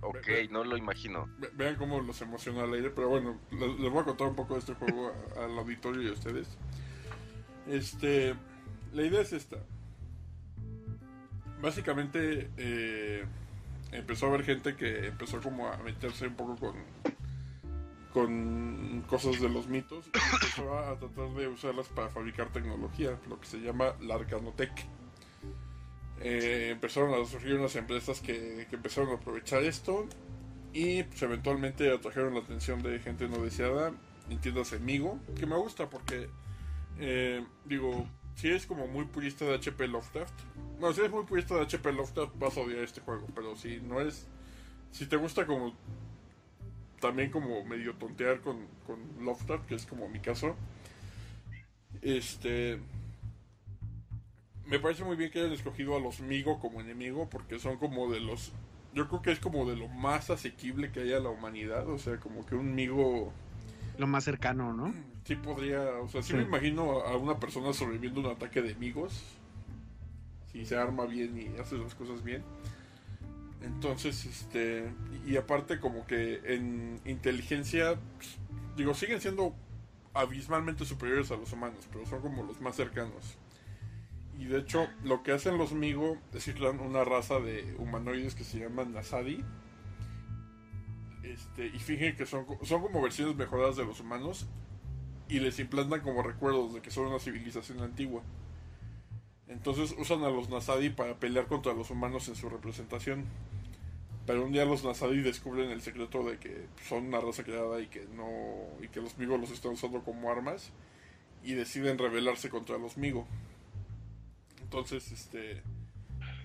Ok, 0.00 0.28
no 0.50 0.62
lo 0.62 0.76
imagino. 0.76 1.28
Vean 1.54 1.74
cómo 1.74 2.00
los 2.00 2.22
emociona 2.22 2.62
al 2.62 2.72
aire, 2.74 2.90
pero 2.90 3.08
bueno, 3.08 3.40
les, 3.50 3.90
voy 3.90 4.00
a 4.00 4.04
contar 4.04 4.28
un 4.28 4.36
poco 4.36 4.54
de 4.54 4.60
este 4.60 4.74
juego 4.74 5.12
al 5.36 5.58
auditorio 5.58 6.02
y 6.02 6.08
a 6.08 6.12
ustedes. 6.12 6.46
Este, 7.66 8.34
la 8.92 9.02
idea 9.02 9.20
es 9.20 9.32
esta. 9.32 9.56
Básicamente 11.60 12.48
eh, 12.56 13.24
empezó 13.90 14.26
a 14.26 14.28
haber 14.28 14.44
gente 14.44 14.76
que 14.76 15.08
empezó 15.08 15.40
como 15.40 15.66
a 15.66 15.76
meterse 15.78 16.28
un 16.28 16.34
poco 16.36 16.54
con 16.54 16.76
con 18.18 19.04
cosas 19.06 19.40
de 19.40 19.48
los 19.48 19.68
mitos 19.68 20.06
y 20.06 20.34
empezó 20.34 20.76
a 20.76 20.98
tratar 20.98 21.30
de 21.34 21.46
usarlas 21.46 21.86
para 21.86 22.08
fabricar 22.08 22.52
tecnología, 22.52 23.16
lo 23.28 23.40
que 23.40 23.46
se 23.46 23.58
llama 23.58 23.94
la 24.00 24.16
Arcanotech. 24.16 24.72
Eh, 26.20 26.70
empezaron 26.72 27.14
a 27.14 27.24
surgir 27.24 27.54
unas 27.54 27.76
empresas 27.76 28.20
que, 28.20 28.66
empezaron 28.72 29.10
a 29.10 29.14
aprovechar 29.14 29.62
esto 29.62 30.08
y 30.72 31.04
pues, 31.04 31.22
eventualmente 31.22 31.92
atrajeron 31.92 32.34
la 32.34 32.40
atención 32.40 32.82
de 32.82 32.98
gente 32.98 33.28
no 33.28 33.38
deseada, 33.38 33.92
entiendas 34.28 34.72
amigo, 34.72 35.20
que 35.38 35.46
me 35.46 35.56
gusta 35.56 35.88
porque, 35.88 36.28
eh, 36.98 37.46
digo, 37.66 38.04
si 38.34 38.48
eres 38.48 38.66
como 38.66 38.88
muy 38.88 39.04
purista 39.04 39.44
de 39.44 39.54
HP 39.54 39.86
Lovecraft, 39.86 40.34
no, 40.80 40.92
si 40.92 41.00
eres 41.00 41.12
muy 41.12 41.24
purista 41.24 41.54
de 41.54 41.62
HP 41.62 41.92
Lovecraft 41.92 42.32
vas 42.36 42.56
a 42.56 42.62
odiar 42.62 42.80
este 42.80 43.00
juego, 43.00 43.28
pero 43.32 43.54
si 43.54 43.78
no 43.78 44.00
es, 44.00 44.26
si 44.90 45.06
te 45.06 45.16
gusta 45.16 45.46
como 45.46 45.76
también 47.00 47.30
como 47.30 47.64
medio 47.64 47.94
tontear 47.94 48.40
con, 48.40 48.66
con 48.86 48.98
Lovecraft, 49.24 49.66
que 49.66 49.74
es 49.74 49.86
como 49.86 50.08
mi 50.08 50.20
caso. 50.20 50.56
Este. 52.02 52.78
Me 54.66 54.78
parece 54.78 55.02
muy 55.02 55.16
bien 55.16 55.30
que 55.30 55.40
hayan 55.40 55.52
escogido 55.52 55.96
a 55.96 56.00
los 56.00 56.20
Migo 56.20 56.60
como 56.60 56.80
enemigo, 56.80 57.28
porque 57.30 57.58
son 57.58 57.78
como 57.78 58.10
de 58.10 58.20
los. 58.20 58.52
Yo 58.94 59.08
creo 59.08 59.22
que 59.22 59.32
es 59.32 59.40
como 59.40 59.68
de 59.68 59.76
lo 59.76 59.88
más 59.88 60.30
asequible 60.30 60.90
que 60.90 61.00
hay 61.00 61.12
a 61.12 61.20
la 61.20 61.30
humanidad, 61.30 61.88
o 61.88 61.98
sea, 61.98 62.18
como 62.18 62.44
que 62.44 62.54
un 62.54 62.74
Migo. 62.74 63.32
Lo 63.96 64.06
más 64.06 64.24
cercano, 64.24 64.72
¿no? 64.72 64.94
Sí, 65.24 65.36
podría. 65.36 65.82
O 66.00 66.08
sea, 66.08 66.22
sí, 66.22 66.34
me 66.34 66.42
imagino 66.42 67.00
a 67.00 67.16
una 67.16 67.38
persona 67.38 67.72
sobreviviendo 67.72 68.20
un 68.20 68.26
ataque 68.26 68.62
de 68.62 68.72
amigos. 68.72 69.22
Si 70.52 70.64
se 70.64 70.76
arma 70.76 71.04
bien 71.04 71.38
y 71.38 71.60
hace 71.60 71.76
las 71.76 71.94
cosas 71.94 72.22
bien. 72.24 72.42
Entonces, 73.62 74.24
este, 74.24 74.92
y 75.26 75.36
aparte 75.36 75.80
como 75.80 76.06
que 76.06 76.40
en 76.44 77.00
inteligencia, 77.04 77.98
pues, 78.16 78.36
digo, 78.76 78.94
siguen 78.94 79.20
siendo 79.20 79.54
abismalmente 80.14 80.84
superiores 80.84 81.30
a 81.30 81.36
los 81.36 81.52
humanos, 81.52 81.88
pero 81.92 82.06
son 82.06 82.20
como 82.20 82.44
los 82.44 82.60
más 82.60 82.76
cercanos. 82.76 83.38
Y 84.38 84.44
de 84.44 84.58
hecho, 84.58 84.86
lo 85.02 85.24
que 85.24 85.32
hacen 85.32 85.58
los 85.58 85.72
Migo 85.72 86.16
es 86.32 86.44
crean 86.44 86.78
una 86.78 87.02
raza 87.02 87.40
de 87.40 87.74
humanoides 87.78 88.36
que 88.36 88.44
se 88.44 88.60
llaman 88.60 88.92
Nasadi. 88.92 89.44
Este, 91.24 91.66
y 91.66 91.78
fingen 91.80 92.16
que 92.16 92.24
son, 92.24 92.46
son 92.62 92.80
como 92.80 93.02
versiones 93.02 93.34
mejoradas 93.34 93.76
de 93.76 93.84
los 93.84 93.98
humanos. 93.98 94.46
Y 95.28 95.40
les 95.40 95.58
implantan 95.58 96.00
como 96.02 96.22
recuerdos 96.22 96.72
de 96.72 96.80
que 96.80 96.92
son 96.92 97.06
una 97.06 97.18
civilización 97.18 97.80
antigua. 97.82 98.22
Entonces 99.48 99.94
usan 99.98 100.22
a 100.24 100.30
los 100.30 100.50
Nasadi 100.50 100.90
para 100.90 101.14
pelear 101.14 101.46
contra 101.46 101.72
los 101.72 101.90
humanos 101.90 102.28
en 102.28 102.36
su 102.36 102.48
representación. 102.48 103.24
Pero 104.26 104.44
un 104.44 104.52
día 104.52 104.66
los 104.66 104.84
Nasadi 104.84 105.22
descubren 105.22 105.70
el 105.70 105.80
secreto 105.80 106.22
de 106.22 106.38
que 106.38 106.66
son 106.86 107.06
una 107.06 107.20
raza 107.20 107.44
creada 107.44 107.80
y 107.80 107.86
que 107.86 108.06
no 108.14 108.28
y 108.82 108.88
que 108.88 109.00
los 109.00 109.16
Migo 109.16 109.38
los 109.38 109.50
están 109.50 109.72
usando 109.72 110.02
como 110.02 110.30
armas 110.30 110.70
y 111.42 111.54
deciden 111.54 111.96
rebelarse 111.96 112.50
contra 112.50 112.76
los 112.76 112.98
Migo. 112.98 113.26
Entonces, 114.60 115.10
este 115.12 115.62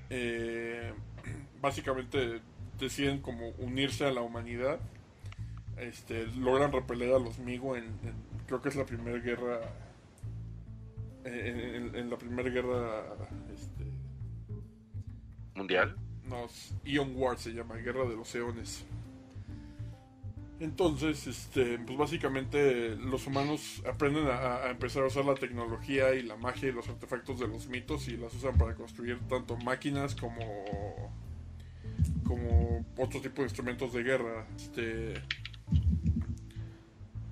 eh, 0.09 0.93
básicamente 1.61 2.39
deciden 2.79 3.19
como 3.19 3.49
unirse 3.57 4.05
a 4.05 4.11
la 4.11 4.21
humanidad. 4.21 4.79
Este, 5.75 6.27
logran 6.27 6.71
repeler 6.71 7.13
a 7.13 7.19
los 7.19 7.39
Migo 7.39 7.75
en, 7.75 7.85
en 7.85 8.13
creo 8.47 8.61
que 8.61 8.69
es 8.69 8.75
la 8.75 8.85
primera 8.85 9.17
guerra 9.17 9.59
en, 11.25 11.59
en- 11.75 11.95
en 11.95 12.09
la 12.09 12.17
primera 12.17 12.49
guerra 12.49 13.17
este, 13.53 13.83
¿Mundial? 15.55 15.95
no, 16.23 16.47
Ion 16.85 17.13
War 17.15 17.37
se 17.37 17.51
llama, 17.53 17.75
Guerra 17.75 18.05
de 18.05 18.15
los 18.15 18.33
Eones. 18.35 18.85
Entonces, 20.59 21.27
este, 21.27 21.77
pues 21.79 21.97
básicamente 21.97 22.95
los 22.95 23.27
humanos 23.27 23.83
aprenden 23.85 24.27
a, 24.27 24.57
a 24.63 24.69
empezar 24.71 25.03
a 25.03 25.07
usar 25.07 25.25
la 25.25 25.35
tecnología 25.35 26.13
y 26.13 26.21
la 26.23 26.37
magia 26.37 26.69
y 26.69 26.71
los 26.71 26.87
artefactos 26.87 27.39
de 27.39 27.47
los 27.47 27.67
mitos 27.67 28.07
y 28.07 28.15
las 28.17 28.33
usan 28.33 28.57
para 28.57 28.75
construir 28.75 29.19
tanto 29.27 29.57
máquinas 29.57 30.15
como 30.15 31.11
como 32.25 32.85
otro 32.97 33.21
tipo 33.21 33.37
de 33.41 33.43
instrumentos 33.43 33.93
de 33.93 34.03
guerra. 34.03 34.47
Este, 34.55 35.13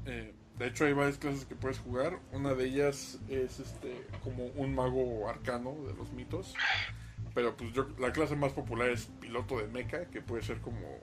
eh, 0.06 0.34
de 0.62 0.68
hecho, 0.68 0.86
hay 0.86 0.93
varias 0.93 1.18
clases 1.18 1.45
que 1.45 1.55
puedes 1.55 1.80
jugar. 1.80 2.20
Una 2.32 2.53
de 2.53 2.66
ellas 2.66 3.18
es 3.30 3.59
este 3.59 4.05
como 4.24 4.45
un 4.45 4.76
mago 4.76 5.28
arcano 5.28 5.76
de 5.88 5.95
los 5.95 6.12
mitos. 6.14 6.53
Pero 7.34 7.57
pues 7.57 7.74
yo, 7.74 7.88
la 7.97 8.12
clase 8.12 8.36
más 8.36 8.51
popular 8.53 8.89
es 8.89 9.09
piloto 9.20 9.57
de 9.57 9.68
mecha, 9.68 10.05
que 10.05 10.22
puede 10.22 10.43
ser 10.43 10.59
como... 10.59 10.99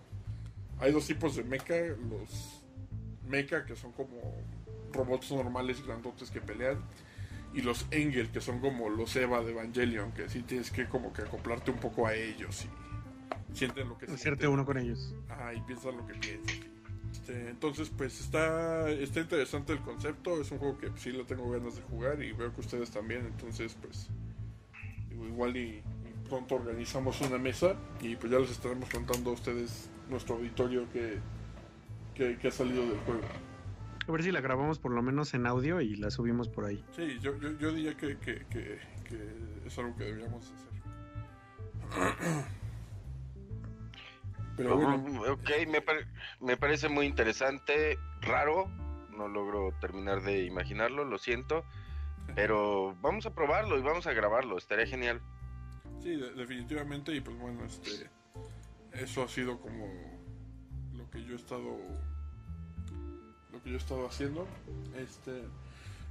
Hay 0.79 0.93
dos 0.93 1.09
tipos 1.09 1.35
de 1.35 1.43
mecha, 1.43 1.75
los 1.75 2.63
mecha 3.27 3.65
que 3.65 3.75
son 3.75 3.91
como 3.93 4.21
robots 4.93 5.33
normales 5.33 5.85
grandotes 5.85 6.31
que 6.31 6.41
pelean, 6.41 6.79
y 7.53 7.63
los 7.63 7.87
Engel 7.91 8.31
que 8.31 8.41
son 8.41 8.61
como 8.61 8.89
los 8.89 9.17
Eva 9.17 9.43
de 9.43 9.51
Evangelion, 9.51 10.13
que 10.13 10.29
sí 10.29 10.43
tienes 10.43 10.71
que 10.71 10.87
como 10.87 11.13
que 11.13 11.23
acoplarte 11.23 11.73
un 11.73 11.79
poco 11.79 12.07
a 12.07 12.15
ellos 12.15 12.65
y 13.53 13.57
sienten 13.57 13.89
lo 13.89 13.99
que 13.99 14.07
sienten. 14.17 14.51
uno 14.51 14.65
con 14.65 14.79
ellos. 14.79 15.15
Ajá, 15.29 15.53
y 15.53 15.61
piensan 15.63 15.97
lo 15.97 16.07
que 16.07 16.15
piensan. 16.15 16.78
Este, 17.29 17.51
entonces, 17.51 17.93
pues 17.95 18.21
está, 18.21 18.89
está 18.91 19.21
interesante 19.21 19.75
el 19.75 19.81
concepto. 19.81 20.41
Es 20.41 20.51
un 20.51 20.59
juego 20.59 20.79
que 20.79 20.91
sí 20.97 21.13
le 21.13 21.25
tengo 21.25 21.51
ganas 21.51 21.77
de 21.77 21.83
jugar 21.83 22.23
y 22.23 22.33
veo 22.33 22.55
que 22.55 22.61
ustedes 22.61 22.91
también. 22.91 23.27
Entonces, 23.27 23.77
pues 23.81 24.09
igual 25.11 25.57
y, 25.57 25.83
y 25.83 26.29
pronto 26.29 26.55
organizamos 26.55 27.21
una 27.21 27.39
mesa 27.39 27.75
y 28.01 28.17
pues 28.17 28.33
ya 28.33 28.39
les 28.39 28.51
estaremos 28.51 28.89
contando 28.89 29.31
a 29.31 29.33
ustedes 29.35 29.91
nuestro 30.09 30.37
auditorio 30.37 30.91
que, 30.91 31.19
que, 32.15 32.39
que 32.39 32.49
ha 32.49 32.51
salido 32.51 32.83
del 32.83 32.99
juego. 33.01 33.21
A 34.07 34.13
ver 34.13 34.23
si 34.23 34.33
la 34.33 34.41
grabamos 34.41 34.79
por 34.79 34.93
lo 34.93 35.03
menos 35.03 35.35
en 35.35 35.47
audio 35.47 35.83
y 35.83 35.97
la 35.97 36.11
subimos 36.11 36.49
por 36.49 36.65
ahí. 36.65 36.83
Sí, 36.97 37.19
yo, 37.21 37.39
yo, 37.39 37.59
yo 37.59 37.73
diría 37.73 37.95
que, 37.95 38.17
que, 38.17 38.47
que, 38.47 38.79
que 39.05 39.67
es 39.67 39.79
algo 39.79 39.95
que 39.97 40.05
deberíamos 40.05 40.51
hacer. 40.51 40.69
Pero 44.59 44.77
bueno, 44.77 45.33
Ok, 45.33 45.51
me, 45.69 45.83
me 46.41 46.57
parece 46.57 46.89
muy 46.89 47.07
interesante, 47.07 47.97
raro, 48.23 48.67
no 49.17 49.29
logro 49.29 49.73
terminar 49.81 50.21
de 50.23 50.45
imaginarlo, 50.45 51.05
lo 51.05 51.17
siento, 51.17 51.65
pero 52.35 52.97
vamos 53.01 53.25
a 53.27 53.35
probarlo 53.35 53.79
y 53.79 53.83
vamos 53.83 54.09
a 54.09 54.13
grabarlo, 54.13 54.59
estaría 54.59 54.87
genial. 54.87 55.21
Sí, 56.03 56.11
de- 56.17 56.33
definitivamente, 56.33 57.15
y 57.15 57.21
pues 57.21 57.39
bueno, 57.39 57.65
este, 57.65 58.11
eso 58.93 59.23
ha 59.23 59.29
sido 59.29 59.61
como 59.61 59.87
lo 60.93 61.09
que 61.11 61.23
yo 61.25 61.35
he 61.35 61.37
estado, 61.37 61.79
lo 63.53 63.63
que 63.63 63.71
yo 63.71 63.77
he 63.77 63.79
estado 63.79 64.07
haciendo, 64.09 64.45
este, 64.97 65.45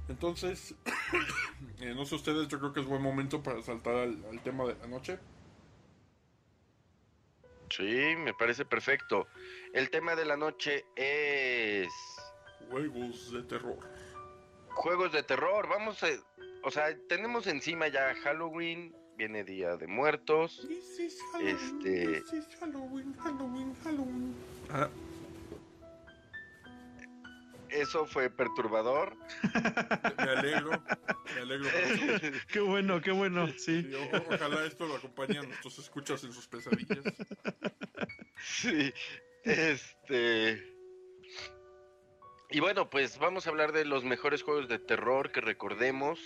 entonces, 0.08 0.74
eh, 1.80 1.92
no 1.94 2.06
sé 2.06 2.14
ustedes, 2.14 2.48
yo 2.48 2.58
creo 2.58 2.72
que 2.72 2.80
es 2.80 2.86
buen 2.86 3.02
momento 3.02 3.42
para 3.42 3.62
saltar 3.62 3.94
al, 3.94 4.24
al 4.30 4.40
tema 4.42 4.64
de 4.64 4.74
la 4.80 4.86
noche. 4.86 5.18
Sí, 7.70 8.14
me 8.16 8.34
parece 8.34 8.64
perfecto. 8.64 9.26
El 9.72 9.90
tema 9.90 10.14
de 10.16 10.24
la 10.24 10.36
noche 10.36 10.84
es 10.96 11.88
Juegos 12.70 13.32
de 13.32 13.42
terror. 13.44 13.78
juegos 14.74 15.12
de 15.12 15.22
terror. 15.22 15.68
Vamos 15.68 16.02
a, 16.02 16.08
o 16.64 16.70
sea, 16.70 16.96
tenemos 17.08 17.46
encima 17.46 17.88
ya 17.88 18.14
Halloween, 18.22 18.94
viene 19.16 19.44
Día 19.44 19.76
de 19.76 19.86
Muertos. 19.86 20.64
This 20.68 20.98
is 21.00 21.18
Halloween, 21.32 21.56
Este- 21.56 22.20
this 22.22 22.32
is 22.32 22.46
Halloween, 22.60 23.14
Halloween, 23.18 23.74
Halloween. 23.84 24.34
Ah, 24.70 24.88
Eso 27.70 28.06
fue 28.06 28.30
perturbador. 28.30 29.16
me 30.16 30.30
alegro, 30.30 30.70
me 31.34 31.40
alegro. 31.40 31.68
por 31.70 31.80
eso. 31.80 32.38
Qué 32.52 32.60
bueno, 32.60 33.00
qué 33.00 33.10
bueno, 33.10 33.46
sí. 33.58 33.82
Sí, 33.82 33.94
o- 33.94 34.34
ojalá 34.34 34.64
esto 34.64 34.86
lo 34.86 34.96
acompañe 34.96 35.38
a 35.38 35.42
nuestros 35.42 35.78
escuchas 35.78 36.24
en 36.24 36.32
sus 36.32 36.46
pesadillas. 36.48 37.04
Sí, 38.40 38.92
este. 39.44 40.74
Y 42.50 42.60
bueno, 42.60 42.88
pues 42.88 43.18
vamos 43.18 43.46
a 43.46 43.50
hablar 43.50 43.72
de 43.72 43.84
los 43.84 44.04
mejores 44.04 44.42
juegos 44.42 44.68
de 44.68 44.78
terror 44.78 45.30
que 45.32 45.40
recordemos. 45.40 46.18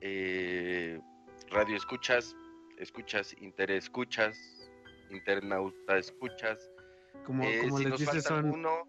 Eh, 0.00 1.00
radio 1.50 1.76
escuchas, 1.76 2.36
escuchas, 2.78 3.34
interescuchas, 3.40 4.38
internauta 5.10 5.96
escuchas. 5.96 6.70
Como, 7.24 7.44
Eh, 7.44 7.60
como 7.62 7.78
si 7.78 7.84
les 7.84 7.90
nos 7.90 8.00
dice, 8.00 8.12
falta 8.12 8.28
son, 8.28 8.44
alguno, 8.44 8.86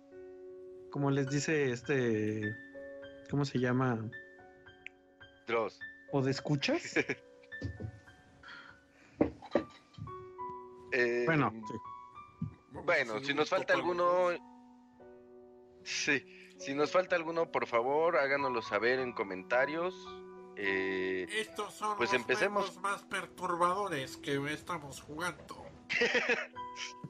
como 0.92 1.12
les 1.12 1.30
dice 1.30 1.72
este, 1.72 2.56
¿cómo 3.30 3.46
se 3.46 3.60
llama? 3.60 4.00
Dross. 5.48 5.80
¿O 6.12 6.22
de 6.22 6.32
escuchas? 6.32 6.82
Eh, 10.92 11.24
bueno, 11.28 11.52
sí. 11.52 11.74
Bueno, 12.84 13.20
si 13.20 13.34
nos 13.36 13.48
falta 13.50 13.74
alguno, 13.74 14.30
sí, 15.84 16.26
si 16.58 16.74
nos 16.74 16.92
falta 16.92 17.16
alguno, 17.16 17.52
por 17.52 17.68
favor, 17.68 18.18
háganoslo 18.18 18.62
saber 18.64 19.00
en 19.00 19.14
comentarios. 19.14 19.94
Eh, 20.56 21.28
Estos 21.30 21.76
son 21.76 21.96
Pues 21.96 22.12
los 22.12 22.20
empecemos. 22.22 22.76
más 22.82 23.04
perturbadores 23.04 24.18
que 24.18 24.36
estamos 24.52 25.00
jugando. 25.02 25.64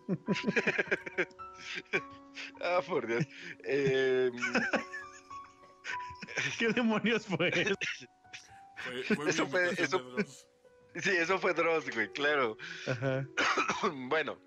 ah, 2.62 2.82
por 2.88 3.08
Dios. 3.08 3.26
Eh, 3.64 4.32
¿Qué 6.60 6.68
demonios 6.70 7.26
fue 7.26 7.50
eso? 7.50 7.76
Fue, 8.78 9.04
fue 9.16 9.30
Eso 9.30 9.48
fue- 9.48 9.74
Dross. 9.74 10.48
sí, 10.96 11.10
eso 11.12 11.38
fue 11.40 11.54
Dross, 11.54 11.90
güey, 11.94 12.12
claro. 12.14 12.58
Ajá. 12.88 13.26
bueno. 14.08 14.40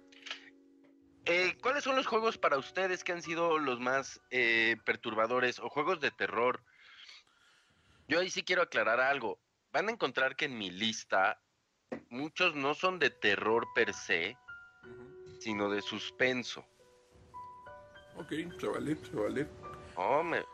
Eh, 1.25 1.57
¿Cuáles 1.63 1.85
son 1.85 1.95
los 1.95 2.07
juegos 2.09 2.37
para 2.37 2.59
ustedes 2.59 3.05
que 3.05 3.13
han 3.13 3.23
sido 3.23 3.59
los 3.59 3.79
más 3.79 4.21
eh, 4.31 4.77
perturbadores 4.85 5.61
o 5.61 5.69
juegos 5.69 6.01
de 6.01 6.11
terror? 6.11 6.65
Yo 8.09 8.19
ahí 8.19 8.29
sí 8.29 8.43
quiero 8.43 8.63
aclarar 8.63 9.01
algo. 9.01 9.39
Van 9.73 9.89
a 9.89 9.93
encontrar 9.93 10.35
que 10.35 10.47
en 10.47 10.59
mi 10.59 10.71
lista 10.71 11.41
muchos 12.11 12.57
no 12.57 12.75
son 12.75 12.99
de 12.99 13.11
terror 13.11 13.67
per 13.75 13.95
se. 13.95 14.37
Sino 15.43 15.69
de 15.69 15.83
suspenso. 15.83 16.65
Ok, 18.17 18.33
se 18.61 18.67
vale, 18.69 18.97
se 18.97 19.17
vale. 19.17 19.49
Me- 20.25 20.45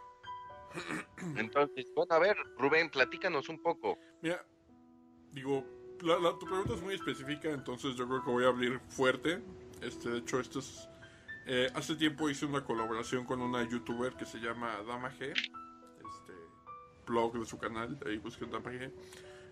Entonces, 1.41 1.86
bueno, 1.95 2.14
a 2.14 2.18
ver, 2.18 2.36
Rubén, 2.57 2.91
platícanos 2.91 3.49
un 3.49 3.61
poco. 3.62 3.99
Mira, 4.22 4.45
digo, 5.32 5.64
la, 6.03 6.18
la- 6.18 6.39
tu 6.39 6.47
pregunta 6.47 6.74
es 6.74 6.82
muy 6.82 6.95
específica, 6.95 7.51
entonces 7.51 7.95
yo 7.97 8.07
creo 8.09 8.24
que 8.24 8.30
voy 8.30 8.45
a 8.45 8.49
abrir 8.49 8.80
fuerte. 8.89 9.43
Este, 9.82 10.09
de 10.11 10.18
hecho, 10.18 10.41
esto 10.41 10.59
es. 10.61 10.89
eh, 11.47 11.68
hace 11.74 11.95
tiempo 11.97 12.28
hice 12.30 12.47
una 12.47 12.64
colaboración 12.64 13.24
con 13.24 13.41
una 13.41 13.62
youtuber 13.68 14.14
que 14.14 14.24
se 14.26 14.39
llama 14.39 14.76
Dama 14.86 15.11
G. 15.11 15.30
Este, 15.30 16.32
blog 17.07 17.39
de 17.39 17.45
su 17.47 17.59
canal, 17.59 17.99
ahí 18.07 18.18
busquen 18.18 18.51
Dama 18.51 18.70
G. 18.70 18.93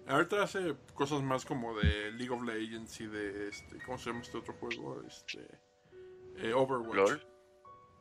Ahorita 0.08 0.42
hace 0.42 0.76
cosas 0.94 1.22
más 1.22 1.44
como 1.44 1.76
de 1.78 2.12
League 2.12 2.30
of 2.30 2.42
Legends 2.42 3.00
y 3.00 3.06
de 3.06 3.48
este, 3.48 3.78
¿cómo 3.84 3.98
se 3.98 4.10
llama 4.10 4.22
este 4.22 4.38
otro 4.38 4.54
juego? 4.54 5.02
Este, 5.06 5.46
eh, 6.36 6.52
Overwatch. 6.52 6.94
LOL. 6.94 7.26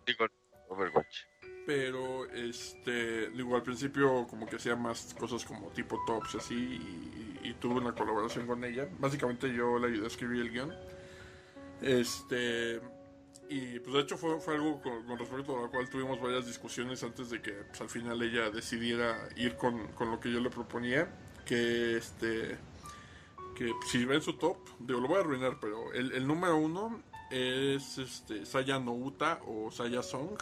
Digo, 0.06 0.26
Overwatch. 0.70 1.18
Pero, 1.66 2.30
este, 2.30 3.32
digo, 3.32 3.56
al 3.56 3.64
principio 3.64 4.28
como 4.28 4.46
que 4.46 4.58
hacía 4.58 4.76
más 4.76 5.16
cosas 5.18 5.44
como 5.44 5.70
tipo 5.70 6.00
tops 6.06 6.36
así 6.36 6.54
y, 6.54 7.40
y 7.50 7.54
tuve 7.56 7.76
una 7.76 7.96
colaboración 7.96 8.46
con 8.46 8.64
ella. 8.64 8.88
Básicamente 9.00 9.52
yo 9.52 9.80
le 9.80 9.88
ayudé 9.88 10.04
a 10.04 10.08
escribir 10.08 10.42
el 10.42 10.52
guion. 10.52 10.76
Este, 11.82 12.80
y 13.50 13.80
pues 13.80 13.94
de 13.94 14.00
hecho 14.02 14.18
fue, 14.18 14.40
fue 14.40 14.56
algo 14.56 14.80
con, 14.80 15.06
con 15.06 15.18
respecto 15.18 15.58
a 15.58 15.62
lo 15.64 15.72
cual 15.72 15.90
tuvimos 15.90 16.22
varias 16.22 16.46
discusiones 16.46 17.04
antes 17.04 17.32
de 17.32 17.42
que 17.42 17.52
pues, 17.52 17.82
al 17.82 17.90
final 17.90 18.22
ella 18.22 18.52
decidiera 18.52 19.28
ir 19.36 19.56
con, 19.56 19.88
con 19.94 20.12
lo 20.12 20.20
que 20.20 20.32
yo 20.32 20.40
le 20.40 20.52
proponía. 20.52 21.12
Que 21.46 21.98
este, 21.98 22.58
que 23.56 23.72
si 23.88 24.06
ven 24.06 24.22
su 24.22 24.34
top, 24.34 24.58
digo, 24.80 25.00
lo 25.00 25.08
voy 25.08 25.18
a 25.18 25.20
arruinar, 25.22 25.60
pero 25.60 25.94
el, 25.94 26.26
número 26.28 26.58
uno 26.58 27.02
es 27.32 27.98
este, 27.98 28.46
Saya 28.46 28.80
no 28.80 28.94
Uta 28.94 29.42
o 29.48 29.72
Saya 29.72 30.02
Song. 30.02 30.38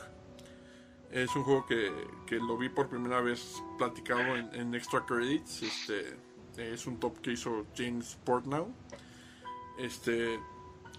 Es 1.11 1.35
un 1.35 1.43
juego 1.43 1.65
que, 1.65 1.91
que 2.25 2.37
lo 2.37 2.57
vi 2.57 2.69
por 2.69 2.89
primera 2.89 3.21
vez 3.21 3.61
platicado 3.77 4.35
en, 4.35 4.53
en 4.55 4.73
Extra 4.73 5.05
Credits. 5.05 5.61
Este, 5.61 6.17
es 6.57 6.87
un 6.87 6.99
top 6.99 7.19
que 7.21 7.33
hizo 7.33 7.67
James 7.75 8.17
Portnow. 8.23 8.73
Este, 9.77 10.39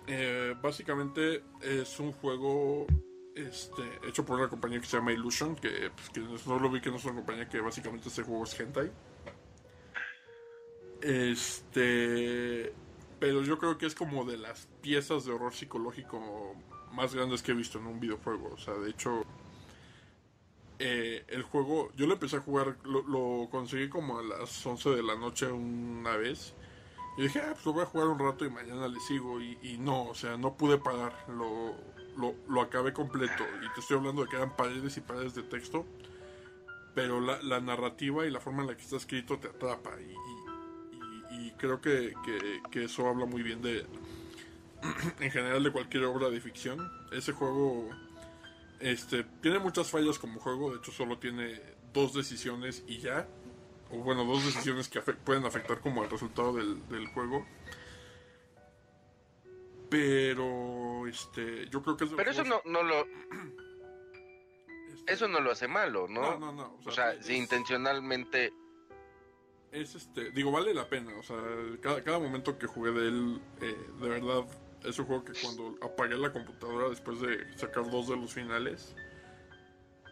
eh, 0.07 0.55
básicamente 0.61 1.43
es 1.61 1.99
un 1.99 2.13
juego 2.13 2.87
este, 3.35 3.83
hecho 4.07 4.25
por 4.25 4.39
una 4.39 4.49
compañía 4.49 4.81
que 4.81 4.87
se 4.87 4.97
llama 4.97 5.13
Illusion, 5.13 5.57
que, 5.57 5.91
pues, 5.95 6.11
que 6.11 6.21
no 6.47 6.59
lo 6.59 6.71
vi 6.71 6.81
que 6.81 6.91
no 6.91 6.97
es 6.97 7.05
una 7.05 7.15
compañía 7.15 7.49
que 7.49 7.61
básicamente 7.61 8.09
este 8.09 8.23
juego 8.23 8.45
es 8.45 8.59
hentai. 8.59 8.91
Este, 11.05 12.73
pero 13.21 13.43
yo 13.43 13.59
creo 13.59 13.77
que 13.77 13.85
es 13.85 13.95
como 13.95 14.25
de 14.25 14.39
las 14.39 14.69
piezas 14.81 15.27
de 15.27 15.33
horror 15.33 15.53
psicológico 15.53 16.57
más 16.93 17.15
grandes 17.15 17.43
que 17.43 17.53
he 17.53 17.55
visto 17.55 17.79
en 17.79 17.87
un 17.87 18.01
videojuego. 18.01 18.55
O 18.55 18.57
sea, 18.57 18.73
de 18.73 18.89
hecho, 18.89 19.23
eh, 20.79 21.27
el 21.29 21.43
juego, 21.43 21.93
yo 21.95 22.07
lo 22.07 22.15
empecé 22.15 22.37
a 22.37 22.41
jugar, 22.41 22.79
lo, 22.85 23.03
lo, 23.03 23.51
conseguí 23.51 23.91
como 23.91 24.19
a 24.19 24.23
las 24.23 24.65
11 24.65 24.91
de 24.91 25.03
la 25.03 25.15
noche 25.15 25.53
una 25.53 26.17
vez. 26.17 26.55
Y 27.19 27.25
dije, 27.25 27.41
ah, 27.41 27.51
pues 27.53 27.67
lo 27.67 27.75
voy 27.75 27.83
a 27.83 27.87
jugar 27.87 28.09
un 28.09 28.19
rato 28.19 28.47
y 28.47 28.51
mañana 28.51 28.89
le 28.89 28.99
sigo. 29.01 29.43
Y, 29.43 29.59
y 29.63 29.77
no, 29.77 30.05
o 30.05 30.15
sea, 30.15 30.39
no 30.39 30.57
pude 30.57 30.79
parar. 30.79 31.13
Lo, 31.29 31.75
lo, 32.17 32.35
lo, 32.49 32.63
acabé 32.63 32.95
completo. 32.95 33.45
Y 33.63 33.75
te 33.75 33.81
estoy 33.81 33.99
hablando 33.99 34.23
de 34.23 34.29
que 34.31 34.37
eran 34.37 34.57
paredes 34.57 34.97
y 34.97 35.03
paredes 35.03 35.35
de 35.35 35.43
texto. 35.43 35.85
Pero 36.95 37.21
la, 37.21 37.43
la 37.43 37.61
narrativa 37.61 38.25
y 38.25 38.31
la 38.31 38.41
forma 38.41 38.63
en 38.63 38.69
la 38.69 38.77
que 38.77 38.83
está 38.83 38.97
escrito 38.97 39.39
te 39.39 39.49
atrapa. 39.49 40.01
Y, 40.01 40.15
y, 41.45 41.51
creo 41.53 41.81
que, 41.81 42.15
que, 42.25 42.63
que 42.71 42.85
eso 42.85 43.09
habla 43.09 43.27
muy 43.27 43.43
bien 43.43 43.63
de, 43.63 43.87
en 45.21 45.31
general, 45.31 45.63
de 45.63 45.73
cualquier 45.73 46.05
obra 46.05 46.31
de 46.31 46.41
ficción. 46.41 46.91
Ese 47.13 47.33
juego 47.33 47.91
este, 48.81 49.25
tiene 49.41 49.59
muchas 49.59 49.91
fallas 49.91 50.19
como 50.19 50.41
juego, 50.41 50.71
de 50.71 50.79
hecho 50.79 50.93
solo 50.93 51.19
tiene 51.19 51.61
dos 51.93 52.15
decisiones 52.15 52.85
y 52.87 52.99
ya. 52.99 53.27
O 53.91 53.99
bueno, 53.99 54.25
dos 54.25 54.45
decisiones 54.45 54.89
que 54.89 55.01
pueden 55.01 55.45
afectar 55.45 55.81
como 55.81 56.03
el 56.03 56.11
resultado 56.11 56.55
del, 56.55 56.87
del, 56.89 57.07
juego. 57.09 57.47
Pero, 59.89 61.07
este, 61.07 61.69
yo 61.69 61.83
creo 61.83 61.97
que 61.97 62.05
es... 62.05 62.11
Pero 62.17 62.31
eso 62.31 62.45
no, 62.45 62.61
no 62.65 62.83
lo... 62.83 63.07
Este, 64.95 65.13
eso 65.13 65.29
no 65.29 65.41
lo 65.41 65.51
hace 65.51 65.69
malo, 65.69 66.07
¿no? 66.09 66.39
No, 66.39 66.39
no, 66.39 66.53
no. 66.53 66.79
O 66.79 66.83
sea, 66.83 66.91
o 66.91 66.93
sea 66.93 67.13
es, 67.13 67.27
si 67.27 67.35
intencionalmente... 67.35 68.53
Es 69.75 69.97
este, 69.97 70.31
digo, 70.31 70.53
vale 70.53 70.73
la 70.73 70.89
pena. 70.89 71.11
O 71.19 71.23
sea, 71.25 71.37
cada, 71.83 72.03
cada 72.05 72.21
momento 72.21 72.57
que 72.57 72.69
jugué 72.69 72.93
de 72.93 73.09
él, 73.09 73.43
eh, 73.61 73.77
de 74.01 74.09
verdad, 74.09 74.45
es 74.85 74.97
un 75.01 75.07
juego 75.07 75.25
que 75.25 75.33
cuando 75.43 75.77
apagué 75.83 76.17
la 76.17 76.33
computadora 76.33 76.89
después 76.89 77.21
de 77.21 77.45
sacar 77.57 77.91
dos 77.91 78.07
de 78.07 78.17
los 78.17 78.33
finales, 78.33 78.95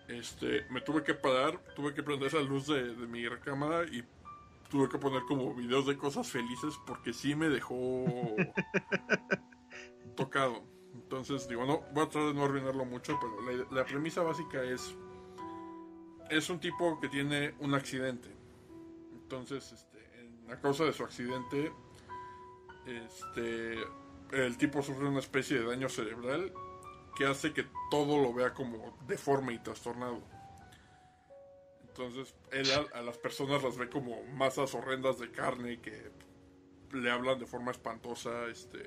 este, 0.08 0.66
me 0.68 0.80
tuve 0.80 1.04
que 1.04 1.14
parar, 1.14 1.62
tuve 1.76 1.94
que 1.94 2.02
prender 2.02 2.34
la 2.34 2.40
luz 2.40 2.66
de, 2.66 2.92
de 2.92 3.06
mi 3.06 3.28
recámara 3.28 3.84
y 3.84 4.04
tuve 4.68 4.88
que 4.88 4.98
poner 4.98 5.22
como 5.28 5.54
videos 5.54 5.86
de 5.86 5.96
cosas 5.96 6.28
felices 6.28 6.74
porque 6.84 7.12
sí 7.12 7.36
me 7.36 7.48
dejó 7.48 8.04
tocado. 10.16 10.64
Entonces, 10.92 11.46
digo, 11.46 11.64
no, 11.64 11.82
voy 11.92 12.02
a 12.02 12.08
tratar 12.08 12.30
de 12.30 12.34
no 12.34 12.46
arruinarlo 12.46 12.84
mucho, 12.84 13.16
pero 13.20 13.40
la, 13.42 13.64
la, 13.70 13.84
premisa 13.84 14.22
básica 14.22 14.60
es, 14.64 14.96
es 16.30 16.50
un 16.50 16.58
tipo 16.58 16.98
que 17.00 17.08
tiene 17.08 17.54
un 17.60 17.74
accidente. 17.74 18.41
Entonces, 19.32 19.72
este, 19.72 20.52
a 20.52 20.60
causa 20.60 20.84
de 20.84 20.92
su 20.92 21.04
accidente, 21.04 21.72
este, 22.84 23.78
el 24.30 24.58
tipo 24.58 24.82
sufre 24.82 25.06
una 25.06 25.20
especie 25.20 25.58
de 25.58 25.64
daño 25.64 25.88
cerebral 25.88 26.52
que 27.16 27.24
hace 27.24 27.54
que 27.54 27.64
todo 27.90 28.22
lo 28.22 28.34
vea 28.34 28.52
como 28.52 28.98
deforme 29.06 29.54
y 29.54 29.58
trastornado. 29.58 30.20
Entonces, 31.88 32.34
él 32.50 32.68
a, 32.72 32.98
a, 32.98 33.00
las 33.00 33.16
personas 33.16 33.62
las 33.62 33.78
ve 33.78 33.88
como 33.88 34.22
masas 34.34 34.74
horrendas 34.74 35.18
de 35.18 35.30
carne 35.30 35.80
que 35.80 36.10
le 36.92 37.10
hablan 37.10 37.38
de 37.38 37.46
forma 37.46 37.70
espantosa, 37.70 38.48
este, 38.48 38.86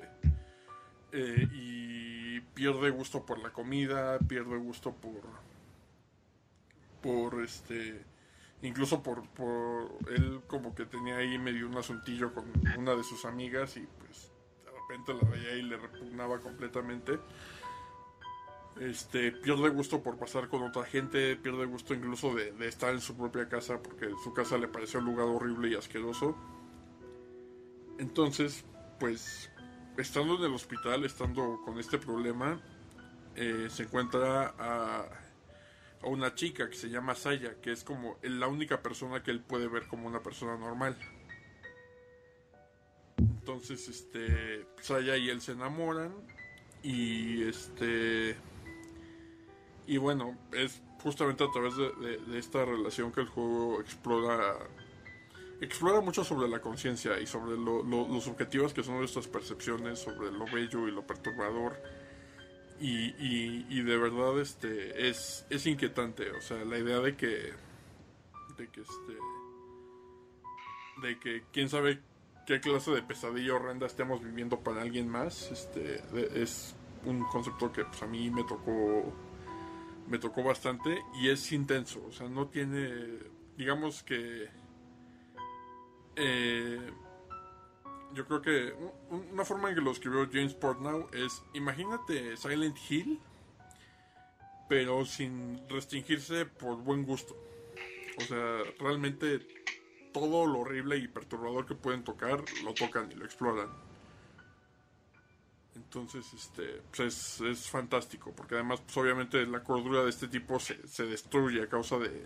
eh, 1.10 1.48
y 1.52 2.40
pierde 2.54 2.90
gusto 2.90 3.26
por 3.26 3.40
la 3.40 3.52
comida, 3.52 4.20
pierde 4.20 4.58
gusto 4.58 4.94
por, 4.94 5.22
por 7.02 7.42
este, 7.42 8.04
incluso 8.62 9.02
por, 9.02 9.28
por 9.30 9.90
él 10.10 10.40
como 10.46 10.74
que 10.74 10.86
tenía 10.86 11.16
ahí 11.16 11.38
medio 11.38 11.68
un 11.68 11.76
asuntillo 11.76 12.32
con 12.32 12.44
una 12.78 12.94
de 12.94 13.04
sus 13.04 13.24
amigas 13.24 13.76
y 13.76 13.86
pues 13.98 14.32
de 14.64 14.70
repente 14.70 15.14
la 15.14 15.30
veía 15.30 15.56
y 15.56 15.62
le 15.62 15.76
repugnaba 15.76 16.40
completamente 16.40 17.18
este, 18.80 19.32
pierde 19.32 19.70
gusto 19.70 20.02
por 20.02 20.18
pasar 20.18 20.48
con 20.48 20.62
otra 20.62 20.84
gente, 20.84 21.36
pierde 21.36 21.64
gusto 21.64 21.94
incluso 21.94 22.34
de, 22.34 22.52
de, 22.52 22.68
estar 22.68 22.92
en 22.92 23.00
su 23.00 23.16
propia 23.16 23.48
casa 23.48 23.80
porque 23.82 24.10
su 24.22 24.34
casa 24.34 24.58
le 24.58 24.68
pareció 24.68 25.00
un 25.00 25.06
lugar 25.06 25.26
horrible 25.26 25.68
y 25.68 25.74
asqueroso. 25.74 26.36
Entonces, 27.98 28.64
pues, 29.00 29.50
estando 29.96 30.36
en 30.36 30.44
el 30.44 30.52
hospital, 30.54 31.04
estando 31.04 31.62
con 31.64 31.78
este 31.78 31.96
problema, 31.98 32.60
eh, 33.34 33.68
se 33.70 33.84
encuentra 33.84 34.54
a, 34.58 35.08
a, 36.06 36.08
una 36.08 36.34
chica 36.34 36.68
que 36.68 36.76
se 36.76 36.88
llama 36.88 37.14
Saya, 37.14 37.60
que 37.60 37.72
es 37.72 37.84
como 37.84 38.18
la 38.22 38.48
única 38.48 38.82
persona 38.82 39.22
que 39.22 39.30
él 39.30 39.40
puede 39.40 39.68
ver 39.68 39.86
como 39.86 40.06
una 40.06 40.22
persona 40.22 40.56
normal. 40.56 40.96
Entonces, 43.18 43.88
este, 43.88 44.66
Saya 44.80 45.16
y 45.16 45.28
él 45.30 45.40
se 45.40 45.52
enamoran 45.52 46.12
y 46.82 47.42
este 47.44 48.36
y 49.86 49.98
bueno, 49.98 50.36
es 50.52 50.82
justamente 51.02 51.44
a 51.44 51.50
través 51.50 51.76
de, 51.76 51.92
de, 51.92 52.18
de, 52.18 52.38
esta 52.38 52.64
relación 52.64 53.12
que 53.12 53.20
el 53.20 53.28
juego 53.28 53.80
explora 53.80 54.58
explora 55.60 56.00
mucho 56.00 56.24
sobre 56.24 56.48
la 56.48 56.60
conciencia 56.60 57.18
y 57.20 57.26
sobre 57.26 57.56
lo, 57.56 57.82
lo, 57.82 58.08
lo, 58.08 58.20
subjetivas 58.20 58.74
que 58.74 58.82
son 58.82 58.98
nuestras 58.98 59.26
percepciones, 59.28 59.98
sobre 59.98 60.30
lo 60.30 60.44
bello 60.46 60.88
y 60.88 60.90
lo 60.90 61.06
perturbador. 61.06 61.80
Y, 62.78 63.14
y, 63.70 63.82
de 63.82 63.96
verdad 63.96 64.38
este 64.38 65.08
es, 65.08 65.46
es 65.48 65.66
inquietante, 65.66 66.30
o 66.32 66.42
sea, 66.42 66.62
la 66.64 66.78
idea 66.78 67.00
de 67.00 67.16
que 67.16 67.54
de 68.58 68.68
que 68.68 68.80
este 68.82 69.16
de 71.00 71.18
que 71.18 71.44
quién 71.52 71.70
sabe 71.70 72.00
qué 72.46 72.60
clase 72.60 72.90
de 72.90 73.02
pesadilla 73.02 73.54
horrenda 73.54 73.86
estemos 73.86 74.22
viviendo 74.22 74.60
para 74.60 74.82
alguien 74.82 75.08
más, 75.08 75.50
este 75.50 76.02
es 76.34 76.76
un 77.06 77.24
concepto 77.24 77.72
que 77.72 77.84
pues, 77.84 78.02
a 78.02 78.06
mí 78.06 78.30
me 78.30 78.44
tocó 78.44 79.12
me 80.08 80.18
tocó 80.18 80.42
bastante 80.42 81.02
y 81.14 81.28
es 81.28 81.50
intenso, 81.52 82.04
o 82.06 82.12
sea, 82.12 82.28
no 82.28 82.46
tiene, 82.46 83.18
digamos 83.56 84.02
que, 84.02 84.48
eh, 86.14 86.90
yo 88.14 88.26
creo 88.26 88.42
que 88.42 88.74
una 89.10 89.44
forma 89.44 89.68
en 89.68 89.74
que 89.74 89.80
lo 89.80 89.90
escribió 89.90 90.28
James 90.30 90.54
Portnow 90.54 91.08
es, 91.12 91.42
imagínate 91.54 92.36
Silent 92.36 92.76
Hill, 92.88 93.20
pero 94.68 95.04
sin 95.04 95.68
restringirse 95.68 96.46
por 96.46 96.76
buen 96.76 97.04
gusto. 97.04 97.36
O 98.18 98.22
sea, 98.22 98.62
realmente 98.78 99.46
todo 100.12 100.46
lo 100.46 100.60
horrible 100.60 100.96
y 100.96 101.08
perturbador 101.08 101.66
que 101.66 101.74
pueden 101.74 102.02
tocar, 102.02 102.42
lo 102.64 102.72
tocan 102.72 103.12
y 103.12 103.14
lo 103.14 103.24
exploran. 103.24 103.68
Entonces, 105.74 106.32
este, 106.32 106.80
pues 106.96 107.40
es, 107.42 107.68
fantástico, 107.68 108.32
porque 108.34 108.54
además, 108.54 108.80
pues 108.80 108.96
obviamente 108.96 109.44
la 109.46 109.62
cordura 109.62 110.02
de 110.02 110.10
este 110.10 110.26
tipo 110.26 110.58
se, 110.58 110.88
se 110.88 111.04
destruye 111.04 111.62
a 111.62 111.68
causa 111.68 111.98
de, 111.98 112.24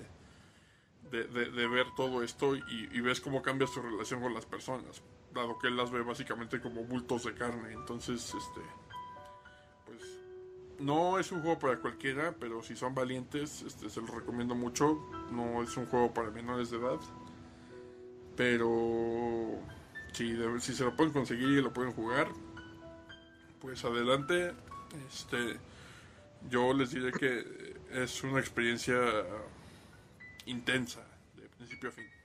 de, 1.10 1.66
ver 1.66 1.86
todo 1.96 2.22
esto 2.22 2.54
y, 2.56 3.00
ves 3.00 3.20
cómo 3.20 3.42
cambia 3.42 3.66
su 3.66 3.82
relación 3.82 4.20
con 4.20 4.32
las 4.32 4.46
personas, 4.46 5.02
dado 5.32 5.58
que 5.58 5.68
él 5.68 5.76
las 5.76 5.90
ve 5.90 6.02
básicamente 6.02 6.60
como 6.60 6.84
bultos 6.84 7.24
de 7.24 7.34
carne. 7.34 7.72
Entonces, 7.72 8.34
este, 8.34 8.60
pues, 9.86 10.00
no 10.78 11.18
es 11.18 11.30
un 11.32 11.40
juego 11.42 11.58
para 11.58 11.78
cualquiera, 11.78 12.34
pero 12.38 12.62
si 12.62 12.76
son 12.76 12.94
valientes, 12.94 13.62
este, 13.62 13.90
se 13.90 14.00
los 14.00 14.10
recomiendo 14.10 14.54
mucho. 14.54 14.98
No 15.30 15.62
es 15.62 15.76
un 15.76 15.86
juego 15.86 16.12
para 16.12 16.30
menores 16.30 16.70
de 16.70 16.78
edad, 16.78 16.98
pero 18.36 19.58
si, 20.12 20.36
si 20.60 20.74
se 20.74 20.84
lo 20.84 20.96
pueden 20.96 21.12
conseguir 21.12 21.48
y 21.48 21.62
lo 21.62 21.72
pueden 21.72 21.92
jugar, 21.92 22.28
pues 23.60 23.84
adelante. 23.84 24.52
Este, 25.08 25.58
yo 26.48 26.72
les 26.72 26.90
diré 26.90 27.12
que 27.12 27.76
es 27.92 28.22
una 28.22 28.40
experiencia 28.40 28.98
intensa, 30.46 31.00
de 31.36 31.48
principio 31.48 31.90
a 31.90 31.92
fin. 31.92 32.19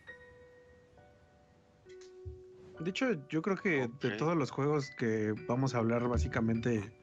De 2.80 2.90
hecho, 2.90 3.08
yo 3.30 3.42
creo 3.42 3.58
que 3.58 3.90
de 4.02 4.12
todos 4.12 4.36
los 4.36 4.52
juegos 4.52 4.92
que 4.98 5.34
vamos 5.48 5.76
a 5.76 5.80
hablar, 5.80 6.08
básicamente, 6.08 6.94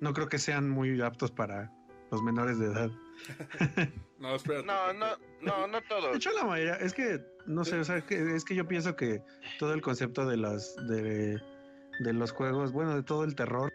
no 0.00 0.12
creo 0.12 0.28
que 0.28 0.38
sean 0.38 0.68
muy 0.68 1.00
aptos 1.00 1.30
para 1.30 1.72
los 2.10 2.22
menores 2.22 2.58
de 2.58 2.66
edad. 2.66 2.90
no, 4.18 4.34
espérate. 4.34 4.66
No, 4.66 4.92
no, 4.92 5.06
no, 5.40 5.66
no 5.66 5.80
todos. 5.82 6.10
De 6.10 6.16
hecho, 6.16 6.30
la 6.32 6.44
mayoría, 6.44 6.74
es 6.76 6.92
que, 6.92 7.20
no 7.46 7.64
sé, 7.64 7.78
o 7.78 7.84
sea, 7.84 7.96
es 7.98 8.44
que 8.44 8.54
yo 8.54 8.68
pienso 8.68 8.96
que 8.96 9.22
todo 9.58 9.72
el 9.72 9.80
concepto 9.80 10.26
de 10.26 10.36
las, 10.36 10.76
de, 10.88 11.40
de 12.00 12.12
los 12.12 12.32
juegos, 12.32 12.72
bueno, 12.72 12.94
de 12.94 13.02
todo 13.02 13.24
el 13.24 13.34
terror, 13.34 13.72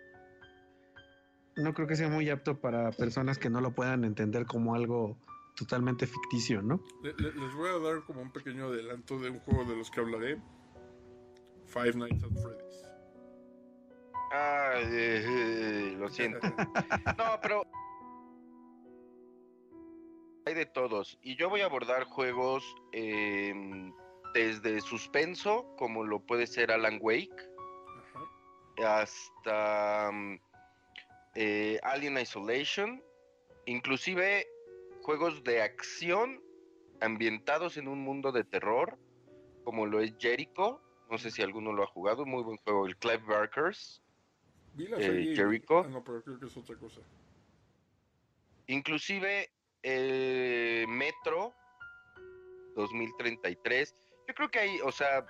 no 1.55 1.73
creo 1.73 1.87
que 1.87 1.95
sea 1.95 2.09
muy 2.09 2.29
apto 2.29 2.59
para 2.59 2.91
personas 2.91 3.37
que 3.37 3.49
no 3.49 3.61
lo 3.61 3.71
puedan 3.71 4.03
entender 4.03 4.45
como 4.45 4.75
algo 4.75 5.17
totalmente 5.55 6.05
ficticio, 6.05 6.61
¿no? 6.61 6.83
les 7.01 7.53
voy 7.53 7.69
a 7.69 7.79
dar 7.79 8.03
como 8.03 8.21
un 8.21 8.31
pequeño 8.31 8.65
adelanto 8.65 9.17
de 9.19 9.29
un 9.29 9.39
juego 9.39 9.63
de 9.63 9.77
los 9.77 9.89
que 9.89 10.01
hablaré. 10.01 10.41
Five 11.75 11.97
Nights 11.97 12.23
at 12.23 12.31
Freddy's. 12.41 12.85
Ay, 14.31 15.95
lo 15.97 16.07
siento. 16.07 16.39
no, 17.17 17.39
pero 17.41 17.63
hay 20.45 20.53
de 20.53 20.65
todos. 20.65 21.19
Y 21.21 21.35
yo 21.35 21.49
voy 21.49 21.61
a 21.61 21.65
abordar 21.65 22.05
juegos 22.05 22.63
em, 22.93 23.93
desde 24.33 24.79
suspenso, 24.79 25.65
como 25.77 26.05
lo 26.05 26.21
puede 26.21 26.47
ser 26.47 26.71
Alan 26.71 26.97
Wake, 27.01 27.49
hasta 28.77 30.11
eh, 31.35 31.77
Alien 31.83 32.17
Isolation, 32.17 33.03
inclusive 33.65 34.47
juegos 35.01 35.43
de 35.43 35.61
acción 35.61 36.41
ambientados 37.01 37.75
en 37.75 37.89
un 37.89 37.99
mundo 37.99 38.31
de 38.31 38.45
terror, 38.45 38.97
como 39.65 39.85
lo 39.85 39.99
es 39.99 40.13
Jericho. 40.17 40.81
No 41.09 41.17
sé 41.17 41.31
si 41.31 41.41
alguno 41.41 41.73
lo 41.73 41.83
ha 41.83 41.87
jugado, 41.87 42.25
muy 42.25 42.43
buen 42.43 42.57
juego. 42.57 42.85
El 42.85 42.97
Clive 42.97 43.23
Barkers. 43.27 44.01
Eh, 44.77 45.33
Jericho. 45.35 45.83
Ah, 45.85 45.87
no, 45.87 46.03
pero 46.03 46.21
creo 46.23 46.39
que 46.39 46.47
es 46.47 46.57
otra 46.57 46.75
cosa. 46.75 47.01
Inclusive 48.67 49.49
eh, 49.83 50.85
Metro 50.87 51.53
2033. 52.75 53.95
Yo 54.27 54.33
creo 54.33 54.49
que 54.49 54.59
hay, 54.59 54.79
o 54.83 54.91
sea, 54.91 55.25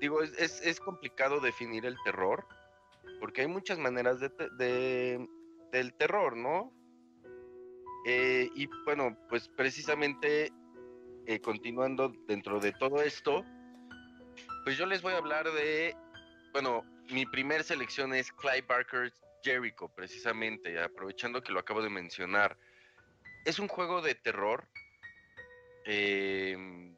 digo, 0.00 0.22
es, 0.22 0.60
es 0.60 0.80
complicado 0.80 1.40
definir 1.40 1.86
el 1.86 1.96
terror 2.04 2.46
porque 3.20 3.42
hay 3.42 3.46
muchas 3.46 3.78
maneras 3.78 4.18
de, 4.18 5.28
del 5.70 5.94
terror, 5.94 6.36
¿no? 6.36 6.72
Eh, 8.06 8.48
y 8.54 8.66
bueno, 8.86 9.16
pues 9.28 9.48
precisamente 9.48 10.50
eh, 11.26 11.40
continuando 11.40 12.12
dentro 12.26 12.58
de 12.58 12.72
todo 12.72 13.02
esto, 13.02 13.44
pues 14.64 14.76
yo 14.76 14.86
les 14.86 15.02
voy 15.02 15.12
a 15.14 15.18
hablar 15.18 15.50
de, 15.52 15.94
bueno, 16.52 16.84
mi 17.10 17.26
primer 17.26 17.64
selección 17.64 18.14
es 18.14 18.32
Clive 18.32 18.66
Barker's 18.66 19.12
Jericho, 19.42 19.88
precisamente, 19.88 20.80
aprovechando 20.80 21.42
que 21.42 21.52
lo 21.52 21.60
acabo 21.60 21.82
de 21.82 21.90
mencionar. 21.90 22.56
Es 23.44 23.58
un 23.58 23.68
juego 23.68 24.02
de 24.02 24.14
terror 24.14 24.68
em, 25.84 26.94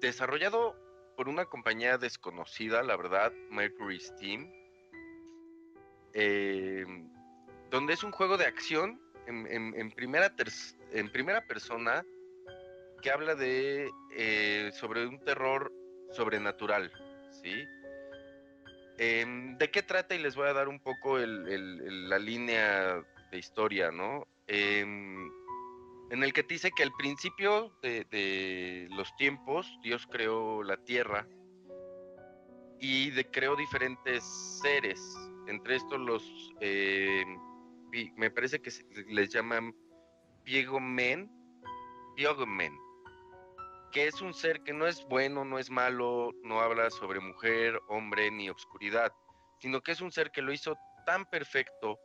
desarrollado 0.00 0.76
por 1.16 1.28
una 1.28 1.44
compañía 1.44 1.98
desconocida, 1.98 2.82
la 2.82 2.96
verdad, 2.96 3.32
Mercury 3.50 4.00
Steam 4.00 4.50
eh, 6.14 6.86
donde 7.70 7.92
es 7.92 8.04
un 8.04 8.12
juego 8.12 8.38
de 8.38 8.46
acción 8.46 9.00
en, 9.26 9.90
primera, 9.90 10.32
en 10.92 11.10
primera 11.10 11.44
persona 11.46 12.04
que 13.02 13.10
habla 13.10 13.34
de 13.34 13.90
eh, 14.16 14.70
sobre 14.74 15.06
un 15.06 15.18
terror 15.24 15.72
sobrenatural, 16.12 16.90
¿sí? 17.30 17.66
Em, 18.98 19.58
¿De 19.58 19.70
qué 19.70 19.82
trata? 19.82 20.14
Y 20.14 20.18
les 20.18 20.36
voy 20.36 20.48
a 20.48 20.52
dar 20.52 20.68
un 20.68 20.80
poco 20.80 21.18
la 21.18 22.18
línea 22.18 23.02
de 23.30 23.38
historia, 23.38 23.90
¿no? 23.90 24.26
Em, 24.46 25.30
en 26.10 26.22
el 26.22 26.32
que 26.32 26.42
dice 26.42 26.70
que 26.70 26.82
al 26.84 26.92
principio 26.92 27.76
de, 27.82 28.86
los 28.90 29.14
tiempos 29.16 29.66
Dios 29.82 30.06
creó 30.06 30.62
la 30.62 30.76
tierra 30.76 31.26
y 32.78 33.10
creó 33.24 33.56
diferentes 33.56 34.22
seres, 34.62 35.00
entre 35.48 35.76
estos 35.76 35.98
los, 35.98 36.52
eh, 36.60 37.24
me 38.16 38.30
parece 38.30 38.60
que 38.60 38.70
les 39.08 39.30
llaman 39.30 39.74
Piegomen, 40.44 41.30
Piegomen, 42.14 42.76
que 43.94 44.08
es 44.08 44.20
un 44.20 44.34
ser 44.34 44.60
que 44.62 44.72
no 44.72 44.88
es 44.88 45.04
bueno, 45.04 45.44
no 45.44 45.56
es 45.56 45.70
malo, 45.70 46.32
no 46.42 46.60
habla 46.60 46.90
sobre 46.90 47.20
mujer, 47.20 47.80
hombre 47.86 48.28
ni 48.32 48.50
obscuridad, 48.50 49.12
sino 49.60 49.82
que 49.82 49.92
es 49.92 50.00
un 50.00 50.10
ser 50.10 50.32
que 50.32 50.42
lo 50.42 50.52
hizo 50.52 50.76
tan 51.06 51.24
perfecto 51.26 52.00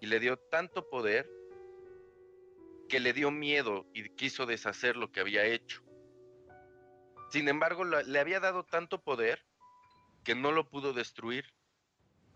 y 0.00 0.06
le 0.06 0.18
dio 0.18 0.38
tanto 0.50 0.88
poder 0.88 1.28
que 2.88 3.00
le 3.00 3.12
dio 3.12 3.30
miedo 3.30 3.84
y 3.92 4.08
quiso 4.14 4.46
deshacer 4.46 4.96
lo 4.96 5.12
que 5.12 5.20
había 5.20 5.44
hecho. 5.44 5.82
Sin 7.30 7.48
embargo, 7.48 7.84
le 7.84 8.18
había 8.18 8.40
dado 8.40 8.64
tanto 8.64 9.02
poder 9.02 9.44
que 10.24 10.34
no 10.34 10.52
lo 10.52 10.70
pudo 10.70 10.94
destruir 10.94 11.44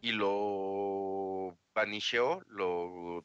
y 0.02 0.12
lo 0.12 1.58
banisheó, 1.74 2.42
lo, 2.48 3.24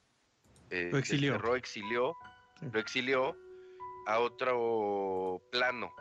eh, 0.70 0.89
exilió. 0.93 1.36
exilió, 1.55 2.16
lo 2.62 2.80
exilió 2.80 3.49
a 4.10 4.20
otro 4.20 5.41
plano. 5.51 5.93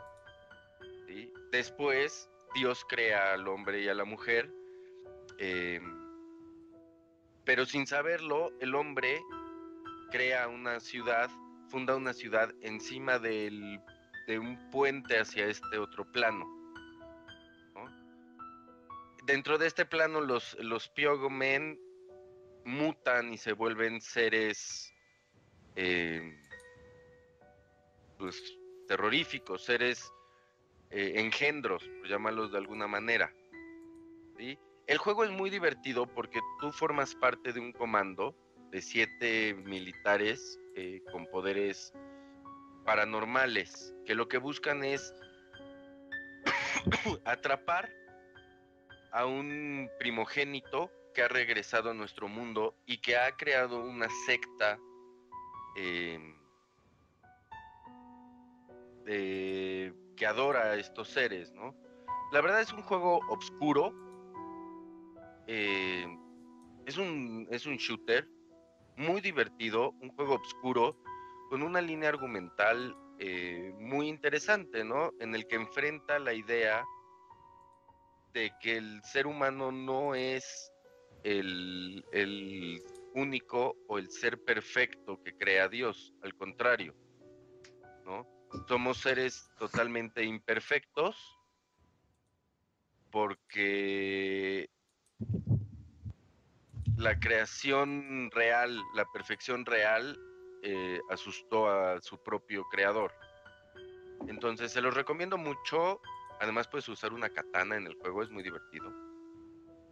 Después 1.51 2.29
Dios 2.55 2.85
crea 2.87 3.33
al 3.33 3.47
hombre 3.47 3.81
y 3.81 3.87
a 3.87 3.93
la 3.93 4.03
mujer, 4.03 4.51
em, 5.37 5.83
pero 7.45 7.65
sin 7.65 7.87
saberlo, 7.87 8.51
el 8.59 8.75
hombre 8.75 9.21
crea 10.11 10.47
una 10.47 10.79
ciudad, 10.79 11.29
funda 11.69 11.95
una 11.95 12.13
ciudad 12.13 12.53
encima 12.61 13.19
del, 13.19 13.79
de 14.27 14.39
un 14.39 14.69
puente 14.69 15.19
hacia 15.19 15.45
este 15.45 15.77
otro 15.77 16.11
plano 16.11 16.59
dentro 19.29 19.59
de 19.59 19.67
este 19.67 19.85
plano 19.85 20.21
los, 20.21 20.57
los 20.59 20.89
Pyogomen 20.89 21.79
mutan 22.65 23.31
y 23.31 23.37
se 23.37 23.53
vuelven 23.53 24.01
seres 24.01 24.91
eh, 25.75 26.48
pues, 28.19 28.41
terroríficos, 28.87 29.63
seres 29.63 30.13
eh, 30.91 31.13
engendros, 31.15 31.83
por 31.99 32.07
llamarlos 32.07 32.51
de 32.51 32.59
alguna 32.59 32.87
manera. 32.87 33.33
El 34.87 34.97
juego 34.97 35.23
es 35.23 35.29
muy 35.29 35.49
divertido 35.49 36.07
porque 36.07 36.39
tú 36.59 36.71
formas 36.71 37.13
parte 37.15 37.53
de 37.53 37.59
un 37.59 37.71
comando 37.71 38.35
de 38.71 38.81
siete 38.81 39.53
militares 39.53 40.59
eh, 40.75 41.01
con 41.11 41.27
poderes 41.27 41.93
paranormales 42.85 43.93
que 44.05 44.15
lo 44.15 44.27
que 44.27 44.39
buscan 44.39 44.83
es 44.83 45.13
atrapar 47.25 47.91
a 49.11 49.27
un 49.27 49.89
primogénito 49.99 50.91
que 51.13 51.21
ha 51.21 51.27
regresado 51.27 51.91
a 51.91 51.93
nuestro 51.93 52.27
mundo 52.27 52.75
y 52.87 52.99
que 52.99 53.17
ha 53.17 53.35
creado 53.35 53.83
una 53.83 54.07
secta 54.25 54.79
que 59.09 60.25
adora 60.27 60.71
a 60.71 60.75
estos 60.75 61.09
seres, 61.09 61.51
¿no? 61.53 61.75
La 62.31 62.41
verdad 62.41 62.61
es 62.61 62.71
un 62.71 62.83
juego 62.83 63.19
oscuro, 63.29 63.91
em, 65.47 66.19
es, 66.85 66.97
un, 66.97 67.47
es 67.49 67.65
un 67.65 67.77
shooter 67.77 68.27
muy 68.97 69.21
divertido, 69.21 69.91
un 70.01 70.09
juego 70.09 70.35
oscuro 70.35 70.95
con 71.49 71.63
una 71.63 71.81
línea 71.81 72.09
argumental 72.09 72.95
eh, 73.17 73.73
muy 73.79 74.07
interesante, 74.07 74.83
¿no? 74.83 75.11
En 75.19 75.33
el 75.33 75.47
que 75.47 75.55
enfrenta 75.55 76.19
la 76.19 76.33
idea 76.33 76.85
de 78.33 78.51
que 78.61 78.77
el 78.77 79.01
ser 79.03 79.25
humano 79.25 79.71
no 79.71 80.13
es 80.13 80.71
el, 81.23 82.03
único 83.15 83.75
o 83.87 83.97
el 83.97 84.09
ser 84.11 84.43
perfecto 84.43 85.21
que 85.23 85.35
crea 85.35 85.67
Dios, 85.67 86.13
al 86.21 86.35
contrario. 86.35 86.93
Somos 88.67 88.97
seres 88.97 89.49
totalmente 89.57 90.23
imperfectos 90.23 91.15
porque 93.11 94.69
la 96.97 97.19
creación 97.19 98.29
real, 98.31 98.79
la 98.93 99.05
perfección 99.11 99.65
real, 99.65 100.19
eh, 100.63 100.99
asustó 101.09 101.69
a 101.69 102.01
su 102.01 102.21
propio 102.21 102.65
creador. 102.65 103.11
Entonces 104.27 104.71
se 104.71 104.81
los 104.81 104.93
recomiendo 104.93 105.37
mucho. 105.37 106.01
Además 106.41 106.67
puedes 106.67 106.87
usar 106.89 107.13
una 107.13 107.29
katana 107.29 107.77
en 107.77 107.87
el 107.87 107.95
juego, 107.95 108.23
es 108.23 108.29
muy 108.29 108.43
divertido. 108.43 108.93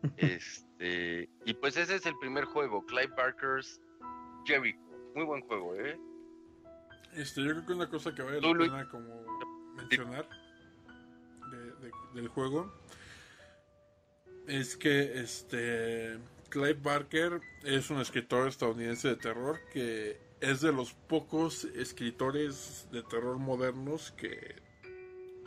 este, 0.18 1.30
y 1.46 1.54
pues 1.56 1.78
ese 1.78 1.96
es 1.96 2.06
el 2.06 2.18
primer 2.20 2.46
juego, 2.46 2.86
Clive 2.86 3.14
Barker's 3.16 3.82
Jericho. 4.46 4.80
Muy 5.16 5.26
buen 5.26 5.42
juego, 5.42 5.76
¿eh? 5.76 5.98
Este, 7.16 7.44
yo 7.44 7.52
creo 7.52 7.66
que 7.66 7.74
una 7.74 7.90
cosa 7.90 8.14
que 8.14 8.22
vale 8.22 8.42
la 8.42 8.58
pena 8.58 8.90
como 8.90 9.24
mencionar 9.76 10.28
del 12.14 12.28
juego 12.28 12.74
es 14.48 14.76
que 14.78 15.20
este 15.20 16.18
Clive 16.50 16.74
Barker 16.82 17.42
es 17.64 17.90
un 17.90 18.00
escritor 18.00 18.48
estadounidense 18.48 19.10
de 19.10 19.16
terror 19.16 19.60
que 19.72 20.20
es 20.40 20.62
de 20.62 20.72
los 20.72 20.94
pocos 20.94 21.66
escritores 21.66 22.88
de 22.92 23.04
terror 23.04 23.38
modernos 23.38 24.12
que 24.12 24.56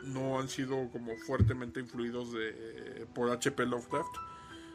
no 0.03 0.39
han 0.39 0.49
sido 0.49 0.89
como 0.91 1.15
fuertemente 1.17 1.79
influidos 1.79 2.33
de, 2.33 3.07
por 3.13 3.29
H.P. 3.29 3.65
Lovecraft, 3.65 4.15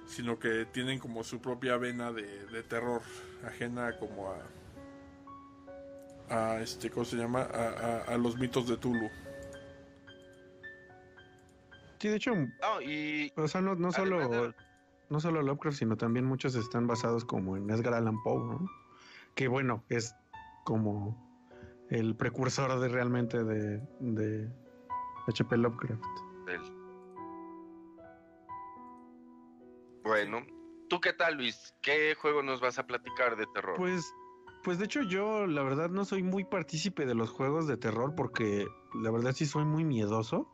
sino 0.07 0.39
que 0.39 0.67
tienen 0.67 0.99
como 0.99 1.25
su 1.25 1.41
propia 1.41 1.77
vena 1.77 2.13
de, 2.13 2.63
terror 2.69 3.03
ajena 3.45 3.97
como 3.99 4.31
a, 4.31 4.39
a 6.31 6.61
este, 6.61 6.91
¿cómo 6.91 7.05
se 7.05 7.17
llama? 7.17 7.43
A, 7.43 8.17
los 8.17 8.37
mitos 8.39 8.69
de 8.69 8.77
Tulu. 8.77 9.09
Sí, 11.99 12.09
de 12.09 12.17
hecho, 12.17 12.33
y 12.85 13.33
o 13.37 13.49
sea, 13.49 13.61
no, 13.61 13.93
solo 13.93 14.53
no 15.09 15.21
solo 15.21 15.43
Lovecraft, 15.43 15.79
sino 15.79 15.97
también 15.97 16.25
muchos 16.25 16.55
están 16.55 16.87
basados 16.87 17.25
como 17.25 17.57
en 17.57 17.71
Edgar 17.71 17.95
Allan 17.95 18.23
Poe, 18.23 18.45
¿no? 18.45 18.71
Que 19.35 19.49
bueno, 19.49 19.85
es 19.89 20.15
como 20.65 21.17
el 21.91 22.17
precursor 22.17 22.79
de 22.81 22.89
realmente 22.89 23.45
de, 23.45 23.81
de 24.01 24.49
HP 25.29 25.57
Lovecraft. 25.57 26.03
Bueno, 30.03 30.47
¿tú 30.89 31.01
qué 31.01 31.13
tal, 31.13 31.35
Luis? 31.35 31.75
¿Qué 31.83 32.15
juego 32.15 32.41
nos 32.41 32.61
vas 32.61 32.79
a 32.79 32.87
platicar 32.87 33.37
de 33.37 33.45
terror? 33.53 33.77
Pues, 33.77 34.15
pues 34.67 34.81
de 34.81 34.87
hecho 34.87 35.03
yo 35.03 35.47
la 35.47 35.63
verdad 35.63 35.91
no 35.91 36.05
soy 36.05 36.25
muy 36.25 36.43
partícipe 36.43 37.07
de 37.07 37.15
los 37.15 37.31
juegos 37.31 37.69
de 37.69 37.77
terror 37.77 38.17
porque 38.17 38.67
la 39.01 39.13
verdad 39.13 39.33
sí 39.33 39.47
soy 39.47 39.65
muy 39.65 39.85
miedoso. 39.85 40.51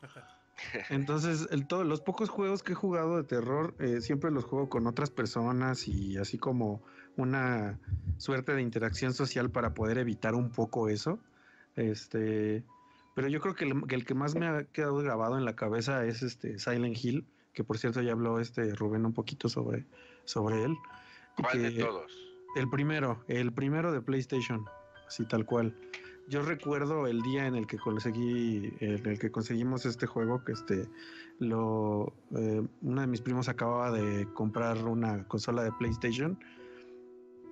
Entonces, 0.90 1.48
el, 1.50 1.66
todos 1.66 1.84
los 1.84 2.00
pocos 2.00 2.28
juegos 2.28 2.62
que 2.62 2.74
he 2.74 2.76
jugado 2.76 3.16
de 3.16 3.24
terror, 3.24 3.74
eh, 3.80 4.00
siempre 4.00 4.30
los 4.30 4.44
juego 4.44 4.68
con 4.68 4.86
otras 4.86 5.10
personas 5.10 5.88
y 5.88 6.18
así 6.18 6.38
como 6.38 6.84
una 7.16 7.80
suerte 8.16 8.54
de 8.54 8.62
interacción 8.62 9.12
social 9.12 9.50
para 9.50 9.74
poder 9.74 9.98
evitar 9.98 10.36
un 10.36 10.50
poco 10.50 10.88
eso. 10.88 11.18
Este, 11.74 12.62
pero 13.16 13.26
yo 13.26 13.40
creo 13.40 13.56
que 13.56 13.64
el, 13.64 14.04
que 14.04 14.14
más 14.14 14.36
me 14.36 14.46
ha 14.46 14.64
quedado 14.66 14.98
grabado 14.98 15.36
en 15.36 15.44
la 15.44 15.56
cabeza 15.56 16.04
es 16.04 16.22
este 16.22 16.60
Silent 16.60 16.96
Hill, 16.96 17.26
que 17.54 17.64
por 17.64 17.76
cierto 17.76 18.02
ya 18.02 18.12
habló 18.12 18.38
este 18.38 18.72
Rubén 18.76 19.04
un 19.04 19.14
poquito 19.14 19.48
sobre, 19.48 19.84
sobre 20.26 20.62
él. 20.62 20.76
¿Cuál 21.34 21.60
de 21.60 21.72
todos? 21.72 22.27
El 22.56 22.68
primero, 22.70 23.22
el 23.28 23.52
primero 23.52 23.92
de 23.92 24.00
PlayStation, 24.00 24.64
así 25.06 25.26
tal 25.26 25.44
cual 25.44 25.74
yo 26.28 26.42
recuerdo 26.42 27.06
el 27.06 27.22
día 27.22 27.46
en 27.46 27.56
el 27.56 27.66
que 27.66 27.78
conseguí, 27.78 28.72
en 28.80 29.06
el 29.06 29.18
que 29.18 29.30
conseguimos 29.30 29.86
este 29.86 30.06
juego, 30.06 30.44
que 30.44 30.52
este, 30.52 30.88
lo, 31.38 32.12
eh, 32.36 32.62
uno 32.82 33.00
de 33.00 33.06
mis 33.06 33.22
primos 33.22 33.48
acababa 33.48 33.90
de 33.90 34.28
comprar 34.34 34.84
una 34.84 35.26
consola 35.26 35.62
de 35.64 35.72
PlayStation 35.72 36.38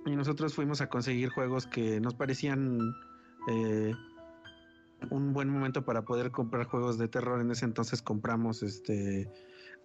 y 0.04 0.14
nosotros 0.14 0.54
fuimos 0.54 0.80
a 0.82 0.88
conseguir 0.88 1.30
juegos 1.30 1.66
que 1.66 2.00
nos 2.00 2.14
parecían 2.14 2.94
eh, 3.48 3.94
un 5.10 5.32
buen 5.32 5.48
momento 5.48 5.84
para 5.84 6.02
poder 6.02 6.30
comprar 6.30 6.66
juegos 6.66 6.98
de 6.98 7.08
terror. 7.08 7.40
En 7.40 7.50
ese 7.50 7.64
entonces 7.64 8.02
compramos 8.02 8.62
este 8.62 9.30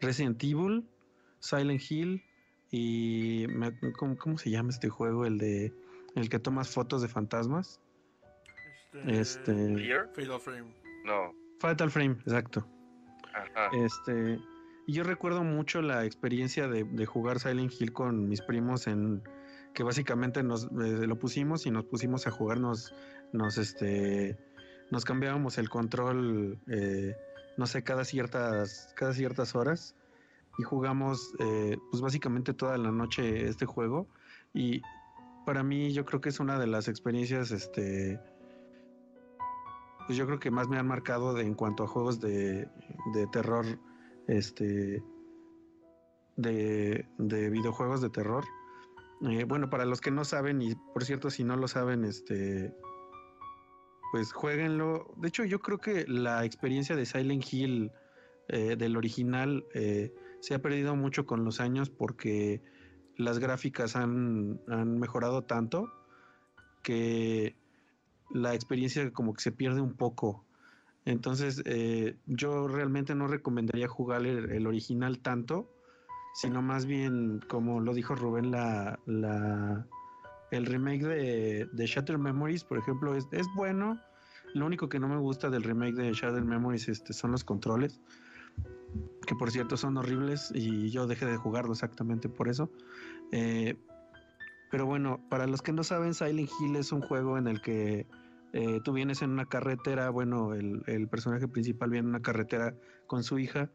Resident 0.02 0.44
Evil, 0.44 0.86
Silent 1.40 1.82
Hill 1.90 2.24
y 2.72 3.46
¿cómo, 3.98 4.18
¿cómo, 4.18 4.38
se 4.38 4.50
llama 4.50 4.70
este 4.70 4.90
juego? 4.90 5.26
El 5.26 5.38
de 5.38 5.74
el 6.16 6.30
que 6.30 6.40
tomas 6.40 6.70
fotos 6.70 7.02
de 7.02 7.08
fantasmas. 7.08 7.80
Este. 9.06 9.54
Fatal 10.14 10.40
Frame. 10.40 10.74
No. 11.06 11.34
Fatal 11.60 11.92
Frame, 11.92 12.16
exacto. 12.26 12.66
Este. 13.74 14.40
Y 14.88 14.94
yo 14.94 15.04
recuerdo 15.04 15.44
mucho 15.44 15.82
la 15.82 16.06
experiencia 16.06 16.68
de, 16.68 17.06
jugar 17.06 17.40
Silent 17.40 17.72
Hill 17.80 17.94
con 17.94 18.28
mis 18.28 18.42
primos 18.42 18.88
en 18.88 19.22
que 19.74 19.84
básicamente 19.84 20.44
nos 20.44 20.66
eh, 20.66 21.08
lo 21.08 21.18
pusimos 21.18 21.66
y 21.66 21.72
nos 21.72 21.86
pusimos 21.86 22.28
a 22.28 22.32
jugar, 22.32 22.60
nos, 22.60 22.94
este, 23.58 24.38
nos 24.90 25.06
cambiábamos 25.06 25.58
el 25.58 25.70
control, 25.70 26.60
eh, 26.68 27.16
no 27.58 27.68
sé, 27.68 27.84
cada 27.84 28.04
ciertas, 28.04 28.94
cada 28.98 29.14
ciertas 29.14 29.56
horas 29.56 29.96
jugamos, 30.62 31.34
eh, 31.40 31.78
pues 31.90 32.02
básicamente 32.02 32.54
toda 32.54 32.78
la 32.78 32.92
noche 32.92 33.48
este 33.48 33.66
juego 33.66 34.08
y 34.54 34.82
para 35.46 35.64
mí 35.64 35.92
yo 35.92 36.06
creo 36.06 36.22
que 36.22 36.30
es 36.30 36.40
una 36.40 36.60
de 36.60 36.68
las 36.68 36.88
experiencias, 36.88 37.52
este, 37.52 38.20
pues 40.06 40.18
yo 40.18 40.26
creo 40.26 40.40
que 40.40 40.52
más 40.52 40.68
me 40.68 40.78
han 40.78 40.88
marcado 40.88 41.38
en 41.40 41.54
cuanto 41.56 41.84
a 41.84 41.88
juegos 41.88 42.20
de, 42.20 42.68
terror, 43.32 43.66
este, 44.28 45.04
de, 46.36 47.06
videojuegos 47.18 48.02
de 48.02 48.10
terror. 48.10 48.46
Eh, 49.30 49.46
bueno, 49.46 49.70
para 49.70 49.86
los 49.86 50.02
que 50.02 50.12
no 50.12 50.26
saben, 50.26 50.62
y 50.62 50.76
por 50.76 51.06
cierto, 51.06 51.30
si 51.30 51.44
no 51.44 51.56
lo 51.56 51.68
saben, 51.68 52.06
este, 52.06 52.74
pues 54.12 54.34
jueguenlo. 54.34 55.14
De 55.18 55.28
hecho, 55.28 55.44
yo 55.46 55.60
creo 55.60 55.78
que 55.78 56.06
la 56.08 56.44
experiencia 56.44 56.96
de 56.96 57.06
Silent 57.06 57.46
Hill 57.52 57.92
eh, 58.48 58.76
del 58.76 58.98
original 58.98 59.66
se 60.42 60.54
ha 60.56 60.62
perdido 60.62 60.96
mucho 60.96 61.26
con 61.26 61.46
los 61.46 61.60
años 61.60 61.90
porque 61.90 62.62
las 63.16 63.40
gráficas 63.40 63.96
han, 63.96 64.60
han 64.68 65.00
mejorado 65.00 65.44
tanto 65.44 65.92
que 66.84 67.56
la 68.34 68.54
experiencia 68.54 69.12
como 69.12 69.34
que 69.34 69.42
se 69.42 69.52
pierde 69.52 69.82
un 69.82 69.94
poco. 69.94 70.46
Entonces, 71.06 71.62
eh, 71.66 72.18
yo 72.26 72.68
realmente 72.68 73.16
no 73.16 73.28
recomendaría 73.28 73.88
jugar 73.88 74.26
el, 74.26 74.68
original 74.68 75.20
tanto, 75.20 75.70
sino 76.34 76.62
más 76.62 76.86
bien, 76.86 77.40
como 77.48 77.80
lo 77.80 77.94
dijo 77.94 78.16
Rubén, 78.16 78.52
la, 78.52 79.00
la 79.06 79.88
el 80.52 80.66
remake 80.66 81.04
de, 81.04 81.70
de 81.72 81.86
Shatter 81.86 82.18
Memories, 82.18 82.64
por 82.64 82.78
ejemplo, 82.78 83.16
es, 83.16 83.28
es, 83.32 83.48
bueno. 83.56 84.00
Lo 84.54 84.66
único 84.66 84.90
que 84.90 85.00
no 85.00 85.08
me 85.08 85.18
gusta 85.18 85.50
del 85.50 85.64
remake 85.64 85.96
de 85.96 86.14
Shatter 86.14 86.44
Memories 86.44 86.90
este, 86.90 87.14
son 87.14 87.32
los 87.32 87.44
controles, 87.44 88.02
que 89.26 89.36
por 89.36 89.52
cierto 89.52 89.78
son 89.78 89.98
horribles 89.98 90.52
y 90.54 90.90
yo 90.90 91.08
dejé 91.08 91.26
de 91.26 91.38
jugarlo 91.38 91.74
exactamente 91.74 92.30
por 92.30 92.50
eso. 92.50 92.72
Eh, 93.32 93.78
pero 94.70 94.86
bueno, 94.86 95.22
para 95.30 95.48
los 95.48 95.62
que 95.62 95.74
no 95.74 95.84
saben, 95.84 96.14
Silent 96.14 96.50
Hill 96.60 96.76
es 96.76 96.92
un 96.92 97.02
juego 97.02 97.38
en 97.38 97.48
el 97.48 97.62
que 97.62 98.08
eh, 98.54 98.80
tú 98.84 98.94
vienes 98.94 99.22
en 99.22 99.32
una 99.32 99.46
carretera, 99.46 100.10
bueno, 100.10 100.54
el, 100.54 101.08
personaje 101.10 101.48
principal 101.48 101.90
viene 101.90 102.06
en 102.06 102.10
una 102.10 102.22
carretera 102.22 102.76
con 103.08 103.24
su 103.24 103.40
hija, 103.40 103.70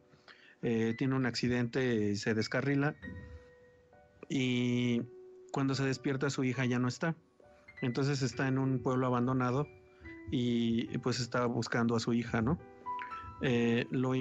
eh, 0.63 0.95
tiene 0.97 1.15
un 1.15 1.27
accidente 1.27 2.11
y 2.11 2.17
se 2.17 2.35
descarrila 2.35 2.97
y 4.29 5.03
cuando 5.53 5.75
se 5.75 5.85
despierta 5.85 6.31
su 6.31 6.45
hija 6.45 6.65
ya 6.65 6.79
no 6.79 6.89
está. 6.89 7.15
Entonces 7.83 8.23
está 8.23 8.49
en 8.49 8.59
un 8.59 8.83
pueblo 8.83 9.07
abandonado 9.07 9.69
y 10.31 10.99
pues 10.99 11.21
está 11.21 11.47
buscando 11.47 11.95
a 11.95 12.01
su 12.01 12.15
hija, 12.15 12.41
¿no? 12.41 12.59
Eh, 13.43 13.87
lo, 13.91 14.13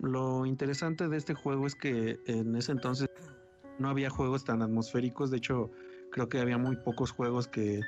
lo, 0.00 0.46
interesante 0.46 1.08
de 1.08 1.16
este 1.16 1.34
juego 1.34 1.66
es 1.66 1.74
que 1.74 2.20
en 2.26 2.54
ese 2.54 2.72
entonces 2.72 3.08
no 3.78 3.88
había 3.88 4.10
juegos 4.10 4.44
tan 4.44 4.62
atmosféricos, 4.62 5.30
de 5.30 5.38
hecho 5.38 5.70
creo 6.12 6.28
que 6.28 6.38
había 6.38 6.58
muy 6.58 6.76
pocos 6.76 7.10
juegos 7.10 7.48
que 7.48 7.80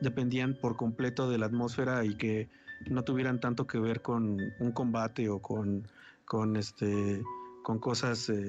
dependían 0.00 0.54
por 0.60 0.76
completo 0.76 1.30
de 1.30 1.38
la 1.38 1.46
atmósfera 1.46 2.04
y 2.04 2.16
que 2.16 2.48
no 2.90 3.04
tuvieran 3.04 3.40
tanto 3.40 3.66
que 3.66 3.78
ver 3.78 4.02
con 4.02 4.38
un 4.58 4.72
combate 4.72 5.28
o 5.28 5.40
con, 5.40 5.86
con 6.24 6.56
este 6.56 7.22
con 7.62 7.78
cosas 7.78 8.28
eh, 8.28 8.48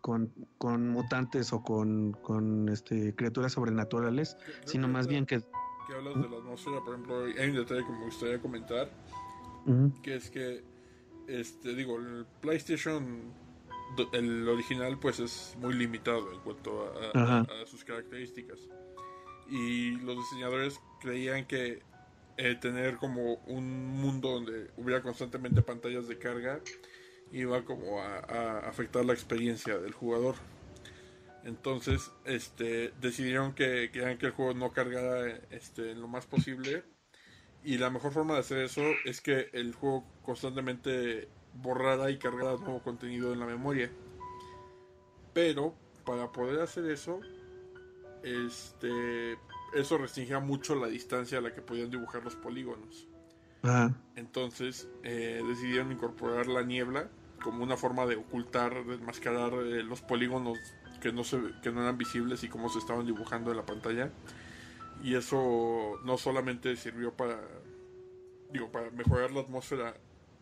con, 0.00 0.32
con, 0.58 0.88
mutantes 0.88 1.52
o 1.52 1.62
con, 1.62 2.12
con 2.22 2.68
este 2.68 3.14
criaturas 3.16 3.52
sobrenaturales, 3.52 4.36
sino 4.64 4.86
más 4.86 5.08
bien 5.08 5.26
que 5.26 5.42
que 5.90 5.96
hablas 5.96 6.14
de 6.14 6.28
la 6.28 6.36
atmósfera, 6.36 6.80
por 6.84 6.94
ejemplo, 6.94 7.24
hay 7.24 7.50
un 7.50 7.56
detalle 7.56 7.84
que 7.84 7.92
me 7.92 8.04
gustaría 8.04 8.40
comentar, 8.40 8.90
que 10.02 10.16
es 10.16 10.30
que 10.30 10.62
este 11.28 11.74
digo, 11.74 11.98
el 11.98 12.26
PlayStation 12.40 13.32
el 14.12 14.48
original 14.48 14.98
pues 15.00 15.18
es 15.18 15.56
muy 15.60 15.74
limitado 15.74 16.32
en 16.32 16.40
cuanto 16.40 16.92
a 17.14 17.66
sus 17.66 17.84
características 17.84 18.68
y 19.50 19.96
los 19.96 20.16
diseñadores 20.16 20.80
creían 21.00 21.44
que 21.44 21.82
eh, 22.36 22.54
tener 22.54 22.96
como 22.96 23.34
un 23.46 23.88
mundo 23.88 24.30
donde 24.30 24.70
hubiera 24.76 25.02
constantemente 25.02 25.60
pantallas 25.60 26.08
de 26.08 26.18
carga 26.18 26.60
iba 27.32 27.64
como 27.64 28.00
a, 28.00 28.60
afectar 28.60 29.04
la 29.04 29.12
experiencia 29.12 29.78
del 29.78 29.92
jugador. 29.92 30.36
Entonces, 31.44 32.10
este, 32.24 32.92
decidieron 33.00 33.54
que 33.54 33.90
querían 33.92 34.18
que 34.18 34.26
el 34.26 34.32
juego 34.32 34.54
no 34.54 34.72
cargara 34.72 35.38
este, 35.50 35.92
en 35.92 36.00
lo 36.00 36.08
más 36.08 36.26
posible. 36.26 36.82
Y 37.62 37.78
la 37.78 37.90
mejor 37.90 38.12
forma 38.12 38.34
de 38.34 38.40
hacer 38.40 38.58
eso 38.58 38.82
es 39.04 39.20
que 39.20 39.50
el 39.52 39.74
juego 39.74 40.04
constantemente 40.22 41.28
borrara 41.54 42.10
y 42.10 42.18
cargara 42.18 42.56
nuevo 42.56 42.82
contenido 42.82 43.32
en 43.32 43.40
la 43.40 43.46
memoria. 43.46 43.90
Pero 45.34 45.74
para 46.04 46.32
poder 46.32 46.60
hacer 46.60 46.86
eso, 46.86 47.20
este 48.22 49.38
eso 49.74 49.98
restringía 49.98 50.40
mucho 50.40 50.74
la 50.74 50.88
distancia 50.88 51.38
a 51.38 51.40
la 51.40 51.52
que 51.52 51.62
podían 51.62 51.90
dibujar 51.90 52.24
los 52.24 52.34
polígonos. 52.34 53.06
Entonces 54.16 54.88
eh, 55.02 55.42
decidieron 55.46 55.92
incorporar 55.92 56.46
la 56.46 56.62
niebla 56.62 57.08
como 57.42 57.62
una 57.62 57.76
forma 57.76 58.06
de 58.06 58.16
ocultar, 58.16 58.84
de 58.84 58.94
enmascarar 58.94 59.52
eh, 59.54 59.82
los 59.82 60.00
polígonos 60.00 60.58
que 61.00 61.12
no, 61.12 61.24
se, 61.24 61.40
que 61.62 61.70
no 61.70 61.82
eran 61.82 61.96
visibles 61.98 62.42
y 62.44 62.48
cómo 62.48 62.68
se 62.68 62.78
estaban 62.78 63.06
dibujando 63.06 63.50
en 63.50 63.56
la 63.56 63.66
pantalla. 63.66 64.10
Y 65.02 65.14
eso 65.14 65.98
no 66.04 66.18
solamente 66.18 66.76
sirvió 66.76 67.12
para, 67.12 67.40
digo, 68.52 68.70
para 68.70 68.90
mejorar 68.90 69.30
la 69.30 69.40
atmósfera 69.40 69.94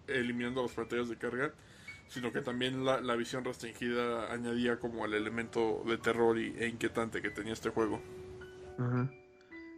eliminando 0.06 0.62
las 0.62 0.72
pantallas 0.72 1.08
de 1.08 1.16
carga, 1.16 1.52
sino 2.08 2.32
que 2.32 2.40
también 2.40 2.84
la, 2.84 3.00
la 3.00 3.14
visión 3.14 3.44
restringida 3.44 4.32
añadía 4.32 4.78
como 4.78 5.04
el 5.04 5.14
elemento 5.14 5.82
de 5.86 5.98
terror 5.98 6.38
y, 6.38 6.54
e 6.58 6.66
inquietante 6.68 7.22
que 7.22 7.30
tenía 7.30 7.52
este 7.52 7.70
juego. 7.70 8.00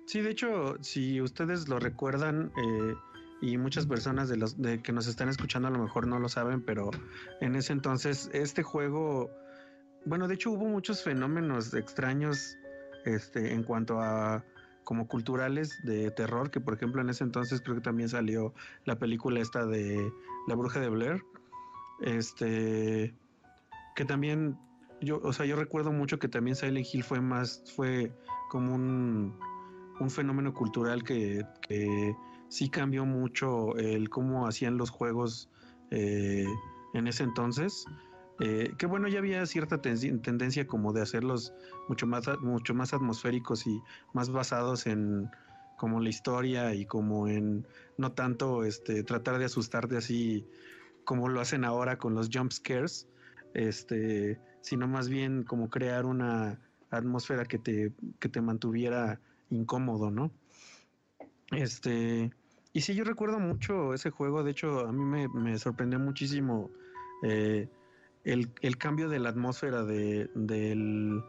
Sí, 0.07 0.21
de 0.21 0.31
hecho, 0.31 0.77
si 0.83 1.21
ustedes 1.21 1.69
lo 1.69 1.79
recuerdan, 1.79 2.53
eh, 2.57 2.95
y 3.41 3.57
muchas 3.57 3.87
personas 3.87 4.29
de 4.29 4.37
los 4.37 4.61
de 4.61 4.83
que 4.83 4.93
nos 4.93 5.07
están 5.07 5.29
escuchando 5.29 5.69
a 5.69 5.71
lo 5.71 5.79
mejor 5.79 6.07
no 6.07 6.19
lo 6.19 6.29
saben, 6.29 6.61
pero 6.61 6.91
en 7.41 7.57
ese 7.57 7.73
entonces 7.73 8.31
este 8.33 8.63
juego, 8.63 9.31
bueno, 10.05 10.29
de 10.29 10.35
hecho 10.35 10.51
hubo 10.51 10.67
muchos 10.67 11.03
fenómenos 11.03 11.73
extraños, 11.75 12.57
este, 13.05 13.55
en 13.55 13.63
cuanto 13.63 14.01
a 14.01 14.45
como 14.91 15.07
culturales 15.07 15.81
de 15.85 16.11
terror, 16.11 16.51
que 16.51 16.59
por 16.59 16.75
ejemplo 16.75 17.01
en 17.01 17.11
ese 17.11 17.23
entonces 17.23 17.61
creo 17.61 17.77
que 17.77 17.81
también 17.81 18.09
salió 18.09 18.53
la 18.87 18.99
película 18.99 19.39
esta 19.39 19.65
de 19.65 20.13
La 20.49 20.57
Bruja 20.57 20.81
de 20.81 20.89
Blair, 20.89 21.23
este, 22.01 23.15
que 23.95 24.05
también 24.05 24.59
yo, 25.01 25.21
o 25.23 25.33
sea, 25.33 25.47
yo 25.47 25.55
recuerdo 25.55 25.93
mucho 25.93 26.19
que 26.19 26.27
también 26.27 26.57
Silent 26.57 26.93
Hill 26.93 27.05
fue 27.05 27.21
más, 27.21 27.63
fue 27.77 28.11
como 28.49 28.75
un, 28.75 29.39
un 30.01 30.11
fenómeno 30.11 30.53
cultural 30.53 31.05
que, 31.05 31.47
que 31.69 32.13
sí 32.49 32.69
cambió 32.69 33.07
mucho 33.07 33.77
el 33.77 34.11
cómo 34.11 34.49
hacían 34.49 34.77
los 34.77 34.91
juegos 34.91 35.49
eh, 35.93 36.47
en 36.95 37.07
ese 37.07 37.23
entonces. 37.23 37.85
Eh, 38.41 38.73
que 38.79 38.87
bueno, 38.87 39.07
ya 39.09 39.19
había 39.19 39.45
cierta 39.45 39.83
tendencia 39.83 40.67
como 40.67 40.93
de 40.93 41.03
hacerlos 41.03 41.53
mucho 41.89 42.07
más, 42.07 42.27
mucho 42.41 42.73
más 42.75 42.95
atmosféricos 42.95 43.67
y 43.67 43.83
más 44.15 44.31
basados 44.31 44.87
en 44.87 45.31
como 45.77 46.01
la 46.01 46.09
historia 46.09 46.75
y 46.75 46.87
como 46.87 47.29
en 47.29 47.67
no 47.97 48.13
tanto 48.13 48.65
este 48.65 49.03
tratar 49.03 49.39
de 49.39 49.47
asustarte 49.47 49.97
así 49.97 50.47
como 51.05 51.29
lo 51.29 51.41
hacen 51.41 51.65
ahora 51.65 51.99
con 51.99 52.15
los 52.15 52.29
jump 52.33 52.53
scares, 52.53 53.09
este, 53.55 54.39
sino 54.61 54.87
más 54.87 55.09
bien 55.09 55.43
como 55.43 55.69
crear 55.71 56.07
una 56.07 56.61
atmósfera 56.91 57.45
que 57.45 57.59
te, 57.59 57.93
que 58.19 58.29
te 58.29 58.41
mantuviera 58.41 59.21
incómodo, 59.51 60.11
¿no? 60.11 60.31
Este, 61.51 62.31
y 62.73 62.81
sí, 62.83 62.95
yo 62.95 63.05
recuerdo 63.05 63.39
mucho 63.39 63.95
ese 63.95 64.11
juego, 64.11 64.45
de 64.45 64.53
hecho 64.53 64.81
a 64.81 64.93
mí 64.93 65.29
me, 65.35 65.59
sorprendió 65.59 65.99
muchísimo 65.99 66.71
eh, 67.23 67.69
el, 68.25 68.79
cambio 68.79 69.09
de 69.09 69.19
la 69.19 69.31
atmósfera 69.31 69.85
de, 69.85 70.31
del, 70.35 71.23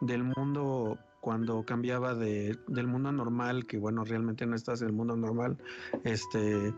del 0.00 0.24
mundo 0.24 0.98
cuando 1.20 1.64
cambiaba 1.64 2.14
de, 2.14 2.56
del 2.68 2.86
mundo 2.86 3.10
normal, 3.12 3.66
que 3.66 3.78
bueno, 3.78 4.04
realmente 4.04 4.46
no 4.46 4.54
estás 4.54 4.80
en 4.82 4.88
el 4.88 4.92
mundo 4.92 5.16
normal, 5.16 5.58
este, 6.04 6.72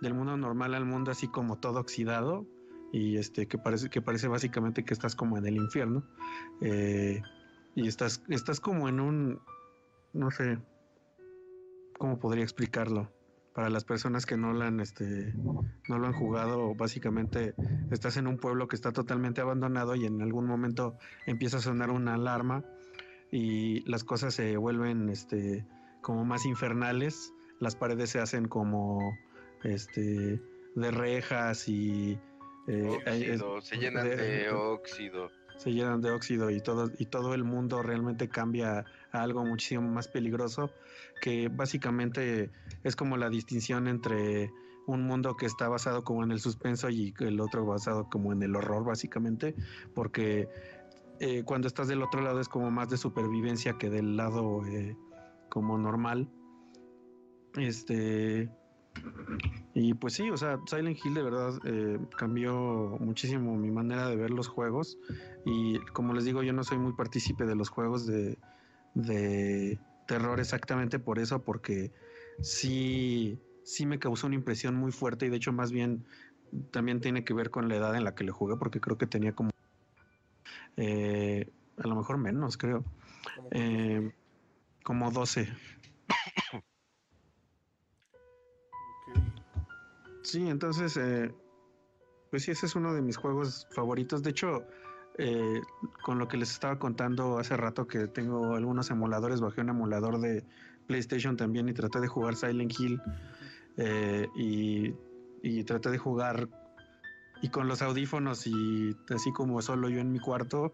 del 0.00 0.14
mundo 0.14 0.36
normal 0.36 0.74
al 0.74 0.84
mundo 0.84 1.10
así 1.10 1.28
como 1.28 1.58
todo 1.58 1.80
oxidado 1.80 2.46
y 2.92 3.18
este 3.18 3.46
que 3.46 3.58
parece 3.58 3.88
que 3.88 4.02
parece 4.02 4.28
básicamente 4.28 4.84
que 4.84 4.94
estás 4.94 5.14
como 5.14 5.38
en 5.38 5.46
el 5.46 5.56
infierno 5.56 6.02
eh, 6.60 7.22
y 7.74 7.86
estás 7.86 8.22
estás 8.28 8.58
como 8.60 8.88
en 8.88 8.98
un 9.00 9.40
no 10.12 10.30
sé 10.30 10.58
cómo 11.98 12.18
podría 12.18 12.42
explicarlo 12.42 13.08
para 13.60 13.68
las 13.68 13.84
personas 13.84 14.24
que 14.24 14.38
no 14.38 14.54
lo 14.54 14.64
han 14.64 14.80
este 14.80 15.34
no 15.86 15.98
lo 15.98 16.06
han 16.06 16.14
jugado 16.14 16.74
básicamente 16.74 17.52
estás 17.90 18.16
en 18.16 18.26
un 18.26 18.38
pueblo 18.38 18.68
que 18.68 18.74
está 18.74 18.90
totalmente 18.90 19.42
abandonado 19.42 19.94
y 19.96 20.06
en 20.06 20.22
algún 20.22 20.46
momento 20.46 20.96
empieza 21.26 21.58
a 21.58 21.60
sonar 21.60 21.90
una 21.90 22.14
alarma 22.14 22.64
y 23.30 23.80
las 23.86 24.02
cosas 24.02 24.32
se 24.32 24.56
vuelven 24.56 25.10
este 25.10 25.66
como 26.00 26.24
más 26.24 26.46
infernales. 26.46 27.34
Las 27.58 27.76
paredes 27.76 28.08
se 28.08 28.18
hacen 28.18 28.48
como 28.48 29.14
este 29.62 30.40
de 30.74 30.90
rejas 30.90 31.68
y 31.68 32.18
eh, 32.66 33.38
se 33.60 33.76
llenan 33.76 34.08
de, 34.08 34.48
óxido 34.50 35.30
se 35.60 35.72
llenan 35.72 36.00
de 36.00 36.10
óxido 36.10 36.50
y 36.50 36.60
todo 36.60 36.90
y 36.98 37.06
todo 37.06 37.34
el 37.34 37.44
mundo 37.44 37.82
realmente 37.82 38.28
cambia 38.28 38.86
a 39.12 39.22
algo 39.22 39.44
muchísimo 39.44 39.82
más 39.82 40.08
peligroso 40.08 40.70
que 41.20 41.48
básicamente 41.48 42.50
es 42.82 42.96
como 42.96 43.18
la 43.18 43.28
distinción 43.28 43.86
entre 43.86 44.50
un 44.86 45.02
mundo 45.02 45.36
que 45.36 45.44
está 45.44 45.68
basado 45.68 46.02
como 46.02 46.24
en 46.24 46.30
el 46.30 46.40
suspenso 46.40 46.88
y 46.88 47.14
el 47.18 47.40
otro 47.40 47.66
basado 47.66 48.08
como 48.08 48.32
en 48.32 48.42
el 48.42 48.56
horror 48.56 48.84
básicamente 48.84 49.54
porque 49.94 50.48
eh, 51.20 51.42
cuando 51.44 51.68
estás 51.68 51.88
del 51.88 52.02
otro 52.02 52.22
lado 52.22 52.40
es 52.40 52.48
como 52.48 52.70
más 52.70 52.88
de 52.88 52.96
supervivencia 52.96 53.74
que 53.74 53.90
del 53.90 54.16
lado 54.16 54.64
eh, 54.66 54.96
como 55.50 55.76
normal. 55.76 56.30
Este 57.56 58.48
y 59.74 59.94
pues 59.94 60.14
sí, 60.14 60.30
o 60.30 60.36
sea, 60.36 60.58
Silent 60.66 60.98
Hill 61.04 61.14
de 61.14 61.22
verdad 61.22 61.54
eh, 61.64 61.98
cambió 62.16 62.96
muchísimo 63.00 63.56
mi 63.56 63.70
manera 63.70 64.08
de 64.08 64.16
ver 64.16 64.30
los 64.30 64.48
juegos. 64.48 64.98
Y 65.44 65.78
como 65.92 66.12
les 66.12 66.24
digo, 66.24 66.42
yo 66.42 66.52
no 66.52 66.64
soy 66.64 66.78
muy 66.78 66.92
partícipe 66.92 67.46
de 67.46 67.54
los 67.54 67.68
juegos 67.68 68.06
de, 68.06 68.36
de 68.94 69.78
terror 70.06 70.40
exactamente 70.40 70.98
por 70.98 71.18
eso, 71.18 71.42
porque 71.42 71.92
sí, 72.42 73.38
sí 73.62 73.86
me 73.86 73.98
causó 73.98 74.26
una 74.26 74.36
impresión 74.36 74.74
muy 74.74 74.92
fuerte 74.92 75.26
y 75.26 75.28
de 75.28 75.36
hecho 75.36 75.52
más 75.52 75.70
bien 75.70 76.04
también 76.72 77.00
tiene 77.00 77.24
que 77.24 77.32
ver 77.32 77.50
con 77.50 77.68
la 77.68 77.76
edad 77.76 77.94
en 77.94 78.04
la 78.04 78.14
que 78.14 78.24
le 78.24 78.32
jugué, 78.32 78.56
porque 78.56 78.80
creo 78.80 78.98
que 78.98 79.06
tenía 79.06 79.32
como... 79.32 79.50
Eh, 80.76 81.48
a 81.78 81.86
lo 81.86 81.94
mejor 81.94 82.18
menos, 82.18 82.56
creo. 82.56 82.84
Eh, 83.52 84.12
como 84.82 85.10
12. 85.10 85.48
Sí, 90.30 90.48
entonces, 90.48 90.96
eh, 90.96 91.34
pues 92.30 92.44
sí, 92.44 92.52
ese 92.52 92.66
es 92.66 92.76
uno 92.76 92.94
de 92.94 93.02
mis 93.02 93.16
juegos 93.16 93.66
favoritos. 93.72 94.22
De 94.22 94.30
hecho, 94.30 94.64
eh, 95.18 95.60
con 96.04 96.20
lo 96.20 96.28
que 96.28 96.36
les 96.36 96.52
estaba 96.52 96.78
contando 96.78 97.40
hace 97.40 97.56
rato 97.56 97.88
que 97.88 98.06
tengo 98.06 98.54
algunos 98.54 98.92
emuladores, 98.92 99.40
bajé 99.40 99.62
un 99.62 99.70
emulador 99.70 100.20
de 100.20 100.44
PlayStation 100.86 101.36
también 101.36 101.68
y 101.68 101.72
traté 101.72 101.98
de 101.98 102.06
jugar 102.06 102.36
Silent 102.36 102.78
Hill 102.78 103.02
eh, 103.76 104.28
y, 104.36 104.94
y, 105.42 105.64
traté 105.64 105.90
de 105.90 105.98
jugar 105.98 106.48
y 107.42 107.48
con 107.48 107.66
los 107.66 107.82
audífonos 107.82 108.46
y 108.46 108.96
así 109.12 109.32
como 109.32 109.60
solo 109.62 109.88
yo 109.88 109.98
en 109.98 110.12
mi 110.12 110.20
cuarto 110.20 110.72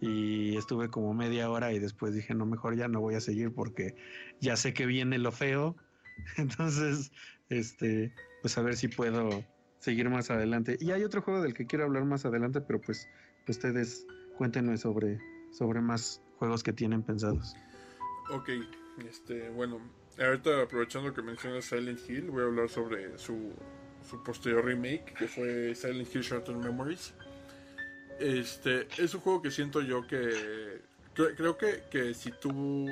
y 0.00 0.56
estuve 0.56 0.88
como 0.88 1.14
media 1.14 1.48
hora 1.48 1.72
y 1.72 1.78
después 1.78 2.12
dije 2.12 2.34
no 2.34 2.44
mejor 2.44 2.74
ya 2.74 2.88
no 2.88 3.00
voy 3.00 3.14
a 3.14 3.20
seguir 3.20 3.52
porque 3.54 3.94
ya 4.40 4.56
sé 4.56 4.74
que 4.74 4.86
viene 4.86 5.18
lo 5.18 5.30
feo 5.30 5.76
entonces 6.38 7.12
este 7.50 8.12
pues 8.46 8.58
a 8.58 8.62
ver 8.62 8.76
si 8.76 8.86
puedo 8.86 9.42
seguir 9.80 10.08
más 10.08 10.30
adelante. 10.30 10.76
Y 10.80 10.92
hay 10.92 11.02
otro 11.02 11.20
juego 11.20 11.42
del 11.42 11.52
que 11.52 11.66
quiero 11.66 11.82
hablar 11.82 12.04
más 12.04 12.24
adelante, 12.26 12.60
pero 12.60 12.80
pues 12.80 13.08
ustedes 13.48 14.06
cuéntenme 14.38 14.76
sobre, 14.76 15.18
sobre 15.50 15.80
más 15.80 16.22
juegos 16.38 16.62
que 16.62 16.72
tienen 16.72 17.02
pensados. 17.02 17.56
Ok, 18.30 18.50
este, 19.04 19.50
bueno, 19.50 19.80
ahorita 20.16 20.62
aprovechando 20.62 21.12
que 21.12 21.22
mencionas 21.22 21.64
Silent 21.64 21.98
Hill, 22.08 22.30
voy 22.30 22.44
a 22.44 22.46
hablar 22.46 22.68
sobre 22.68 23.18
su, 23.18 23.52
su 24.08 24.22
posterior 24.22 24.64
remake, 24.64 25.12
que 25.14 25.26
fue 25.26 25.74
Silent 25.74 26.14
Hill 26.14 26.22
Shattered 26.22 26.60
Memories. 26.60 27.14
Este, 28.20 28.86
es 28.96 29.12
un 29.12 29.22
juego 29.22 29.42
que 29.42 29.50
siento 29.50 29.80
yo 29.82 30.06
que 30.06 30.82
creo 31.14 31.58
que, 31.58 31.82
que 31.90 32.14
si 32.14 32.30
tú 32.30 32.86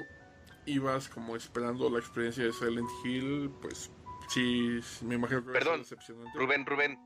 ibas 0.66 1.08
como 1.08 1.36
esperando 1.36 1.88
la 1.88 2.00
experiencia 2.00 2.42
de 2.42 2.52
Silent 2.52 2.90
Hill, 3.04 3.52
pues 3.62 3.92
Sí, 4.28 4.80
me 5.02 5.16
imagino 5.16 5.44
que 5.44 5.52
perdón, 5.52 5.80
decepcionante. 5.80 6.38
Rubén, 6.38 6.66
Rubén. 6.66 6.98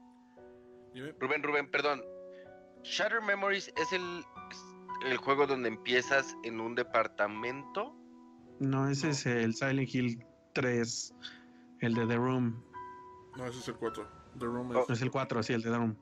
Rubén, 1.18 1.42
Rubén, 1.42 1.70
perdón. 1.70 2.02
Shutter 2.82 3.20
Memories 3.20 3.72
es 3.76 3.92
el, 3.92 4.24
el 5.06 5.16
juego 5.18 5.46
donde 5.46 5.68
empiezas 5.68 6.36
en 6.44 6.60
un 6.60 6.74
departamento. 6.74 7.94
No, 8.60 8.88
ese 8.88 9.10
es 9.10 9.26
el 9.26 9.54
Silent 9.54 9.94
Hill 9.94 10.24
3, 10.54 11.14
el 11.80 11.94
de 11.94 12.06
The 12.06 12.16
Room. 12.16 12.64
No, 13.36 13.46
ese 13.46 13.58
es 13.58 13.68
el 13.68 13.76
4. 13.76 14.08
The 14.38 14.46
Room 14.46 14.76
es... 14.76 14.90
es 14.90 15.02
el 15.02 15.10
4, 15.10 15.42
sí, 15.42 15.52
el 15.52 15.62
de 15.62 15.70
The 15.70 15.76
Room. 15.76 15.96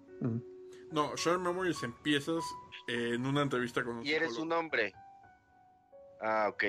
No, 0.93 1.15
Shutter 1.17 1.39
Memories 1.39 1.83
empiezas 1.83 2.45
en 2.87 3.27
una 3.27 3.43
entrevista 3.43 3.85
con 3.85 3.99
un 3.99 4.07
Y 4.07 4.13
eres 4.13 4.39
un 4.39 4.53
hombre. 4.53 4.93
Ah, 6.23 6.49
ok. 6.51 6.65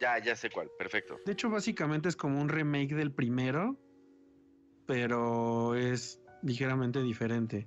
Ya, 0.00 0.18
ya 0.18 0.36
sé 0.36 0.50
cuál, 0.50 0.70
perfecto. 0.78 1.18
De 1.24 1.32
hecho, 1.32 1.50
básicamente 1.50 2.08
es 2.08 2.16
como 2.16 2.40
un 2.40 2.48
remake 2.48 2.94
del 2.94 3.12
primero, 3.12 3.76
pero 4.86 5.74
es 5.74 6.20
ligeramente 6.42 7.02
diferente. 7.02 7.66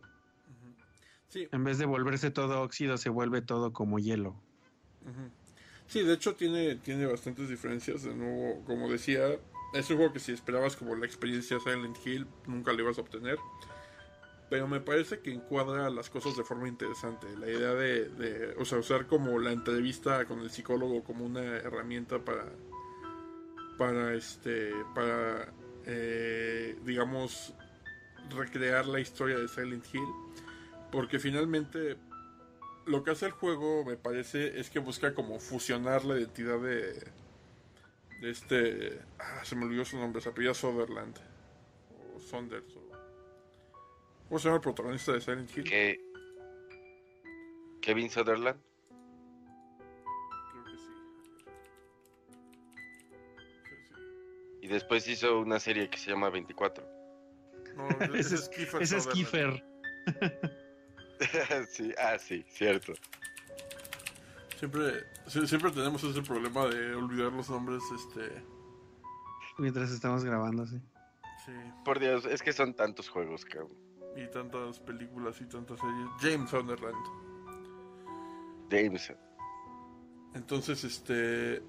Sí. 1.29 1.47
En 1.51 1.63
vez 1.63 1.77
de 1.77 1.85
volverse 1.85 2.31
todo 2.31 2.61
óxido, 2.61 2.97
se 2.97 3.09
vuelve 3.09 3.41
todo 3.41 3.73
como 3.73 3.99
hielo. 3.99 4.35
Sí, 5.87 6.03
de 6.03 6.13
hecho 6.13 6.35
tiene, 6.35 6.75
tiene 6.75 7.05
bastantes 7.05 7.49
diferencias. 7.49 8.03
De 8.03 8.13
nuevo, 8.13 8.63
como 8.65 8.89
decía, 8.89 9.27
es 9.73 9.89
un 9.89 9.97
juego 9.97 10.13
que 10.13 10.19
si 10.19 10.31
esperabas 10.31 10.75
como 10.75 10.95
la 10.95 11.05
experiencia 11.05 11.59
Silent 11.59 11.97
Hill, 12.05 12.27
nunca 12.45 12.73
lo 12.73 12.83
ibas 12.83 12.97
a 12.97 13.01
obtener. 13.01 13.37
Pero 14.49 14.67
me 14.67 14.79
parece 14.79 15.19
que 15.19 15.33
encuadra 15.33 15.89
las 15.89 16.09
cosas 16.09 16.37
de 16.37 16.43
forma 16.43 16.69
interesante. 16.69 17.27
La 17.37 17.47
idea 17.47 17.73
de, 17.73 18.55
o 18.57 18.65
sea, 18.65 18.77
usar 18.77 19.07
como 19.07 19.39
la 19.39 19.51
entrevista 19.51 20.25
con 20.25 20.39
el 20.39 20.49
psicólogo 20.49 21.03
como 21.03 21.25
una 21.25 21.41
herramienta 21.57 22.19
para, 22.23 22.45
para 23.77 24.13
este, 24.13 24.71
para, 24.95 25.53
eh, 25.87 26.77
digamos, 26.83 27.53
recrear 28.29 28.85
la 28.85 28.99
historia 28.99 29.37
de 29.37 29.47
Silent 29.47 29.85
Hill. 29.93 30.03
Porque 30.91 31.17
finalmente 31.17 31.97
lo 32.85 33.03
que 33.03 33.11
hace 33.11 33.25
el 33.25 33.31
juego, 33.31 33.83
me 33.85 33.97
parece, 33.97 34.59
es 34.59 34.69
que 34.69 34.79
busca 34.79 35.13
como 35.13 35.39
fusionar 35.39 36.05
la 36.05 36.19
identidad 36.19 36.59
de, 36.59 37.11
este... 38.21 38.99
Ah, 39.17 39.43
se 39.43 39.55
me 39.55 39.65
olvidó 39.65 39.85
su 39.85 39.97
nombre, 39.97 40.21
se 40.21 40.29
apellida 40.29 40.53
Sutherland. 40.53 41.17
O 42.15 42.19
Saunders. 42.19 42.73
¿Cómo 44.27 44.39
se 44.39 44.45
llama 44.45 44.57
el 44.57 44.61
protagonista 44.61 45.13
de 45.13 45.21
Silent 45.21 45.57
Hill? 45.57 45.99
¿Kevin 47.81 48.09
Sutherland? 48.09 48.59
Y 54.67 54.69
después 54.69 55.07
hizo 55.07 55.39
una 55.39 55.61
serie 55.61 55.89
que 55.89 55.97
se 55.97 56.11
llama 56.11 56.29
24. 56.29 56.85
No, 57.77 57.87
ese 58.15 58.35
es 58.35 58.49
Kiefer. 58.49 58.81
Ese 58.81 58.97
es. 58.97 59.07
Kiefer. 59.07 59.63
sí, 61.69 61.93
ah, 61.97 62.19
sí, 62.19 62.43
cierto. 62.49 62.91
Siempre, 64.57 65.05
sie- 65.27 65.47
siempre 65.47 65.71
tenemos 65.71 66.03
ese 66.03 66.21
problema 66.21 66.65
de 66.65 66.95
olvidar 66.95 67.31
los 67.31 67.49
nombres, 67.49 67.81
este... 67.95 68.43
Mientras 69.57 69.89
estamos 69.89 70.25
grabando, 70.25 70.67
sí. 70.67 70.81
Sí. 71.45 71.53
Por 71.85 71.99
Dios, 71.99 72.25
es 72.25 72.41
que 72.41 72.51
son 72.51 72.73
tantos 72.73 73.07
juegos, 73.07 73.45
cabrón. 73.45 73.71
Y 74.17 74.27
tantas 74.27 74.79
películas 74.81 75.39
y 75.39 75.45
tantas 75.45 75.79
series. 75.79 76.09
James 76.19 76.49
Sunderland. 76.49 76.95
Jameson. 78.69 79.15
Entonces, 80.33 80.83
este. 80.83 81.63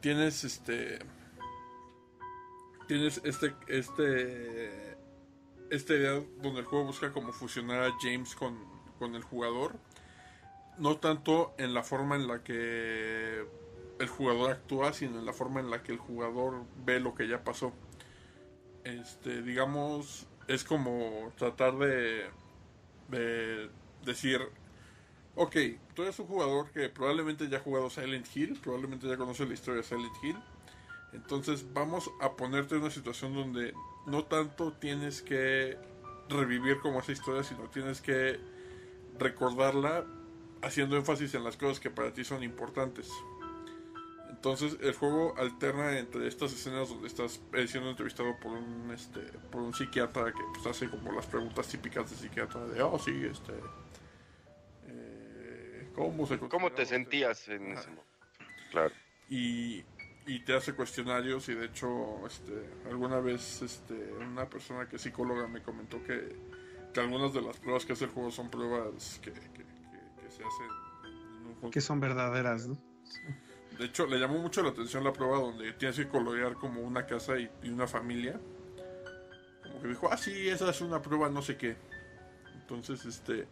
Tienes 0.00 0.42
este. 0.44 0.98
Tienes 2.90 3.20
este. 3.22 3.54
Este. 3.68 4.96
Esta 5.70 5.94
idea 5.94 6.20
donde 6.42 6.58
el 6.58 6.66
juego 6.66 6.86
busca 6.86 7.12
como 7.12 7.32
fusionar 7.32 7.84
a 7.84 7.92
James 8.02 8.34
con, 8.34 8.58
con 8.98 9.14
el 9.14 9.22
jugador. 9.22 9.76
No 10.76 10.96
tanto 10.96 11.54
en 11.56 11.72
la 11.72 11.84
forma 11.84 12.16
en 12.16 12.26
la 12.26 12.42
que 12.42 13.46
el 14.00 14.08
jugador 14.08 14.50
actúa, 14.50 14.92
sino 14.92 15.20
en 15.20 15.24
la 15.24 15.32
forma 15.32 15.60
en 15.60 15.70
la 15.70 15.84
que 15.84 15.92
el 15.92 15.98
jugador 15.98 16.64
ve 16.84 16.98
lo 16.98 17.14
que 17.14 17.28
ya 17.28 17.44
pasó. 17.44 17.72
Este, 18.82 19.40
digamos, 19.42 20.26
es 20.48 20.64
como 20.64 21.32
tratar 21.36 21.78
de, 21.78 22.24
de 23.06 23.70
decir, 24.04 24.40
ok, 25.36 25.56
tú 25.94 26.02
eres 26.02 26.18
un 26.18 26.26
jugador 26.26 26.72
que 26.72 26.88
probablemente 26.88 27.48
ya 27.48 27.58
ha 27.58 27.60
jugado 27.60 27.88
Silent 27.88 28.26
Hill, 28.34 28.58
probablemente 28.60 29.06
ya 29.06 29.16
conoce 29.16 29.46
la 29.46 29.54
historia 29.54 29.82
de 29.82 29.86
Silent 29.86 30.16
Hill. 30.24 30.36
Entonces 31.12 31.66
vamos 31.72 32.10
a 32.20 32.32
ponerte 32.36 32.76
en 32.76 32.82
una 32.82 32.90
situación 32.90 33.34
donde 33.34 33.74
no 34.06 34.24
tanto 34.24 34.72
tienes 34.72 35.22
que 35.22 35.76
revivir 36.28 36.78
como 36.80 37.00
esa 37.00 37.12
historia, 37.12 37.42
sino 37.42 37.68
tienes 37.68 38.00
que 38.00 38.38
recordarla 39.18 40.06
haciendo 40.62 40.96
énfasis 40.96 41.34
en 41.34 41.44
las 41.44 41.56
cosas 41.56 41.80
que 41.80 41.90
para 41.90 42.12
ti 42.12 42.24
son 42.24 42.42
importantes. 42.42 43.10
Entonces 44.28 44.78
el 44.80 44.94
juego 44.94 45.34
alterna 45.36 45.98
entre 45.98 46.26
estas 46.26 46.52
escenas 46.52 46.88
donde 46.88 47.08
estás 47.08 47.42
eh, 47.52 47.66
siendo 47.66 47.90
entrevistado 47.90 48.34
por 48.40 48.52
un 48.52 48.90
este 48.90 49.20
por 49.50 49.60
un 49.60 49.74
psiquiatra 49.74 50.32
que 50.32 50.42
pues, 50.54 50.66
hace 50.66 50.88
como 50.88 51.12
las 51.12 51.26
preguntas 51.26 51.68
típicas 51.68 52.08
de 52.10 52.16
psiquiatra 52.16 52.64
de 52.66 52.80
oh 52.80 52.98
sí 52.98 53.22
este 53.30 53.52
eh, 54.86 55.90
cómo 55.94 56.26
se 56.26 56.38
¿Cómo 56.38 56.72
te 56.72 56.86
sentías 56.86 57.48
en 57.48 57.72
ese 57.72 57.88
momento? 57.88 58.04
Claro. 58.70 58.94
y, 59.28 59.84
y 60.26 60.40
te 60.44 60.54
hace 60.54 60.74
cuestionarios 60.74 61.48
y 61.48 61.54
de 61.54 61.66
hecho 61.66 62.26
este 62.26 62.68
alguna 62.88 63.20
vez 63.20 63.62
este 63.62 64.12
una 64.12 64.48
persona 64.48 64.88
que 64.88 64.96
es 64.96 65.02
psicóloga 65.02 65.46
me 65.48 65.62
comentó 65.62 66.02
que, 66.04 66.36
que 66.92 67.00
algunas 67.00 67.32
de 67.32 67.42
las 67.42 67.58
pruebas 67.58 67.84
que 67.84 67.94
hace 67.94 68.04
el 68.04 68.10
juego 68.10 68.30
son 68.30 68.50
pruebas 68.50 69.18
que, 69.22 69.32
que- 69.32 69.40
que- 69.40 69.64
que 70.22 70.30
se 70.30 70.44
hacen 70.44 70.66
en 71.06 71.46
un 71.46 71.54
juego 71.54 71.70
Que 71.70 71.80
son 71.80 72.00
verdaderas, 72.00 72.68
¿no? 72.68 72.78
de 73.78 73.86
hecho, 73.86 74.06
le 74.06 74.18
llamó 74.18 74.38
mucho 74.38 74.62
la 74.62 74.68
atención 74.70 75.02
la 75.04 75.12
prueba 75.12 75.38
donde 75.38 75.72
tienes 75.72 75.96
que 75.96 76.06
colorear 76.06 76.54
como 76.54 76.82
una 76.82 77.06
casa 77.06 77.38
y, 77.38 77.50
y 77.62 77.70
una 77.70 77.86
familia. 77.86 78.38
Como 79.62 79.80
que 79.80 79.88
dijo, 79.88 80.08
ah, 80.12 80.18
sí, 80.18 80.48
esa 80.50 80.68
es 80.68 80.82
una 80.82 81.00
prueba 81.00 81.30
no 81.30 81.40
sé 81.40 81.56
qué. 81.56 81.76
Entonces, 82.60 83.06
este... 83.06 83.48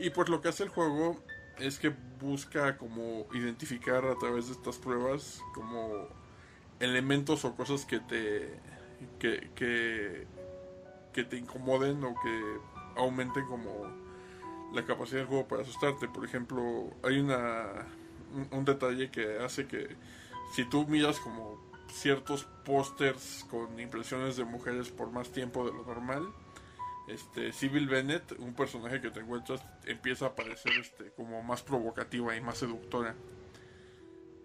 Y 0.00 0.10
pues 0.10 0.28
lo 0.30 0.40
que 0.40 0.48
hace 0.48 0.64
el 0.64 0.68
juego 0.70 1.22
es 1.60 1.78
que 1.78 1.92
busca 2.20 2.76
como 2.76 3.26
identificar 3.32 4.04
a 4.04 4.16
través 4.16 4.46
de 4.46 4.52
estas 4.52 4.76
pruebas 4.78 5.42
como 5.54 6.08
elementos 6.80 7.44
o 7.44 7.54
cosas 7.54 7.84
que 7.84 8.00
te... 8.00 8.60
que, 9.18 9.50
que, 9.54 10.26
te 11.24 11.36
incomoden 11.36 12.04
o 12.04 12.14
que 12.14 12.60
aumenten 12.94 13.44
como 13.46 13.88
la 14.72 14.84
capacidad 14.86 15.18
del 15.18 15.26
juego 15.26 15.48
para 15.48 15.62
asustarte. 15.62 16.06
Por 16.06 16.24
ejemplo, 16.24 16.90
hay 17.02 17.18
una 17.18 17.86
un, 18.32 18.46
un 18.56 18.64
detalle 18.64 19.10
que 19.10 19.38
hace 19.38 19.66
que 19.66 19.96
si 20.54 20.64
tú 20.64 20.86
miras 20.86 21.18
como 21.18 21.58
ciertos 21.92 22.44
pósters 22.64 23.44
con 23.50 23.78
impresiones 23.80 24.36
de 24.36 24.44
mujeres 24.44 24.90
por 24.90 25.10
más 25.10 25.30
tiempo 25.30 25.64
de 25.64 25.72
lo 25.72 25.84
normal, 25.84 26.28
este 27.08 27.52
Sybil 27.52 27.88
Bennett, 27.88 28.32
un 28.38 28.54
personaje 28.54 29.00
que 29.00 29.10
te 29.10 29.20
encuentras, 29.20 29.62
empieza 29.86 30.26
a 30.26 30.34
parecer 30.34 30.72
este 30.80 31.10
como 31.12 31.42
más 31.42 31.62
provocativa 31.62 32.36
y 32.36 32.40
más 32.40 32.58
seductora. 32.58 33.14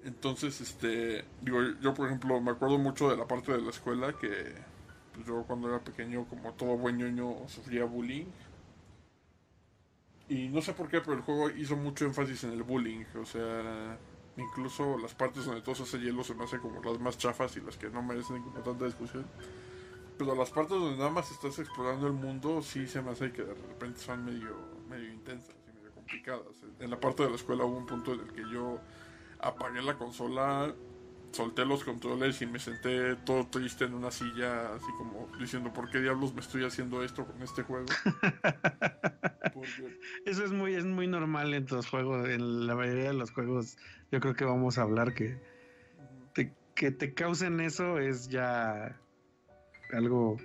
Entonces, 0.04 0.60
este, 0.60 1.26
digo, 1.42 1.60
yo 1.82 1.94
por 1.94 2.08
ejemplo 2.08 2.40
me 2.42 2.52
acuerdo 2.52 2.78
mucho 2.78 3.10
de 3.10 3.16
la 3.18 3.26
parte 3.26 3.54
de 3.54 3.62
la 3.62 3.70
escuela 3.70 4.14
que 4.14 4.54
pues, 5.14 5.26
yo 5.26 5.44
cuando 5.48 5.70
era 5.70 5.80
pequeño, 5.80 6.26
como 6.26 6.54
todo 6.54 6.78
buen 6.78 6.98
ñoño, 6.98 7.48
sufría 7.48 7.86
bullying. 7.86 8.26
Y 10.30 10.48
no 10.50 10.62
sé 10.62 10.74
por 10.74 10.90
qué, 10.90 11.02
pero 11.02 11.14
el 11.14 11.22
juego 11.22 11.50
hizo 11.52 11.76
mucho 11.76 12.06
énfasis 12.06 12.44
en 12.46 12.52
el 12.52 12.64
bullying. 12.64 13.06
O 13.22 13.26
sea, 13.26 13.98
incluso 14.38 14.98
las 14.98 15.14
partes 15.14 15.46
donde 15.46 15.62
todo 15.62 15.76
se 15.76 15.84
hace 15.84 16.00
hielo 16.00 16.24
se 16.24 16.34
me 16.34 16.44
hacen 16.44 16.60
como 16.60 16.82
las 16.82 17.00
más 17.00 17.18
chafas 17.18 17.56
y 17.58 17.62
las 17.62 17.78
que 17.78 17.90
no 17.90 18.02
merecen 18.02 18.44
tanta 18.64 18.86
discusión. 18.86 19.26
Pero 20.18 20.36
las 20.36 20.52
partes 20.52 20.78
donde 20.78 20.98
nada 20.98 21.10
más 21.10 21.32
estás 21.32 21.58
explorando 21.60 22.08
el 22.08 22.14
mundo, 22.14 22.62
sí 22.62 22.88
se 22.88 23.02
me 23.02 23.12
hace 23.12 23.32
que 23.32 23.44
de 23.44 23.54
repente 23.54 24.00
son 24.00 24.24
medio, 24.24 24.56
medio 24.90 25.12
intensas 25.12 25.56
y 25.68 25.78
medio 25.78 25.92
complicadas. 25.94 26.64
En 26.80 26.90
la 26.90 27.00
parte 27.00 27.24
de 27.24 27.30
la 27.30 27.36
escuela 27.36 27.66
hubo 27.66 27.78
un 27.78 27.86
punto 27.86 28.14
en 28.14 28.22
el 28.22 28.32
que 28.32 28.44
yo 28.52 28.80
apagué 29.40 29.82
la 29.82 29.98
consola, 29.98 30.74
solté 31.32 31.66
los 31.66 31.84
controles 31.84 32.42
y 32.42 32.46
me 32.46 32.60
senté 32.60 33.16
todo 33.18 33.48
triste 33.48 33.86
en 33.86 33.96
una 33.96 34.12
silla, 34.12 34.76
así 34.76 34.92
como 34.98 35.28
diciendo, 35.40 35.74
¿por 35.74 35.90
qué 35.90 36.00
diablos 36.00 36.34
me 36.34 36.42
estoy 36.42 36.64
haciendo 36.64 37.04
esto 37.04 37.26
con 37.26 37.42
este 37.42 37.64
juego? 37.64 37.88
Porque 39.54 40.00
Eso 40.26 40.46
es 40.46 40.52
muy, 40.52 40.76
es 40.76 40.86
muy 40.86 41.08
normal 41.08 41.54
en 41.54 41.66
los 41.70 41.90
juegos, 41.90 42.30
en 42.30 42.68
la 42.68 42.76
mayoría 42.76 43.06
de 43.06 43.14
los 43.14 43.32
juegos. 43.32 43.78
Yo 44.12 44.20
creo 44.20 44.36
que 44.36 44.46
vamos 44.46 44.78
a 44.78 44.84
hablar 44.84 45.14
que 45.14 45.40
te, 46.34 46.54
que 46.76 46.92
te 46.92 47.14
causen 47.14 47.60
eso 47.60 47.98
es 47.98 48.30
ya 48.30 49.00
algo 49.96 50.38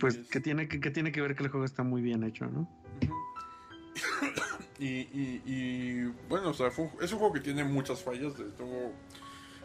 pues 0.00 0.16
es- 0.16 0.28
que 0.28 0.40
tiene 0.40 0.68
que, 0.68 0.80
que 0.80 0.90
tiene 0.90 1.10
que 1.12 1.20
ver 1.20 1.34
que 1.34 1.42
el 1.44 1.48
juego 1.50 1.64
está 1.66 1.82
muy 1.82 2.02
bien 2.02 2.22
hecho, 2.24 2.46
¿no? 2.46 2.68
Y, 4.78 4.86
y, 5.12 5.42
y, 5.46 6.04
bueno, 6.28 6.50
o 6.50 6.54
sea, 6.54 6.70
fue 6.72 6.86
un- 6.86 6.90
es 7.04 7.12
un 7.12 7.18
juego 7.20 7.34
que 7.34 7.40
tiene 7.40 7.62
muchas 7.62 8.02
fallas 8.02 8.36
de 8.36 8.46
todo. 8.46 8.90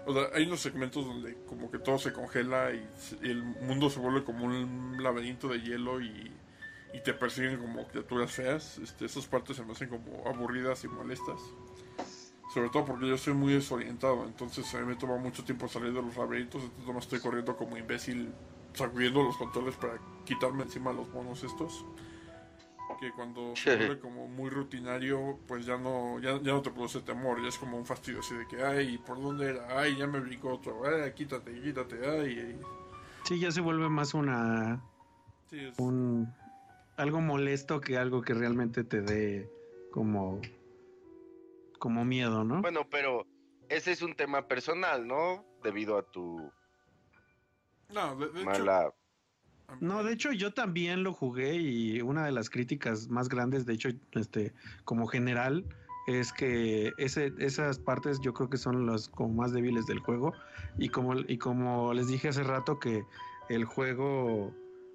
O 0.05 0.13
sea, 0.13 0.27
hay 0.35 0.45
unos 0.45 0.59
segmentos 0.59 1.05
donde 1.05 1.35
como 1.47 1.71
que 1.71 1.79
todo 1.79 1.97
se 1.97 2.13
congela 2.13 2.71
y, 2.71 2.87
y 3.23 3.29
el 3.31 3.41
mundo 3.43 3.89
se 3.89 3.99
vuelve 3.99 4.23
como 4.23 4.45
un 4.45 5.01
laberinto 5.01 5.47
de 5.47 5.59
hielo 5.61 6.01
y, 6.01 6.31
y 6.93 6.99
te 7.03 7.13
persiguen 7.15 7.57
como 7.59 7.87
criaturas 7.87 8.31
feas. 8.31 8.77
Este, 8.77 9.05
esas 9.05 9.25
partes 9.25 9.57
se 9.57 9.65
me 9.65 9.71
hacen 9.71 9.89
como 9.89 10.23
aburridas 10.27 10.83
y 10.83 10.87
molestas. 10.87 11.41
Sobre 12.57 12.71
todo 12.71 12.85
porque 12.85 13.07
yo 13.07 13.19
soy 13.19 13.35
muy 13.35 13.53
desorientado, 13.53 14.25
entonces 14.25 14.73
a 14.73 14.79
mí 14.79 14.85
me 14.87 14.95
toma 14.95 15.17
mucho 15.17 15.43
tiempo 15.43 15.67
salir 15.67 15.93
de 15.93 16.01
los 16.01 16.17
laberintos, 16.17 16.63
entonces 16.63 16.91
no 16.91 16.97
estoy 16.97 17.19
corriendo 17.19 17.55
como 17.55 17.77
imbécil 17.77 18.33
sacudiendo 18.73 19.21
los 19.21 19.37
controles 19.37 19.75
para 19.75 19.99
quitarme 20.25 20.63
encima 20.63 20.91
los 20.91 21.07
monos 21.13 21.43
estos 21.43 21.85
que 22.99 23.11
cuando 23.11 23.55
se 23.55 23.75
vuelve 23.77 23.99
como 23.99 24.27
muy 24.27 24.49
rutinario, 24.49 25.37
pues 25.47 25.67
ya 25.67 25.77
no, 25.77 26.17
ya, 26.17 26.41
ya 26.41 26.53
no 26.53 26.63
te 26.63 26.71
produce 26.71 26.99
temor, 27.01 27.39
ya 27.43 27.49
es 27.49 27.59
como 27.59 27.77
un 27.77 27.85
fastidio 27.85 28.21
así 28.21 28.33
de 28.33 28.47
que, 28.47 28.63
ay, 28.63 28.97
¿por 28.97 29.21
dónde 29.21 29.51
era? 29.51 29.79
Ay, 29.79 29.95
ya 29.95 30.07
me 30.07 30.19
brincó 30.19 30.53
otro, 30.53 30.81
ay, 30.83 31.11
quítate, 31.13 31.61
quítate, 31.61 31.95
ay, 32.09 32.39
ay. 32.39 32.59
Sí, 33.25 33.39
ya 33.39 33.51
se 33.51 33.61
vuelve 33.61 33.87
más 33.87 34.15
una 34.15 34.81
Sí, 35.51 35.59
es- 35.59 35.77
un 35.77 36.33
algo 36.95 37.21
molesto 37.21 37.79
que 37.81 37.99
algo 37.99 38.23
que 38.23 38.33
realmente 38.33 38.83
te 38.83 39.01
dé 39.01 39.47
como 39.91 40.41
como 41.77 42.05
miedo, 42.05 42.43
¿no? 42.43 42.61
Bueno, 42.61 42.87
pero 42.89 43.25
ese 43.69 43.91
es 43.91 44.01
un 44.01 44.15
tema 44.15 44.47
personal, 44.47 45.07
¿no? 45.07 45.45
Debido 45.63 45.97
a 45.97 46.03
tu 46.03 46.51
No, 47.89 48.15
de, 48.15 48.29
de 48.29 48.41
hecho, 48.41 48.45
mala... 48.45 48.93
No, 49.81 50.03
de 50.03 50.13
hecho 50.13 50.31
yo 50.31 50.53
también 50.53 51.03
lo 51.03 51.13
jugué 51.13 51.55
y 51.55 52.01
una 52.01 52.25
de 52.25 52.31
las 52.31 52.49
críticas 52.49 53.09
más 53.09 53.27
grandes, 53.27 53.65
de 53.65 53.73
hecho, 53.73 53.89
este, 54.13 54.53
como 54.85 55.07
general, 55.07 55.65
es 56.07 56.31
que 56.31 56.93
ese, 56.97 57.33
esas 57.37 57.77
partes 57.77 58.19
yo 58.21 58.33
creo 58.33 58.49
que 58.49 58.57
son 58.57 58.85
las 58.85 59.09
como 59.09 59.33
más 59.33 59.51
débiles 59.51 59.85
del 59.85 59.99
juego 59.99 60.33
y 60.77 60.87
como, 60.87 61.15
y 61.15 61.37
como 61.37 61.93
les 61.93 62.07
dije 62.07 62.29
hace 62.29 62.43
rato 62.43 62.79
que 62.79 63.03
el 63.49 63.65
juego, 63.65 64.53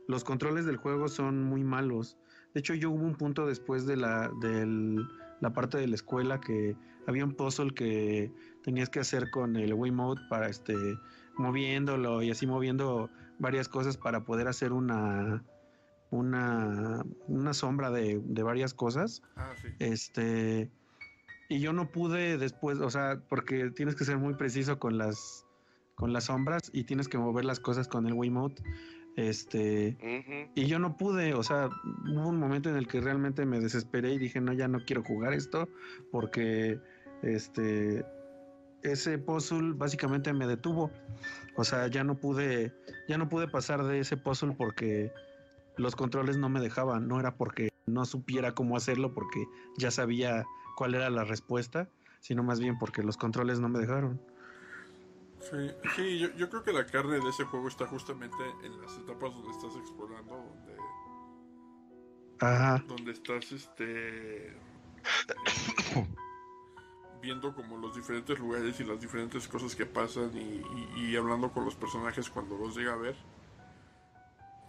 los 0.09 0.25
controles 0.25 0.65
del 0.65 0.79
juego 0.79 1.09
son 1.09 1.45
muy 1.45 1.63
malos. 1.63 2.17
De 2.55 2.61
hecho 2.61 2.75
yo 2.75 2.91
hubo 2.91 3.05
un 3.05 3.15
punto 3.15 3.47
después 3.47 3.87
de 3.87 3.97
la, 3.97 4.31
del, 4.41 5.07
la 5.43 5.53
parte 5.53 5.77
de 5.77 5.89
la 5.89 5.97
escuela 5.97 6.41
que 6.41 6.75
había 7.07 7.25
un 7.25 7.35
puzzle 7.35 7.75
que 7.75 8.33
tenías 8.63 8.89
que 8.89 9.01
hacer 9.01 9.31
con 9.31 9.57
el 9.57 9.75
Wiimote 9.75 10.23
para 10.31 10.49
este 10.49 10.75
moviéndolo 11.37 12.23
y 12.23 12.31
así 12.31 12.47
moviendo 12.47 13.11
varias 13.39 13.69
cosas 13.69 13.97
para 13.97 14.25
poder 14.25 14.49
hacer 14.49 14.73
una 14.73 15.45
una, 16.11 17.05
una 17.27 17.55
sombra 17.55 17.91
de, 17.91 18.21
de 18.23 18.43
varias 18.43 18.75
cosas. 18.75 19.23
ah, 19.35 19.53
sí. 19.61 19.69
Este, 19.79 20.71
y 21.49 21.59
yo 21.61 21.73
no 21.73 21.91
pude 21.91 22.37
después, 22.39 22.79
o 22.81 22.91
sea, 22.91 23.21
porque 23.29 23.71
tienes 23.71 23.97
que 23.97 24.05
ser 24.05 24.19
muy 24.19 24.35
preciso 24.35 24.79
con 24.79 24.99
las, 24.99 25.47
con 25.95 26.13
las 26.13 26.25
sombras 26.25 26.71
y 26.73 26.85
tienes 26.85 27.09
que 27.09 27.17
mover 27.17 27.47
las 27.47 27.61
cosas 27.61 27.89
con 27.89 28.07
el 28.07 28.13
Wiimote. 28.13 28.63
Este, 29.17 30.49
y 30.55 30.67
yo 30.67 30.79
no 30.79 30.97
pude, 30.97 31.35
o 31.35 31.43
sea, 31.43 31.69
hubo 32.11 32.29
un 32.29 32.39
momento 32.39 32.71
en 32.71 32.77
el 32.77 32.87
que 32.87 33.01
realmente 33.01 33.45
me 33.45 33.61
desesperé 33.61 34.13
y 34.13 34.19
dije, 34.19 34.41
no, 34.41 34.53
ya 34.55 34.69
no 34.69 34.85
quiero 34.87 35.03
jugar 35.03 35.35
esto 35.35 35.69
porque, 36.11 36.81
este, 37.23 38.05
ese 38.83 39.19
puzzle 39.19 39.75
básicamente 39.75 40.33
me 40.33 40.47
detuvo. 40.47 40.91
O 41.57 41.65
sea, 41.65 41.87
ya 41.87 42.05
no 42.05 42.19
pude, 42.19 42.73
ya 43.09 43.19
no 43.19 43.29
pude 43.29 43.49
pasar 43.49 43.85
de 43.85 44.01
ese 44.01 44.17
puzzle 44.17 44.55
porque 44.57 45.13
los 45.77 45.97
controles 45.97 46.37
no 46.37 46.49
me 46.49 46.61
dejaban, 46.61 47.09
no 47.09 47.21
era 47.21 47.37
porque 47.37 47.71
no 47.87 48.05
supiera 48.05 48.55
cómo 48.55 48.77
hacerlo 48.77 49.15
porque 49.15 49.45
ya 49.79 49.91
sabía 49.91 50.45
cuál 50.77 50.95
era 50.95 51.11
la 51.11 51.25
respuesta, 51.25 51.89
sino 52.21 52.43
más 52.43 52.61
bien 52.61 52.79
porque 52.79 53.03
los 53.03 53.17
controles 53.17 53.61
no 53.61 53.69
me 53.69 53.79
dejaron. 53.79 54.21
Sí, 55.51 55.57
sí 55.97 56.19
yo, 56.21 56.29
yo 56.37 56.49
creo 56.51 56.63
que 56.63 56.73
la 56.73 56.87
carne 56.87 57.21
de 57.21 57.29
ese 57.29 57.45
juego 57.45 57.69
está 57.69 57.87
justamente 57.87 58.37
en 58.63 58.81
las 58.81 58.97
etapas 58.99 59.33
donde 59.35 59.51
estás 59.51 59.77
explorando, 59.77 60.35
donde, 60.37 60.77
Ajá, 62.41 62.85
donde 62.87 63.13
estás 63.13 63.53
este 63.53 64.49
eh, 64.49 64.57
viendo 67.21 67.55
como 67.55 67.77
los 67.79 67.95
diferentes 67.95 68.39
lugares 68.39 68.81
y 68.81 68.85
las 68.85 69.01
diferentes 69.01 69.47
cosas 69.49 69.75
que 69.77 69.87
pasan 69.87 70.31
y, 70.37 70.63
y- 71.01 71.11
y 71.13 71.17
hablando 71.17 71.53
con 71.53 71.65
los 71.65 71.77
personajes 71.77 72.31
cuando 72.31 72.57
los 72.59 72.77
llega 72.77 72.93
a 72.95 72.97
ver. 72.97 73.17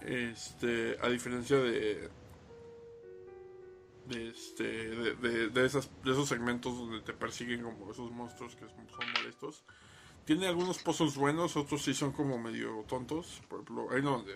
Este, 0.02 0.98
a 1.02 1.10
diferencia 1.10 1.58
de 1.58 2.10
de 4.06 4.30
este 4.30 4.64
de, 4.64 5.16
de- 5.16 5.50
de 5.50 5.66
esas 5.66 5.90
de 6.04 6.12
esos 6.12 6.28
segmentos 6.28 6.78
donde 6.78 7.02
te 7.02 7.14
persiguen 7.14 7.64
como 7.64 7.90
esos 7.92 8.12
monstruos 8.12 8.54
que 8.56 8.68
son 8.68 8.90
son 8.90 9.12
molestos 9.14 9.64
tiene 10.26 10.48
algunos 10.48 10.80
puzzles 10.80 11.16
buenos 11.18 11.56
otros 11.58 11.82
sí 11.84 11.94
son 11.94 12.12
como 12.12 12.38
medio 12.38 12.84
tontos 12.88 13.42
por 13.50 13.62
ejemplo 13.62 13.88
hay 13.92 14.00
uno 14.02 14.12
donde 14.18 14.34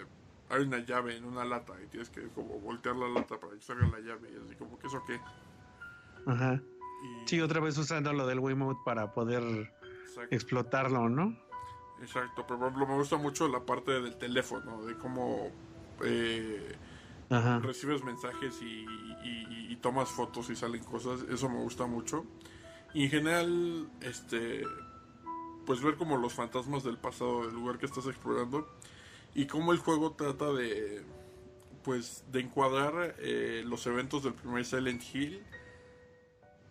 hay 0.49 0.61
una 0.63 0.79
llave 0.79 1.17
en 1.17 1.25
una 1.25 1.43
lata 1.45 1.73
y 1.83 1.87
tienes 1.87 2.09
que 2.09 2.27
como 2.29 2.59
voltear 2.59 2.95
la 2.95 3.07
lata 3.09 3.39
para 3.39 3.53
que 3.53 3.61
salga 3.61 3.87
la 3.87 3.99
llave 3.99 4.29
y 4.31 4.45
así 4.45 4.55
como 4.55 4.77
que 4.79 4.87
eso 4.87 5.01
qué 5.05 5.19
ajá. 6.25 6.61
y, 7.23 7.27
Sí, 7.27 7.41
otra 7.41 7.59
vez 7.59 7.77
usando 7.77 8.13
lo 8.13 8.25
del 8.27 8.39
Wiimote 8.39 8.79
para 8.85 9.13
poder 9.13 9.43
exacto, 10.05 10.35
explotarlo, 10.35 11.09
¿no? 11.09 11.37
exacto. 12.01 12.45
pero 12.47 12.59
por 12.59 12.67
ejemplo 12.69 12.87
me 12.87 12.95
gusta 12.95 13.17
mucho 13.17 13.47
la 13.47 13.59
parte 13.65 13.91
del 14.01 14.17
teléfono 14.17 14.83
de 14.85 14.95
cómo 14.97 15.49
eh, 16.03 16.75
Ajá. 17.29 17.59
recibes 17.59 18.03
mensajes 18.03 18.61
y, 18.61 18.85
y- 19.23 19.67
y 19.69 19.75
tomas 19.77 20.09
fotos 20.09 20.49
y 20.49 20.55
salen 20.55 20.83
cosas, 20.83 21.21
eso 21.29 21.49
me 21.49 21.57
gusta 21.61 21.85
mucho. 21.85 22.25
Y 22.93 23.03
en 23.03 23.09
general, 23.09 23.89
este, 24.01 24.63
pues 25.67 25.81
ver 25.81 25.97
como 25.97 26.15
los 26.15 26.33
fantasmas 26.33 26.85
del 26.85 26.97
pasado 26.97 27.45
del 27.45 27.53
lugar 27.53 27.77
que 27.77 27.85
estás 27.85 28.07
explorando 28.07 28.65
y 29.35 29.47
cómo 29.47 29.73
el 29.73 29.79
juego 29.79 30.13
trata 30.13 30.53
de, 30.53 31.03
pues, 31.83 32.23
de 32.31 32.39
encuadrar 32.39 33.15
eh, 33.19 33.63
los 33.65 33.85
eventos 33.85 34.23
del 34.23 34.33
primer 34.33 34.63
Silent 34.63 35.03
Hill. 35.13 35.43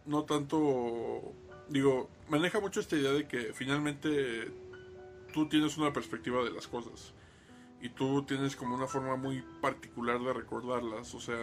No 0.07 0.25
tanto, 0.25 1.35
digo, 1.69 2.09
maneja 2.31 2.59
mucho 2.59 2.81
esta 2.81 2.97
idea 2.97 3.13
de 3.13 3.29
que 3.29 3.53
finalmente 3.53 4.51
tú 5.35 5.47
tienes 5.47 5.77
una 5.77 5.93
perspectiva 5.93 6.43
de 6.43 6.53
las 6.53 6.67
cosas 6.67 7.13
y 7.83 7.91
tú 7.91 8.23
tienes 8.23 8.57
como 8.57 8.75
una 8.75 8.87
forma 8.87 9.17
muy 9.17 9.45
particular 9.61 10.19
de 10.21 10.33
recordarlas, 10.33 11.15
o 11.15 11.21
sea, 11.21 11.39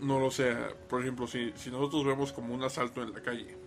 no 0.00 0.20
lo 0.20 0.30
sé, 0.30 0.54
por 0.90 1.00
ejemplo, 1.00 1.26
si, 1.26 1.52
si 1.56 1.70
nosotros 1.70 2.04
vemos 2.04 2.34
como 2.34 2.52
un 2.52 2.62
asalto 2.62 3.02
en 3.02 3.12
la 3.12 3.22
calle 3.22 3.63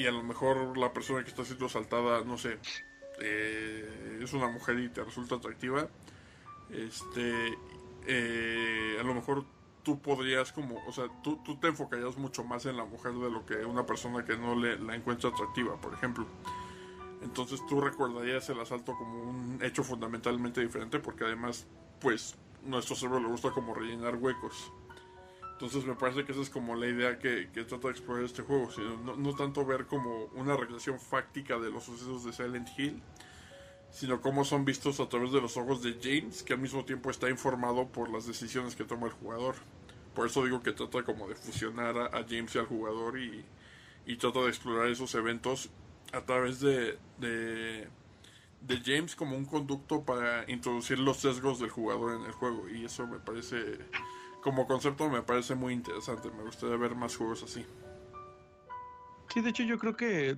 y 0.00 0.06
a 0.06 0.12
lo 0.12 0.22
mejor 0.22 0.78
la 0.78 0.92
persona 0.92 1.22
que 1.22 1.28
está 1.28 1.44
siendo 1.44 1.66
asaltada, 1.66 2.24
no 2.24 2.38
sé, 2.38 2.58
eh, 3.20 4.20
es 4.22 4.32
una 4.32 4.48
mujer 4.48 4.78
y 4.78 4.88
te 4.88 5.04
resulta 5.04 5.34
atractiva, 5.34 5.88
este, 6.70 7.58
eh, 8.06 8.96
a 8.98 9.02
lo 9.02 9.14
mejor 9.14 9.44
tú 9.82 10.00
podrías 10.00 10.52
como, 10.52 10.82
o 10.86 10.92
sea, 10.92 11.04
tú, 11.22 11.38
tú 11.44 11.56
te 11.56 11.68
enfocarías 11.68 12.16
mucho 12.16 12.44
más 12.44 12.64
en 12.64 12.78
la 12.78 12.84
mujer 12.84 13.12
de 13.12 13.30
lo 13.30 13.44
que 13.44 13.56
una 13.64 13.84
persona 13.84 14.24
que 14.24 14.38
no 14.38 14.54
le, 14.54 14.78
la 14.78 14.94
encuentra 14.96 15.30
atractiva, 15.30 15.78
por 15.78 15.92
ejemplo. 15.92 16.26
Entonces 17.22 17.60
tú 17.68 17.82
recordarías 17.82 18.48
el 18.48 18.60
asalto 18.60 18.94
como 18.96 19.22
un 19.22 19.58
hecho 19.62 19.84
fundamentalmente 19.84 20.62
diferente 20.62 20.98
porque 20.98 21.24
además, 21.24 21.66
pues, 22.00 22.36
nuestro 22.64 22.96
cerebro 22.96 23.20
le 23.20 23.28
gusta 23.28 23.50
como 23.50 23.74
rellenar 23.74 24.16
huecos. 24.16 24.72
Entonces 25.60 25.84
me 25.84 25.94
parece 25.94 26.24
que 26.24 26.32
esa 26.32 26.40
es 26.40 26.48
como 26.48 26.74
la 26.74 26.86
idea 26.86 27.18
que, 27.18 27.50
que 27.52 27.64
trata 27.64 27.88
de 27.88 27.92
explorar 27.92 28.24
este 28.24 28.40
juego, 28.40 28.70
sino 28.70 28.96
no, 29.14 29.34
tanto 29.34 29.66
ver 29.66 29.84
como 29.84 30.24
una 30.34 30.56
relación 30.56 30.98
fáctica 30.98 31.58
de 31.58 31.70
los 31.70 31.84
sucesos 31.84 32.24
de 32.24 32.32
Silent 32.32 32.68
Hill, 32.78 33.02
sino 33.90 34.22
cómo 34.22 34.46
son 34.46 34.64
vistos 34.64 35.00
a 35.00 35.08
través 35.10 35.32
de 35.32 35.40
los 35.42 35.58
ojos 35.58 35.82
de 35.82 35.98
James, 36.02 36.42
que 36.42 36.54
al 36.54 36.60
mismo 36.60 36.86
tiempo 36.86 37.10
está 37.10 37.28
informado 37.28 37.88
por 37.88 38.08
las 38.08 38.26
decisiones 38.26 38.74
que 38.74 38.84
toma 38.84 39.08
el 39.08 39.12
jugador. 39.12 39.54
Por 40.14 40.26
eso 40.26 40.42
digo 40.44 40.62
que 40.62 40.72
trata 40.72 41.02
como 41.02 41.28
de 41.28 41.34
fusionar 41.34 41.98
a, 41.98 42.06
a 42.06 42.24
James 42.26 42.54
y 42.54 42.58
al 42.58 42.66
jugador 42.66 43.18
y, 43.18 43.44
y 44.06 44.16
trata 44.16 44.40
de 44.40 44.48
explorar 44.48 44.88
esos 44.88 45.14
eventos 45.14 45.68
a 46.14 46.22
través 46.22 46.60
de, 46.60 46.98
de, 47.18 47.86
de 48.62 48.82
James 48.82 49.14
como 49.14 49.36
un 49.36 49.44
conducto 49.44 50.04
para 50.04 50.50
introducir 50.50 50.98
los 50.98 51.18
sesgos 51.18 51.60
del 51.60 51.68
jugador 51.68 52.18
en 52.18 52.24
el 52.24 52.32
juego. 52.32 52.66
Y 52.66 52.86
eso 52.86 53.06
me 53.06 53.18
parece, 53.18 53.78
como 54.42 54.66
concepto, 54.66 55.08
me 55.10 55.22
parece 55.22 55.54
muy 55.54 55.74
interesante. 55.74 56.30
Me 56.30 56.42
gustaría 56.44 56.76
ver 56.76 56.94
más 56.94 57.16
juegos 57.16 57.42
así. 57.42 57.64
Sí, 59.32 59.40
de 59.40 59.50
hecho 59.50 59.62
yo 59.62 59.78
creo 59.78 59.96
que 59.96 60.36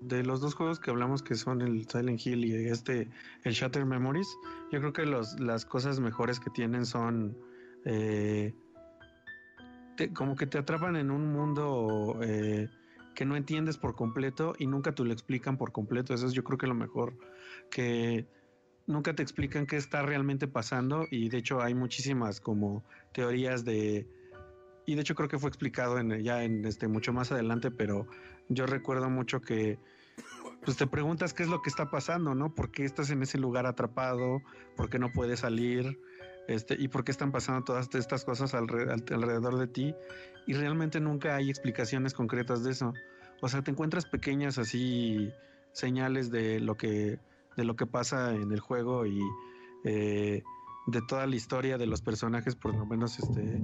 de 0.00 0.22
los 0.22 0.40
dos 0.40 0.54
juegos 0.54 0.80
que 0.80 0.90
hablamos 0.90 1.22
que 1.22 1.34
son 1.34 1.60
el 1.62 1.88
Silent 1.88 2.24
Hill 2.24 2.44
y 2.44 2.54
este 2.68 3.08
el 3.44 3.52
Shatter 3.52 3.84
Memories, 3.84 4.28
yo 4.70 4.80
creo 4.80 4.92
que 4.92 5.04
los, 5.06 5.38
las 5.40 5.64
cosas 5.64 6.00
mejores 6.00 6.40
que 6.40 6.50
tienen 6.50 6.86
son 6.86 7.36
eh, 7.84 8.54
te- 9.96 10.12
como 10.12 10.36
que 10.36 10.46
te 10.46 10.58
atrapan 10.58 10.96
en 10.96 11.10
un 11.10 11.32
mundo 11.32 12.18
eh, 12.22 12.68
que 13.14 13.24
no 13.24 13.36
entiendes 13.36 13.76
por 13.78 13.94
completo 13.94 14.54
y 14.58 14.66
nunca 14.66 14.92
te 14.94 15.04
lo 15.04 15.12
explican 15.12 15.56
por 15.56 15.72
completo. 15.72 16.14
Eso 16.14 16.26
es 16.26 16.32
yo 16.32 16.44
creo 16.44 16.58
que 16.58 16.66
lo 16.66 16.74
mejor 16.74 17.14
que 17.70 18.26
nunca 18.86 19.14
te 19.14 19.22
explican 19.22 19.66
qué 19.66 19.76
está 19.76 20.02
realmente 20.02 20.46
pasando 20.46 21.06
y 21.10 21.28
de 21.28 21.38
hecho 21.38 21.62
hay 21.62 21.74
muchísimas 21.74 22.40
como 22.40 22.84
teorías 23.12 23.64
de 23.64 24.06
y 24.86 24.94
de 24.94 25.00
hecho 25.00 25.14
creo 25.14 25.28
que 25.28 25.38
fue 25.38 25.48
explicado 25.48 25.98
en, 25.98 26.22
ya 26.22 26.44
en 26.44 26.64
este 26.66 26.88
mucho 26.88 27.12
más 27.12 27.32
adelante, 27.32 27.70
pero 27.70 28.06
yo 28.48 28.66
recuerdo 28.66 29.08
mucho 29.08 29.40
que 29.40 29.78
pues 30.64 30.76
te 30.76 30.86
preguntas 30.86 31.32
qué 31.32 31.42
es 31.42 31.48
lo 31.48 31.62
que 31.62 31.70
está 31.70 31.90
pasando, 31.90 32.34
¿no? 32.34 32.54
¿Por 32.54 32.70
qué 32.70 32.84
estás 32.84 33.10
en 33.10 33.22
ese 33.22 33.38
lugar 33.38 33.66
atrapado? 33.66 34.42
¿Por 34.76 34.90
qué 34.90 34.98
no 34.98 35.10
puedes 35.12 35.40
salir? 35.40 35.98
Este, 36.48 36.74
y 36.78 36.88
por 36.88 37.04
qué 37.04 37.12
están 37.12 37.32
pasando 37.32 37.64
todas 37.64 37.88
estas 37.94 38.24
cosas 38.24 38.52
alre- 38.54 38.90
al- 38.90 39.14
alrededor 39.14 39.56
de 39.58 39.66
ti 39.66 39.94
y 40.46 40.52
realmente 40.52 41.00
nunca 41.00 41.36
hay 41.36 41.48
explicaciones 41.48 42.12
concretas 42.12 42.62
de 42.64 42.72
eso. 42.72 42.92
O 43.40 43.48
sea, 43.48 43.62
te 43.62 43.70
encuentras 43.70 44.04
pequeñas 44.04 44.58
así 44.58 45.32
señales 45.72 46.30
de 46.30 46.60
lo 46.60 46.76
que 46.76 47.18
de 47.56 47.64
lo 47.64 47.76
que 47.76 47.86
pasa 47.86 48.34
en 48.34 48.52
el 48.52 48.60
juego 48.60 49.06
y 49.06 49.20
eh, 49.84 50.42
de 50.86 51.00
toda 51.08 51.26
la 51.26 51.36
historia 51.36 51.78
de 51.78 51.86
los 51.86 52.02
personajes, 52.02 52.56
por 52.56 52.74
lo 52.74 52.84
menos 52.84 53.18
este 53.18 53.62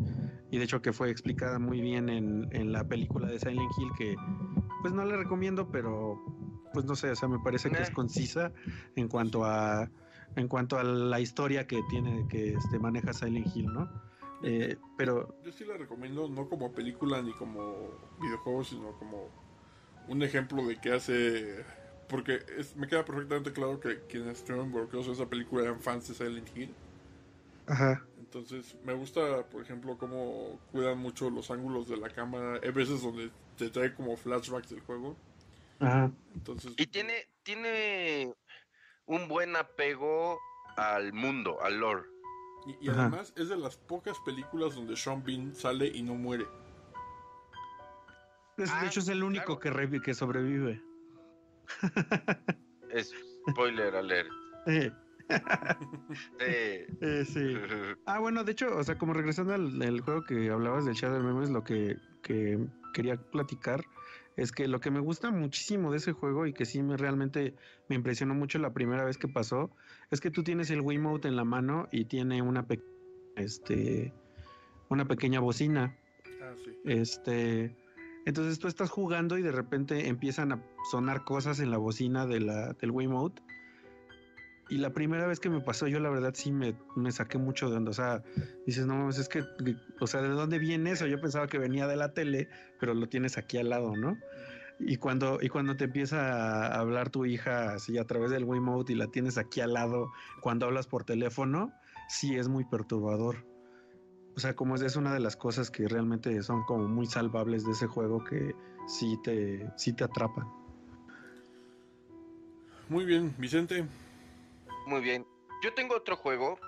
y 0.50 0.58
de 0.58 0.64
hecho 0.64 0.80
que 0.80 0.92
fue 0.92 1.10
explicada 1.10 1.58
muy 1.58 1.80
bien 1.80 2.08
en, 2.08 2.48
en 2.52 2.72
la 2.72 2.84
película 2.84 3.28
de 3.28 3.38
Silent 3.38 3.70
Hill 3.78 3.90
que 3.98 4.16
pues 4.82 4.94
no 4.94 5.04
le 5.04 5.16
recomiendo, 5.16 5.70
pero 5.70 6.18
pues 6.72 6.84
no 6.84 6.94
sé, 6.94 7.10
o 7.10 7.16
sea, 7.16 7.28
me 7.28 7.38
parece 7.40 7.70
que 7.70 7.82
es 7.82 7.90
Nah. 7.90 7.94
concisa 7.94 8.52
en 8.96 9.08
cuanto 9.08 9.44
a 9.44 9.90
en 10.36 10.48
cuanto 10.48 10.78
a 10.78 10.84
la 10.84 11.20
historia 11.20 11.66
que 11.66 11.80
tiene 11.90 12.26
que 12.28 12.54
este 12.54 12.78
maneja 12.78 13.12
Silent 13.12 13.48
Hill, 13.54 13.66
¿no? 13.66 13.90
Eh, 14.42 14.76
pero... 14.96 15.34
Yo 15.44 15.52
sí 15.52 15.64
la 15.64 15.76
recomiendo, 15.76 16.28
no 16.28 16.48
como 16.48 16.72
película 16.72 17.20
ni 17.20 17.32
como 17.32 17.90
videojuego, 18.20 18.64
sino 18.64 18.92
como 18.98 19.28
un 20.08 20.22
ejemplo 20.22 20.64
de 20.66 20.80
qué 20.80 20.92
hace... 20.92 21.64
Porque 22.10 22.40
me 22.76 22.88
queda 22.88 23.04
perfectamente 23.04 23.52
claro 23.52 23.78
que 23.78 24.00
quienes 24.08 24.38
estuvieron 24.38 24.66
involucrados 24.66 25.06
en 25.06 25.12
esa 25.12 25.26
película 25.26 25.62
eran 25.62 25.80
fans 25.80 26.08
de 26.08 26.14
Silent 26.14 26.48
Hill. 26.56 26.74
Ajá. 27.66 28.04
Entonces, 28.18 28.76
me 28.84 28.92
gusta, 28.94 29.44
por 29.46 29.62
ejemplo, 29.62 29.96
cómo 29.96 30.58
cuidan 30.72 30.98
mucho 30.98 31.30
los 31.30 31.50
ángulos 31.50 31.88
de 31.88 31.96
la 31.96 32.08
cámara. 32.10 32.60
Hay 32.62 32.70
veces 32.72 33.00
donde 33.02 33.30
te 33.56 33.70
trae 33.70 33.94
como 33.94 34.16
flashbacks 34.16 34.70
del 34.70 34.80
juego. 34.80 35.16
Ajá. 35.78 36.10
Entonces, 36.34 36.74
Y 36.76 36.86
tiene, 36.86 37.14
tiene 37.44 38.34
un 39.06 39.28
buen 39.28 39.54
apego 39.56 40.38
al 40.76 41.12
mundo, 41.12 41.58
al 41.62 41.78
lore. 41.78 42.02
y, 42.80 42.88
además 42.88 43.32
es 43.36 43.48
de 43.48 43.56
las 43.56 43.76
pocas 43.76 44.18
películas 44.20 44.74
donde 44.74 44.96
Sean 44.96 45.24
Bean 45.24 45.54
sale 45.54 45.86
y 45.86 46.02
no 46.02 46.14
muere. 46.14 46.46
Es- 48.56 48.70
Ah, 48.70 48.82
de 48.82 48.88
hecho, 48.88 49.00
es 49.00 49.08
el 49.08 49.22
único 49.22 49.58
claro. 49.58 49.90
que, 49.90 50.02
que 50.02 50.14
sobrevive. 50.14 50.82
Es 52.90 53.12
spoiler 53.50 53.94
alert. 53.96 54.28
Eh, 54.66 54.90
Eh, 56.40 56.86
eh, 57.00 57.24
sí. 57.24 57.54
Ah, 58.06 58.18
bueno, 58.18 58.42
de 58.44 58.52
hecho, 58.52 58.76
o 58.76 58.82
sea, 58.82 58.98
como 58.98 59.12
regresando 59.12 59.54
al, 59.54 59.80
al 59.80 60.00
juego 60.00 60.24
que 60.24 60.50
hablabas 60.50 60.84
del 60.84 60.94
Shadow 60.94 61.22
Memories, 61.22 61.50
lo 61.50 61.62
que, 61.62 61.96
que 62.22 62.58
quería 62.92 63.16
platicar 63.16 63.84
es 64.36 64.50
que 64.52 64.66
lo 64.66 64.80
que 64.80 64.90
me 64.90 65.00
gusta 65.00 65.30
muchísimo 65.30 65.90
de 65.92 65.98
ese 65.98 66.12
juego 66.12 66.46
y 66.46 66.52
que 66.52 66.64
sí 66.64 66.82
me 66.82 66.96
realmente 66.96 67.54
me 67.88 67.94
impresionó 67.96 68.34
mucho 68.34 68.58
la 68.58 68.72
primera 68.72 69.04
vez 69.04 69.18
que 69.18 69.28
pasó 69.28 69.70
es 70.10 70.20
que 70.20 70.30
tú 70.30 70.42
tienes 70.42 70.70
el 70.70 70.80
Wiimote 70.80 71.28
en 71.28 71.36
la 71.36 71.44
mano 71.44 71.88
y 71.92 72.06
tiene 72.06 72.42
una 72.42 72.66
pe- 72.66 72.80
este 73.36 74.12
una 74.88 75.04
pequeña 75.06 75.38
bocina. 75.40 75.96
Ah, 76.42 76.54
sí. 76.64 76.72
Este, 76.84 77.76
entonces 78.26 78.58
tú 78.58 78.68
estás 78.68 78.90
jugando 78.90 79.38
y 79.38 79.42
de 79.42 79.52
repente 79.52 80.08
empiezan 80.08 80.52
a 80.52 80.62
sonar 80.90 81.24
cosas 81.24 81.60
en 81.60 81.70
la 81.70 81.78
bocina 81.78 82.26
de 82.26 82.40
del 82.80 82.90
Wiimote. 82.90 83.42
Y 84.70 84.78
la 84.78 84.92
primera 84.92 85.26
vez 85.26 85.40
que 85.40 85.50
me 85.50 85.60
pasó, 85.60 85.88
yo 85.88 85.98
la 85.98 86.10
verdad 86.10 86.32
sí 86.32 86.52
me, 86.52 86.76
saqué 87.10 87.38
mucho 87.38 87.68
de 87.68 87.76
onda. 87.76 87.90
O 87.90 87.94
sea, 87.94 88.22
dices, 88.66 88.86
no 88.86 88.94
mames, 88.94 89.18
es 89.18 89.28
que- 89.28 89.42
o 89.98 90.06
sea, 90.06 90.22
¿de 90.22 90.28
dónde 90.28 90.60
viene 90.60 90.92
eso? 90.92 91.08
Yo 91.08 91.20
pensaba 91.20 91.48
que 91.48 91.58
venía 91.58 91.88
de 91.88 91.96
la 91.96 92.14
tele, 92.14 92.48
pero 92.78 92.94
lo 92.94 93.08
tienes 93.08 93.36
aquí 93.36 93.58
al 93.58 93.68
lado, 93.68 93.96
¿no? 93.96 94.16
Y 94.78 94.96
cuando, 94.96 95.38
y 95.42 95.48
cuando 95.48 95.76
te 95.76 95.84
empieza 95.84 96.68
a 96.68 96.78
hablar 96.78 97.10
tu 97.10 97.26
hija 97.26 97.74
así 97.74 97.98
a 97.98 98.04
través 98.04 98.30
del 98.30 98.44
Wiimote 98.44 98.92
y 98.92 98.96
la 98.96 99.08
tienes 99.08 99.38
aquí 99.38 99.60
al 99.60 99.72
lado 99.72 100.12
cuando 100.40 100.66
hablas 100.66 100.86
por 100.86 101.02
teléfono, 101.04 101.72
sí 102.08 102.36
es 102.36 102.48
muy 102.48 102.64
perturbador. 102.64 103.49
O 104.40 104.42
sea, 104.42 104.56
como 104.56 104.74
es, 104.74 104.80
es 104.80 104.96
una 104.96 105.12
de 105.12 105.20
las 105.20 105.36
cosas 105.36 105.70
que 105.70 105.86
realmente 105.86 106.42
son 106.42 106.64
como 106.64 106.88
muy 106.88 107.04
salvables 107.04 107.62
de 107.66 107.72
ese 107.72 107.86
juego 107.86 108.24
que 108.24 108.54
sí 108.86 109.18
te, 109.22 109.70
sí 109.76 109.92
te 109.92 110.04
atrapan. 110.04 110.46
Muy 112.88 113.04
bien, 113.04 113.34
Vicente. 113.36 113.84
Muy 114.86 115.02
bien. 115.02 115.26
Yo 115.62 115.74
tengo 115.74 115.94
otro 115.94 116.16
juego. 116.16 116.58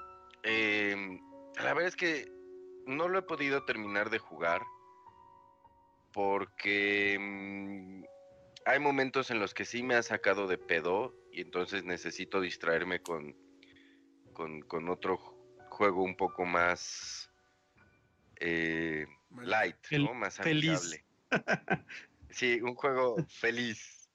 eh, 0.43 1.19
la 1.57 1.73
verdad 1.73 1.87
es 1.89 1.97
que 1.97 2.31
no 2.87 3.09
lo 3.09 3.21
he 3.21 3.23
podido 3.23 3.65
terminar 3.65 4.11
de 4.11 4.19
jugar. 4.19 4.61
Porque 6.13 7.17
mm, 7.19 8.05
hay 8.67 8.79
momentos 8.81 9.31
en 9.31 9.41
los 9.41 9.55
que 9.55 9.65
sí 9.65 9.83
me 9.83 9.95
ha 9.95 10.03
sacado 10.03 10.47
de 10.47 10.59
pedo. 10.59 11.15
Y 11.33 11.41
entonces 11.41 11.85
necesito 11.85 12.43
distraerme 12.43 13.01
con, 13.01 13.35
con, 14.35 14.61
con 14.61 14.91
otro 14.91 15.17
ju- 15.17 15.35
juego 15.71 16.03
un 16.03 16.17
poco 16.19 16.45
más 16.45 17.31
eh, 18.45 19.07
light, 19.41 19.77
Fel- 19.89 20.05
¿no? 20.07 20.15
Más 20.15 20.37
feliz. 20.37 20.69
amigable. 21.31 21.85
Sí, 22.31 22.61
un 22.61 22.75
juego 22.75 23.17
feliz. 23.29 24.11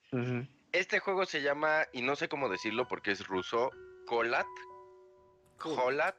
Este 0.72 1.00
juego 1.00 1.24
se 1.24 1.42
llama, 1.42 1.86
y 1.92 2.02
no 2.02 2.14
sé 2.16 2.28
cómo 2.28 2.48
decirlo 2.48 2.86
porque 2.88 3.10
es 3.12 3.26
ruso, 3.26 3.70
Kolat. 4.06 4.46
Kolat. 5.58 6.16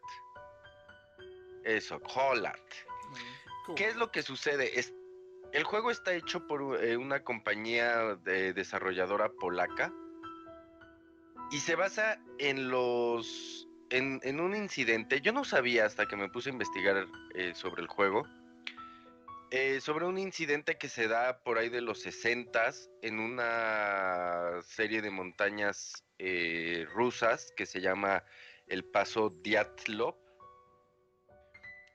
Eso, 1.64 2.00
Kolat. 2.02 2.60
¿Qué 3.76 3.88
es 3.90 3.96
lo 3.96 4.12
que 4.12 4.22
sucede? 4.24 4.80
Es, 4.80 4.94
el 5.54 5.64
juego 5.64 5.92
está 5.92 6.14
hecho 6.14 6.48
por 6.48 6.84
eh, 6.84 6.98
una 6.98 7.24
compañía 7.24 8.16
de 8.16 8.54
desarrolladora 8.54 9.30
polaca 9.40 9.94
y 11.52 11.60
se 11.60 11.76
basa 11.76 12.20
en 12.40 12.70
los 12.70 13.68
en, 13.92 14.20
en 14.24 14.40
un 14.40 14.56
incidente. 14.56 15.22
Yo 15.22 15.32
no 15.32 15.44
sabía 15.46 15.86
hasta 15.86 16.08
que 16.08 16.16
me 16.16 16.30
puse 16.30 16.50
a 16.50 16.54
investigar 16.54 17.08
eh, 17.36 17.54
sobre 17.56 17.82
el 17.82 17.88
juego. 17.88 18.26
eh, 19.52 19.82
sobre 19.82 20.06
un 20.06 20.18
incidente 20.20 20.78
que 20.78 20.90
se 20.90 21.08
da 21.08 21.42
por 21.44 21.58
ahí 21.58 21.70
de 21.70 21.82
los 21.82 22.02
60 22.02 22.72
en 23.02 23.20
una 23.20 24.62
serie 24.64 25.02
de 25.02 25.10
montañas 25.10 26.04
eh, 26.20 26.86
rusas 26.94 27.52
que 27.58 27.66
se 27.66 27.82
llama 27.82 28.24
el 28.68 28.84
Paso 28.86 29.32
Dyatlov 29.44 30.16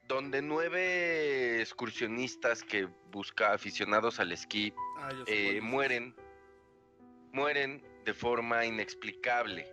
donde 0.08 0.42
nueve 0.42 1.60
excursionistas 1.60 2.62
que 2.64 2.86
busca 3.10 3.52
aficionados 3.54 4.18
al 4.20 4.32
esquí 4.32 4.72
Ah, 4.98 5.10
mueren, 5.62 6.14
mueren 7.32 7.82
de 8.04 8.14
forma 8.14 8.64
inexplicable. 8.66 9.66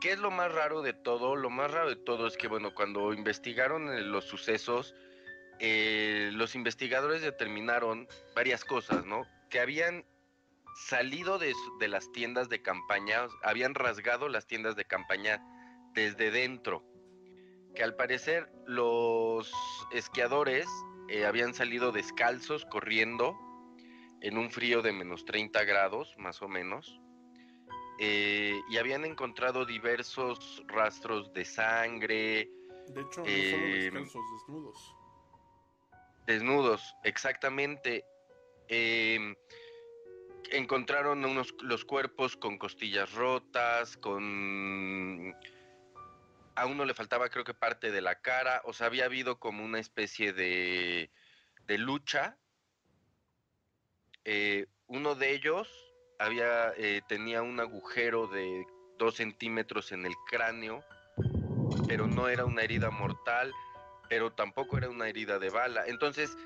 ¿Qué 0.00 0.12
es 0.12 0.18
lo 0.18 0.30
más 0.30 0.52
raro 0.52 0.82
de 0.82 0.92
todo? 0.92 1.36
Lo 1.36 1.50
más 1.50 1.70
raro 1.70 1.88
de 1.88 1.96
todo 1.96 2.26
es 2.26 2.36
que, 2.36 2.48
bueno, 2.48 2.74
cuando 2.74 3.12
investigaron 3.12 3.88
eh, 3.92 4.02
los 4.02 4.24
sucesos, 4.24 4.94
eh, 5.58 6.30
los 6.32 6.54
investigadores 6.54 7.22
determinaron 7.22 8.06
varias 8.34 8.64
cosas, 8.64 9.06
¿no? 9.06 9.26
Que 9.48 9.60
habían 9.60 10.04
salido 10.76 11.38
de, 11.38 11.54
las 11.88 12.12
tiendas 12.12 12.50
de 12.50 12.60
campaña, 12.60 13.26
habían 13.42 13.74
rasgado 13.74 14.28
las 14.28 14.46
tiendas 14.46 14.76
de 14.76 14.84
campaña 14.84 15.42
desde 15.94 16.30
dentro. 16.30 16.84
Que 17.74 17.82
al 17.82 17.94
parecer 17.94 18.50
los 18.66 19.50
esquiadores 19.92 20.66
eh, 21.08 21.24
habían 21.24 21.54
salido 21.54 21.92
descalzos 21.92 22.66
corriendo 22.66 23.34
en 24.20 24.36
un 24.36 24.50
frío 24.50 24.82
de 24.82 24.92
menos 24.92 25.24
30 25.24 25.64
grados, 25.64 26.14
más 26.18 26.42
o 26.42 26.48
menos. 26.48 27.00
Eh, 27.98 28.60
y 28.68 28.76
habían 28.76 29.04
encontrado 29.04 29.64
diversos 29.64 30.62
rastros 30.66 31.32
de 31.32 31.44
sangre, 31.44 32.50
De 32.88 33.00
hecho, 33.00 33.20
no 33.20 33.26
eh, 33.26 33.50
solo 33.50 33.66
descalzos, 33.66 34.22
desnudos. 34.32 34.94
desnudos, 36.26 36.94
exactamente. 37.04 38.04
Em, 38.68 39.34
encontraron 40.50 41.24
unos, 41.24 41.54
los 41.62 41.84
cuerpos 41.84 42.36
con 42.36 42.58
costillas 42.58 43.12
rotas, 43.12 43.96
con... 43.96 45.34
A 46.54 46.66
uno 46.66 46.84
le 46.84 46.94
faltaba 46.94 47.28
creo 47.28 47.44
que 47.44 47.54
parte 47.54 47.90
de 47.90 48.00
la 48.00 48.20
cara, 48.20 48.62
o 48.64 48.72
sea, 48.72 48.86
había 48.86 49.04
habido 49.04 49.38
como 49.38 49.64
una 49.64 49.78
especie 49.78 50.32
de, 50.32 51.10
de 51.66 51.78
lucha. 51.78 52.38
Eh, 54.24 54.66
uno 54.86 55.14
de 55.14 55.32
ellos 55.34 55.85
había, 56.18 56.72
eh, 56.76 57.02
tenía 57.08 57.42
un 57.42 57.60
agujero 57.60 58.26
de 58.26 58.64
dos 58.98 59.16
centímetros 59.16 59.92
en 59.92 60.06
el 60.06 60.14
cráneo, 60.30 60.82
pero 61.86 62.06
no 62.06 62.28
era 62.28 62.44
una 62.44 62.62
herida 62.62 62.90
mortal, 62.90 63.52
pero 64.08 64.32
tampoco 64.32 64.78
era 64.78 64.88
una 64.88 65.08
herida 65.08 65.38
de 65.38 65.50
bala. 65.50 65.84
Entonces, 65.86 66.36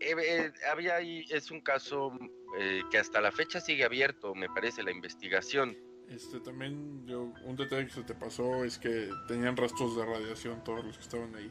eh, 0.00 0.14
eh, 0.18 0.52
había 0.70 0.96
ahí, 0.96 1.24
es 1.30 1.50
un 1.50 1.60
caso 1.60 2.12
eh, 2.58 2.82
que 2.90 2.98
hasta 2.98 3.20
la 3.20 3.32
fecha 3.32 3.60
sigue 3.60 3.84
abierto, 3.84 4.34
me 4.34 4.48
parece, 4.48 4.82
la 4.82 4.90
investigación. 4.90 5.76
Este 6.08 6.40
también, 6.40 7.06
yo, 7.06 7.32
un 7.44 7.56
detalle 7.56 7.86
que 7.86 7.92
se 7.92 8.02
te 8.02 8.14
pasó 8.14 8.64
es 8.64 8.78
que 8.78 9.08
tenían 9.26 9.56
rastros 9.56 9.96
de 9.96 10.04
radiación 10.04 10.62
todos 10.62 10.84
los 10.84 10.98
que 10.98 11.02
estaban 11.02 11.34
ahí. 11.34 11.50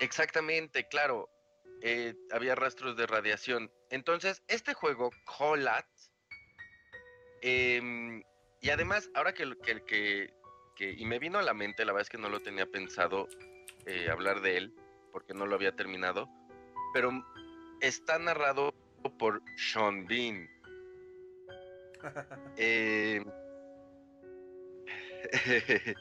Exactamente, 0.00 0.88
claro. 0.88 1.28
eh, 1.82 2.14
había 2.32 2.54
rastros 2.54 2.96
de 2.96 3.06
radiación. 3.06 3.70
Entonces, 3.90 4.42
este 4.48 4.74
juego, 4.74 5.10
Holat, 5.38 5.86
em, 7.42 8.22
y 8.60 8.70
además, 8.70 9.10
ahora 9.14 9.32
que, 9.32 9.44
que, 9.62 9.84
que, 9.84 10.34
que- 10.76 10.90
y 10.92 11.04
me 11.06 11.18
vino 11.18 11.38
a 11.38 11.42
la 11.42 11.54
mente, 11.54 11.84
la 11.84 11.92
verdad 11.92 12.02
es 12.06 12.10
que 12.10 12.18
no 12.18 12.28
lo 12.28 12.40
tenía 12.40 12.66
pensado 12.66 13.28
eh, 13.86 14.08
hablar 14.10 14.40
de 14.40 14.56
él, 14.56 14.74
porque 15.12 15.34
no 15.34 15.46
lo 15.46 15.54
había 15.54 15.74
terminado, 15.74 16.28
pero 16.92 17.10
está 17.80 18.18
narrado 18.18 18.72
por 19.18 19.42
Sean 19.56 20.06
Bean. 20.06 20.48
Eh, 22.56 23.20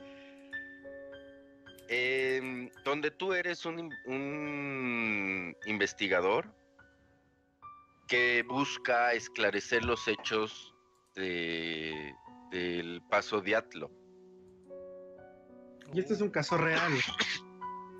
em, 1.90 2.70
donde 2.84 3.12
tú 3.12 3.34
eres 3.34 3.66
un 3.66 5.56
investigador 5.66 6.52
que 8.08 8.44
busca 8.48 9.14
esclarecer 9.14 9.84
los 9.84 10.08
hechos 10.08 10.74
de- 11.18 12.16
del 12.52 13.02
paso 13.10 13.42
Diatlo. 13.42 13.92
Y 15.94 16.00
este 16.00 16.14
es 16.14 16.22
un 16.22 16.30
caso 16.30 16.58
real. 16.58 16.94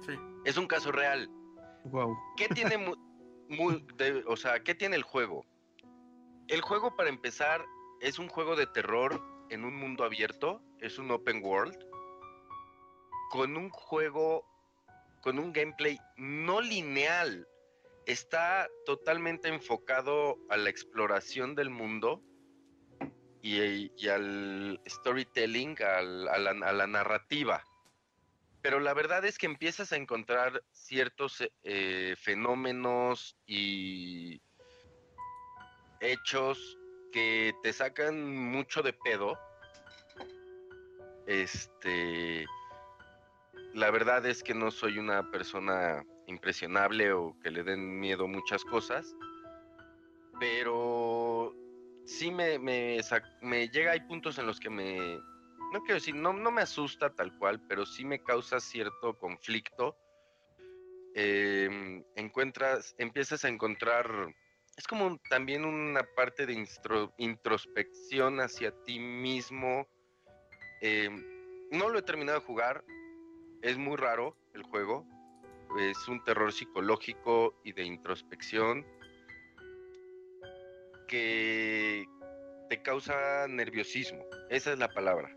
Sí. 0.06 0.14
Es 0.46 0.58
un 0.58 0.68
caso 0.68 0.92
real. 0.92 1.30
Wow. 1.86 2.16
¿Qué 2.38 2.48
tiene 2.50 2.78
muy, 3.50 3.86
o 4.28 4.36
sea, 4.38 4.64
qué 4.64 4.76
tiene 4.76 4.96
el 4.96 5.04
juego? 5.04 5.46
El 6.48 6.62
juego 6.62 6.96
para 6.96 7.10
empezar 7.10 7.66
es 8.02 8.20
un 8.20 8.30
juego 8.30 8.56
de 8.56 8.68
terror 8.68 9.22
en 9.50 9.66
un 9.66 9.76
mundo 9.76 10.04
abierto, 10.04 10.62
es 10.80 10.98
un 10.98 11.12
open 11.12 11.44
world 11.44 11.78
con 13.32 13.58
un 13.58 13.70
juego 13.70 14.46
con 15.22 15.40
un 15.40 15.52
gameplay 15.52 15.98
no 16.16 16.62
lineal. 16.62 17.46
Está 18.06 18.70
totalmente 18.86 19.50
enfocado 19.50 20.38
a 20.50 20.56
la 20.56 20.70
exploración 20.70 21.56
del 21.56 21.70
mundo 21.70 22.22
y, 23.48 24.10
al 24.10 24.80
storytelling, 24.86 25.78
a, 25.82 26.02
la, 26.02 26.88
narrativa. 26.88 27.64
Pero 28.62 28.80
la 28.80 28.94
verdad 28.94 29.24
es 29.26 29.38
que 29.38 29.46
empiezas 29.46 29.94
a 29.94 29.96
encontrar 29.96 30.64
ciertos 30.72 31.44
eh, 31.64 32.16
fenómenos 32.18 33.38
y 33.46 34.42
hechos 36.02 36.78
que 37.12 37.54
te 37.64 37.72
sacan 37.72 38.36
mucho 38.36 38.82
de 38.82 38.94
pedo. 38.94 39.38
Este. 41.26 42.46
La 43.74 43.92
verdad 43.92 44.26
es 44.26 44.44
que 44.44 44.56
no 44.56 44.72
soy 44.72 44.98
una 44.98 45.30
persona 45.30 46.04
impresionable 46.26 47.12
o 47.14 47.38
que 47.42 47.52
le 47.52 47.64
den 47.64 48.00
miedo 48.00 48.28
muchas 48.28 48.64
cosas. 48.66 49.16
Pero 50.40 51.27
sí 52.08 52.32
me, 52.32 52.58
me, 52.58 53.70
llega, 53.70 53.92
hay 53.92 54.00
puntos 54.00 54.40
en 54.40 54.48
los 54.48 54.60
que 54.60 54.70
me, 54.70 55.18
no 55.74 55.82
quiero 55.82 55.96
decir, 55.96 56.16
no, 56.16 56.34
no 56.34 56.52
me 56.52 56.62
asusta 56.62 57.14
tal 57.14 57.38
cual, 57.38 57.62
pero 57.68 57.86
sí 57.86 58.06
me 58.06 58.24
causa 58.24 58.60
cierto 58.60 59.18
conflicto. 59.20 59.96
Em, 61.14 62.04
encuentras, 62.16 62.96
empiezas 62.98 63.44
a 63.44 63.50
encontrar, 63.50 64.34
es 64.78 64.88
como 64.88 65.20
también 65.30 65.66
una 65.66 66.04
parte 66.16 66.46
de 66.46 66.66
introspección 67.18 68.40
hacia 68.40 68.72
ti 68.84 69.00
mismo. 69.00 69.88
Em, 70.82 71.24
no 71.72 71.90
lo 71.90 72.00
he 72.00 72.04
terminado 72.04 72.40
de 72.40 72.46
jugar, 72.46 72.86
es 73.62 73.78
muy 73.78 73.98
raro 73.98 74.38
el 74.54 74.64
juego, 74.64 75.06
es 75.78 76.08
un 76.08 76.24
terror 76.24 76.54
psicológico 76.54 77.60
y 77.66 77.74
de 77.74 77.84
introspección 77.84 78.86
que 81.08 82.06
te 82.70 82.82
causa 82.82 83.48
nerviosismo. 83.48 84.26
Esa 84.50 84.74
es 84.74 84.80
la 84.80 84.90
palabra. 84.90 85.36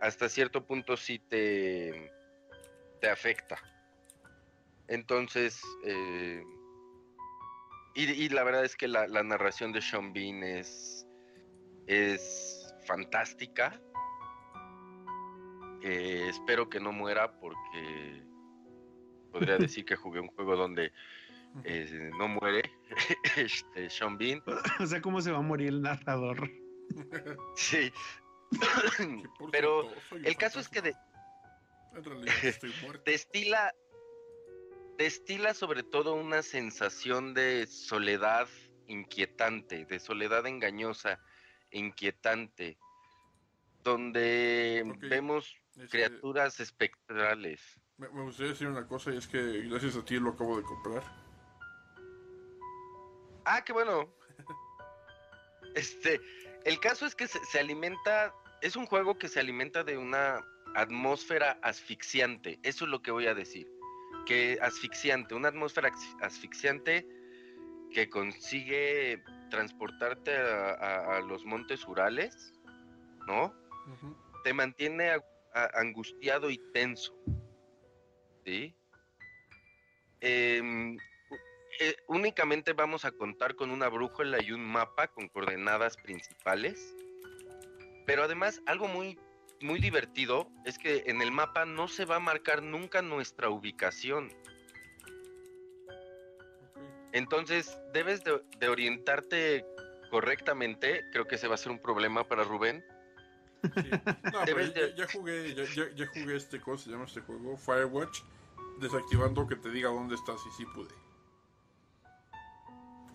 Hasta 0.00 0.28
cierto 0.28 0.64
punto 0.64 0.96
sí 0.96 1.18
te, 1.18 2.12
te 3.00 3.08
afecta. 3.08 3.58
Entonces, 4.86 5.60
eh, 5.84 6.42
y, 7.94 8.28
la 8.28 8.44
verdad 8.44 8.64
es 8.64 8.76
que 8.76 8.86
la, 8.86 9.06
narración 9.24 9.72
de 9.72 9.82
Sean 9.82 10.12
Bean 10.12 10.42
es, 10.44 11.06
es 11.86 12.74
fantástica. 12.86 13.80
Eh, 15.82 16.26
espero 16.28 16.68
que 16.68 16.78
no 16.80 16.92
muera 16.92 17.38
porque 17.40 18.22
podría 19.32 19.58
decir 19.58 19.84
que 19.84 19.96
jugué 19.96 20.20
un 20.20 20.28
juego 20.28 20.56
donde 20.56 20.92
eh, 21.64 22.10
no 22.18 22.28
muere 22.28 22.62
este, 23.36 23.90
Sean 23.90 24.16
Bean. 24.18 24.42
o 24.80 24.86
sea, 24.86 25.00
¿cómo 25.00 25.20
se 25.20 25.32
va 25.32 25.38
a 25.38 25.42
morir 25.42 25.68
el 25.68 25.82
narrador? 25.82 26.50
sí. 27.56 27.92
Pero 29.52 29.90
el 30.24 30.36
caso 30.36 30.58
es 30.60 30.68
que 30.68 30.80
de, 30.80 30.94
destila, 33.04 33.74
destila 34.96 35.54
sobre 35.54 35.82
todo 35.82 36.14
una 36.14 36.42
sensación 36.42 37.34
de 37.34 37.66
soledad 37.66 38.48
inquietante, 38.86 39.84
de 39.84 39.98
soledad 39.98 40.46
engañosa, 40.46 41.20
inquietante, 41.70 42.78
donde 43.84 44.82
vemos 45.00 45.56
este 45.76 45.88
criaturas 45.88 46.58
espectrales. 46.60 47.60
Me, 47.98 48.08
me 48.10 48.22
gustaría 48.22 48.52
decir 48.52 48.68
una 48.68 48.86
cosa 48.86 49.12
y 49.12 49.18
es 49.18 49.26
que 49.26 49.62
gracias 49.62 49.96
a 49.96 50.04
ti 50.04 50.18
lo 50.18 50.30
acabo 50.30 50.56
de 50.56 50.62
comprar. 50.62 51.27
Ah, 53.50 53.64
qué 53.64 53.72
bueno. 53.72 54.06
Este, 55.74 56.20
el 56.66 56.78
caso 56.80 57.06
es 57.06 57.14
que 57.14 57.26
se, 57.26 57.58
alimenta, 57.58 58.34
es 58.60 58.76
un 58.76 58.84
juego 58.84 59.16
que 59.16 59.26
se 59.26 59.40
alimenta 59.40 59.82
de 59.84 59.96
una 59.96 60.44
atmósfera 60.74 61.58
asfixiante. 61.62 62.58
Eso 62.62 62.84
es 62.84 62.90
lo 62.90 63.00
que 63.00 63.10
voy 63.10 63.26
a 63.26 63.34
decir. 63.34 63.66
Que 64.26 64.58
asfixiante, 64.60 65.34
una 65.34 65.48
atmósfera 65.48 65.90
asfixiante 66.20 67.06
que 67.90 68.10
consigue 68.10 69.22
transportarte 69.48 70.36
a, 70.36 71.20
los 71.26 71.46
montes 71.46 71.88
Urales, 71.88 72.52
¿no? 73.26 73.54
Te 74.44 74.52
mantiene 74.52 75.22
angustiado 75.72 76.50
y 76.50 76.58
tenso. 76.74 77.16
¿Sí? 78.44 78.76
Eh, 80.20 80.98
eh, 81.80 81.96
únicamente 82.08 82.72
vamos 82.72 83.04
a 83.04 83.12
contar 83.12 83.54
con 83.54 83.70
una 83.70 83.88
brújula 83.88 84.42
y 84.42 84.52
un 84.52 84.64
mapa 84.64 85.08
con 85.08 85.28
coordenadas 85.28 85.96
principales. 85.96 86.96
Pero 88.04 88.24
además, 88.24 88.60
algo 88.66 88.88
muy, 88.88 89.18
muy 89.60 89.78
divertido 89.80 90.50
es 90.64 90.78
que 90.78 91.04
en 91.06 91.22
el 91.22 91.30
mapa 91.30 91.64
no 91.66 91.86
se 91.86 92.04
va 92.04 92.16
a 92.16 92.20
marcar 92.20 92.62
nunca 92.62 93.00
nuestra 93.02 93.48
ubicación. 93.48 94.32
Entonces, 97.12 97.78
debes 97.92 98.22
de, 98.24 98.68
orientarte 98.68 99.64
correctamente. 100.10 101.04
Creo 101.12 101.26
que 101.26 101.36
ese 101.36 101.48
va 101.48 101.54
a 101.54 101.58
ser 101.58 101.70
un 101.70 101.78
problema 101.78 102.24
para 102.24 102.44
Rubén. 102.44 102.84
ya, 104.96 105.06
jugué, 105.12 105.54
ya, 105.54 106.06
jugué 106.06 106.36
este 106.36 106.60
cosa, 106.60 106.84
se 106.84 106.90
llama 106.90 107.04
este 107.04 107.20
juego, 107.20 107.56
Firewatch, 107.56 108.20
desactivando 108.80 109.46
que 109.46 109.56
te 109.56 109.70
diga 109.70 109.90
dónde 109.90 110.14
estás 110.14 110.40
y 110.46 110.50
sí 110.56 110.64
pude. 110.66 111.07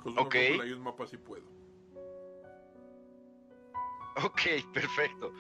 Con 0.04 0.14
una 0.14 0.24
brújula 0.24 0.66
y 0.66 0.72
un 0.74 0.84
mapa 0.84 1.08
si 1.08 1.18
puedo. 1.18 1.46
Ok, 4.24 4.42
perfecto. 4.72 5.34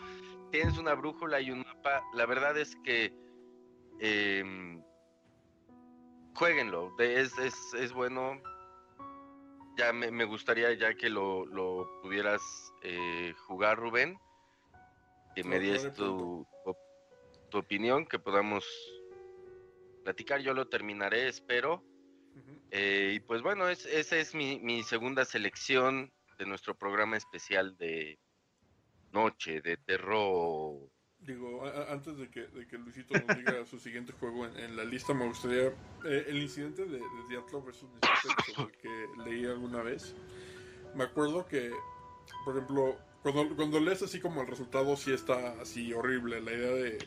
Tienes 0.51 0.79
una 0.79 0.95
brújula 0.95 1.39
y 1.39 1.51
un 1.51 1.59
mapa. 1.59 2.03
La 2.13 2.25
verdad 2.25 2.57
es 2.57 2.75
que 2.77 3.13
eh, 3.99 4.81
jueguenlo. 6.33 6.95
Es, 6.97 7.37
es, 7.37 7.73
es, 7.75 7.93
bueno. 7.93 8.41
Ya 9.77 9.93
me, 9.93 10.25
gustaría 10.25 10.73
ya 10.73 10.95
que 10.95 11.09
lo, 11.09 11.45
lo 11.45 11.87
pudieras 12.01 12.41
eh, 12.81 13.33
jugar, 13.45 13.77
Rubén. 13.77 14.17
Que 15.35 15.43
me 15.43 15.59
des 15.59 15.93
tu, 15.93 16.47
tu 17.49 17.57
opinión, 17.57 18.07
que 18.07 18.17
podamos 18.17 18.65
platicar. 20.03 20.41
Yo 20.41 20.53
lo 20.53 20.67
terminaré, 20.67 21.27
espero. 21.27 21.83
Eh, 22.75 23.13
y 23.17 23.19
pues 23.19 23.43
bueno, 23.43 23.69
es, 23.69 23.85
esa 23.85 24.17
es 24.17 24.33
mi, 24.33 24.81
segunda 24.81 25.25
selección 25.25 26.11
de 26.39 26.47
nuestro 26.47 26.75
programa 26.75 27.17
especial 27.17 27.77
de 27.77 28.17
noche, 29.11 29.61
de 29.61 29.77
terror. 29.77 30.89
Digo, 31.19 31.63
antes 31.87 32.17
de 32.17 32.31
que, 32.31 32.47
de 32.47 32.67
que 32.67 32.79
Luisito 32.79 33.13
nos 33.13 33.37
diga 33.37 33.63
su 33.67 33.77
siguiente 33.77 34.11
juego 34.13 34.47
en, 34.47 34.75
la 34.75 34.83
lista, 34.85 35.13
me 35.13 35.27
gustaría. 35.27 35.67
Eh, 36.03 36.25
el 36.29 36.41
incidente 36.41 36.85
de, 36.85 36.97
de 36.97 37.27
Diablo 37.29 37.61
vs. 37.61 37.85
que 38.81 39.07
leí 39.23 39.45
alguna 39.45 39.83
vez. 39.83 40.15
Me 40.95 41.03
acuerdo 41.03 41.45
que, 41.45 41.71
por 42.43 42.55
ejemplo, 42.55 42.97
cuando, 43.21 43.55
cuando 43.55 43.79
lees 43.81 44.01
así 44.01 44.19
como 44.19 44.41
el 44.41 44.47
resultado, 44.47 44.95
sí 44.95 45.13
está 45.13 45.61
así 45.61 45.93
horrible. 45.93 46.41
La 46.41 46.51
idea 46.51 46.71
de. 46.71 46.97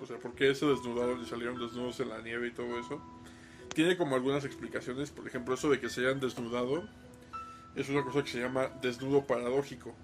O 0.00 0.04
sea, 0.04 0.18
¿por 0.18 0.34
qué 0.34 0.52
se 0.52 0.66
desnudaron 0.66 1.22
y 1.22 1.26
salieron 1.26 1.60
desnudos 1.60 2.00
en 2.00 2.08
la 2.08 2.20
nieve 2.20 2.48
y 2.48 2.52
todo 2.52 2.76
eso? 2.80 3.00
Tiene 3.74 3.96
como 3.96 4.14
algunas 4.14 4.44
explicaciones, 4.44 5.10
por 5.10 5.26
ejemplo, 5.26 5.54
eso 5.54 5.70
de 5.70 5.80
que 5.80 5.88
se 5.88 6.00
hayan 6.00 6.20
desnudado 6.20 6.88
es 7.74 7.88
una 7.88 8.04
cosa 8.04 8.22
que 8.22 8.30
se 8.30 8.40
llama 8.40 8.68
desnudo 8.80 9.26
paradójico, 9.26 9.94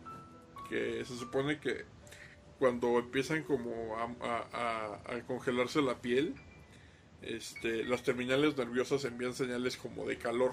que 0.69 1.05
se 1.05 1.17
supone 1.17 1.61
que 1.61 1.85
cuando 2.59 2.99
empiezan 2.99 3.43
como 3.45 3.97
a, 3.97 5.23
congelarse 5.27 5.83
la 5.83 6.01
piel, 6.01 6.35
este, 7.23 7.85
las 7.85 8.03
terminales 8.03 8.57
nerviosas 8.57 9.05
envían 9.05 9.35
señales 9.35 9.77
como 9.77 10.07
de 10.07 10.19
calor. 10.19 10.53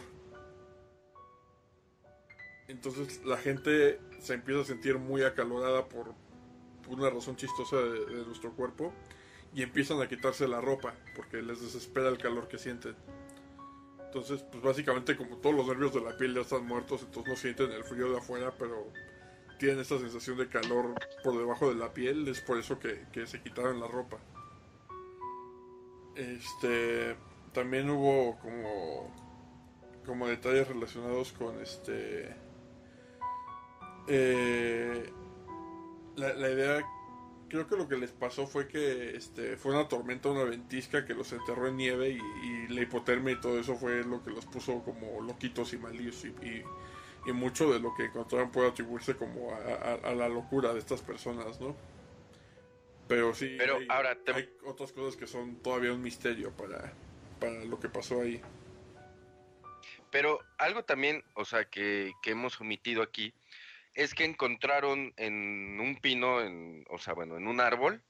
Entonces 2.68 3.24
la 3.26 3.38
gente 3.38 4.00
se 4.20 4.34
empieza 4.34 4.62
a 4.62 4.66
sentir 4.66 4.98
muy 4.98 5.24
acalorada 5.24 5.88
por 5.88 6.14
una 6.88 7.10
razón 7.10 7.36
chistosa 7.36 7.78
de 7.78 8.26
nuestro 8.26 8.54
cuerpo 8.54 8.94
y 9.56 9.64
empiezan 9.64 10.02
a 10.02 10.08
quitarse 10.08 10.50
la 10.50 10.60
ropa 10.60 10.94
porque 11.16 11.42
les 11.42 11.62
desespera 11.62 12.10
el 12.10 12.18
calor 12.18 12.50
que 12.50 12.58
sienten. 12.58 12.94
Entonces, 14.06 14.44
pues 14.52 14.62
básicamente 14.62 15.16
como 15.16 15.38
todos 15.38 15.56
los 15.56 15.66
nervios 15.66 15.94
de 15.94 16.02
la 16.02 16.16
piel 16.18 16.36
ya 16.36 16.42
están 16.42 16.66
muertos, 16.66 17.04
entonces 17.04 17.32
no 17.32 17.38
sienten 17.38 17.72
el 17.72 17.86
frío 17.86 18.12
de 18.12 18.18
afuera, 18.18 18.54
pero 18.60 18.92
tienen 19.58 19.80
esta 19.80 19.98
sensación 19.98 20.38
de 20.38 20.50
calor 20.50 20.94
por 21.24 21.38
debajo 21.38 21.70
de 21.70 21.76
la 21.76 21.94
piel, 21.94 22.28
es 22.28 22.42
por 22.42 22.60
eso 22.60 22.78
que, 22.80 23.06
se 23.26 23.42
quitaron 23.42 23.80
la 23.80 23.88
ropa. 23.88 24.18
Este, 26.16 27.16
también 27.54 27.90
hubo 27.90 28.38
como, 28.40 29.14
como 30.06 30.28
detalles 30.28 30.68
relacionados 30.68 31.32
con 31.32 31.62
este, 31.62 32.36
eh, 34.08 35.10
la, 36.18 36.34
la 36.34 36.52
idea 36.52 36.86
creo 37.50 37.68
que 37.68 37.76
lo 37.76 37.88
que 37.88 37.98
les 37.98 38.12
pasó 38.12 38.48
fue 38.48 38.68
que 38.68 39.16
este 39.16 39.58
fue 39.58 39.74
una 39.74 39.88
tormenta, 39.88 40.30
una 40.30 40.44
ventisca 40.44 41.06
que 41.06 41.14
los 41.14 41.32
enterró 41.32 41.68
en 41.68 41.78
nieve 41.78 42.10
y, 42.10 42.68
la 42.68 42.82
hipotermia 42.82 43.34
y 43.34 43.40
todo 43.40 43.60
eso 43.60 43.76
fue 43.76 44.04
lo 44.04 44.24
que 44.24 44.32
los 44.32 44.46
puso 44.46 44.84
como 44.84 45.22
loquitos 45.22 45.72
y 45.74 45.78
malillos 45.78 46.26
y, 46.26 46.64
y, 47.28 47.32
mucho 47.32 47.72
de 47.72 47.80
lo 47.80 47.94
que 47.96 48.06
encontraron 48.06 48.52
puede 48.52 48.70
atribuirse 48.70 49.16
como 49.16 49.52
a, 49.54 50.14
la 50.14 50.30
locura 50.30 50.74
de 50.74 50.80
estas 50.80 51.02
personas, 51.02 51.60
¿no? 51.60 51.76
Pero 53.08 53.34
sí, 53.34 53.56
Pero 53.58 53.78
hay, 53.78 53.88
ahora 53.90 54.18
hay 54.34 54.50
otras 54.66 54.92
cosas 54.92 55.16
que 55.16 55.28
son 55.28 55.58
todavía 55.58 55.94
un 55.94 56.02
misterio 56.02 56.52
para, 56.52 56.94
para 57.40 57.64
lo 57.66 57.80
que 57.80 57.90
pasó 57.90 58.22
ahí. 58.22 58.42
Pero 60.12 60.40
algo 60.58 60.84
también, 60.84 61.24
o 61.34 61.46
sea, 61.46 61.66
que, 61.66 62.14
que 62.22 62.32
hemos 62.32 62.60
omitido 62.62 63.04
aquí, 63.04 63.34
es 63.96 64.14
que 64.14 64.26
encontraron 64.26 65.14
en 65.16 65.80
un 65.80 65.98
pino, 66.02 66.42
en, 66.42 66.86
o 66.90 66.98
sea, 66.98 67.14
bueno, 67.14 67.38
en 67.38 67.48
un 67.48 67.62
árbol, 67.62 68.04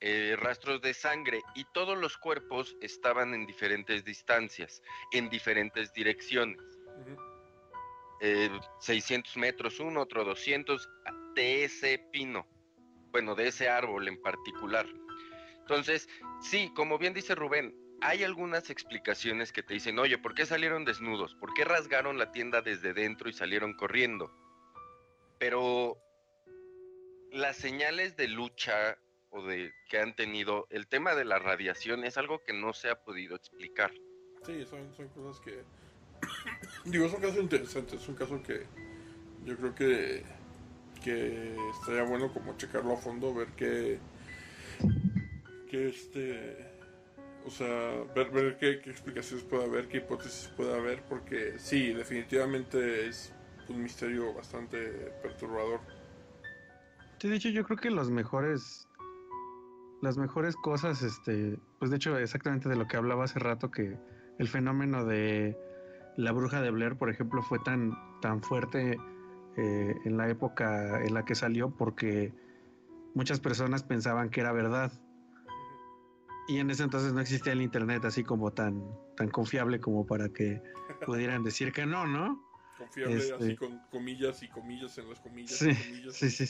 eh, 0.00 0.36
rastros 0.38 0.80
de 0.80 0.94
sangre 0.94 1.42
y 1.54 1.64
todos 1.72 1.98
los 1.98 2.16
cuerpos 2.16 2.76
estaban 2.80 3.34
en 3.34 3.46
diferentes 3.46 4.04
distancias, 4.04 4.82
en 5.12 5.28
diferentes 5.28 5.92
direcciones. 5.92 6.60
600 8.80 9.36
eh, 9.36 9.40
metros 9.40 9.80
uno, 9.80 10.02
otro 10.02 10.24
200, 10.24 10.88
de 11.34 11.64
ese 11.64 11.98
pino, 12.12 12.46
bueno, 13.10 13.34
de 13.34 13.48
ese 13.48 13.68
árbol 13.68 14.06
en 14.08 14.20
particular. 14.20 14.86
Entonces, 15.58 16.08
sí, 16.40 16.70
como 16.74 16.98
bien 16.98 17.14
dice 17.14 17.34
Rubén, 17.34 17.74
hay 18.02 18.24
algunas 18.24 18.70
explicaciones 18.70 19.52
que 19.52 19.62
te 19.62 19.74
dicen, 19.74 19.98
oye, 19.98 20.18
¿por 20.18 20.34
qué 20.34 20.46
salieron 20.46 20.84
desnudos? 20.84 21.34
¿Por 21.36 21.52
qué 21.54 21.64
rasgaron 21.64 22.18
la 22.18 22.30
tienda 22.30 22.62
desde 22.62 22.92
dentro 22.92 23.28
y 23.28 23.32
salieron 23.32 23.74
corriendo? 23.74 24.30
Pero 25.40 25.96
las 27.32 27.56
señales 27.56 28.14
de 28.16 28.28
lucha 28.28 28.98
o 29.30 29.42
de 29.42 29.72
que 29.88 29.98
han 29.98 30.14
tenido, 30.14 30.66
el 30.70 30.86
tema 30.86 31.14
de 31.14 31.24
la 31.24 31.38
radiación 31.38 32.04
es 32.04 32.18
algo 32.18 32.44
que 32.44 32.52
no 32.52 32.74
se 32.74 32.90
ha 32.90 33.02
podido 33.02 33.36
explicar. 33.36 33.90
Sí, 34.44 34.64
son, 34.66 34.94
son 34.94 35.08
cosas 35.08 35.40
que... 35.40 35.62
Digo, 36.84 37.06
es 37.06 37.14
un 37.14 37.20
caso 37.22 37.40
interesante, 37.40 37.96
es 37.96 38.06
un 38.06 38.16
caso 38.16 38.42
que 38.42 38.66
yo 39.46 39.56
creo 39.56 39.74
que, 39.74 40.24
que 41.02 41.56
estaría 41.70 42.02
bueno 42.02 42.30
como 42.34 42.56
checarlo 42.58 42.92
a 42.92 42.96
fondo, 42.98 43.34
ver 43.34 43.48
qué... 43.56 43.98
que 45.70 45.88
este... 45.88 46.68
O 47.46 47.50
sea, 47.50 48.04
ver, 48.14 48.30
ver 48.30 48.58
qué, 48.58 48.80
qué 48.80 48.90
explicaciones 48.90 49.46
puede 49.46 49.64
haber, 49.64 49.88
qué 49.88 49.98
hipótesis 49.98 50.48
puede 50.48 50.74
haber, 50.74 51.02
porque 51.04 51.58
sí, 51.58 51.94
definitivamente 51.94 53.08
es 53.08 53.32
un 53.70 53.82
misterio 53.82 54.34
bastante 54.34 54.78
perturbador. 55.22 55.80
Sí, 57.18 57.28
de 57.28 57.36
hecho 57.36 57.48
yo 57.50 57.64
creo 57.64 57.78
que 57.78 57.90
los 57.90 58.10
mejores 58.10 58.88
las 60.00 60.16
mejores 60.16 60.56
cosas, 60.56 61.02
este, 61.02 61.58
pues 61.78 61.90
de 61.90 61.98
hecho 61.98 62.16
exactamente 62.16 62.68
de 62.68 62.76
lo 62.76 62.88
que 62.88 62.96
hablaba 62.96 63.24
hace 63.24 63.38
rato 63.38 63.70
que 63.70 63.98
el 64.38 64.48
fenómeno 64.48 65.04
de 65.04 65.58
la 66.16 66.32
bruja 66.32 66.62
de 66.62 66.70
Blair, 66.70 66.96
por 66.96 67.10
ejemplo, 67.10 67.42
fue 67.42 67.58
tan 67.58 67.92
tan 68.20 68.42
fuerte 68.42 68.98
eh, 69.56 69.96
en 70.04 70.16
la 70.16 70.28
época 70.28 71.02
en 71.04 71.14
la 71.14 71.24
que 71.24 71.34
salió 71.34 71.70
porque 71.70 72.32
muchas 73.14 73.40
personas 73.40 73.82
pensaban 73.82 74.30
que 74.30 74.40
era 74.40 74.52
verdad. 74.52 74.92
Y 76.48 76.58
en 76.58 76.70
ese 76.70 76.82
entonces 76.82 77.12
no 77.12 77.20
existía 77.20 77.52
el 77.52 77.62
internet 77.62 78.04
así 78.04 78.24
como 78.24 78.52
tan 78.52 78.82
tan 79.16 79.28
confiable 79.28 79.80
como 79.80 80.06
para 80.06 80.30
que 80.30 80.62
pudieran 81.04 81.44
decir 81.44 81.72
que 81.72 81.84
no, 81.84 82.06
¿no? 82.06 82.49
Confiable 82.80 83.16
así 83.16 83.32
este 83.32 83.56
con 83.56 83.78
comillas 83.90 84.42
y 84.42 84.48
comillas 84.48 84.96
en 84.96 85.10
las 85.10 85.20
comillas. 85.20 85.52
Sí, 85.52 85.74
comillas 85.74 86.16
sí, 86.16 86.30
sí. 86.30 86.46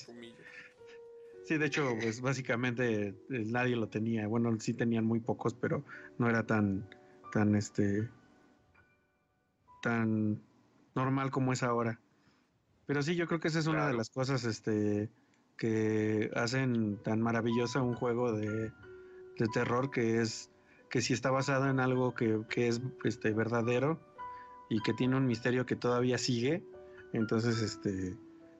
Sí, 1.44 1.58
de 1.58 1.66
hecho, 1.66 1.96
pues 2.00 2.20
básicamente 2.20 3.08
eh, 3.08 3.14
nadie 3.28 3.74
lo 3.74 3.88
tenía. 3.88 4.28
Bueno, 4.28 4.56
sí 4.60 4.72
tenían 4.72 5.04
muy 5.04 5.18
pocos, 5.18 5.54
pero 5.54 5.84
no 6.18 6.30
era 6.30 6.46
tan, 6.46 6.88
tan, 7.32 7.56
este, 7.56 8.08
tan 9.82 10.40
normal 10.94 11.32
como 11.32 11.52
es 11.52 11.64
ahora. 11.64 11.98
Pero 12.86 13.02
sí, 13.02 13.16
yo 13.16 13.26
creo 13.26 13.40
que 13.40 13.48
esa 13.48 13.58
es 13.58 13.66
una 13.66 13.88
de 13.88 13.94
las 13.94 14.10
cosas, 14.10 14.44
este, 14.44 15.10
que 15.58 16.30
hacen 16.36 17.02
tan 17.02 17.20
maravillosa 17.20 17.82
un 17.82 17.94
juego 17.94 18.32
de, 18.32 18.70
de 19.36 19.48
terror 19.52 19.90
que 19.90 20.20
es 20.20 20.48
que 20.90 21.00
si 21.00 21.12
está 21.12 21.32
basado 21.32 21.68
en 21.68 21.80
algo 21.80 22.14
que, 22.14 22.42
que 22.48 22.68
es 22.68 22.80
este 23.02 23.32
verdadero, 23.32 24.00
y 24.70 24.80
que 24.80 24.94
tiene 24.94 25.16
un 25.16 25.26
misterio 25.26 25.66
que 25.66 25.76
todavía 25.76 26.16
sigue, 26.16 26.62
entonces 27.12 27.60
este 27.60 28.16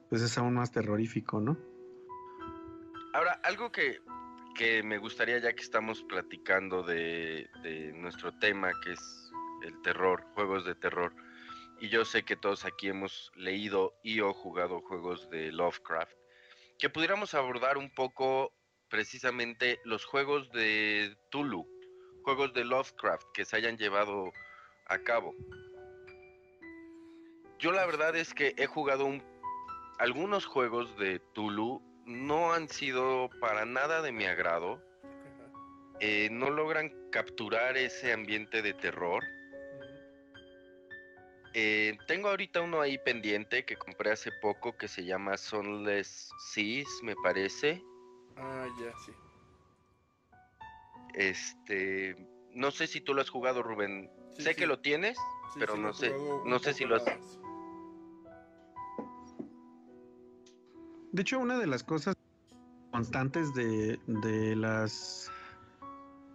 pues 0.09 0.21
es 0.21 0.37
aún 0.37 0.53
más 0.53 0.71
terrorífico, 0.71 1.39
¿no? 1.39 1.57
Ahora, 3.13 3.39
algo 3.43 3.71
que, 3.71 4.01
que 4.55 4.83
me 4.83 4.97
gustaría 4.97 5.39
ya 5.39 5.53
que 5.53 5.63
estamos 5.63 6.03
platicando 6.03 6.83
de, 6.83 7.49
de, 7.63 7.93
nuestro 7.93 8.37
tema, 8.39 8.71
que 8.83 8.91
es 8.91 9.31
el 9.63 9.81
terror, 9.81 10.25
juegos 10.33 10.65
de 10.65 10.75
terror, 10.75 11.15
y 11.79 11.87
yo 11.87 12.03
sé 12.03 12.23
que 12.23 12.35
todos 12.35 12.65
aquí 12.65 12.89
hemos 12.89 13.31
leído 13.35 13.93
y 14.03 14.19
o 14.19 14.33
jugado 14.33 14.81
juegos 14.81 15.29
de 15.29 15.53
Lovecraft, 15.53 16.13
que 16.77 16.89
pudiéramos 16.89 17.33
abordar 17.33 17.77
un 17.77 17.89
poco 17.89 18.53
precisamente 18.89 19.79
los 19.85 20.03
juegos 20.03 20.51
de 20.51 21.15
Tulu, 21.29 21.65
juegos 22.23 22.53
de 22.53 22.65
Lovecraft 22.65 23.27
que 23.33 23.45
se 23.45 23.55
hayan 23.55 23.77
llevado 23.77 24.31
a 24.87 24.99
cabo. 24.99 25.33
Yo 27.61 27.71
la 27.71 27.85
verdad 27.85 28.15
es 28.15 28.33
que 28.33 28.55
he 28.57 28.65
jugado 28.65 29.07
algunos 29.99 30.47
juegos 30.47 30.97
de 30.97 31.19
Tulu, 31.19 31.79
no 32.07 32.53
han 32.53 32.67
sido 32.67 33.29
para 33.39 33.65
nada 33.65 34.01
de 34.01 34.11
mi 34.11 34.25
agrado. 34.25 34.81
Eh, 35.99 36.29
no 36.31 36.49
logran 36.49 36.91
capturar 37.11 37.77
ese 37.77 38.13
ambiente 38.13 38.63
de 38.63 38.73
terror. 38.73 39.23
Eh, 41.53 41.95
tengo 42.07 42.29
ahorita 42.29 42.61
uno 42.61 42.81
ahí 42.81 42.97
pendiente 42.97 43.63
que 43.63 43.75
compré 43.75 44.09
hace 44.11 44.31
poco 44.41 44.75
que 44.75 44.87
se 44.87 45.05
llama 45.05 45.37
Sunless 45.37 46.31
Seas, 46.39 46.89
me 47.03 47.15
parece. 47.15 47.79
Ah, 48.37 48.65
ya, 48.79 48.91
sí. 49.05 49.11
Este, 51.13 52.15
no 52.55 52.71
sé 52.71 52.87
si 52.87 53.01
tú 53.01 53.13
lo 53.13 53.21
has 53.21 53.29
jugado, 53.29 53.61
Rubén. 53.61 54.09
sé 54.39 54.55
que 54.55 54.65
lo 54.65 54.79
tienes, 54.79 55.15
pero 55.59 55.77
no 55.77 55.93
sé, 55.93 56.11
no 56.45 56.57
sé 56.57 56.73
si 56.73 56.85
lo 56.85 56.95
has. 56.95 57.03
De 61.11 61.21
hecho, 61.21 61.39
una 61.39 61.57
de 61.59 61.67
las 61.67 61.83
cosas 61.83 62.15
constantes 62.91 63.53
de, 63.53 63.99
de 64.07 64.55
las. 64.55 65.29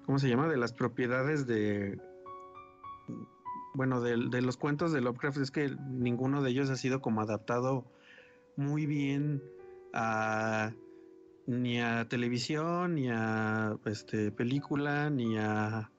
¿Cómo 0.05 0.19
se 0.19 0.28
llama? 0.28 0.48
De 0.48 0.57
las 0.57 0.73
propiedades 0.73 1.47
de. 1.47 1.98
Bueno, 3.74 4.01
de, 4.01 4.16
los 4.40 4.57
cuentos 4.57 4.93
de 4.93 5.03
Lovecraft 5.03 5.39
es 5.39 5.51
que 5.51 5.77
ninguno 5.90 6.43
de 6.43 6.51
ellos 6.51 6.70
ha 6.70 6.77
sido 6.77 7.03
como 7.03 7.20
adaptado 7.20 7.85
muy 8.57 8.86
bien 8.86 9.43
a 9.93 10.73
ni 11.47 11.81
a 11.81 12.09
televisión, 12.09 12.94
ni 12.94 13.09
a 13.11 13.77
este 13.85 14.32
película, 14.32 15.11
ni 15.11 15.36
a 15.36 15.90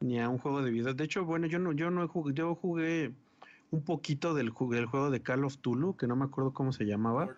ni 0.00 0.20
a 0.20 0.28
un 0.28 0.38
juego 0.38 0.62
de 0.62 0.72
video. 0.72 0.94
De 0.94 1.04
hecho, 1.04 1.24
bueno, 1.24 1.46
yo 1.46 1.60
no, 1.60 1.72
yo 1.72 1.90
no 1.90 2.10
yo 2.32 2.56
jugué 2.56 3.14
un 3.72 3.82
poquito 3.82 4.34
del, 4.34 4.52
del 4.70 4.86
juego 4.86 5.10
de 5.10 5.22
Call 5.22 5.44
of 5.44 5.56
Tulu, 5.58 5.96
que 5.96 6.06
no 6.06 6.14
me 6.14 6.26
acuerdo 6.26 6.52
cómo 6.52 6.72
se 6.72 6.84
llamaba. 6.84 7.34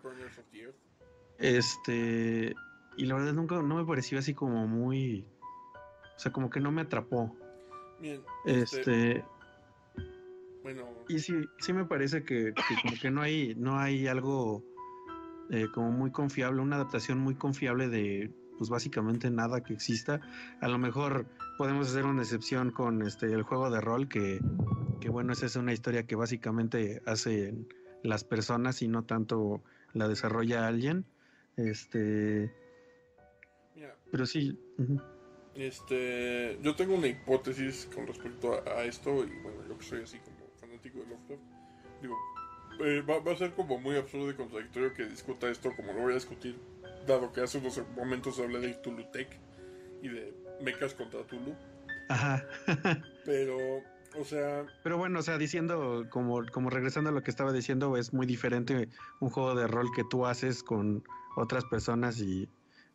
Este, 1.38 2.54
y 2.96 3.06
la 3.06 3.14
verdad 3.14 3.32
nunca, 3.32 3.62
no 3.62 3.76
me 3.76 3.84
pareció 3.84 4.18
así 4.18 4.34
como 4.34 4.66
muy, 4.66 5.24
o 6.16 6.18
sea, 6.18 6.32
como 6.32 6.50
que 6.50 6.60
no 6.60 6.72
me 6.72 6.82
atrapó. 6.82 7.34
Bien. 8.00 8.20
Este, 8.44 8.80
este 8.80 9.24
bueno. 10.62 10.82
Y 11.08 11.20
sí, 11.20 11.34
sí 11.60 11.72
me 11.72 11.84
parece 11.84 12.24
que, 12.24 12.52
como 12.82 12.94
que 13.00 13.10
no 13.10 13.22
hay, 13.22 13.54
no 13.56 13.78
hay 13.78 14.08
algo 14.08 14.64
eh, 15.50 15.68
como 15.72 15.92
muy 15.92 16.10
confiable, 16.10 16.60
una 16.60 16.76
adaptación 16.76 17.18
muy 17.18 17.36
confiable 17.36 17.88
de, 17.88 18.32
pues 18.58 18.70
básicamente 18.70 19.30
nada 19.30 19.62
que 19.62 19.72
exista. 19.72 20.20
A 20.60 20.66
lo 20.66 20.78
mejor 20.78 21.26
podemos 21.58 21.90
hacer 21.90 22.06
una 22.06 22.22
excepción 22.22 22.72
con 22.72 23.02
este 23.02 23.26
el 23.26 23.42
juego 23.42 23.70
de 23.70 23.80
rol 23.80 24.08
que, 24.08 24.40
que 25.00 25.08
bueno, 25.08 25.32
esa 25.32 25.46
es 25.46 25.56
una 25.56 25.72
historia 25.72 26.06
que 26.06 26.16
básicamente 26.16 27.02
hacen 27.06 27.68
las 28.02 28.24
personas 28.24 28.82
y 28.82 28.88
no 28.88 29.04
tanto 29.04 29.62
la 29.92 30.08
desarrolla 30.08 30.66
alguien. 30.66 31.04
Este. 31.56 32.52
pero 34.10 34.26
sí. 34.26 34.58
Este. 35.54 36.58
Yo 36.62 36.74
tengo 36.74 36.94
una 36.94 37.06
hipótesis 37.06 37.88
con 37.94 38.06
respecto 38.06 38.62
a, 38.66 38.84
esto. 38.84 39.24
Y 39.24 39.42
bueno, 39.42 39.66
yo 39.68 39.78
que 39.78 39.84
soy 39.84 40.02
así 40.02 40.18
como 40.18 40.48
fanático 40.60 40.98
de 40.98 41.06
Lovecraft. 41.06 41.42
Digo, 42.02 42.16
eh, 42.80 43.02
va, 43.02 43.32
a 43.32 43.36
ser 43.36 43.52
como 43.54 43.78
muy 43.78 43.96
absurdo 43.96 44.30
y 44.30 44.34
contradictorio 44.34 44.92
que 44.92 45.06
discuta 45.06 45.48
esto 45.48 45.70
como 45.76 45.92
lo 45.92 46.02
voy 46.02 46.12
a 46.12 46.16
discutir. 46.16 46.58
Dado 47.06 47.32
que 47.32 47.42
hace 47.42 47.58
unos 47.58 47.80
momentos 47.96 48.38
hablé 48.40 48.60
de 48.60 48.74
Tulu 48.74 49.04
Tech 49.12 49.28
y 50.02 50.08
de 50.08 50.34
mechas 50.60 50.94
contra 50.94 51.22
Tulu. 51.24 51.54
Ajá. 52.08 52.44
Pero, 53.24 53.82
o 54.18 54.24
sea. 54.24 54.66
Pero 54.82 54.98
bueno, 54.98 55.18
o 55.18 55.22
sea, 55.22 55.38
diciendo, 55.38 56.06
como, 56.10 56.44
como 56.52 56.70
regresando 56.70 57.10
a 57.10 57.12
lo 57.12 57.22
que 57.22 57.30
estaba 57.30 57.52
diciendo, 57.52 57.96
es 57.96 58.12
muy 58.12 58.26
diferente 58.26 58.88
un 59.20 59.30
juego 59.30 59.54
de 59.54 59.66
rol 59.66 59.88
que 59.94 60.04
tú 60.04 60.26
haces 60.26 60.62
con 60.62 61.04
otras 61.36 61.64
personas 61.64 62.20
y 62.20 62.48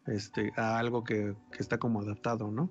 este 0.07 0.51
a 0.55 0.79
algo 0.79 1.03
que, 1.03 1.35
que 1.51 1.59
está 1.59 1.77
como 1.77 2.01
adaptado, 2.01 2.51
¿no? 2.51 2.69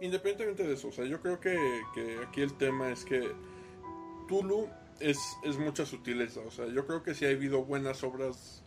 Independientemente 0.00 0.66
de 0.66 0.74
eso, 0.74 0.88
o 0.88 0.92
sea, 0.92 1.06
yo 1.06 1.20
creo 1.20 1.40
que, 1.40 1.56
que 1.94 2.18
aquí 2.18 2.42
el 2.42 2.54
tema 2.54 2.90
es 2.90 3.04
que 3.04 3.32
Tulu 4.28 4.68
es, 5.00 5.18
es 5.42 5.58
mucha 5.58 5.86
sutileza, 5.86 6.40
o 6.40 6.50
sea, 6.50 6.66
yo 6.66 6.86
creo 6.86 7.02
que 7.02 7.14
sí 7.14 7.24
ha 7.24 7.30
habido 7.30 7.64
buenas 7.64 8.04
obras 8.04 8.62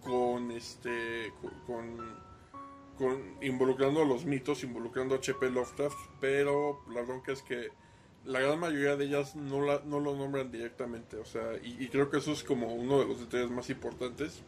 con 0.00 0.50
este 0.50 1.32
con, 1.66 1.96
con 2.96 3.36
involucrando 3.42 4.02
a 4.02 4.04
los 4.04 4.26
mitos, 4.26 4.64
involucrando 4.64 5.14
a 5.14 5.18
H.P. 5.18 5.50
Lovecraft, 5.50 5.98
pero 6.20 6.84
la 6.90 7.02
bronca 7.02 7.32
es 7.32 7.42
que 7.42 7.68
la 8.24 8.40
gran 8.40 8.58
mayoría 8.60 8.96
de 8.96 9.06
ellas 9.06 9.36
no, 9.36 9.62
la, 9.64 9.80
no 9.84 10.00
lo 10.00 10.14
nombran 10.14 10.50
directamente, 10.50 11.16
o 11.16 11.24
sea, 11.24 11.54
y, 11.62 11.82
y, 11.82 11.88
creo 11.88 12.10
que 12.10 12.18
eso 12.18 12.32
es 12.32 12.42
como 12.44 12.74
uno 12.74 12.98
de 13.00 13.06
los 13.06 13.20
detalles 13.20 13.50
más 13.50 13.70
importantes. 13.70 14.42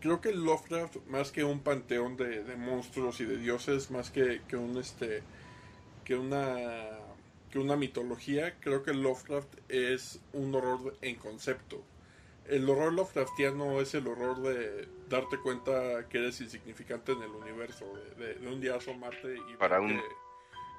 Creo 0.00 0.20
que 0.20 0.32
Lovecraft, 0.32 0.96
más 1.08 1.32
que 1.32 1.44
un 1.44 1.60
panteón 1.60 2.16
de, 2.16 2.44
de 2.44 2.56
monstruos 2.56 3.20
y 3.20 3.24
de 3.24 3.38
dioses, 3.38 3.90
más 3.90 4.10
que, 4.10 4.42
que 4.48 4.56
un 4.56 4.76
este 4.78 5.22
que 6.04 6.14
una 6.16 6.98
que 7.50 7.58
una 7.58 7.76
mitología, 7.76 8.54
creo 8.60 8.82
que 8.82 8.92
Lovecraft 8.94 9.48
es 9.68 10.20
un 10.32 10.54
horror 10.54 10.96
en 11.02 11.16
concepto 11.16 11.82
el 12.48 12.68
horror 12.68 12.92
Lovecraftiano 12.92 13.80
es 13.80 13.94
el 13.94 14.06
horror 14.06 14.40
de 14.40 14.88
darte 15.08 15.38
cuenta 15.38 16.08
que 16.08 16.18
eres 16.18 16.40
insignificante 16.40 17.12
en 17.12 17.22
el 17.22 17.30
universo, 17.30 17.84
de, 18.18 18.34
de, 18.34 18.48
un 18.48 18.60
día 18.60 18.76
asomarte 18.76 19.36
y 19.52 19.56
Para 19.56 19.80
un- 19.80 20.00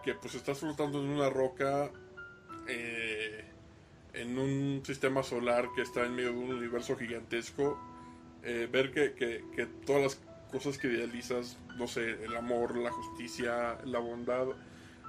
que, 0.03 0.13
pues 0.15 0.35
estás 0.35 0.59
flotando 0.59 0.99
en 1.01 1.09
una 1.09 1.29
roca 1.29 1.91
eh, 2.67 3.45
en 4.13 4.37
un 4.37 4.81
sistema 4.85 5.23
solar 5.23 5.69
que 5.75 5.81
está 5.81 6.05
en 6.05 6.15
medio 6.15 6.31
de 6.31 6.37
un 6.37 6.53
universo 6.55 6.95
gigantesco, 6.97 7.79
eh, 8.43 8.67
ver 8.71 8.91
que, 8.91 9.13
que- 9.13 9.65
todas 9.85 10.01
las 10.03 10.21
cosas 10.51 10.77
que 10.77 10.87
idealizas, 10.87 11.57
no 11.77 11.87
sé, 11.87 12.23
el 12.23 12.35
amor, 12.35 12.77
la 12.77 12.91
justicia, 12.91 13.77
la 13.85 13.99
bondad, 13.99 14.47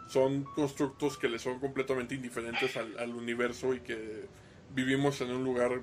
son 0.08 0.44
constructos 0.44 1.16
que 1.18 1.28
le 1.28 1.38
son 1.38 1.58
completamente 1.60 2.14
indiferentes 2.14 2.76
al, 2.76 3.14
universo 3.14 3.74
y 3.74 3.80
que 3.80 4.26
vivimos 4.74 5.20
en 5.20 5.30
un 5.30 5.44
lugar 5.44 5.82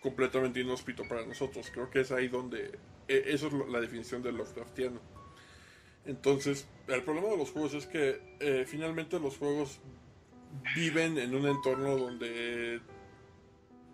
completamente 0.00 0.60
inhóspito 0.60 1.06
para 1.08 1.26
nosotros. 1.26 1.70
Creo 1.72 1.90
que 1.90 2.00
es 2.00 2.12
ahí 2.12 2.28
donde... 2.28 2.78
e- 3.08 3.24
Eso 3.26 3.48
es 3.48 3.52
la 3.68 3.80
definición 3.80 4.22
del 4.22 4.36
Lovecraftiano. 4.36 5.00
Entonces, 6.06 6.66
el 6.88 7.02
problema 7.02 7.28
de 7.28 7.36
los 7.36 7.50
juegos 7.50 7.74
es 7.74 7.86
que 7.86 8.20
eh, 8.40 8.64
finalmente 8.66 9.18
los 9.18 9.36
juegos 9.36 9.80
viven 10.74 11.18
en 11.18 11.34
un 11.34 11.46
entorno 11.46 11.96
donde 11.96 12.80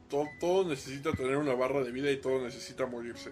to- 0.08 0.28
todo 0.38 0.68
necesita 0.68 1.12
tener 1.12 1.36
una 1.36 1.54
barra 1.54 1.82
de 1.82 1.90
vida 1.90 2.10
y 2.10 2.18
todo 2.18 2.42
necesita 2.44 2.86
morirse. 2.86 3.30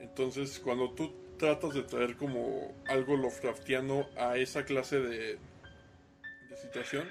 Entonces, 0.00 0.60
cuando 0.60 0.92
tú 0.92 1.12
tratas 1.38 1.74
de 1.74 1.82
traer 1.82 2.16
como 2.16 2.72
algo 2.88 3.16
Lovecraftiano 3.16 4.06
a 4.16 4.36
esa 4.38 4.64
clase 4.64 5.00
de, 5.00 5.38
situación, 6.62 7.08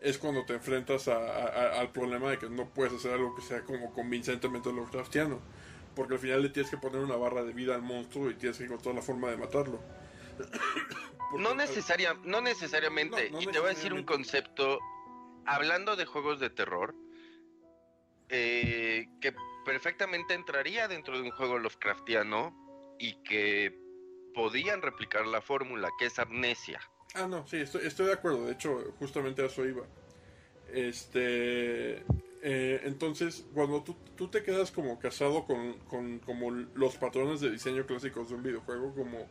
es 0.00 0.18
cuando 0.18 0.44
te 0.44 0.52
enfrentas 0.52 1.08
a- 1.08 1.80
al 1.80 1.90
problema 1.90 2.30
de 2.30 2.38
que 2.38 2.48
no 2.50 2.68
puedes 2.68 2.92
hacer 2.92 3.12
algo 3.14 3.34
que 3.34 3.42
sea 3.42 3.62
como 3.62 3.92
convincentemente 3.92 4.70
Lovecraftiano. 4.72 5.40
Porque 5.94 6.14
al 6.14 6.20
final 6.20 6.42
le 6.42 6.48
tienes 6.48 6.70
que 6.70 6.76
poner 6.76 7.00
una 7.00 7.16
barra 7.16 7.44
de 7.44 7.52
vida 7.52 7.74
al 7.74 7.82
monstruo 7.82 8.30
y 8.30 8.34
tienes 8.34 8.58
que 8.58 8.64
encontrar 8.64 8.94
la 8.94 9.02
forma 9.02 9.30
de 9.30 9.36
matarlo. 9.36 9.80
No, 11.38 11.52
necesaria, 11.52 12.14
no 12.22 12.40
necesariamente. 12.40 13.28
No, 13.30 13.40
no 13.40 13.42
y 13.42 13.52
te 13.52 13.58
voy 13.58 13.70
a 13.70 13.74
decir 13.74 13.92
un 13.92 14.04
concepto, 14.04 14.78
hablando 15.46 15.96
de 15.96 16.04
juegos 16.04 16.38
de 16.38 16.48
terror, 16.48 16.94
eh, 18.28 19.08
que 19.20 19.34
perfectamente 19.64 20.34
entraría 20.34 20.86
dentro 20.86 21.16
de 21.16 21.22
un 21.22 21.30
juego 21.32 21.58
Lovecraftiano 21.58 22.94
y 23.00 23.14
que 23.24 23.76
podían 24.34 24.82
replicar 24.82 25.26
la 25.26 25.40
fórmula, 25.40 25.88
que 25.98 26.06
es 26.06 26.18
amnesia. 26.18 26.80
Ah, 27.14 27.26
no, 27.26 27.46
sí, 27.46 27.58
estoy, 27.58 27.86
estoy 27.86 28.06
de 28.06 28.12
acuerdo. 28.12 28.46
De 28.46 28.52
hecho, 28.52 28.94
justamente 28.98 29.42
a 29.42 29.46
eso 29.46 29.64
iba. 29.64 29.84
Este. 30.72 32.04
Eh, 32.44 32.82
entonces, 32.84 33.46
cuando 33.54 33.82
tú, 33.84 33.96
tú 34.16 34.28
te 34.28 34.42
quedas 34.44 34.70
como 34.72 34.98
casado 35.00 35.46
con, 35.46 35.74
con 35.88 36.20
como 36.20 36.50
los 36.52 36.96
patrones 36.98 37.40
de 37.40 37.50
diseño 37.50 37.86
clásicos 37.86 38.28
de 38.30 38.36
un 38.36 38.44
videojuego, 38.44 38.94
como 38.94 39.26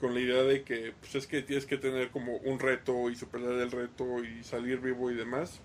con 0.00 0.14
la 0.14 0.20
idea 0.20 0.42
de 0.44 0.64
que 0.64 0.94
pues 1.00 1.14
es 1.16 1.26
que 1.26 1.42
tienes 1.42 1.66
que 1.66 1.78
tener 1.78 2.10
como 2.10 2.36
un 2.38 2.58
reto 2.60 3.10
y 3.10 3.16
superar 3.16 3.52
el 3.54 3.70
reto 3.70 4.22
y 4.24 4.44
salir 4.44 4.80
vivo 4.80 5.10
y 5.10 5.14
demás, 5.16 5.60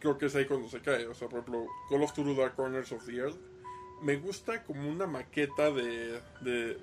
creo 0.00 0.18
que 0.18 0.26
es 0.26 0.36
ahí 0.36 0.46
cuando 0.46 0.68
se 0.68 0.80
cae. 0.82 1.06
O 1.06 1.14
sea, 1.14 1.28
por 1.28 1.40
ejemplo, 1.40 1.66
Call 1.90 2.02
of 2.02 2.14
Duty 2.14 2.34
Dark 2.36 2.56
Corners 2.56 2.92
of 2.92 3.06
the 3.06 3.16
Earth 3.16 3.38
me 4.02 4.16
gusta 4.16 4.64
como 4.64 4.88
una 4.90 5.06
maqueta 5.06 5.70
de, 5.72 6.20
de, 6.42 6.78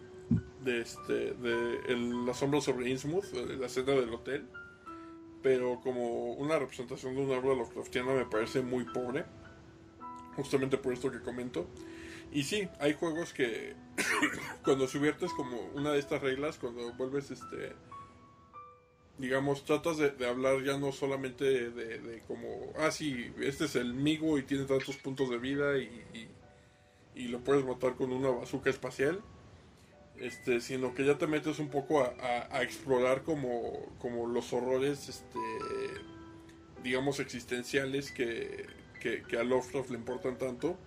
de 0.64 0.82
este 0.82 1.34
de 1.34 1.80
el- 1.88 2.26
la 2.26 2.34
sombra 2.34 2.62
sobre 2.62 2.90
Innsmouth, 2.90 3.32
la 3.34 3.68
escena 3.68 3.94
del 3.94 4.14
hotel, 4.14 4.48
pero 5.42 5.80
como 5.82 6.34
una 6.34 6.60
representación 6.60 7.16
de 7.16 7.24
un 7.24 7.32
árbol 7.32 7.58
Lovecraftiano 7.58 8.14
me 8.14 8.26
parece 8.26 8.62
muy 8.62 8.86
pobre, 8.86 9.26
justamente 10.36 10.78
por 10.78 10.94
esto 10.94 11.12
que 11.12 11.22
comento. 11.22 11.68
Y 12.32 12.44
sí, 12.44 12.68
hay 12.80 12.94
juegos 12.94 13.34
que 13.34 13.76
cuando 14.64 14.88
subiertes 14.88 15.32
como 15.34 15.60
una 15.74 15.92
de 15.92 16.00
estas 16.00 16.22
reglas, 16.22 16.58
cuando 16.58 16.94
vuelves 16.94 17.32
este 17.32 17.74
digamos, 19.18 19.66
tratas 19.66 19.98
de, 19.98 20.26
hablar 20.26 20.64
ya 20.64 20.78
no 20.78 20.94
solamente 20.94 21.44
de, 21.72 22.24
como, 22.26 22.72
ah, 22.78 22.90
sí, 22.90 23.34
este 23.42 23.66
es 23.66 23.76
el 23.76 23.94
migo 23.94 24.38
y 24.38 24.44
tiene 24.44 24.64
tantos 24.64 24.96
puntos 24.96 25.30
de 25.30 25.38
vida 25.38 25.78
y, 25.78 26.30
y 27.20 27.28
lo 27.28 27.40
puedes 27.42 27.66
matar 27.66 27.96
con 27.96 28.14
una 28.14 28.30
bazooka 28.30 28.70
espacial, 28.70 29.22
este, 30.22 30.62
sino 30.62 30.94
que 30.94 31.06
ya 31.06 31.18
te 31.18 31.28
metes 31.28 31.60
un 31.60 31.70
poco 31.70 32.02
a, 32.02 32.62
explorar 32.62 33.24
como, 33.24 33.88
los 34.32 34.54
horrores, 34.54 35.10
este, 35.10 35.40
digamos, 36.84 37.20
existenciales 37.20 38.12
que, 38.12 38.66
que, 39.00 39.24
que 39.24 39.38
a 39.38 39.44
Lovecraft 39.44 39.92
le 39.92 39.98
importan 39.98 40.38
tanto. 40.38 40.78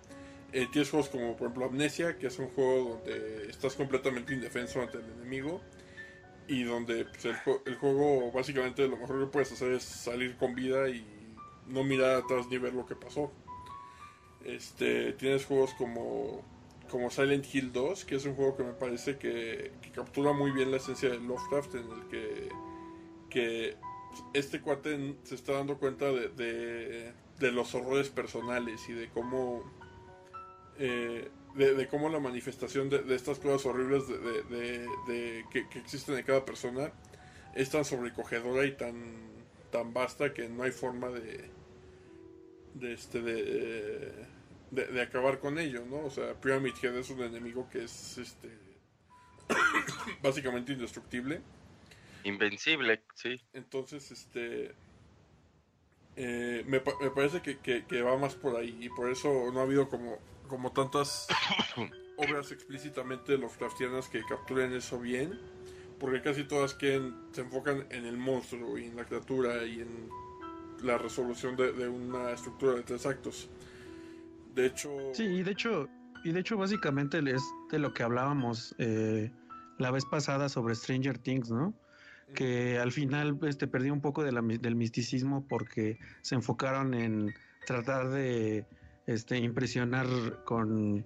Eh, 0.51 0.67
tienes 0.71 0.91
juegos 0.91 1.09
como, 1.09 1.35
por 1.35 1.47
ejemplo, 1.47 1.65
Amnesia, 1.65 2.17
que 2.17 2.27
es 2.27 2.37
un 2.37 2.47
juego 2.49 3.01
donde 3.03 3.49
estás 3.49 3.73
completamente 3.75 4.33
indefenso 4.33 4.81
ante 4.81 4.99
el 4.99 5.05
enemigo 5.05 5.61
y 6.47 6.63
donde 6.63 7.05
pues, 7.05 7.25
el, 7.25 7.35
el 7.65 7.75
juego 7.75 8.31
básicamente 8.31 8.87
lo 8.87 8.97
mejor 8.97 9.19
que 9.19 9.31
puedes 9.31 9.51
hacer 9.51 9.71
es 9.71 9.83
salir 9.83 10.37
con 10.37 10.53
vida 10.53 10.89
y 10.89 11.05
no 11.67 11.83
mirar 11.83 12.17
atrás 12.17 12.47
ni 12.49 12.57
ver 12.57 12.73
lo 12.73 12.85
que 12.85 12.95
pasó. 12.95 13.31
Este, 14.45 15.13
tienes 15.13 15.45
juegos 15.45 15.73
como, 15.73 16.43
como 16.93 17.09
Silent 17.09 17.43
Hill 17.51 17.73
2, 17.73 18.05
que 18.05 18.17
es 18.17 18.25
un 18.25 18.35
juego 18.35 18.55
que 18.55 18.63
me 18.63 18.73
parece 18.73 19.17
que, 19.17 19.71
captura 19.95 20.31
muy 20.31 20.51
bien 20.51 20.69
la 20.69 20.77
esencia 20.77 21.09
de 21.09 21.19
Lovecraft, 21.19 21.73
en 21.73 21.91
el 21.91 22.07
que, 22.07 22.49
que 23.31 23.77
este 24.35 24.61
cuate 24.61 25.15
se 25.23 25.33
está 25.33 25.53
dando 25.53 25.79
cuenta 25.79 26.11
de, 26.11 27.11
de, 27.39 27.51
los 27.51 27.73
horrores 27.73 28.09
personales 28.09 28.87
y 28.89 28.93
de 28.93 29.09
cómo 29.09 29.63
eh, 30.77 31.31
de, 31.55 31.87
cómo 31.87 32.09
la 32.09 32.19
manifestación 32.19 32.91
de, 32.91 33.03
estas 33.15 33.39
cosas 33.39 33.65
horribles 33.65 34.07
de, 34.07 35.45
que, 35.49 35.65
existen 35.79 36.15
en 36.15 36.23
cada 36.23 36.45
persona 36.45 36.91
es 37.55 37.71
tan 37.71 37.85
sobrecogedora 37.85 38.65
y 38.65 38.73
tan 38.73 38.93
tan 39.71 39.93
vasta 39.93 40.31
que 40.31 40.47
no 40.47 40.61
hay 40.61 40.71
forma 40.71 41.09
de 41.09 41.49
de 42.75 42.93
este 42.93 43.19
de, 43.19 44.32
de, 44.73 44.85
de 44.87 45.01
acabar 45.01 45.39
con 45.39 45.59
ello 45.59 45.85
no 45.89 45.99
o 46.05 46.09
sea 46.11 46.33
Pyramid 46.41 46.73
Head 46.81 46.97
es 46.97 47.09
un 47.09 47.21
enemigo 47.23 47.69
que 47.71 47.83
es 47.83 48.17
este 48.17 48.49
básicamente 50.21 50.73
indestructible 50.73 51.41
Invencible, 52.23 53.03
sí. 53.13 53.39
entonces, 53.53 54.11
este. 54.11 54.75
eh, 56.15 56.63
me, 56.67 56.81
me 57.01 57.09
parece 57.11 57.41
que, 57.41 57.59
que- 57.59 57.85
que 57.85 58.01
va 58.01 58.17
más 58.17 58.35
por 58.35 58.55
ahí. 58.55 58.77
Y 58.81 58.89
por 58.89 59.09
eso 59.09 59.51
no 59.53 59.59
ha 59.59 59.63
habido 59.63 59.89
como, 59.89 60.19
como 60.47 60.71
tantas 60.71 61.27
obras 62.17 62.51
explícitamente 62.51 63.37
Lovecraftianas 63.37 64.09
que 64.09 64.23
capturen 64.25 64.73
eso 64.73 64.99
bien. 64.99 65.39
Porque 65.99 66.21
casi 66.21 66.43
todas 66.43 66.73
quieren, 66.73 67.15
se 67.31 67.41
enfocan 67.41 67.87
en 67.89 68.05
el 68.05 68.17
monstruo 68.17 68.77
y 68.77 68.85
en 68.85 68.95
la 68.97 69.05
criatura 69.05 69.63
y 69.65 69.81
en 69.81 70.09
la 70.83 70.97
resolución 70.97 71.55
de, 71.55 71.71
de 71.73 71.87
una 71.87 72.31
estructura 72.31 72.73
de 72.73 72.83
tres 72.83 73.05
actos. 73.05 73.49
De 74.55 74.67
hecho. 74.67 74.89
Sí, 75.13 75.23
y 75.23 75.43
de 75.43 75.51
hecho, 75.51 75.87
y 76.23 76.31
de 76.31 76.39
hecho 76.39 76.57
básicamente 76.57 77.19
es 77.31 77.43
de 77.71 77.79
lo 77.79 77.93
que 77.93 78.03
hablábamos 78.03 78.75
eh, 78.77 79.31
la 79.79 79.91
vez 79.91 80.05
pasada 80.05 80.49
sobre 80.49 80.75
Stranger 80.75 81.17
Things, 81.17 81.49
¿no? 81.51 81.73
Que 82.33 82.79
al 82.79 82.91
final 82.91 83.37
este, 83.43 83.67
perdió 83.67 83.93
un 83.93 84.01
poco 84.01 84.23
de 84.23 84.31
la 84.31 84.41
del 84.41 84.75
misticismo 84.75 85.45
porque 85.47 85.99
se 86.21 86.35
enfocaron 86.35 86.93
en 86.93 87.33
tratar 87.67 88.09
de 88.09 88.65
este, 89.05 89.37
impresionar 89.37 90.07
con 90.45 91.05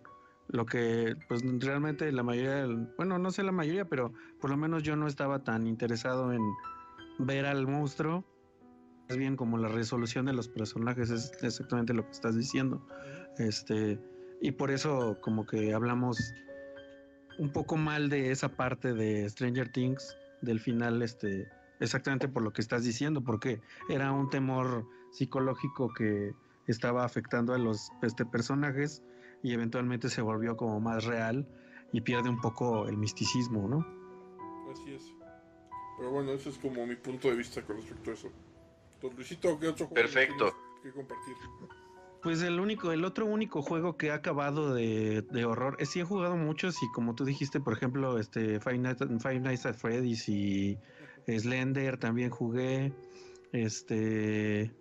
lo 0.49 0.65
que 0.65 1.15
pues 1.27 1.41
realmente 1.59 2.09
la 2.13 2.23
mayoría, 2.23 2.55
del- 2.55 2.87
bueno, 2.97 3.17
no 3.19 3.31
sé 3.31 3.43
la 3.43 3.51
mayoría, 3.51 3.85
pero 3.85 4.13
por 4.39 4.49
lo 4.49 4.55
menos 4.57 4.83
yo 4.83 4.95
no 4.95 5.07
estaba 5.07 5.43
tan 5.43 5.67
interesado 5.67 6.31
en, 6.31 6.41
ver 7.19 7.45
al 7.45 7.67
monstruo, 7.67 8.23
más 9.09 9.17
bien 9.17 9.35
como 9.35 9.57
la 9.57 9.67
resolución 9.67 10.25
de 10.25 10.33
los 10.33 10.47
personajes, 10.47 11.09
es 11.09 11.31
exactamente 11.41 11.93
lo 11.93 12.05
que 12.05 12.11
estás 12.11 12.35
diciendo. 12.37 12.81
Este, 13.39 13.99
y 14.41 14.51
por 14.51 14.71
eso 14.71 15.17
como 15.21 15.45
que 15.45 15.73
hablamos 15.73 16.33
un 17.39 17.51
poco 17.51 17.77
mal 17.77 18.09
de 18.09 18.31
esa 18.31 18.49
parte 18.49 18.93
de 18.93 19.29
Stranger 19.29 19.71
Things, 19.71 20.15
del 20.41 20.59
final, 20.59 21.01
este, 21.01 21.47
exactamente 21.79 22.27
por 22.27 22.43
lo 22.43 22.51
que 22.51 22.61
estás 22.61 22.83
diciendo, 22.83 23.21
porque 23.21 23.61
era 23.89 24.11
un 24.11 24.29
temor 24.29 24.85
psicológico 25.11 25.93
que 25.93 26.33
estaba 26.67 27.05
afectando 27.05 27.53
a 27.53 27.57
los 27.57 27.91
este, 28.01 28.25
personajes 28.25 29.03
y 29.43 29.53
eventualmente 29.53 30.09
se 30.09 30.21
volvió 30.21 30.57
como 30.57 30.79
más 30.79 31.05
real 31.05 31.47
y 31.93 32.01
pierde 32.01 32.29
un 32.29 32.41
poco 32.41 32.87
el 32.87 32.97
misticismo, 32.97 33.67
¿no? 33.67 33.85
Así 34.71 34.93
es. 34.93 35.13
Pero 35.97 36.11
bueno, 36.11 36.31
ese 36.33 36.49
es 36.49 36.57
como 36.57 36.85
mi 36.85 36.95
punto 36.95 37.29
de 37.29 37.35
vista 37.35 37.61
con 37.63 37.77
respecto 37.77 38.11
a 38.11 38.13
eso. 38.13 38.31
Entonces, 38.95 39.17
Luisito, 39.17 39.59
¿qué 39.59 39.67
otro 39.67 39.87
juego 39.87 40.01
Perfecto. 40.01 40.53
que 40.83 40.91
compartir? 40.91 41.35
Pues 42.27 42.41
el 42.41 42.59
único, 42.59 42.91
el 42.91 43.05
otro 43.05 43.25
único 43.25 43.61
juego 43.61 43.95
que 43.95 44.11
ha 44.11 44.15
acabado 44.15 44.73
de, 44.73 45.21
de 45.31 45.45
horror, 45.45 45.77
es 45.79 45.91
sí 45.91 46.01
he 46.01 46.03
jugado 46.03 46.35
muchos 46.35 46.75
y 46.83 46.91
como 46.91 47.15
tú 47.15 47.23
dijiste, 47.23 47.61
por 47.61 47.71
ejemplo, 47.71 48.19
este 48.19 48.59
Five 48.59 48.79
Nights, 48.79 49.05
Five 49.23 49.39
Nights 49.39 49.65
at 49.65 49.75
Freddy's 49.75 50.27
y 50.27 50.77
Slender 51.25 51.95
también 51.95 52.29
jugué, 52.29 52.91
este, 53.53 54.73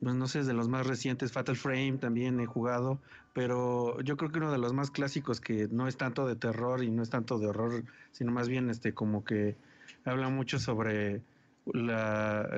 pues 0.00 0.14
no 0.14 0.26
sé, 0.28 0.44
de 0.44 0.54
los 0.54 0.66
más 0.70 0.86
recientes, 0.86 1.30
Fatal 1.30 1.56
Frame 1.56 1.98
también 1.98 2.40
he 2.40 2.46
jugado, 2.46 3.02
pero 3.34 4.00
yo 4.00 4.16
creo 4.16 4.32
que 4.32 4.38
uno 4.38 4.50
de 4.50 4.56
los 4.56 4.72
más 4.72 4.90
clásicos 4.90 5.42
que 5.42 5.68
no 5.70 5.88
es 5.88 5.98
tanto 5.98 6.26
de 6.26 6.36
terror 6.36 6.82
y 6.82 6.90
no 6.90 7.02
es 7.02 7.10
tanto 7.10 7.38
de 7.38 7.48
horror, 7.48 7.84
sino 8.12 8.32
más 8.32 8.48
bien 8.48 8.70
este 8.70 8.94
como 8.94 9.24
que 9.24 9.58
habla 10.06 10.30
mucho 10.30 10.58
sobre 10.58 11.20
la, 11.66 12.48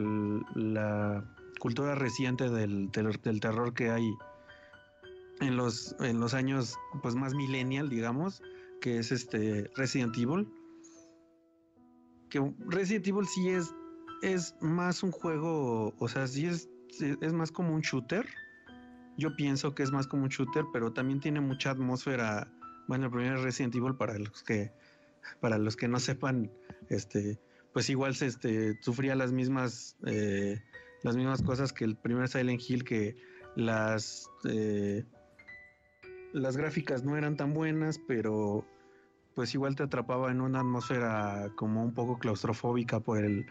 la 0.54 1.24
cultura 1.60 1.94
reciente 1.94 2.48
del, 2.48 2.90
del, 2.90 3.40
terror 3.40 3.72
que 3.72 3.90
hay 3.90 4.12
en 5.40 5.56
los, 5.56 5.94
en 6.00 6.18
los 6.18 6.34
años 6.34 6.76
pues 7.02 7.14
más 7.14 7.34
millennial, 7.34 7.88
digamos, 7.88 8.42
que 8.80 8.98
es 8.98 9.12
este 9.12 9.70
Resident 9.76 10.16
Evil. 10.16 10.48
Que 12.30 12.52
Resident 12.66 13.06
Evil 13.06 13.26
sí 13.26 13.50
es, 13.50 13.72
es 14.22 14.56
más 14.60 15.02
un 15.02 15.12
juego, 15.12 15.94
o 15.98 16.08
sea, 16.08 16.26
sí 16.26 16.46
es, 16.46 16.68
es 16.98 17.32
más 17.32 17.52
como 17.52 17.74
un 17.74 17.82
shooter. 17.82 18.26
Yo 19.18 19.36
pienso 19.36 19.74
que 19.74 19.82
es 19.82 19.92
más 19.92 20.06
como 20.06 20.24
un 20.24 20.30
shooter, 20.30 20.64
pero 20.72 20.92
también 20.92 21.20
tiene 21.20 21.40
mucha 21.40 21.70
atmósfera. 21.70 22.50
Bueno, 22.88 23.06
el 23.06 23.12
primer 23.12 23.38
Resident 23.38 23.74
Evil 23.76 23.94
para 23.94 24.18
los 24.18 24.42
que 24.42 24.72
para 25.40 25.58
los 25.58 25.76
que 25.76 25.86
no 25.86 26.00
sepan, 26.00 26.50
este, 26.88 27.38
pues 27.72 27.90
igual 27.90 28.14
se 28.14 28.26
este, 28.26 28.80
sufría 28.82 29.14
las 29.14 29.32
mismas 29.32 29.96
eh, 30.06 30.58
las 31.02 31.16
mismas 31.16 31.42
cosas 31.42 31.72
que 31.72 31.84
el 31.84 31.96
primer 31.96 32.28
Silent 32.28 32.60
Hill, 32.68 32.84
que 32.84 33.16
las 33.56 34.28
eh, 34.48 35.04
las 36.32 36.56
gráficas 36.56 37.04
no 37.04 37.16
eran 37.16 37.36
tan 37.36 37.52
buenas, 37.54 37.98
pero 38.06 38.64
pues 39.34 39.54
igual 39.54 39.74
te 39.74 39.82
atrapaba 39.82 40.30
en 40.30 40.40
una 40.40 40.60
atmósfera 40.60 41.50
como 41.56 41.82
un 41.82 41.94
poco 41.94 42.18
claustrofóbica 42.18 43.00
por 43.00 43.24
el 43.24 43.46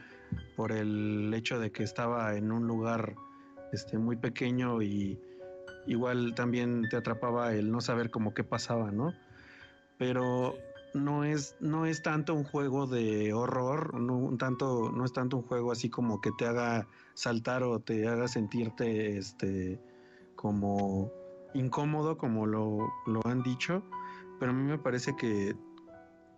por 0.56 0.72
el 0.72 1.34
hecho 1.34 1.60
de 1.60 1.72
que 1.72 1.84
estaba 1.84 2.36
en 2.36 2.52
un 2.52 2.68
lugar 2.68 3.16
este 3.72 3.98
muy 3.98 4.16
pequeño 4.16 4.82
y 4.82 5.20
igual 5.88 6.34
también 6.36 6.88
te 6.90 6.98
atrapaba 6.98 7.54
el 7.54 7.72
no 7.72 7.82
saber 7.82 8.10
como 8.12 8.34
qué 8.34 8.44
pasaba, 8.44 8.92
¿no? 8.92 9.14
Pero 9.98 10.56
no 10.94 11.24
es 11.24 11.56
no 11.60 11.86
es 11.86 12.02
tanto 12.02 12.34
un 12.34 12.44
juego 12.44 12.88
de 12.88 13.34
horror, 13.34 14.00
no 14.00 14.18
un 14.18 14.38
tanto 14.38 14.92
no 14.92 15.06
es 15.06 15.14
tanto 15.14 15.38
un 15.38 15.44
juego 15.44 15.72
así 15.72 15.90
como 15.90 16.22
que 16.22 16.32
te 16.38 16.46
haga 16.46 16.88
saltar 17.14 17.64
o 17.64 17.80
te 17.80 18.08
haga 18.08 18.28
sentirte 18.28 19.18
este 19.18 19.80
como 20.36 21.12
incómodo 21.54 22.18
como 22.18 22.46
lo, 22.46 22.92
lo 23.06 23.22
han 23.26 23.44
dicho, 23.44 23.84
pero 24.40 24.52
a 24.52 24.54
mí 24.54 24.64
me 24.64 24.78
parece 24.78 25.16
que 25.16 25.56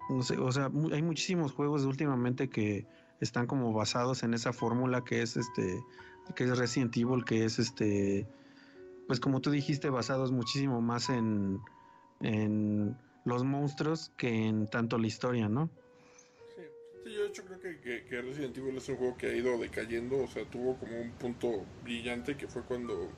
o 0.10 0.52
sea, 0.52 0.70
hay 0.92 1.02
muchísimos 1.02 1.54
juegos 1.54 1.86
últimamente 1.86 2.50
que 2.50 2.86
están 3.22 3.48
como 3.48 3.72
basados 3.72 4.24
en 4.24 4.34
esa 4.34 4.52
fórmula 4.52 5.04
que 5.04 5.22
es 5.22 5.38
este 5.38 5.84
que 6.36 6.44
es 6.44 6.58
Resident 6.58 6.96
Evil, 6.98 7.24
que 7.24 7.46
es 7.46 7.60
este 7.60 8.28
pues 9.08 9.20
como 9.20 9.42
tú 9.42 9.52
dijiste, 9.52 9.90
basados 9.90 10.32
muchísimo 10.32 10.82
más 10.82 11.10
en 11.10 11.62
los 13.26 13.44
monstruos 13.44 14.12
que 14.18 14.48
en 14.48 14.68
tanto 14.68 14.98
la 14.98 15.08
historia, 15.08 15.48
¿no? 15.48 15.70
Sí. 16.56 17.12
Yo 17.12 17.24
de 17.24 17.28
hecho 17.30 17.44
creo 17.46 17.60
que 17.60 18.22
Resident 18.22 18.58
Evil 18.58 18.78
es 18.78 18.90
un 18.90 18.98
juego 18.98 19.18
que 19.18 19.28
ha 19.28 19.36
ido 19.36 19.58
decayendo, 19.58 20.18
o 20.24 20.28
sea, 20.28 20.46
tuvo 20.46 20.78
como 20.78 21.00
un 21.00 21.12
punto 21.12 21.66
brillante 21.84 22.36
que 22.36 22.48
fue 22.48 22.64
cuando, 22.64 23.10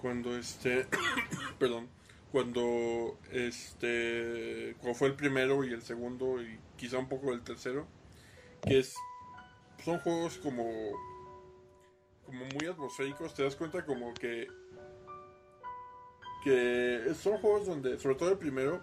cuando 0.00 0.36
este, 0.36 0.86
perdón, 1.58 1.88
cuando 2.32 3.18
este, 3.32 4.76
cuando 4.80 4.98
fue 4.98 5.08
el 5.08 5.14
primero 5.14 5.64
y 5.64 5.72
el 5.72 5.82
segundo 5.82 6.42
y 6.42 6.58
quizá 6.76 6.98
un 6.98 7.08
poco 7.08 7.32
el 7.32 7.42
tercero, 7.42 7.86
que 8.62 8.80
es, 8.80 8.94
son 9.84 9.98
juegos 10.00 10.38
como, 10.38 10.64
como 12.24 12.44
muy 12.44 12.66
atmosféricos, 12.66 13.34
te 13.34 13.42
das 13.42 13.56
cuenta 13.56 13.84
como 13.86 14.12
que, 14.14 14.48
que 16.44 17.14
son 17.18 17.38
juegos 17.38 17.66
donde, 17.66 17.98
sobre 17.98 18.16
todo 18.16 18.30
el 18.32 18.38
primero, 18.38 18.82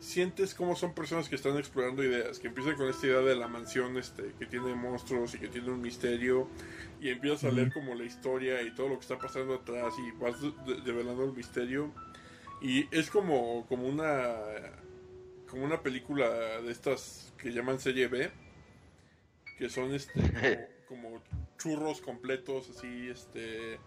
sientes 0.00 0.54
como 0.54 0.74
son 0.76 0.94
personas 0.94 1.28
que 1.28 1.36
están 1.36 1.56
explorando 1.58 2.02
ideas, 2.02 2.38
que 2.38 2.48
empiezan 2.48 2.74
con 2.76 2.88
esta 2.88 3.06
idea 3.06 3.20
de 3.20 3.36
la 3.36 3.48
mansión 3.48 3.96
este, 3.98 4.34
que 4.38 4.46
tiene 4.46 4.74
monstruos 4.74 5.34
y 5.34 5.38
que 5.38 5.48
tiene 5.48 5.70
un 5.70 5.80
misterio, 5.82 6.48
y 7.00 7.10
empiezas 7.10 7.44
a 7.44 7.50
leer 7.52 7.72
como 7.72 7.94
la 7.94 8.04
historia 8.04 8.62
y 8.62 8.74
todo 8.74 8.88
lo 8.88 8.94
que 8.96 9.02
está 9.02 9.18
pasando 9.18 9.54
atrás 9.54 9.94
y 9.98 10.10
vas 10.12 10.40
de- 10.40 10.52
de- 10.74 10.80
develando 10.82 11.24
el 11.24 11.32
misterio. 11.32 11.92
Y 12.62 12.86
es 12.96 13.10
como, 13.10 13.66
como 13.68 13.86
una 13.88 14.34
como 15.48 15.64
una 15.64 15.82
película 15.82 16.28
de 16.62 16.70
estas 16.70 17.32
que 17.38 17.50
llaman 17.52 17.80
serie 17.80 18.06
B, 18.08 18.30
que 19.58 19.68
son 19.68 19.94
este 19.94 20.12
como, 20.88 21.10
como 21.10 21.22
churros 21.58 22.00
completos, 22.00 22.70
así, 22.70 23.08
este 23.08 23.78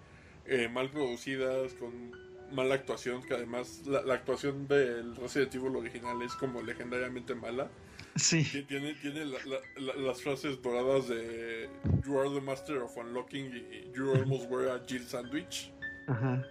eh, 0.46 0.68
mal 0.70 0.90
producidas, 0.92 1.74
con 1.74 2.12
mala 2.54 2.76
actuación, 2.76 3.22
que 3.24 3.34
además 3.34 3.82
la, 3.86 4.02
la 4.04 4.14
actuación 4.16 4.68
del 4.68 5.16
Resident 5.16 5.54
Evil 5.56 5.76
original 5.76 6.22
es 6.22 6.34
como 6.36 6.62
legendariamente 6.62 7.36
mala. 7.36 7.70
Sí. 8.16 8.44
Ti- 8.44 8.64
Tiene, 8.64 8.94
tiene 8.96 9.26
la- 9.26 9.40
la- 9.46 9.82
la- 9.82 9.96
las 9.96 10.22
frases 10.22 10.62
doradas 10.62 11.08
de 11.08 11.70
You 12.06 12.20
are 12.20 12.30
the 12.30 12.42
master 12.42 12.78
of 12.78 12.96
unlocking 12.96 13.48
y 13.56 13.92
You 13.96 14.14
almost 14.14 14.50
were 14.50 14.70
a 14.72 14.80
Jill 14.88 15.04
sandwich. 15.06 15.72
Ajá. 16.08 16.46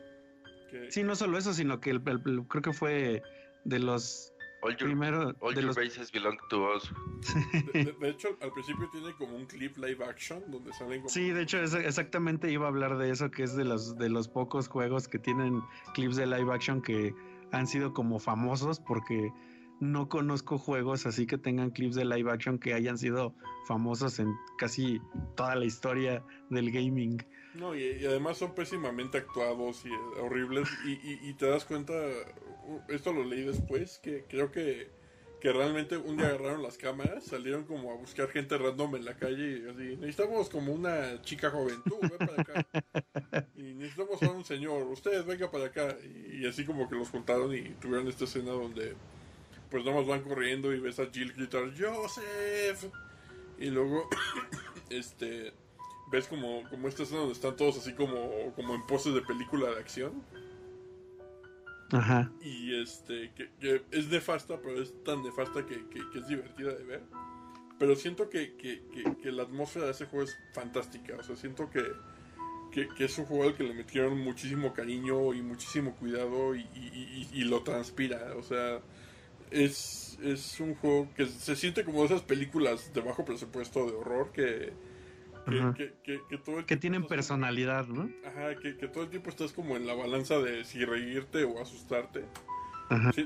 Que, 0.70 0.90
Sí, 0.90 1.02
no 1.04 1.14
solo 1.14 1.38
eso, 1.38 1.52
sino 1.54 1.80
que 1.80 1.90
el- 1.90 2.02
el- 2.06 2.22
el- 2.26 2.44
creo 2.48 2.62
que 2.62 2.72
fue 2.72 3.22
de 3.64 3.78
los 3.78 4.31
All 4.64 4.70
your, 4.76 4.88
primeros 4.90 5.34
all 5.40 5.54
de 5.54 5.60
your 5.60 5.66
los 5.68 5.76
bases 5.76 6.10
belong 6.12 6.38
to 6.48 6.74
us. 6.76 6.90
de, 7.72 7.84
de- 7.84 7.92
de 7.92 8.08
hecho, 8.08 8.28
al 8.40 8.52
principio 8.52 8.88
tiene 8.90 9.12
como 9.14 9.36
un 9.36 9.46
clip 9.46 9.76
live 9.76 10.04
action 10.04 10.42
donde 10.50 10.72
salen 10.72 10.98
como... 11.00 11.08
Sí, 11.08 11.30
de 11.30 11.42
hecho, 11.42 11.58
es- 11.58 11.74
exactamente 11.74 12.50
iba 12.50 12.66
a 12.66 12.68
hablar 12.68 12.96
de 12.96 13.10
eso, 13.10 13.30
que 13.30 13.42
es 13.42 13.56
de 13.56 13.64
los 13.64 13.96
de 13.98 14.08
los 14.08 14.28
pocos 14.28 14.68
juegos 14.68 15.08
que 15.08 15.18
tienen 15.18 15.60
clips 15.94 16.16
de 16.16 16.26
live 16.26 16.52
action 16.54 16.80
que 16.80 17.12
han 17.50 17.66
sido 17.66 17.92
como 17.92 18.18
famosos, 18.20 18.78
porque 18.80 19.30
no 19.80 20.08
conozco 20.08 20.58
juegos 20.58 21.06
así 21.06 21.26
que 21.26 21.38
tengan 21.38 21.70
clips 21.70 21.96
de 21.96 22.04
live 22.04 22.30
action 22.30 22.56
que 22.58 22.72
hayan 22.72 22.96
sido 22.98 23.34
famosos 23.66 24.20
en 24.20 24.32
casi 24.58 25.00
toda 25.36 25.56
la 25.56 25.64
historia 25.64 26.22
del 26.50 26.70
gaming. 26.70 27.18
No, 27.54 27.74
y, 27.74 27.82
y 27.82 28.06
además 28.06 28.38
son 28.38 28.54
pésimamente 28.54 29.18
actuados 29.18 29.84
y 29.84 29.88
eh, 29.88 29.96
horribles. 30.20 30.68
Y, 30.86 30.92
y- 30.92 31.18
y 31.30 31.34
te 31.34 31.46
das 31.46 31.64
cuenta, 31.66 31.92
esto 32.88 33.12
lo 33.12 33.24
leí 33.24 33.42
después, 33.42 33.98
que 33.98 34.24
creo 34.28 34.50
que, 34.50 34.88
que 35.40 35.52
realmente 35.52 35.96
un 35.96 36.16
día 36.16 36.28
agarraron 36.28 36.62
las 36.62 36.78
cámaras, 36.78 37.24
salieron 37.24 37.64
como 37.64 37.92
a 37.92 37.96
buscar 37.96 38.28
gente 38.28 38.56
random 38.58 38.96
en 38.96 39.04
la 39.04 39.14
calle 39.14 39.58
y 39.58 39.68
así, 39.68 39.96
necesitamos 39.96 40.48
como 40.48 40.72
una 40.72 41.20
chica 41.22 41.50
joven, 41.50 41.82
tú 41.84 41.98
ven 42.00 42.18
para 42.18 42.42
acá. 42.42 42.66
Y 43.56 43.74
necesitamos 43.74 44.22
a 44.22 44.30
un 44.30 44.44
señor, 44.44 44.82
usted 44.88 45.24
venga 45.24 45.50
para 45.50 45.66
acá. 45.66 45.96
Y, 46.02 46.42
y 46.42 46.46
así 46.46 46.64
como 46.64 46.88
que 46.88 46.96
los 46.96 47.08
juntaron 47.10 47.54
y 47.54 47.62
tuvieron 47.80 48.08
esta 48.08 48.24
escena 48.24 48.50
donde 48.50 48.94
pues 49.70 49.84
nada 49.84 49.96
más 49.96 50.06
van 50.06 50.20
corriendo 50.22 50.72
y 50.74 50.80
ves 50.80 50.98
a 51.00 51.06
Jill 51.06 51.32
gritar, 51.32 51.72
Joseph. 51.78 52.92
Y 53.58 53.70
luego, 53.70 54.08
este 54.90 55.52
ves 56.12 56.26
como, 56.26 56.68
como 56.68 56.88
esta 56.88 57.04
escena 57.04 57.20
donde 57.20 57.32
están 57.32 57.56
todos 57.56 57.78
así 57.78 57.94
como, 57.94 58.52
como 58.54 58.74
en 58.74 58.86
poses 58.86 59.14
de 59.14 59.22
película 59.22 59.70
de 59.70 59.80
acción. 59.80 60.22
Y 62.42 62.74
este, 62.80 63.32
que, 63.34 63.82
es 63.90 64.08
nefasta, 64.08 64.60
pero 64.60 64.80
es 64.82 64.92
tan 65.04 65.22
nefasta 65.22 65.64
que, 65.66 65.74
es 66.18 66.26
divertida 66.28 66.72
de 66.74 66.84
ver. 66.84 67.02
Pero 67.78 67.96
siento 67.96 68.28
que, 68.30 68.54
que- 68.56 68.82
la 69.32 69.42
atmósfera 69.44 69.86
de 69.86 69.92
ese 69.92 70.06
juego 70.06 70.24
es 70.24 70.36
fantástica. 70.52 71.16
O 71.18 71.22
sea, 71.22 71.36
siento 71.36 71.68
que, 71.70 71.82
que, 72.70 72.88
que 72.88 73.04
es 73.06 73.18
un 73.18 73.24
juego 73.26 73.44
al 73.44 73.54
que 73.56 73.64
le 73.64 73.74
metieron 73.74 74.18
muchísimo 74.20 74.72
cariño 74.72 75.34
y 75.34 75.42
muchísimo 75.42 75.94
cuidado 75.96 76.54
y, 76.54 76.60
y- 76.74 77.28
y- 77.32 77.40
y 77.40 77.44
lo 77.44 77.62
transpira. 77.62 78.34
O 78.36 78.42
sea, 78.42 78.80
es, 79.50 80.18
es 80.22 80.60
un 80.60 80.74
juego 80.76 81.08
que 81.14 81.26
se 81.26 81.56
siente 81.56 81.84
como 81.84 82.04
esas 82.04 82.22
películas 82.22 82.92
de 82.94 83.00
bajo 83.00 83.24
presupuesto 83.24 83.84
de 83.86 83.92
horror 83.92 84.32
que, 84.32 84.72
que, 85.44 85.94
que, 86.02 86.20
que, 86.28 86.38
todo 86.38 86.58
el 86.58 86.66
que 86.66 86.76
tienen 86.76 87.06
personalidad, 87.06 87.86
¿no? 87.86 88.08
Ajá, 88.26 88.54
que, 88.56 88.72
todo 88.88 89.04
el 89.04 89.10
tiempo 89.10 89.30
estás 89.30 89.52
como 89.52 89.76
en 89.76 89.86
la 89.86 89.94
balanza 89.94 90.38
de 90.38 90.64
si 90.64 90.84
reírte 90.84 91.44
o 91.44 91.60
asustarte. 91.60 92.24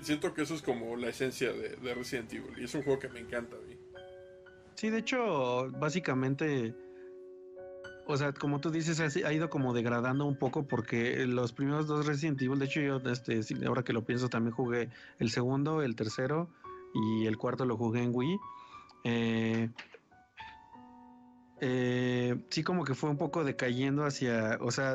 siento 0.02 0.32
que 0.32 0.42
eso 0.42 0.54
es 0.54 0.62
como 0.62 0.96
la 0.96 1.08
esencia 1.08 1.52
de, 1.52 1.76
de, 1.76 1.94
Resident 1.94 2.32
Evil 2.32 2.58
y 2.58 2.64
es 2.64 2.74
un 2.74 2.82
juego 2.82 2.98
que 2.98 3.08
me 3.08 3.20
encanta 3.20 3.56
a 3.56 3.60
mí. 3.60 3.76
Sí, 4.74 4.90
de 4.90 4.98
hecho, 4.98 5.70
básicamente 5.72 6.74
o 8.08 8.16
sea, 8.16 8.32
como 8.32 8.60
tú 8.60 8.70
dices, 8.70 9.00
ha 9.00 9.32
ido 9.32 9.50
como 9.50 9.74
degradando 9.74 10.26
un 10.26 10.36
poco 10.36 10.66
porque 10.66 11.26
los 11.26 11.52
primeros 11.52 11.88
dos 11.88 12.06
Resident 12.06 12.40
Evil, 12.40 12.58
de 12.58 12.66
hecho 12.66 12.80
yo, 12.80 12.96
este, 13.10 13.40
ahora 13.66 13.82
que 13.82 13.92
lo 13.92 14.04
pienso, 14.04 14.28
también 14.28 14.54
jugué 14.54 14.90
el 15.18 15.30
segundo, 15.30 15.82
el 15.82 15.96
tercero 15.96 16.48
y 16.94 17.26
el 17.26 17.36
cuarto 17.36 17.64
lo 17.64 17.76
jugué 17.76 18.04
en 18.04 18.12
Wii. 18.14 18.38
Eh, 19.02 19.70
eh, 21.60 22.36
sí, 22.50 22.62
como 22.62 22.84
que 22.84 22.94
fue 22.94 23.10
un 23.10 23.18
poco 23.18 23.44
decayendo 23.44 24.04
hacia, 24.04 24.58
o 24.60 24.70
sea, 24.70 24.94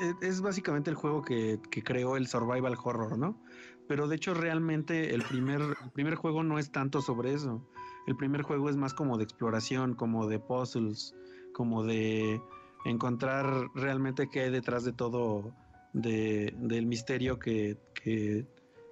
e, 0.00 0.26
es, 0.26 0.40
básicamente 0.40 0.90
el 0.90 0.96
juego 0.96 1.22
que, 1.22 1.60
creó 1.84 2.16
el 2.16 2.26
survival 2.26 2.76
horror, 2.82 3.18
¿no? 3.18 3.40
Pero 3.86 4.06
de 4.08 4.16
hecho 4.16 4.34
realmente 4.34 5.14
el 5.14 5.22
primer, 5.22 5.60
el 5.60 5.90
primer 5.92 6.14
juego 6.14 6.42
no 6.42 6.58
es 6.58 6.70
tanto 6.70 7.00
sobre 7.00 7.32
eso. 7.32 7.66
El 8.06 8.16
primer 8.16 8.42
juego 8.42 8.68
es 8.68 8.76
más 8.76 8.94
como 8.94 9.16
de 9.16 9.24
exploración, 9.24 9.94
como 9.94 10.26
de 10.26 10.38
puzzles 10.38 11.14
como 11.58 11.82
de 11.82 12.40
encontrar 12.84 13.44
realmente 13.74 14.28
qué 14.30 14.42
hay 14.42 14.50
detrás 14.50 14.84
de 14.84 14.92
todo 14.92 15.52
del 15.92 16.86
misterio 16.86 17.40
que, 17.40 17.76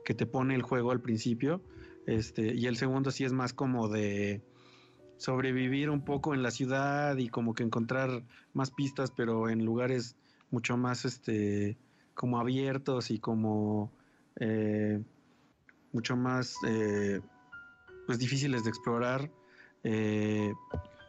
te 0.05 0.27
pone 0.27 0.56
el 0.56 0.62
juego 0.62 0.90
al 0.90 1.01
principio. 1.01 1.62
Este, 2.06 2.55
y 2.55 2.66
el 2.66 2.77
segundo 2.77 3.12
sí 3.12 3.24
es 3.24 3.32
más 3.32 3.52
como 3.52 3.86
de 3.86 4.43
sobrevivir 5.17 5.91
un 5.91 6.05
poco 6.05 6.35
en 6.35 6.43
la 6.43 6.51
ciudad 6.51 7.17
y 7.17 7.29
como 7.29 7.55
que 7.55 7.63
encontrar 7.63 8.23
más 8.53 8.71
pistas, 8.71 9.11
pero 9.11 9.49
en 9.49 9.65
lugares 9.65 10.17
mucho 10.51 10.77
más 10.77 11.05
este 11.05 11.77
como 12.15 12.39
abiertos 12.41 13.11
y 13.11 13.19
como 13.19 13.93
eh, 14.41 15.03
mucho 15.93 16.17
más 16.17 16.57
eh, 16.67 17.21
pues 18.07 18.19
difíciles 18.19 18.65
de 18.65 18.71
explorar. 18.71 19.31
Eh, 19.85 20.53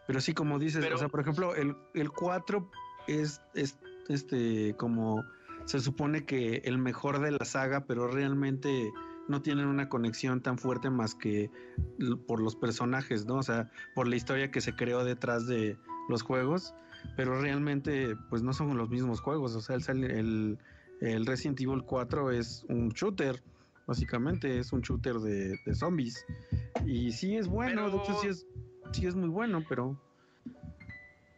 pero 0.06 0.22
sí, 0.22 0.34
como 0.34 0.60
dices, 0.60 0.86
o 0.94 0.98
sea, 0.98 1.10
por 1.10 1.22
ejemplo, 1.22 1.56
el, 1.56 1.76
el 1.94 2.12
4 2.12 2.70
es, 3.08 3.42
es 3.54 3.78
este 4.08 4.76
como 4.78 5.24
se 5.66 5.82
supone 5.82 6.26
que 6.26 6.62
el 6.64 6.78
mejor 6.78 7.20
de 7.20 7.32
la 7.32 7.44
saga, 7.44 7.82
pero 7.86 8.08
realmente 8.08 8.92
no 9.28 9.42
tienen 9.42 9.68
una 9.68 9.90
conexión 9.90 10.42
tan 10.42 10.58
fuerte 10.58 10.90
más 10.90 11.16
que 11.16 11.52
por 12.26 12.42
los 12.42 12.56
personajes, 12.56 13.26
¿no? 13.26 13.36
O 13.36 13.44
sea, 13.44 13.70
por 13.96 14.08
la 14.08 14.16
historia 14.16 14.52
que 14.52 14.62
se 14.62 14.76
creó 14.76 15.04
detrás 15.04 15.48
de 15.48 15.78
los 16.10 16.22
juegos, 16.22 16.74
pero 17.16 17.40
realmente 17.40 18.16
pues 18.30 18.42
no 18.42 18.54
son 18.54 18.78
los 18.78 18.90
mismos 18.90 19.22
juegos, 19.22 19.56
o 19.56 19.62
sea, 19.62 19.76
el, 19.76 20.04
el, 20.04 20.58
el 21.02 21.26
Resident 21.26 21.60
Evil 21.62 21.84
4 21.84 22.32
es 22.32 22.66
un 22.70 22.90
shooter, 22.90 23.42
básicamente 23.86 24.60
es 24.60 24.72
un 24.72 24.82
shooter 24.82 25.16
de, 25.16 25.58
zombies. 25.76 26.26
Y 26.86 27.12
sí 27.12 27.36
es 27.36 27.48
bueno, 27.48 27.90
de 27.90 27.98
hecho 27.98 28.20
sí 28.22 28.28
es 28.28 28.46
sí 28.92 29.06
es 29.06 29.16
muy 29.16 29.30
bueno, 29.30 29.64
pero... 29.68 29.98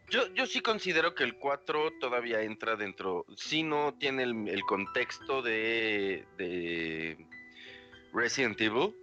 Yo, 0.08 0.26
yo 0.34 0.46
sí 0.46 0.60
considero 0.60 1.14
que 1.14 1.22
el 1.22 1.36
4 1.36 1.92
todavía 2.00 2.42
entra 2.42 2.74
dentro, 2.74 3.24
si 3.36 3.62
no 3.62 3.94
tiene 3.94 4.24
el, 4.24 4.60
contexto 4.62 5.40
de, 5.40 6.26
de 6.36 7.26
Resident 8.12 8.60
Evil, 8.60 8.94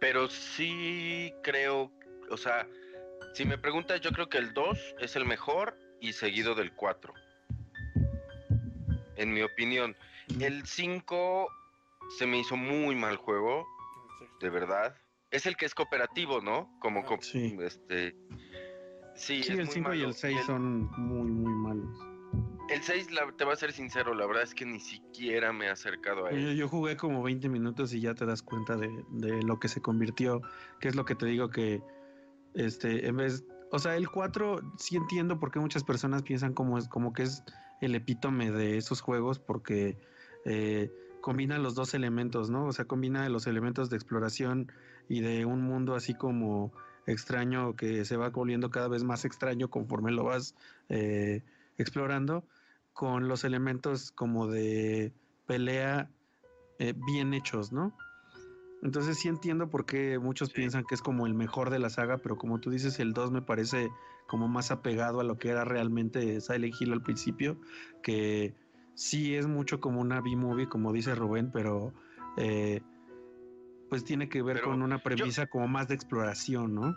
pero 0.00 0.28
sí 0.28 1.32
creo, 1.42 1.92
o 2.30 2.36
sea, 2.36 2.66
si 3.34 3.44
me 3.44 3.58
preguntas, 3.58 4.00
yo 4.00 4.10
creo 4.12 4.28
que 4.28 4.38
el 4.38 4.52
2 4.52 4.96
es 5.00 5.16
el 5.16 5.24
mejor 5.24 5.76
y 6.00 6.12
seguido 6.12 6.54
del 6.54 6.72
4. 6.72 7.12
En 9.16 9.32
mi 9.32 9.42
opinión. 9.42 9.96
El 10.40 10.66
5 10.66 11.48
se 12.18 12.26
me 12.26 12.38
hizo 12.38 12.56
muy 12.56 12.94
mal 12.94 13.16
juego, 13.16 13.66
de 14.40 14.50
verdad 14.50 14.94
es 15.30 15.46
el 15.46 15.56
que 15.56 15.66
es 15.66 15.74
cooperativo, 15.74 16.40
¿no? 16.40 16.70
Como 16.80 17.00
ah, 17.00 17.18
sí. 17.20 17.56
este 17.60 18.16
Sí, 19.14 19.42
sí 19.42 19.52
el 19.52 19.68
5 19.68 19.94
y 19.94 20.02
el 20.02 20.14
6 20.14 20.40
son 20.46 20.90
muy 20.96 21.30
muy 21.30 21.52
malos. 21.52 21.98
El 22.68 22.82
6 22.82 23.08
te 23.36 23.44
voy 23.44 23.54
a 23.54 23.56
ser 23.56 23.72
sincero, 23.72 24.14
la 24.14 24.26
verdad 24.26 24.42
es 24.42 24.54
que 24.54 24.66
ni 24.66 24.78
siquiera 24.78 25.52
me 25.52 25.66
he 25.66 25.70
acercado 25.70 26.26
a 26.26 26.30
él. 26.30 26.54
Yo, 26.54 26.68
jugué 26.68 26.96
como 26.96 27.22
20 27.22 27.48
minutos 27.48 27.94
y 27.94 28.00
ya 28.00 28.14
te 28.14 28.26
das 28.26 28.42
cuenta 28.42 28.76
de, 28.76 28.90
lo 29.42 29.58
que 29.58 29.68
se 29.68 29.80
convirtió, 29.80 30.42
que 30.78 30.88
es 30.88 30.94
lo 30.94 31.04
que 31.04 31.14
te 31.14 31.26
digo 31.26 31.48
que 31.48 31.82
este 32.54 33.06
en 33.06 33.16
vez, 33.16 33.44
o 33.70 33.78
sea, 33.78 33.96
el 33.96 34.10
4 34.10 34.60
sí 34.76 34.96
entiendo 34.96 35.40
por 35.40 35.50
qué 35.50 35.60
muchas 35.60 35.82
personas 35.82 36.22
piensan 36.22 36.52
como 36.52 36.76
es 36.76 36.88
como 36.88 37.12
que 37.12 37.22
es 37.22 37.42
el 37.80 37.94
epítome 37.94 38.50
de 38.50 38.76
esos 38.76 39.00
juegos 39.00 39.38
porque 39.38 39.96
eh, 40.44 40.90
combina 41.20 41.58
los 41.58 41.74
dos 41.74 41.94
elementos, 41.94 42.50
¿no? 42.50 42.66
O 42.66 42.72
sea, 42.72 42.84
combina 42.84 43.28
los 43.28 43.46
elementos 43.46 43.88
de 43.88 43.96
exploración 43.96 44.70
y 45.08 45.20
de 45.20 45.46
un 45.46 45.62
mundo 45.62 45.94
así 45.94 46.14
como 46.14 46.72
extraño 47.06 47.76
que 47.76 48.04
se 48.04 48.16
va 48.16 48.28
volviendo 48.28 48.70
cada 48.70 48.88
vez 48.88 49.04
más 49.04 49.24
extraño 49.24 49.70
conforme 49.70 50.12
lo 50.12 50.24
vas 50.24 50.54
eh, 50.90 51.42
explorando, 51.78 52.44
con 52.98 53.28
los 53.28 53.44
elementos 53.44 54.10
como 54.10 54.48
de 54.48 55.12
pelea 55.46 56.10
eh, 56.80 56.94
bien 57.06 57.32
hechos, 57.32 57.70
¿no? 57.70 57.96
Entonces 58.82 59.20
sí 59.20 59.28
entiendo 59.28 59.70
por 59.70 59.86
qué 59.86 60.18
muchos 60.18 60.50
piensan 60.50 60.82
que 60.82 60.96
es 60.96 61.00
como 61.00 61.24
el 61.24 61.32
mejor 61.32 61.70
de 61.70 61.78
la 61.78 61.90
saga, 61.90 62.18
pero 62.18 62.36
como 62.36 62.58
tú 62.58 62.70
dices, 62.70 62.98
el 62.98 63.12
2 63.12 63.30
me 63.30 63.40
parece 63.40 63.88
como 64.26 64.48
más 64.48 64.72
apegado 64.72 65.20
a 65.20 65.24
lo 65.24 65.38
que 65.38 65.50
era 65.50 65.64
realmente 65.64 66.40
Silent 66.40 66.74
Hill 66.80 66.92
al 66.92 67.02
principio, 67.04 67.60
que 68.02 68.56
sí 68.94 69.36
es 69.36 69.46
mucho 69.46 69.78
como 69.78 70.00
una 70.00 70.20
B-movie, 70.20 70.68
como 70.68 70.92
dice 70.92 71.14
Rubén, 71.14 71.52
pero 71.52 71.94
eh, 72.36 72.80
pues 73.90 74.02
tiene 74.02 74.28
que 74.28 74.42
ver 74.42 74.60
con 74.60 74.82
una 74.82 74.98
premisa 74.98 75.46
como 75.46 75.68
más 75.68 75.86
de 75.86 75.94
exploración, 75.94 76.74
¿no? 76.74 76.96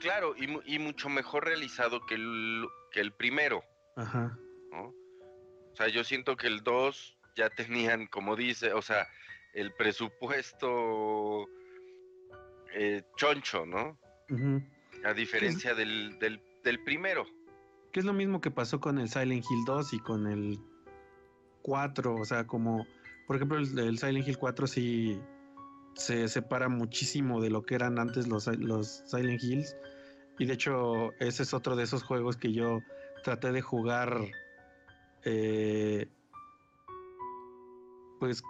Claro, 0.00 0.34
y, 0.36 0.78
mucho 0.80 1.08
mejor 1.08 1.44
realizado 1.44 2.04
que 2.06 2.16
el, 2.16 2.66
que 2.90 2.98
el 2.98 3.12
primero. 3.12 3.62
Ajá. 3.94 4.36
O 4.72 5.76
sea, 5.76 5.88
yo 5.88 6.04
siento 6.04 6.36
que 6.36 6.46
el 6.46 6.62
2 6.62 7.18
ya 7.36 7.50
tenían, 7.50 8.06
como 8.06 8.36
dice, 8.36 8.72
o 8.72 8.82
sea, 8.82 9.06
el 9.54 9.72
presupuesto 9.72 11.46
eh, 12.74 13.02
choncho, 13.16 13.66
¿no? 13.66 13.98
A 15.04 15.14
diferencia 15.14 15.74
del, 15.74 16.18
del, 16.18 16.40
del, 16.62 16.82
primero. 16.84 17.26
Que 17.92 18.00
es 18.00 18.06
lo 18.06 18.12
mismo 18.12 18.40
que 18.40 18.50
pasó 18.50 18.80
con 18.80 18.98
el 18.98 19.08
Silent 19.08 19.44
Hill 19.50 19.64
2 19.66 19.92
y 19.94 19.98
con 19.98 20.26
el 20.26 20.58
4, 21.62 22.14
o 22.14 22.24
sea, 22.24 22.46
como, 22.46 22.86
por 23.26 23.36
ejemplo, 23.36 23.58
el, 23.58 23.78
el 23.78 23.98
Silent 23.98 24.28
Hill 24.28 24.38
4 24.38 24.66
sí 24.66 25.20
se 25.94 26.28
separa 26.28 26.68
muchísimo 26.68 27.40
de 27.40 27.50
lo 27.50 27.62
que 27.62 27.74
eran 27.74 27.98
antes 27.98 28.28
los, 28.28 28.46
los 28.58 29.02
Silent 29.06 29.42
Hills. 29.42 29.76
Y 30.38 30.46
de 30.46 30.54
hecho, 30.54 31.12
ese 31.20 31.42
es 31.42 31.52
otro 31.52 31.76
de 31.76 31.84
esos 31.84 32.02
juegos 32.02 32.36
que 32.36 32.52
yo 32.52 32.80
traté 33.22 33.52
de 33.52 33.60
jugar. 33.60 34.16
Eh, 35.24 36.06
pues, 38.18 38.42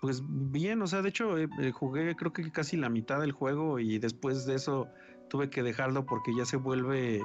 pues 0.00 0.22
bien, 0.26 0.82
o 0.82 0.86
sea, 0.86 1.02
de 1.02 1.08
hecho, 1.08 1.38
eh, 1.38 1.48
eh, 1.60 1.72
jugué 1.72 2.14
creo 2.16 2.32
que 2.32 2.50
casi 2.50 2.76
la 2.76 2.88
mitad 2.88 3.20
del 3.20 3.32
juego 3.32 3.78
y 3.78 3.98
después 3.98 4.46
de 4.46 4.54
eso 4.54 4.88
tuve 5.28 5.50
que 5.50 5.62
dejarlo 5.62 6.06
porque 6.06 6.34
ya 6.36 6.44
se 6.44 6.56
vuelve 6.56 7.22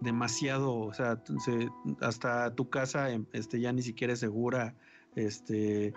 demasiado, 0.00 0.74
o 0.74 0.94
sea, 0.94 1.22
hasta 2.00 2.54
tu 2.54 2.70
casa 2.70 3.08
este, 3.32 3.60
ya 3.60 3.72
ni 3.72 3.82
siquiera 3.82 4.12
es 4.12 4.20
segura. 4.20 4.74
Este, 5.16 5.92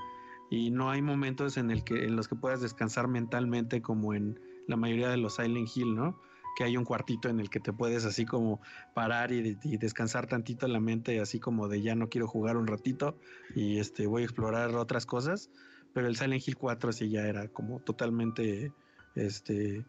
y 0.49 0.71
no 0.71 0.89
hay 0.89 1.01
momentos 1.01 1.57
en, 1.57 1.71
el 1.71 1.83
que, 1.83 2.05
en 2.05 2.15
los 2.15 2.27
que 2.27 2.35
puedas 2.35 2.61
descansar 2.61 3.07
mentalmente 3.07 3.81
como 3.81 4.13
en 4.13 4.39
la 4.67 4.75
mayoría 4.75 5.09
de 5.09 5.17
los 5.17 5.35
Silent 5.35 5.69
Hill, 5.75 5.95
¿no? 5.95 6.19
Que 6.57 6.63
hay 6.63 6.77
un 6.77 6.85
cuartito 6.85 7.29
en 7.29 7.39
el 7.39 7.49
que 7.49 7.59
te 7.59 7.73
puedes 7.73 8.05
así 8.05 8.25
como 8.25 8.61
parar 8.93 9.31
y, 9.31 9.55
descansar 9.77 10.27
tantito 10.27 10.67
la 10.67 10.79
mente, 10.79 11.19
así 11.19 11.39
como 11.39 11.67
de 11.67 11.81
ya 11.81 11.95
no 11.95 12.09
quiero 12.09 12.27
jugar 12.27 12.57
un 12.57 12.67
ratito 12.67 13.17
y 13.55 13.79
este 13.79 14.07
voy 14.07 14.23
a 14.23 14.25
explorar 14.25 14.75
otras 14.75 15.05
cosas. 15.05 15.49
Pero 15.93 16.07
el 16.07 16.15
Silent 16.15 16.47
Hill 16.47 16.57
4 16.57 16.91
sí 16.93 17.09
ya 17.09 17.27
era 17.27 17.47
como 17.47 17.79
totalmente 17.79 18.71
este 19.15 19.85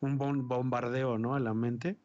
un 0.00 0.18
bombardeo, 0.18 1.18
¿no? 1.18 1.34
A 1.34 1.40
la 1.40 1.54
mente. 1.54 1.96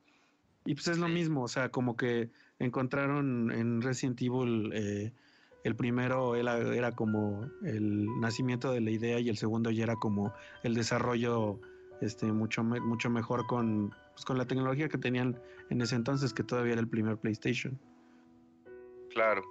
Y 0.65 0.75
pues 0.75 0.87
es 0.87 0.97
lo 0.97 1.07
mismo, 1.07 1.43
o 1.43 1.47
sea, 1.47 1.69
como 1.69 1.95
que 1.95 2.29
encontraron 2.59 3.51
en 3.51 3.81
Resident 3.81 4.21
Evil 4.21 4.71
eh, 4.73 5.11
el 5.63 5.75
primero 5.75 6.35
era, 6.35 6.57
era, 6.57 6.91
como 6.91 7.49
el 7.63 8.07
nacimiento 8.19 8.71
de 8.71 8.81
la 8.81 8.91
idea 8.91 9.19
y 9.19 9.29
el 9.29 9.37
segundo 9.37 9.69
ya 9.71 9.83
era 9.83 9.95
como 9.95 10.33
el 10.63 10.73
desarrollo 10.73 11.59
este, 12.01 12.31
mucho, 12.31 12.63
mucho 12.63 13.09
mejor 13.09 13.45
con, 13.45 13.93
pues, 14.13 14.25
con 14.25 14.37
la 14.37 14.45
tecnología 14.45 14.89
que 14.89 14.97
tenían 14.97 15.39
en 15.69 15.81
ese 15.81 15.95
entonces, 15.95 16.33
que 16.33 16.43
todavía 16.43 16.73
era 16.73 16.81
el 16.81 16.89
primer 16.89 17.17
PlayStation. 17.17 17.79
Claro. 19.09 19.43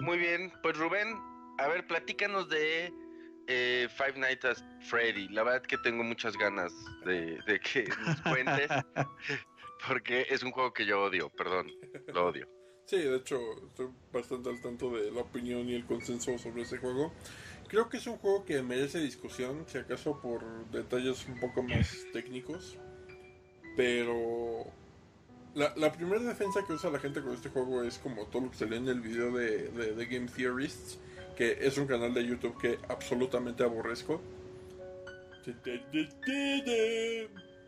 Muy 0.00 0.18
bien, 0.18 0.52
pues 0.62 0.76
Rubén, 0.76 1.16
a 1.58 1.68
ver, 1.68 1.86
platícanos 1.86 2.48
de 2.48 2.92
eh, 3.46 3.88
Five 3.96 4.18
Nights 4.18 4.44
at 4.44 4.56
Freddy. 4.82 5.28
La 5.28 5.42
verdad 5.42 5.62
que 5.62 5.78
tengo 5.78 6.02
muchas 6.02 6.36
ganas 6.36 6.72
de, 7.04 7.38
de 7.46 7.60
que 7.60 7.88
nos 8.04 8.20
cuentes. 8.22 8.68
porque 9.86 10.26
es 10.30 10.42
un 10.42 10.50
juego 10.50 10.72
que 10.72 10.86
yo 10.86 11.02
odio, 11.02 11.30
perdón, 11.30 11.70
lo 12.12 12.26
odio. 12.26 12.48
Sí, 12.86 12.98
de 12.98 13.16
hecho, 13.16 13.38
estoy 13.66 13.88
bastante 14.12 14.50
al 14.50 14.60
tanto 14.60 14.90
de 14.90 15.10
la 15.10 15.22
opinión 15.22 15.68
y 15.68 15.74
el 15.74 15.86
consenso 15.86 16.36
sobre 16.38 16.62
ese 16.62 16.78
juego. 16.78 17.12
Creo 17.68 17.88
que 17.88 17.96
es 17.96 18.06
un 18.06 18.18
juego 18.18 18.44
que 18.44 18.62
merece 18.62 19.00
discusión, 19.00 19.64
si 19.66 19.78
acaso 19.78 20.20
por 20.20 20.70
detalles 20.70 21.26
un 21.26 21.40
poco 21.40 21.62
más 21.62 21.96
técnicos. 22.12 22.78
Pero 23.76 24.64
la, 25.54 25.72
la 25.76 25.92
primera 25.92 26.20
defensa 26.22 26.64
que 26.66 26.72
usa 26.74 26.90
la 26.90 26.98
gente 26.98 27.20
con 27.22 27.32
este 27.32 27.48
juego 27.48 27.82
es 27.82 27.98
como 27.98 28.26
todo 28.26 28.42
lo 28.42 28.50
que 28.50 28.56
se 28.56 28.66
lee 28.66 28.76
en 28.76 28.88
el 28.88 29.00
video 29.00 29.30
de, 29.32 29.68
de, 29.68 29.94
de 29.94 30.06
Game 30.06 30.28
Theorists, 30.28 30.98
que 31.36 31.58
es 31.60 31.76
un 31.78 31.86
canal 31.86 32.14
de 32.14 32.24
YouTube 32.26 32.56
que 32.60 32.78
absolutamente 32.88 33.62
aborrezco. 33.64 34.20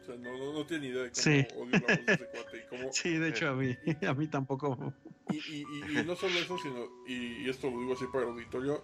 O 0.03 0.07
sea, 0.07 0.17
no, 0.17 0.39
no, 0.39 0.53
no 0.53 0.67
tiene 0.67 0.87
ni 0.87 0.93
idea 0.93 1.03
de 1.03 1.11
cómo 1.11 1.23
Sí. 1.23 1.47
odio 1.57 1.71
la 1.73 1.81
voz 1.97 2.07
de 2.07 2.13
ese 2.13 2.27
cuate 2.29 2.59
y 2.59 2.69
cómo- 2.69 2.89
Sí, 2.93 3.17
de 3.19 3.29
hecho 3.29 3.49
a 3.49 3.55
mí, 3.55 3.77
a 4.07 4.15
mí 4.15 4.29
tampoco. 4.29 4.93
y, 5.31 5.37
y- 5.37 5.65
y- 5.93 5.99
y 5.99 6.05
no 6.05 6.15
solo 6.15 6.39
eso, 6.39 6.57
sino, 6.59 6.87
y, 7.09 7.45
y 7.45 7.51
esto 7.51 7.69
lo 7.71 7.81
digo 7.81 7.95
así 7.95 8.05
para 8.13 8.25
el 8.25 8.31
auditorio, 8.31 8.83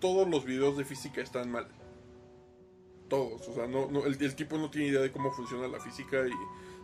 todos 0.00 0.28
los 0.28 0.44
videos 0.44 0.76
de 0.76 0.84
física 0.84 1.20
están 1.20 1.50
mal. 1.50 1.68
Todos, 3.08 3.46
o 3.48 3.54
sea, 3.54 3.66
no, 3.68 3.88
no, 3.90 4.04
el, 4.06 4.20
el 4.20 4.34
tipo 4.34 4.58
no 4.58 4.70
tiene 4.70 4.88
idea 4.88 5.00
de 5.00 5.12
cómo 5.12 5.30
funciona 5.32 5.68
la 5.68 5.78
física 5.78 6.26
y 6.26 6.32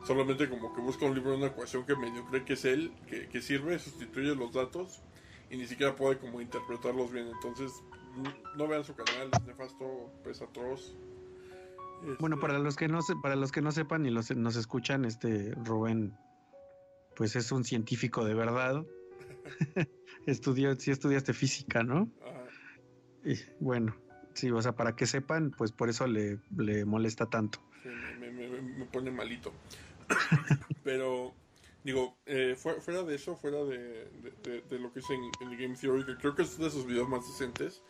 solamente 0.06 0.48
como 0.48 0.72
que 0.74 0.80
busca 0.80 1.06
un 1.06 1.14
libro 1.14 1.32
de 1.32 1.36
una 1.38 1.46
ecuación 1.48 1.84
que 1.86 1.94
medio 1.96 2.24
cree 2.26 2.44
que 2.44 2.54
es 2.54 2.64
él, 2.64 2.92
que, 3.08 3.28
que 3.28 3.40
sirve, 3.42 3.78
sustituye 3.78 4.34
los 4.34 4.52
datos 4.52 5.02
y 5.50 5.56
ni 5.56 5.66
siquiera 5.66 5.94
puede 5.96 6.18
como 6.18 6.40
interpretarlos 6.40 7.12
bien. 7.12 7.26
Entonces, 7.28 7.72
no 8.56 8.66
vean 8.68 8.84
su 8.84 8.94
canal, 8.94 9.30
es 9.32 9.46
nefasto, 9.46 10.10
es 10.28 10.40
atroz. 10.42 10.96
Bueno, 12.18 12.36
Este, 12.36 12.46
para 12.46 12.58
los 12.58 12.76
que 12.76 12.88
no 12.88 13.02
se, 13.02 13.14
para 13.16 13.36
los 13.36 13.52
que 13.52 13.60
no 13.60 13.72
sepan 13.72 14.06
y 14.06 14.10
los 14.10 14.30
nos 14.34 14.56
escuchan, 14.56 15.04
este 15.04 15.52
Rubén, 15.54 16.16
pues 17.14 17.36
es 17.36 17.52
un 17.52 17.64
científico 17.64 18.24
de 18.24 18.34
verdad. 18.34 18.84
Estudió, 20.26 20.74
sí 20.76 20.90
estudiaste 20.90 21.32
física, 21.32 21.82
¿no? 21.82 22.08
ajá. 22.22 22.46
Y 23.24 23.34
bueno, 23.62 23.94
sí, 24.34 24.50
o 24.50 24.60
sea, 24.62 24.72
para 24.72 24.96
que 24.96 25.06
sepan, 25.06 25.50
pues 25.50 25.72
por 25.72 25.88
eso 25.90 26.06
le, 26.06 26.38
le 26.56 26.84
molesta 26.86 27.26
tanto. 27.26 27.60
Sí, 27.82 27.88
me, 28.18 28.30
me- 28.30 28.48
me- 28.48 28.62
me 28.62 28.84
pone 28.86 29.10
malito. 29.10 29.52
Pero, 30.84 31.32
digo, 31.84 32.16
eh, 32.26 32.54
fu- 32.56 32.80
fuera 32.80 33.02
de 33.02 33.14
eso, 33.14 33.36
fuera 33.36 33.62
de, 33.64 33.78
de- 33.78 34.32
de- 34.42 34.60
de 34.62 34.78
lo 34.78 34.92
que 34.92 35.00
es 35.00 35.10
en, 35.10 35.22
en 35.40 35.58
Game 35.58 35.76
Theory, 35.76 36.04
que 36.04 36.16
creo 36.16 36.34
que 36.34 36.42
es 36.42 36.58
de 36.58 36.70
sus 36.70 36.86
videos 36.86 37.08
más 37.08 37.26
decentes. 37.26 37.82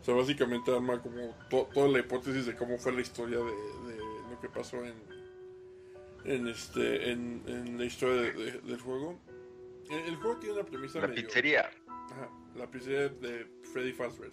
O 0.00 0.04
sea, 0.04 0.14
básicamente 0.14 0.74
arma 0.74 1.02
como 1.02 1.34
to- 1.50 1.68
toda 1.74 1.88
la 1.88 1.98
hipótesis 1.98 2.46
de 2.46 2.56
cómo 2.56 2.78
fue 2.78 2.92
la 2.92 3.00
historia 3.00 3.38
de, 3.38 3.96
lo 4.30 4.40
que 4.40 4.48
pasó 4.48 4.84
en, 4.84 4.94
en 6.24 6.46
este 6.48 7.10
en, 7.10 7.42
en 7.46 7.78
la 7.78 7.84
historia 7.84 8.22
de- 8.22 8.32
de- 8.32 8.60
del 8.60 8.80
juego. 8.80 9.18
El, 9.90 9.98
el 10.00 10.16
juego 10.16 10.36
tiene 10.38 10.54
una 10.54 10.64
premisa 10.64 11.00
La 11.00 11.08
medio- 11.08 11.24
pizzería. 11.26 11.70
Ajá, 11.88 12.30
la 12.54 12.70
pizzería 12.70 13.08
de 13.08 13.46
Freddy 13.72 13.92
Fazbear. 13.92 14.30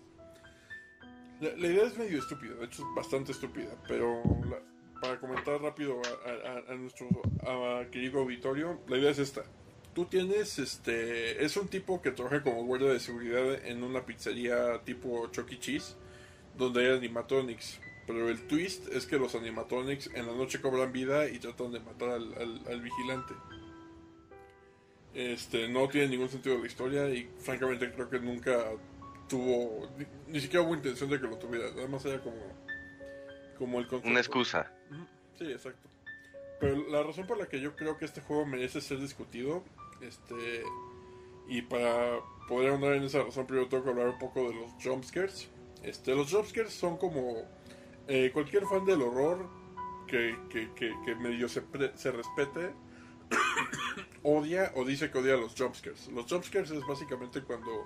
La, 1.41 1.49
la 1.57 1.67
idea 1.67 1.83
es 1.85 1.97
medio 1.97 2.19
estúpida, 2.19 2.53
de 2.55 2.65
hecho 2.65 2.83
es 2.87 2.95
bastante 2.95 3.31
estúpida, 3.31 3.75
pero 3.87 4.21
la- 4.49 4.61
para 5.01 5.19
comentar 5.19 5.61
rápido 5.61 6.01
a, 6.69 6.73
nuestro 6.75 7.07
querido 7.91 8.19
auditorio, 8.21 8.79
la 8.87 8.97
idea 8.97 9.11
es 9.11 9.19
esta. 9.19 9.43
Tú 9.93 10.05
tienes, 10.05 10.59
este, 10.59 11.43
es 11.43 11.55
un 11.55 11.67
tipo 11.67 12.01
que 12.01 12.11
trabaja 12.11 12.43
como 12.43 12.63
guardia 12.65 12.89
de 12.89 12.99
seguridad 12.99 13.65
en 13.65 13.83
una 13.83 14.05
pizzería 14.05 14.81
tipo 14.83 15.27
Chuck 15.31 15.51
E. 15.53 15.59
Cheese, 15.59 15.95
donde 16.57 16.81
hay 16.85 16.97
animatronics. 16.97 17.79
Pero 18.07 18.29
el 18.29 18.45
twist 18.47 18.87
es 18.89 19.05
que 19.05 19.17
los 19.17 19.33
animatronics 19.35 20.11
en 20.13 20.27
la 20.27 20.33
noche 20.33 20.61
cobran 20.61 20.91
vida 20.91 21.27
y 21.29 21.39
tratan 21.39 21.71
de 21.71 21.79
matar 21.79 22.09
al, 22.09 22.33
al- 22.35 22.61
al 22.67 22.81
vigilante. 22.81 23.33
Este, 25.13 25.69
no 25.69 25.87
tiene 25.87 26.09
ningún 26.09 26.29
sentido 26.29 26.57
la 26.57 26.67
historia 26.67 27.09
y 27.09 27.29
francamente 27.39 27.91
creo 27.93 28.09
que 28.09 28.19
nunca 28.19 28.65
tuvo, 29.29 29.89
ni, 29.97 30.05
ni 30.33 30.39
siquiera 30.41 30.65
hubo 30.65 30.75
intención 30.75 31.09
de 31.09 31.19
que 31.21 31.25
lo 31.27 31.37
tuviera, 31.37 31.71
nada 31.71 31.87
más 31.87 32.03
era 32.05 32.21
como, 32.21 32.35
como 33.57 33.79
el 33.79 33.87
concepto. 33.87 34.09
Una 34.09 34.19
excusa. 34.19 34.71
Sí, 35.37 35.45
exacto. 35.51 35.89
Pero 36.59 36.87
la 36.89 37.03
razón 37.03 37.27
por 37.27 37.37
la 37.37 37.47
que 37.47 37.59
yo 37.59 37.75
creo 37.75 37.97
que 37.97 38.05
este 38.05 38.21
juego 38.21 38.45
merece 38.45 38.79
ser 38.81 38.99
discutido, 38.99 39.63
este, 40.01 40.63
y 41.47 41.61
para 41.63 42.19
poder 42.47 42.73
andar 42.73 42.93
en 42.93 43.03
esa 43.03 43.23
razón, 43.23 43.45
primero 43.45 43.67
tengo 43.67 43.83
que 43.83 43.89
hablar 43.89 44.07
un 44.09 44.19
poco 44.19 44.49
de 44.49 44.55
los 44.55 44.71
jumpscares. 44.83 45.49
Este, 45.83 46.15
los 46.15 46.31
jumpscares 46.31 46.73
son 46.73 46.97
como 46.97 47.43
eh, 48.07 48.31
cualquier 48.33 48.65
fan 48.65 48.85
del 48.85 49.01
horror 49.01 49.47
que, 50.07 50.37
que, 50.49 50.71
que, 50.73 50.93
que 51.05 51.15
medio 51.15 51.49
se, 51.49 51.61
pre- 51.61 51.97
se 51.97 52.11
respete, 52.11 52.71
odia 54.23 54.71
o 54.75 54.85
dice 54.85 55.11
que 55.11 55.17
odia 55.19 55.35
los 55.35 55.55
jumpscares. 55.55 56.07
Los 56.09 56.25
jumpscares 56.31 56.71
es 56.71 56.85
básicamente 56.87 57.41
cuando 57.43 57.85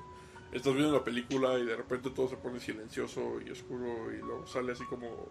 estás 0.52 0.74
viendo 0.74 0.94
la 0.94 1.04
película 1.04 1.58
y 1.60 1.66
de 1.66 1.76
repente 1.76 2.10
todo 2.12 2.28
se 2.28 2.38
pone 2.38 2.60
silencioso 2.60 3.40
y 3.46 3.50
oscuro 3.52 4.12
y 4.14 4.18
luego 4.18 4.48
sale 4.48 4.72
así 4.72 4.84
como 4.86 5.30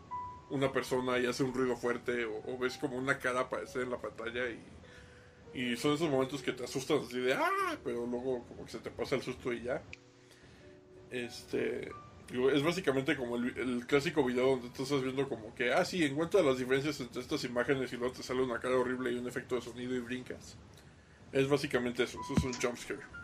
una 0.50 0.72
persona 0.72 1.18
y 1.18 1.26
hace 1.26 1.42
un 1.42 1.52
ruido 1.52 1.76
fuerte 1.76 2.24
o, 2.24 2.58
ves 2.58 2.78
como 2.78 2.96
una 2.96 3.18
cara 3.18 3.40
aparecer 3.40 3.82
en 3.82 3.90
la 3.90 3.98
pantalla 3.98 4.48
y, 4.48 4.60
y 5.54 5.76
son 5.76 5.94
esos 5.94 6.10
momentos 6.10 6.42
que 6.42 6.52
te 6.52 6.64
asustan 6.64 6.98
así 6.98 7.18
de 7.18 7.34
¡ah! 7.34 7.76
pero 7.84 8.06
luego 8.06 8.44
como 8.46 8.64
que 8.64 8.72
se 8.72 8.78
te 8.78 8.90
pasa 8.90 9.16
el 9.16 9.22
susto 9.22 9.52
y 9.52 9.62
ya. 9.62 9.82
Este 11.10 11.90
es 12.30 12.62
básicamente 12.62 13.16
como 13.16 13.36
el, 13.36 13.56
el 13.56 13.86
clásico 13.86 14.22
video 14.22 14.50
donde 14.50 14.68
tú 14.70 14.82
estás 14.82 15.02
viendo 15.02 15.26
como 15.28 15.54
que 15.54 15.72
ah 15.72 15.84
sí, 15.84 16.04
encuentra 16.04 16.42
las 16.42 16.58
diferencias 16.58 17.00
entre 17.00 17.22
estas 17.22 17.42
imágenes 17.44 17.90
y 17.92 17.96
luego 17.96 18.14
te 18.14 18.22
sale 18.22 18.42
una 18.42 18.60
cara 18.60 18.76
horrible 18.76 19.12
y 19.12 19.16
un 19.16 19.26
efecto 19.26 19.54
de 19.54 19.62
sonido 19.62 19.94
y 19.94 20.00
brincas. 20.00 20.56
Es 21.32 21.48
básicamente 21.48 22.02
eso, 22.04 22.20
eso 22.22 22.34
es 22.36 22.44
un 22.44 22.52
jumpscare. 22.52 23.17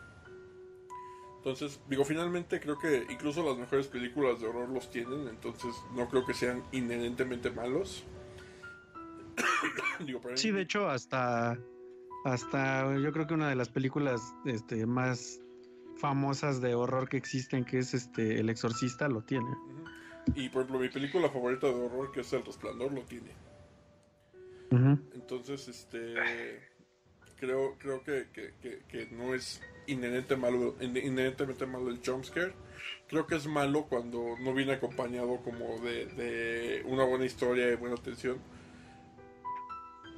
Entonces, 1.44 1.78
digo, 1.90 2.06
finalmente 2.06 2.58
creo 2.58 2.78
que 2.78 3.04
incluso 3.10 3.44
las 3.44 3.58
mejores 3.58 3.86
películas 3.86 4.40
de 4.40 4.46
horror 4.46 4.66
los 4.70 4.90
tienen, 4.90 5.28
entonces 5.28 5.74
no 5.94 6.08
creo 6.08 6.24
que 6.24 6.32
sean 6.32 6.64
inherentemente 6.72 7.50
malos. 7.50 8.02
digo, 10.00 10.22
Sí, 10.36 10.52
de 10.52 10.62
hecho, 10.62 10.88
hasta, 10.88 11.58
hasta 12.24 12.96
yo 12.96 13.12
creo 13.12 13.26
que 13.26 13.34
una 13.34 13.50
de 13.50 13.56
las 13.56 13.68
películas 13.68 14.22
este, 14.46 14.86
más 14.86 15.38
famosas 15.98 16.62
de 16.62 16.74
horror 16.74 17.10
que 17.10 17.18
existen, 17.18 17.66
que 17.66 17.80
es 17.80 17.92
este 17.92 18.40
El 18.40 18.48
Exorcista, 18.48 19.06
lo 19.08 19.20
tiene. 19.20 19.50
Y 20.34 20.48
por 20.48 20.62
ejemplo, 20.62 20.80
mi 20.80 20.88
película 20.88 21.28
favorita 21.28 21.66
de 21.66 21.74
horror, 21.74 22.10
que 22.10 22.22
es 22.22 22.32
El 22.32 22.42
Resplandor, 22.42 22.90
lo 22.90 23.02
tiene. 23.02 23.32
Entonces, 25.12 25.68
este. 25.68 26.14
Creo, 27.36 27.76
creo 27.78 28.02
que, 28.02 28.28
que, 28.32 28.54
que, 28.62 28.82
que 28.88 29.06
no 29.14 29.34
es 29.34 29.60
inherente 29.86 30.36
malo, 30.36 30.76
in- 30.80 30.96
inherentemente 30.96 31.66
malo 31.66 31.90
el 31.90 32.00
jumpscare. 32.04 32.52
Creo 33.08 33.26
que 33.26 33.36
es 33.36 33.46
malo 33.46 33.86
cuando 33.86 34.36
no 34.40 34.54
viene 34.54 34.72
acompañado 34.72 35.38
como 35.42 35.78
de, 35.80 36.06
de 36.06 36.82
una 36.86 37.04
buena 37.04 37.24
historia 37.24 37.70
y 37.70 37.76
buena 37.76 37.96
atención. 37.96 38.38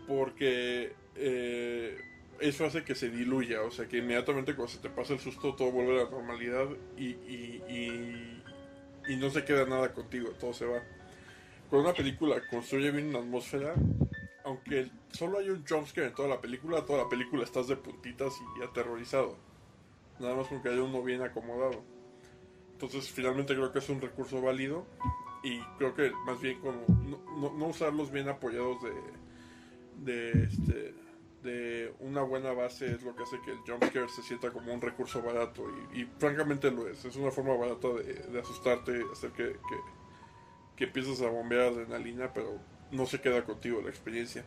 Porque 0.06 0.94
eh, 1.16 1.98
eso 2.40 2.64
hace 2.64 2.84
que 2.84 2.94
se 2.94 3.10
diluya. 3.10 3.62
O 3.62 3.70
sea, 3.70 3.86
que 3.88 3.98
inmediatamente 3.98 4.55
cuando 4.55 4.72
se 4.72 4.78
te 4.78 4.88
pasa 4.88 5.14
el 5.14 5.20
susto 5.20 5.55
todo 5.55 5.72
vuelve 5.72 6.01
a 6.01 6.05
la 6.05 6.10
normalidad 6.10 6.66
y, 6.97 7.06
y, 7.06 7.62
y, 7.68 8.43
y 9.09 9.16
no 9.16 9.30
se 9.30 9.44
queda 9.44 9.66
nada 9.66 9.93
contigo, 9.93 10.30
todo 10.38 10.52
se 10.52 10.66
va. 10.66 10.82
Cuando 11.68 11.88
una 11.88 11.97
película 11.97 12.40
construye 12.48 12.93
bien 12.93 13.09
una 13.09 13.18
atmósfera, 13.18 13.74
aunque 14.44 14.88
solo 15.10 15.38
hay 15.38 15.51
un 15.51 15.66
jumpscare 15.66 16.06
en 16.06 16.14
toda 16.14 16.28
la 16.28 16.40
película, 16.40 16.84
toda 16.84 17.02
la 17.02 17.09
película 17.09 17.43
estás 17.43 17.66
de 17.66 17.76
puntitas 17.76 18.34
y 18.59 18.62
aterrorizado. 18.62 19.36
Nada 20.18 20.34
más 20.34 20.48
porque 20.48 20.68
hay 20.70 20.78
uno 20.78 21.02
bien 21.02 21.22
acomodado. 21.22 21.82
Entonces, 22.72 23.10
finalmente 23.10 23.55
creo 23.55 23.72
que 23.72 23.78
es 23.80 23.88
un 23.88 24.01
recurso 24.01 24.40
válido. 24.40 24.86
Y 25.43 25.60
creo 25.78 25.94
que 25.94 26.10
más 26.24 26.40
bien 26.40 26.60
como 26.60 26.82
no, 26.88 27.18
no- 27.38 27.52
no 27.56 27.66
usarlos 27.66 28.10
bien 28.10 28.28
apoyados 28.28 28.78
de, 28.82 28.93
de, 29.98 30.44
este, 30.44 30.94
de 31.43 31.94
una 32.01 32.22
buena 32.22 32.52
base 32.52 32.90
es 32.93 33.02
lo 33.02 33.14
que 33.14 33.22
hace 33.22 33.40
que 33.44 33.52
el 33.52 33.59
jumpscare 33.59 34.09
se 34.09 34.22
sienta 34.22 34.51
como 34.51 34.72
un 34.74 34.80
recurso 34.80 35.22
barato. 35.22 35.64
Y, 35.93 36.01
y 36.02 36.05
francamente 36.18 36.70
lo 36.70 36.88
es. 36.88 37.05
Es 37.05 37.14
una 37.16 37.30
forma 37.30 37.55
barata 37.56 37.88
de, 37.88 38.14
de 38.14 38.40
asustarte, 38.40 39.01
hacer 39.12 39.30
que, 39.32 39.52
que, 39.52 39.76
que 40.76 40.84
empieces 40.84 41.20
a 41.22 41.28
bombear 41.28 41.68
adrenalina, 41.72 42.32
pero 42.32 42.59
no 42.90 43.06
se 43.06 43.20
queda 43.20 43.44
contigo 43.44 43.80
la 43.82 43.90
experiencia. 43.90 44.44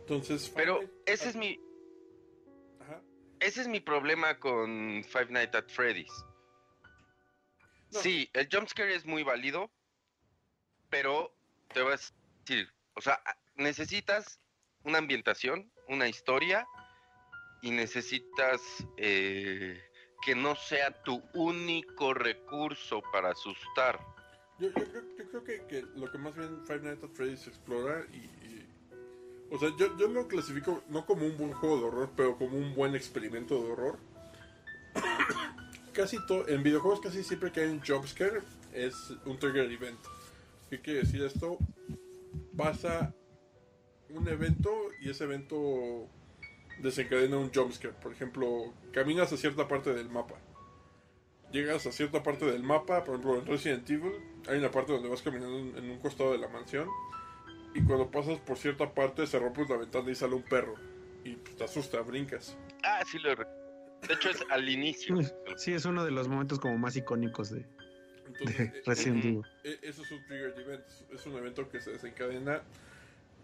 Entonces, 0.00 0.52
Pero 0.54 0.80
ese 1.06 1.28
es 1.30 1.36
mi. 1.36 1.58
Ese 3.42 3.62
es 3.62 3.68
mi 3.68 3.80
problema 3.80 4.38
con 4.38 5.04
Five 5.04 5.28
Nights 5.30 5.54
at 5.54 5.68
Freddy's. 5.68 6.12
No. 7.90 8.00
Sí, 8.00 8.30
el 8.32 8.48
jumpscare 8.50 8.94
es 8.94 9.04
muy 9.04 9.22
válido, 9.22 9.70
pero 10.88 11.34
te 11.74 11.82
voy 11.82 11.92
a 11.92 11.96
decir, 11.96 12.72
o 12.94 13.00
sea, 13.00 13.22
necesitas 13.56 14.40
una 14.84 14.98
ambientación, 14.98 15.70
una 15.88 16.08
historia, 16.08 16.66
y 17.62 17.70
necesitas 17.70 18.60
eh, 18.96 19.80
que 20.20 20.34
no 20.34 20.54
sea 20.56 21.02
tu 21.04 21.22
único 21.32 22.12
recurso 22.12 23.00
para 23.12 23.30
asustar. 23.30 24.00
Yo, 24.58 24.72
creo 24.72 25.44
que, 25.44 25.84
lo 25.94 26.10
que 26.10 26.18
más 26.18 26.34
bien 26.36 26.64
Five 26.66 26.80
Nights 26.80 27.04
at 27.04 27.10
Freddy's 27.14 27.46
explora 27.46 28.04
y, 28.12 28.41
o 29.52 29.58
sea, 29.58 29.70
yo, 29.76 29.94
yo 29.98 30.08
lo 30.08 30.26
clasifico 30.28 30.82
no 30.88 31.04
como 31.04 31.26
un 31.26 31.36
buen 31.36 31.52
juego 31.52 31.76
de 31.76 31.84
horror, 31.84 32.10
pero 32.16 32.38
como 32.38 32.56
un 32.56 32.74
buen 32.74 32.94
experimento 32.94 33.62
de 33.62 33.70
horror. 33.70 33.98
casi 35.92 36.16
todo, 36.26 36.48
en 36.48 36.62
videojuegos 36.62 37.00
casi 37.00 37.22
siempre 37.22 37.52
que 37.52 37.60
hay 37.60 37.68
un 37.68 37.82
jumpscare 37.84 38.40
es 38.72 38.94
un 39.26 39.38
trigger 39.38 39.70
event. 39.70 39.98
¿Qué 40.70 40.80
quiere 40.80 41.00
decir 41.00 41.22
esto? 41.22 41.58
Pasa 42.56 43.14
un 44.08 44.26
evento 44.26 44.72
y 45.02 45.10
ese 45.10 45.24
evento 45.24 46.08
desencadena 46.80 47.36
un 47.36 47.52
jumpscare. 47.52 47.92
Por 47.92 48.12
ejemplo, 48.12 48.72
caminas 48.90 49.34
a 49.34 49.36
cierta 49.36 49.68
parte 49.68 49.92
del 49.92 50.08
mapa. 50.08 50.36
Llegas 51.52 51.86
a 51.86 51.92
cierta 51.92 52.22
parte 52.22 52.46
del 52.46 52.62
mapa, 52.62 53.04
por 53.04 53.16
ejemplo 53.16 53.38
en 53.38 53.46
Resident 53.46 53.90
Evil, 53.90 54.14
hay 54.48 54.56
una 54.56 54.70
parte 54.70 54.92
donde 54.92 55.10
vas 55.10 55.20
caminando 55.20 55.78
en 55.78 55.90
un 55.90 55.98
costado 55.98 56.32
de 56.32 56.38
la 56.38 56.48
mansión 56.48 56.88
y 57.74 57.82
cuando 57.82 58.10
pasas 58.10 58.38
por 58.40 58.56
cierta 58.56 58.92
parte 58.92 59.26
se 59.26 59.38
rompe 59.38 59.64
la 59.68 59.76
ventana 59.76 60.10
y 60.10 60.14
sale 60.14 60.34
un 60.34 60.42
perro 60.42 60.74
y 61.24 61.36
pues, 61.36 61.56
te 61.56 61.64
asusta, 61.64 62.00
brincas. 62.00 62.56
Ah, 62.82 63.02
sí 63.06 63.18
lo 63.18 63.34
De 63.34 64.14
hecho 64.14 64.30
es 64.30 64.44
al 64.50 64.68
inicio. 64.68 65.16
Sí, 65.56 65.72
es 65.72 65.84
uno 65.84 66.04
de 66.04 66.10
los 66.10 66.28
momentos 66.28 66.58
como 66.58 66.78
más 66.78 66.96
icónicos 66.96 67.50
de, 67.50 67.60
eh, 67.60 68.82
Resident 68.86 69.24
Evil. 69.24 69.42
Eh, 69.64 69.78
eso 69.82 70.02
es 70.02 70.10
un 70.10 70.24
trigger 70.26 70.54
event, 70.58 70.84
es 71.12 71.26
un 71.26 71.36
evento 71.36 71.68
que 71.68 71.80
se 71.80 71.92
desencadena 71.92 72.62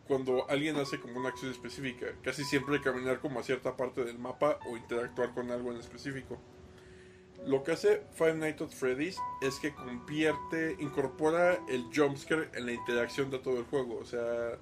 cuando 0.06 0.48
alguien 0.48 0.76
hace 0.76 0.98
como 0.98 1.18
una 1.20 1.28
acción 1.28 1.52
específica, 1.52 2.06
casi 2.22 2.42
siempre 2.42 2.80
caminar 2.80 3.20
como 3.20 3.38
a 3.38 3.42
cierta 3.42 3.76
parte 3.76 4.04
del 4.04 4.18
mapa 4.18 4.58
o 4.66 4.76
interactuar 4.76 5.34
con 5.34 5.50
algo 5.50 5.70
en 5.70 5.78
específico. 5.78 6.40
Lo 7.46 7.62
que 7.62 7.72
hace 7.72 8.02
Five 8.12 8.34
Nights 8.34 8.62
at 8.62 8.70
Freddy's 8.70 9.16
es 9.40 9.58
que 9.58 9.74
convierte, 9.74 10.76
incorpora 10.80 11.58
el 11.68 11.84
jumpscare 11.94 12.50
en 12.54 12.66
la 12.66 12.72
interacción 12.72 13.30
de 13.30 13.38
todo 13.38 13.58
el 13.58 13.64
juego. 13.64 13.98
O 13.98 14.04
sea, 14.04 14.58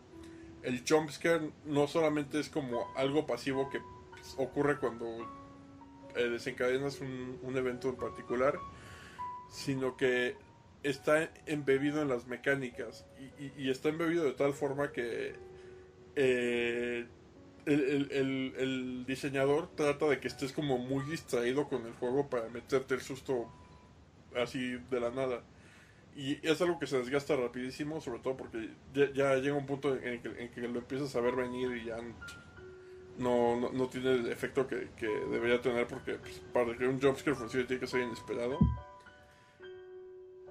el 0.62 0.84
jumpscare 0.86 1.50
no 1.64 1.88
solamente 1.88 2.38
es 2.38 2.48
como 2.48 2.86
algo 2.96 3.26
pasivo 3.26 3.70
que 3.70 3.80
ocurre 4.36 4.78
cuando 4.78 5.06
eh, 6.14 6.28
desencadenas 6.28 7.00
un, 7.00 7.38
un 7.42 7.56
evento 7.56 7.88
en 7.88 7.96
particular, 7.96 8.58
sino 9.48 9.96
que 9.96 10.36
está 10.82 11.30
embebido 11.46 12.02
en 12.02 12.08
las 12.08 12.26
mecánicas 12.26 13.06
y, 13.56 13.70
está 13.70 13.88
embebido 13.88 14.24
de 14.24 14.32
tal 14.32 14.52
forma 14.52 14.92
que 14.92 15.34
eh, 16.14 17.06
el, 17.66 19.04
diseñador 19.06 19.68
trata 19.74 20.06
de 20.06 20.20
que 20.20 20.28
estés 20.28 20.52
como 20.52 20.78
muy 20.78 21.04
distraído 21.04 21.68
con 21.68 21.84
el 21.84 21.92
juego 21.94 22.28
para 22.28 22.48
meterte 22.48 22.94
el 22.94 23.00
susto 23.00 23.50
así 24.36 24.78
de 24.90 25.00
la 25.00 25.10
nada. 25.10 25.42
Y 26.14 26.38
es 26.46 26.62
algo 26.62 26.78
que 26.78 26.86
se 26.86 26.98
desgasta 26.98 27.36
rapidísimo, 27.36 28.00
sobre 28.00 28.20
todo 28.20 28.36
porque 28.36 28.70
ya, 28.94 29.34
llega 29.36 29.54
un 29.54 29.66
punto 29.66 29.94
en 29.96 30.22
que, 30.22 30.60
lo 30.60 30.78
empiezas 30.78 31.14
a 31.14 31.20
ver 31.20 31.36
venir 31.36 31.76
y 31.76 31.84
ya 31.84 31.98
no, 33.18 33.70
no, 33.70 33.88
tiene 33.88 34.12
el 34.12 34.26
efecto 34.28 34.66
que, 34.66 34.88
debería 35.30 35.60
tener 35.60 35.86
porque 35.86 36.14
pues, 36.14 36.40
para 36.52 36.76
que 36.76 36.86
un 36.86 37.00
jumpscare 37.00 37.36
funcione 37.36 37.66
tiene 37.66 37.80
que 37.80 37.86
ser 37.86 38.00
inesperado. 38.02 38.58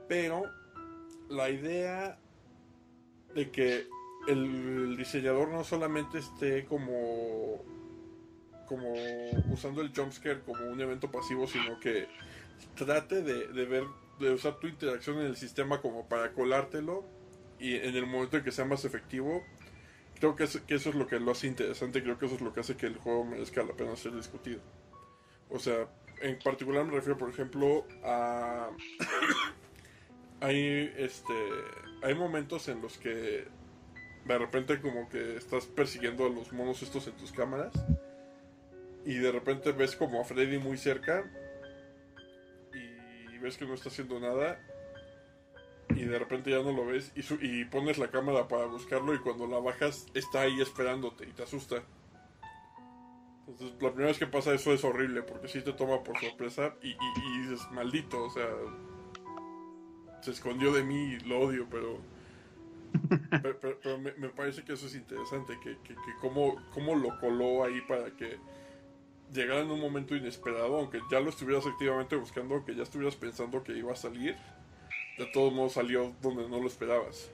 Pero 0.08 0.44
la 1.30 1.50
idea 1.50 2.20
de 3.34 3.50
que 3.50 3.88
el 4.28 4.98
diseñador 4.98 5.50
no 5.50 5.64
solamente 5.64 6.20
esté 6.20 6.66
como 6.66 7.64
como 8.68 8.94
usando 9.52 9.82
el 9.82 9.92
jumpscare 9.96 10.42
como 10.42 10.66
un 10.66 10.82
evento 10.82 11.12
pasivo, 11.12 11.48
sino 11.48 11.80
que 11.80 12.08
trate 12.76 13.22
de, 13.22 13.66
ver, 13.66 13.84
de 14.20 14.32
usar 14.32 14.56
tu 14.60 14.68
interacción 14.68 15.20
en 15.20 15.28
el 15.28 15.36
sistema 15.36 15.82
como 15.82 16.08
para 16.08 16.34
colártelo 16.34 17.06
y 17.60 17.76
en 17.76 17.96
el 17.96 18.06
momento 18.06 18.38
en 18.38 18.44
que 18.44 18.52
sea 18.52 18.66
más 18.66 18.84
efectivo, 18.86 19.44
creo 20.20 20.36
que, 20.36 20.48
que 20.68 20.76
eso 20.76 20.90
es 20.90 20.96
lo 20.96 21.08
que 21.08 21.20
lo 21.20 21.32
hace 21.32 21.48
interesante, 21.48 22.04
creo 22.04 22.18
que 22.18 22.26
eso 22.26 22.36
es 22.36 22.42
lo 22.42 22.54
que 22.54 22.62
hace 22.62 22.76
que 22.76 22.88
el 22.88 22.98
juego 22.98 23.24
merezca 23.24 23.64
la 23.64 23.74
pena 23.74 23.96
ser 23.96 24.16
discutido. 24.16 24.62
O 25.50 25.60
sea, 25.60 25.88
en 26.22 26.40
particular 26.40 26.86
me 26.86 26.92
refiero, 26.92 27.18
por 27.18 27.30
ejemplo, 27.30 27.86
a 28.04 28.70
hay 30.42 30.92
este 30.98 31.34
hay 32.02 32.14
momentos 32.14 32.68
en 32.68 32.82
los 32.82 32.98
que 32.98 33.48
de 34.26 34.38
repente 34.38 34.82
como 34.82 35.08
que 35.10 35.38
estás 35.38 35.66
persiguiendo 35.66 36.26
a 36.26 36.30
los 36.30 36.52
monos 36.52 36.82
estos 36.82 37.08
en 37.08 37.14
tus 37.14 37.32
cámaras 37.32 37.74
y 39.06 39.16
de 39.16 39.32
repente 39.32 39.72
ves 39.72 39.96
como 39.96 40.20
a 40.20 40.24
Freddy 40.24 40.58
muy 40.58 40.78
cerca 40.78 41.24
y 42.74 43.38
ves 43.38 43.58
que 43.58 43.66
no 43.66 43.76
está 43.76 43.90
haciendo 43.90 44.20
nada 44.20 44.60
y 45.90 46.06
de 46.06 46.18
repente 46.18 46.50
ya 46.50 46.62
no 46.64 46.72
lo 46.72 46.86
ves 46.88 47.12
y, 47.16 47.22
y 47.46 47.66
pones 47.66 47.98
la 48.00 48.10
cámara 48.10 48.48
para 48.48 48.66
buscarlo 48.66 49.14
y 49.14 49.20
cuando 49.20 49.48
la 49.48 49.60
bajas 49.60 50.08
está 50.14 50.42
ahí 50.42 50.60
esperándote 50.60 51.26
y 51.28 51.32
te 51.32 51.44
asusta. 51.44 51.84
Entonces 53.48 53.74
la 53.80 53.90
primera 53.90 54.08
vez 54.08 54.18
que 54.18 54.26
pasa 54.26 54.56
eso 54.56 54.74
es 54.74 54.84
horrible 54.84 55.22
porque 55.22 55.48
si 55.48 55.62
te 55.62 55.74
toma 55.74 56.04
por 56.04 56.20
sorpresa 56.20 56.74
y, 56.82 56.90
y 56.90 57.42
dices 57.42 57.70
maldito, 57.72 58.24
o 58.24 58.30
sea, 58.32 58.50
se 60.22 60.32
escondió 60.32 60.74
de 60.74 60.84
mí 60.84 61.14
y 61.14 61.20
lo 61.20 61.40
odio, 61.40 61.68
pero. 61.70 62.15
Pero, 63.62 63.98
me, 63.98 64.30
parece 64.30 64.64
que 64.64 64.74
eso 64.74 64.88
es 64.88 64.96
interesante, 64.96 65.58
que, 65.64 65.78
que, 65.84 65.96
cómo, 66.22 66.96
lo 66.96 67.20
coló 67.20 67.64
ahí 67.64 67.82
para 67.88 68.16
que 68.16 68.38
llegara 69.32 69.62
en 69.62 69.72
un 69.72 69.80
momento 69.80 70.16
inesperado, 70.16 70.78
aunque 70.78 71.00
ya 71.12 71.20
lo 71.20 71.30
estuvieras 71.30 71.66
activamente 71.66 72.16
buscando, 72.16 72.56
aunque 72.56 72.76
ya 72.76 72.84
estuvieras 72.84 73.16
pensando 73.16 73.64
que 73.64 73.74
iba 73.74 73.92
a 73.94 73.96
salir, 73.96 74.36
de 75.18 75.26
todos 75.28 75.54
modos 75.54 75.74
salió 75.74 76.16
donde 76.22 76.48
no 76.48 76.60
lo 76.60 76.68
esperabas. 76.68 77.32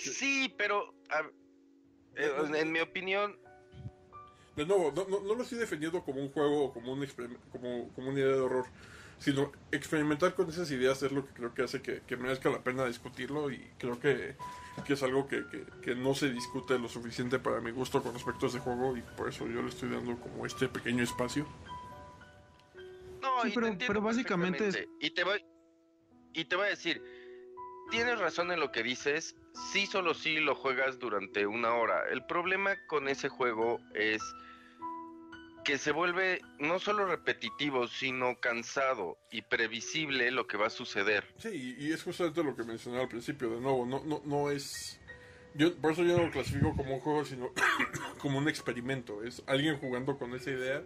sí, 0.00 0.54
pero 0.56 0.94
en, 2.14 2.72
mi 2.72 2.80
opinión... 2.80 3.38
De 4.56 4.64
nuevo, 4.64 4.90
no, 4.96 5.06
no, 5.20 5.34
lo 5.34 5.42
estoy 5.42 5.58
defendiendo 5.58 6.02
como 6.02 6.20
un 6.20 6.30
juego 6.30 6.64
o 6.64 6.72
como, 6.72 6.92
un 6.92 7.06
como, 7.52 7.90
como 7.92 8.08
una 8.08 8.18
idea 8.18 8.32
de 8.32 8.40
horror 8.40 8.66
sino 9.18 9.52
experimentar 9.72 10.34
con 10.34 10.48
esas 10.48 10.70
ideas 10.70 11.02
es 11.02 11.12
lo 11.12 11.26
que 11.26 11.32
creo 11.32 11.54
que 11.54 11.62
hace 11.62 11.82
que, 11.82 12.16
merezca 12.16 12.50
la 12.50 12.62
pena 12.62 12.84
discutirlo 12.86 13.50
y 13.50 13.58
creo 13.78 13.98
que, 13.98 14.36
es 14.88 15.02
algo 15.02 15.26
que, 15.26 15.44
no 15.96 16.14
se 16.14 16.30
discute 16.30 16.78
lo 16.78 16.88
suficiente 16.88 17.38
para 17.38 17.60
mi 17.60 17.70
gusto 17.70 18.02
con 18.02 18.14
respecto 18.14 18.46
a 18.46 18.48
ese 18.48 18.58
juego 18.58 18.96
y 18.96 19.02
por 19.16 19.28
eso 19.28 19.46
yo 19.46 19.62
le 19.62 19.68
estoy 19.68 19.90
dando 19.90 20.16
como 20.16 20.46
este 20.46 20.68
pequeño 20.68 21.02
espacio. 21.02 21.46
No, 23.20 23.42
pero, 23.86 24.00
básicamente 24.00 24.68
es... 24.68 24.88
Y 25.00 25.10
te, 25.10 25.24
voy, 25.24 25.44
y 26.32 26.44
te 26.44 26.56
voy 26.56 26.66
a 26.66 26.70
decir, 26.70 27.02
tienes 27.90 28.18
razón 28.18 28.52
en 28.52 28.60
lo 28.60 28.70
que 28.70 28.82
dices, 28.82 29.34
sí 29.72 29.86
solo 29.86 30.14
sí 30.14 30.38
lo 30.38 30.54
juegas 30.54 30.98
durante 30.98 31.46
una 31.46 31.74
hora. 31.74 32.04
El 32.10 32.24
problema 32.26 32.76
con 32.86 33.08
ese 33.08 33.28
juego 33.28 33.80
es 33.94 34.22
que 35.66 35.78
se 35.78 35.90
vuelve 35.90 36.40
no 36.60 36.78
solo 36.78 37.06
repetitivo, 37.06 37.88
sino 37.88 38.38
cansado 38.38 39.18
y 39.32 39.42
previsible 39.42 40.30
lo 40.30 40.46
que 40.46 40.56
va 40.56 40.68
a 40.68 40.70
suceder. 40.70 41.24
Sí, 41.38 41.74
y 41.76 41.90
es 41.90 42.04
justamente 42.04 42.44
lo 42.44 42.54
que 42.54 42.62
mencioné 42.62 43.00
al 43.00 43.08
principio, 43.08 43.50
de 43.50 43.60
nuevo, 43.60 43.84
no, 43.84 44.00
no, 44.04 44.22
no 44.24 44.50
es... 44.52 45.00
Yo, 45.54 45.74
por 45.76 45.90
eso 45.90 46.04
yo 46.04 46.16
no 46.16 46.26
lo 46.26 46.30
clasifico 46.30 46.76
como 46.76 46.94
un 46.94 47.00
juego, 47.00 47.24
sino 47.24 47.50
como 48.18 48.38
un 48.38 48.48
experimento. 48.48 49.24
Es 49.24 49.42
alguien 49.48 49.76
jugando 49.78 50.16
con 50.16 50.34
esa 50.36 50.52
idea, 50.52 50.84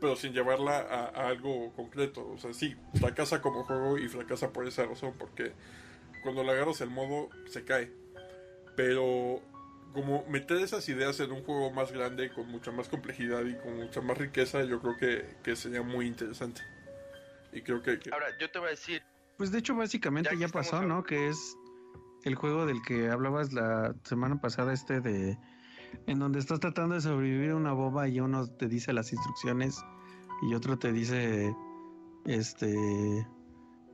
pero 0.00 0.16
sin 0.16 0.32
llevarla 0.32 0.78
a, 0.78 1.28
algo 1.28 1.72
concreto. 1.74 2.28
O 2.28 2.38
sea, 2.38 2.52
sí, 2.52 2.74
fracasa 2.98 3.40
como 3.40 3.62
juego 3.62 3.98
y 3.98 4.08
fracasa 4.08 4.52
por 4.52 4.66
esa 4.66 4.84
razón, 4.84 5.14
porque 5.16 5.52
cuando 6.24 6.42
le 6.42 6.50
agarras 6.50 6.80
el 6.80 6.90
modo, 6.90 7.28
se 7.46 7.64
cae. 7.64 7.92
Pero 8.74 9.42
como 9.92 10.24
meter 10.26 10.58
esas 10.58 10.88
ideas 10.88 11.18
en 11.20 11.32
un 11.32 11.42
juego 11.42 11.70
más 11.70 11.92
grande, 11.92 12.30
con 12.30 12.48
mucha 12.48 12.70
más 12.70 12.88
complejidad 12.88 13.44
y 13.44 13.56
con 13.56 13.76
mucha 13.76 14.00
más 14.00 14.18
riqueza, 14.18 14.62
yo 14.64 14.80
creo 14.80 14.96
que, 15.42 15.56
sería 15.56 15.82
muy 15.82 16.06
interesante. 16.06 16.60
Y 17.52 17.62
creo 17.62 17.82
que, 17.82 17.98
Ahora, 18.12 18.26
yo 18.38 18.50
te 18.50 18.58
voy 18.58 18.68
a 18.68 18.70
decir. 18.70 19.02
Pues 19.36 19.50
de 19.52 19.58
hecho, 19.58 19.74
básicamente 19.74 20.36
ya, 20.36 20.48
pasó, 20.48 20.82
¿no? 20.82 21.04
Que 21.04 21.28
es 21.28 21.56
el 22.24 22.34
juego 22.34 22.66
del 22.66 22.82
que 22.82 23.08
hablabas 23.08 23.52
la 23.52 23.94
semana 24.04 24.40
pasada, 24.40 24.72
este 24.72 25.00
de. 25.00 25.38
En 26.06 26.18
donde 26.18 26.38
estás 26.38 26.60
tratando 26.60 26.94
de 26.94 27.00
sobrevivir 27.00 27.50
a 27.50 27.56
una 27.56 27.72
boba 27.72 28.08
y 28.08 28.20
uno 28.20 28.46
te 28.46 28.68
dice 28.68 28.92
las 28.92 29.12
instrucciones 29.12 29.82
y 30.42 30.54
otro 30.54 30.78
te 30.78 30.92
dice. 30.92 31.54
Este 32.26 33.26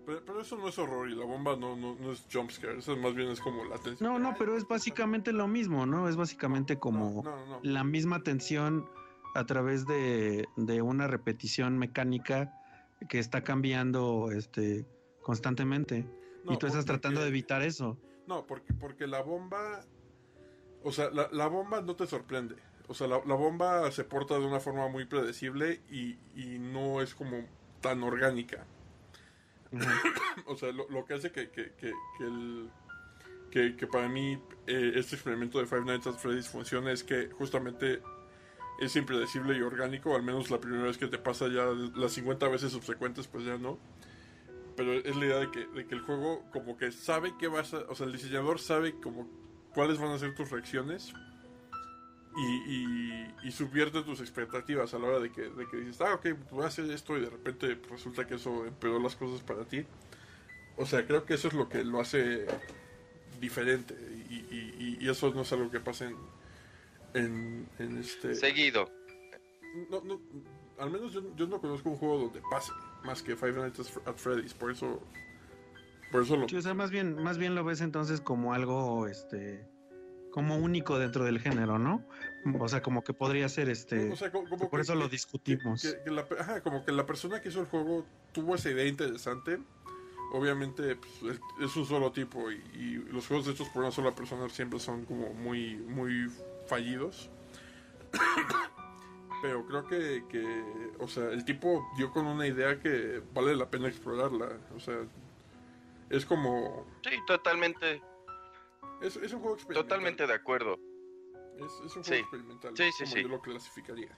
pero, 0.07 0.41
eso 0.41 0.57
no 0.57 0.69
es 0.69 0.79
horror 0.79 1.09
y 1.11 1.15
la 1.15 1.25
bomba 1.25 1.57
no, 1.57 1.77
no, 1.77 1.95
no 1.95 2.13
es 2.13 2.27
jumpscare, 2.33 2.79
eso 2.79 2.97
más 2.97 3.15
bien 3.15 3.31
es 3.31 3.41
como 3.41 3.65
la 3.65 3.79
tensión. 3.79 4.13
No, 4.13 4.19
no, 4.19 4.35
pero 4.39 4.57
es 4.57 4.67
básicamente 4.67 5.33
lo 5.33 5.49
mismo, 5.49 5.87
¿no? 5.87 6.09
Es 6.09 6.17
básicamente 6.17 6.79
como 6.79 7.25
la 7.63 7.85
misma 7.85 8.23
tensión 8.23 8.89
a 9.35 9.45
través 9.47 9.87
de, 9.87 10.47
una 10.57 11.07
repetición 11.09 11.79
mecánica 11.79 12.53
que 13.09 13.19
está 13.19 13.43
cambiando 13.43 14.31
este 14.31 14.87
constantemente. 15.23 16.07
y 16.49 16.57
tú 16.57 16.67
estás 16.67 16.85
tratando 16.85 17.21
de 17.21 17.29
evitar 17.29 17.63
eso. 17.63 17.99
No, 18.27 18.47
porque, 18.47 18.73
porque 18.73 19.07
la 19.07 19.23
bomba. 19.23 19.85
O 20.83 20.93
sea, 20.93 21.11
la, 21.11 21.29
la 21.33 21.49
bomba 21.49 21.81
no 21.81 21.97
te 21.97 22.07
sorprende. 22.07 22.57
O 22.87 22.95
sea, 22.95 23.07
la, 23.07 23.21
la, 23.25 23.35
bomba 23.35 23.91
se 23.91 24.05
porta 24.05 24.39
de 24.39 24.47
una 24.47 24.61
forma 24.61 24.89
muy 24.89 25.07
predecible 25.07 25.81
y, 25.91 26.19
y 26.35 26.59
no 26.59 27.01
es 27.01 27.15
como 27.15 27.45
tan 27.81 28.03
orgánica. 28.03 28.67
O 30.47 30.57
sea, 30.57 30.73
lo, 30.73 31.05
que 31.05 31.15
hace 31.15 31.33
que, 31.33 31.51
que, 31.51 31.73
que, 31.75 31.93
el, 32.21 32.71
que, 33.51 33.87
para 33.87 34.09
mí 34.09 34.39
eh, 34.67 34.93
este 34.97 35.17
experimento 35.17 35.59
de 35.59 35.67
Five 35.67 35.85
Nights 35.85 36.07
at 36.07 36.17
Freddy's 36.17 36.49
funcione 36.49 36.93
es 36.93 37.05
que 37.05 37.29
justamente 37.31 38.03
es 38.81 38.97
impredecible 38.97 39.57
y 39.57 39.63
orgánico, 39.63 40.17
al 40.17 40.23
menos 40.23 40.51
la 40.51 40.61
primera 40.61 40.85
vez 40.85 40.99
que 40.99 41.07
te 41.07 41.19
pasa 41.19 41.47
ya 41.49 41.67
las 41.95 42.13
50 42.13 42.49
veces 42.49 42.73
subsecuentes 42.73 43.29
pues 43.29 43.45
ya 43.45 43.57
no. 43.57 43.79
Pero 44.77 44.93
es 44.93 45.15
la 45.17 45.25
idea 45.25 45.39
de 45.39 45.51
que, 45.53 45.67
de 45.67 45.87
que 45.87 45.95
el 45.95 46.01
juego 46.01 46.45
como 46.51 46.77
que 46.77 46.91
sabe 46.91 47.37
que 47.39 47.47
vas 47.47 47.75
a, 47.75 47.79
o 47.89 47.95
sea, 47.95 48.07
el 48.07 48.13
diseñador 48.13 48.59
sabe 48.59 48.99
como 49.01 49.29
cuáles 49.73 49.99
van 49.99 50.11
a 50.11 50.19
ser 50.19 50.35
tus 50.35 50.51
reacciones 50.51 51.15
y, 52.37 53.27
y, 53.45 53.53
subvierte 53.53 54.03
tus 54.03 54.21
expectativas 54.21 54.93
a 54.95 54.99
la 54.99 55.07
hora 55.07 55.21
de 55.21 55.31
que, 55.31 55.43
de 55.43 55.69
que 55.69 55.77
dices, 55.77 56.01
ah, 56.01 56.15
ok, 56.15 56.27
voy 56.51 56.65
a 56.65 56.67
hacer 56.67 56.91
esto 56.91 57.17
y 57.17 57.21
de 57.21 57.31
repente 57.31 57.81
resulta 57.89 58.27
que 58.27 58.35
eso 58.35 58.67
empeoró 58.67 58.99
las 58.99 59.15
cosas 59.15 59.41
para 59.43 59.65
ti. 59.65 59.85
O 60.77 60.85
sea, 60.85 61.07
creo 61.07 61.25
que 61.25 61.35
eso 61.35 61.49
es 61.49 61.55
lo 61.55 61.69
que 61.69 61.85
lo 61.85 62.01
hace 62.01 62.47
diferente 63.41 63.95
y, 64.29 64.99
y 65.01 65.09
eso 65.09 65.33
no 65.33 65.43
es 65.43 65.53
algo 65.53 65.71
que 65.71 65.79
pase 65.79 66.13
en, 67.15 67.69
en, 67.79 67.99
este... 67.99 68.35
Seguido. 68.35 68.91
No, 69.91 70.01
no, 70.03 70.21
al 70.79 70.91
menos 70.91 71.13
yo, 71.13 71.23
yo, 71.37 71.47
no 71.47 71.61
conozco 71.61 71.91
un 71.91 71.97
juego 71.97 72.19
donde 72.19 72.41
pase 72.51 72.73
más 73.05 73.23
que 73.23 73.37
Five 73.37 73.53
Nights 73.53 73.97
at 74.05 74.17
Freddy's, 74.17 74.55
por 74.55 74.71
eso... 74.71 75.01
Por 76.11 76.23
eso 76.23 76.37
lo... 76.37 76.47
o 76.47 76.63
sea, 76.63 76.75
más 76.75 76.91
bien, 76.91 77.23
más 77.23 77.39
bien 77.39 77.55
lo 77.55 77.65
ves 77.65 77.81
entonces 77.81 78.21
como 78.21 78.55
algo, 78.55 79.07
este 79.09 79.74
como 80.35 80.57
único 80.57 80.99
dentro 80.99 81.25
del 81.25 81.39
género, 81.39 81.79
¿no? 81.79 82.05
O 82.59 82.67
sea, 82.67 82.83
como 82.83 83.05
que 83.05 83.15
podría 83.15 83.49
ser 83.49 83.69
este. 83.69 84.13
por 84.69 84.81
eso 84.81 84.97
lo 84.97 85.09
discutimos. 85.09 85.97
ajá, 86.41 86.61
como 86.61 86.85
que 86.85 86.91
la 86.91 87.07
persona 87.07 87.41
que 87.41 87.51
hizo 87.51 87.61
el 87.61 87.67
juego 87.67 88.05
tuvo 88.33 88.57
esa 88.57 88.69
idea 88.69 88.85
interesante. 88.85 89.61
Obviamente 90.33 90.97
pues, 90.97 91.41
es 91.61 91.77
un 91.77 91.87
solo 91.87 92.11
tipo 92.11 92.51
y, 92.51 92.97
los 93.13 93.29
juegos 93.29 93.47
hechos 93.47 93.69
por 93.69 93.83
una 93.83 93.93
sola 93.93 94.13
persona 94.13 94.49
siempre 94.49 94.81
son 94.81 95.05
como 95.05 95.33
muy, 95.35 95.77
muy 95.77 96.29
fallidos. 96.67 97.31
Pero 99.41 99.65
creo 99.67 99.87
que, 99.87 100.25
que, 100.29 100.65
o 100.99 101.07
sea, 101.07 101.29
el 101.29 101.45
tipo 101.45 101.87
dio 101.97 102.11
con 102.11 102.27
una 102.27 102.49
idea 102.49 102.81
que 102.81 103.23
vale 103.33 103.55
la 103.55 103.71
pena 103.71 103.87
explorarla. 103.87 104.59
O 104.75 104.81
sea, 104.81 104.97
es 106.11 106.27
como. 106.27 106.89
Sí, 107.05 107.13
totalmente 107.25 108.03
es, 109.05 109.17
un 109.17 109.41
juego 109.41 109.55
experimental. 109.55 109.89
Totalmente 109.89 110.27
de 110.27 110.35
acuerdo. 110.35 110.79
Es, 111.59 111.97
un 111.97 112.03
juego 112.03 112.23
experimental. 112.23 112.77
Sí, 112.77 112.91
sí, 112.93 113.05
como 113.05 113.17
yo 113.17 113.29
lo 113.29 113.41
clasificaría. 113.41 114.17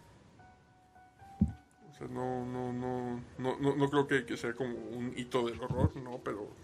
O 1.90 1.94
sea, 1.98 2.08
no, 2.08 2.44
no, 2.44 2.72
no, 2.72 3.24
no, 3.38 3.76
no, 3.76 3.90
creo 3.90 4.06
que, 4.06 4.36
sea 4.36 4.54
como 4.54 4.76
un 4.76 5.14
hito 5.16 5.46
del 5.46 5.60
horror, 5.60 5.96
no, 5.96 6.20
pero 6.22 6.54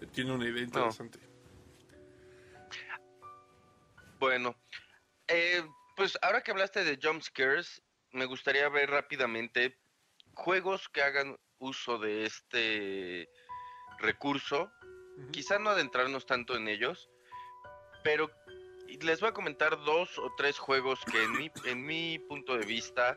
eh, 0.00 0.06
tiene 0.12 0.32
una 0.32 0.48
idea 0.48 0.62
interesante. 0.62 1.18
Bueno, 4.18 4.54
eh, 5.28 5.62
pues 5.96 6.18
ahora 6.22 6.42
que 6.42 6.50
hablaste 6.50 6.84
de 6.84 6.98
jump 7.02 7.22
scares, 7.22 7.82
me 8.12 8.26
gustaría 8.26 8.68
ver 8.68 8.90
rápidamente 8.90 9.78
juegos 10.34 10.88
que 10.88 11.02
hagan 11.02 11.36
uso 11.58 11.98
de 11.98 12.26
este 12.26 13.28
recurso. 13.98 14.70
Quizá 15.32 15.58
no 15.58 15.70
adentrarnos 15.70 16.26
tanto 16.26 16.56
en 16.56 16.68
ellos, 16.68 17.10
pero 18.06 18.30
les 19.00 19.20
voy 19.20 19.30
a 19.30 19.32
comentar 19.32 19.76
dos 19.84 20.16
o 20.18 20.32
tres 20.36 20.60
juegos 20.60 21.00
que 21.10 21.24
en 21.24 21.32
mi, 21.32 21.50
en 21.64 21.84
mi 21.84 22.20
punto 22.20 22.56
de 22.56 22.64
vista 22.64 23.16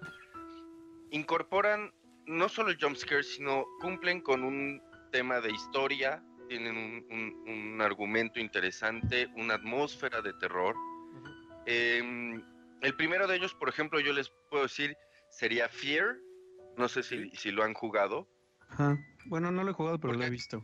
incorporan 1.11 1.93
no 2.25 2.49
solo 2.49 2.71
el 2.71 2.77
jumpscare, 2.81 3.21
sino 3.21 3.65
cumplen 3.81 4.19
con 4.19 4.43
un 4.43 4.81
tema 5.11 5.41
de 5.41 5.51
historia, 5.51 6.23
tienen 6.47 7.05
un, 7.45 7.79
argumento 7.81 8.39
interesante, 8.39 9.27
una 9.35 9.55
atmósfera 9.55 10.23
de 10.23 10.33
terror. 10.33 10.75
Em, 11.67 12.43
el 12.81 12.95
primero 12.95 13.27
de 13.27 13.35
ellos, 13.35 13.53
por 13.53 13.69
ejemplo, 13.69 13.99
yo 13.99 14.11
les 14.11 14.31
puedo 14.49 14.63
decir, 14.63 14.97
sería 15.29 15.69
Fear. 15.69 16.17
No 16.77 16.89
sé 16.89 17.03
si, 17.03 17.29
si 17.31 17.51
lo 17.51 17.63
han 17.63 17.75
jugado. 17.75 18.27
Bueno, 19.25 19.51
no 19.51 19.63
lo 19.63 19.69
he 19.69 19.73
jugado, 19.73 19.99
pero 19.99 20.13
lo 20.13 20.23
he 20.23 20.29
visto. 20.29 20.63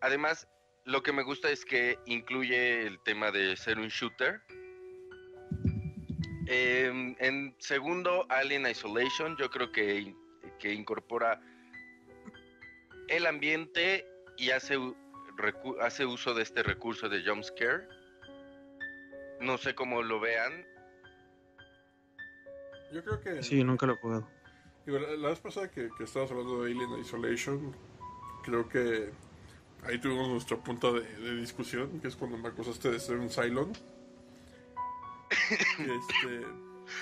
Además, 0.00 0.46
lo 0.88 1.02
que 1.02 1.12
me 1.12 1.22
gusta 1.22 1.50
es 1.50 1.66
que 1.66 1.98
incluye 2.06 2.86
el 2.86 2.98
tema 3.00 3.30
de 3.30 3.56
ser 3.56 3.78
un 3.78 3.88
shooter. 3.88 4.40
Em, 6.46 7.14
en 7.18 7.54
segundo, 7.58 8.24
Alien 8.30 8.66
Isolation, 8.66 9.36
yo 9.36 9.50
creo 9.50 9.70
que, 9.70 10.14
que 10.58 10.72
incorpora 10.72 11.42
el 13.08 13.26
ambiente 13.26 14.06
y 14.38 14.50
hace, 14.50 14.78
hace 15.82 16.06
uso 16.06 16.32
de 16.32 16.42
este 16.42 16.62
recurso 16.62 17.10
de 17.10 17.22
jumpscare. 17.22 17.86
No 19.42 19.58
sé 19.58 19.74
cómo 19.74 20.02
lo 20.02 20.20
vean. 20.20 20.66
Yo 22.94 23.04
creo 23.04 23.20
que... 23.20 23.42
Sí, 23.42 23.62
nunca 23.62 23.84
lo 23.84 23.92
he 23.92 23.96
jugado. 23.98 24.26
La, 24.86 25.28
vez 25.28 25.40
pasada 25.40 25.70
que, 25.70 25.90
que 25.98 26.04
estabas 26.04 26.30
hablando 26.30 26.64
de 26.64 26.72
Alien 26.72 26.98
Isolation, 26.98 27.76
creo 28.42 28.66
que 28.70 29.12
ahí 29.84 29.98
tuvimos 29.98 30.28
nuestro 30.28 30.60
punto 30.60 30.94
de, 30.94 31.36
discusión, 31.36 32.00
que 32.00 32.08
es 32.08 32.16
cuando 32.16 32.36
me 32.38 32.48
acusaste 32.48 32.90
de 32.90 33.00
ser 33.00 33.16
un 33.16 33.30
Cylon. 33.30 33.72
este, 35.78 36.46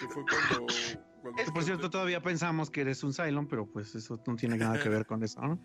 que 0.01 0.09
fue 0.09 0.24
cuando... 0.24 1.53
por 1.53 1.65
cierto, 1.65 1.90
todavía 1.90 2.20
pensamos 2.20 2.70
que 2.70 2.82
eres 2.82 3.03
un 3.03 3.12
Cylon, 3.12 3.47
pero 3.47 3.66
pues 3.66 3.94
eso 3.94 4.20
no 4.27 4.36
tiene 4.36 4.57
nada 4.57 4.82
que 4.82 4.89
ver 4.89 5.07
con 5.07 5.23
eso, 5.23 5.40
¿no? 5.40 5.59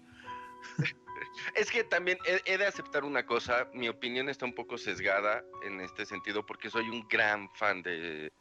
Es 1.55 1.71
que 1.71 1.83
también 1.83 2.17
he, 2.25 2.57
de 2.57 2.65
aceptar 2.65 3.03
una 3.03 3.25
cosa, 3.25 3.67
mi 3.73 3.87
opinión 3.87 4.27
está 4.27 4.45
un 4.45 4.53
poco 4.53 4.77
sesgada 4.77 5.43
en 5.63 5.79
este 5.79 6.05
sentido 6.05 6.45
porque 6.45 6.69
soy 6.69 6.89
un 6.89 7.07
gran 7.07 7.49
fan 7.53 7.81
de, 7.83 8.33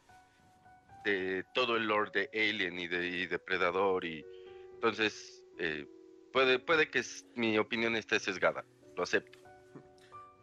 de 1.05 1.45
todo 1.53 1.77
el 1.77 1.87
lore 1.87 2.11
de 2.11 2.29
Alien 2.33 2.79
y 2.79 2.87
de 2.87 3.27
Depredador 3.27 4.03
y 4.03 4.25
entonces 4.73 5.43
eh, 5.59 5.87
Puede, 6.31 6.59
puede 6.59 6.89
que 6.89 7.03
mi 7.35 7.57
opinión 7.57 7.95
esté 7.95 8.19
sesgada, 8.19 8.63
lo 8.95 9.03
acepto. 9.03 9.39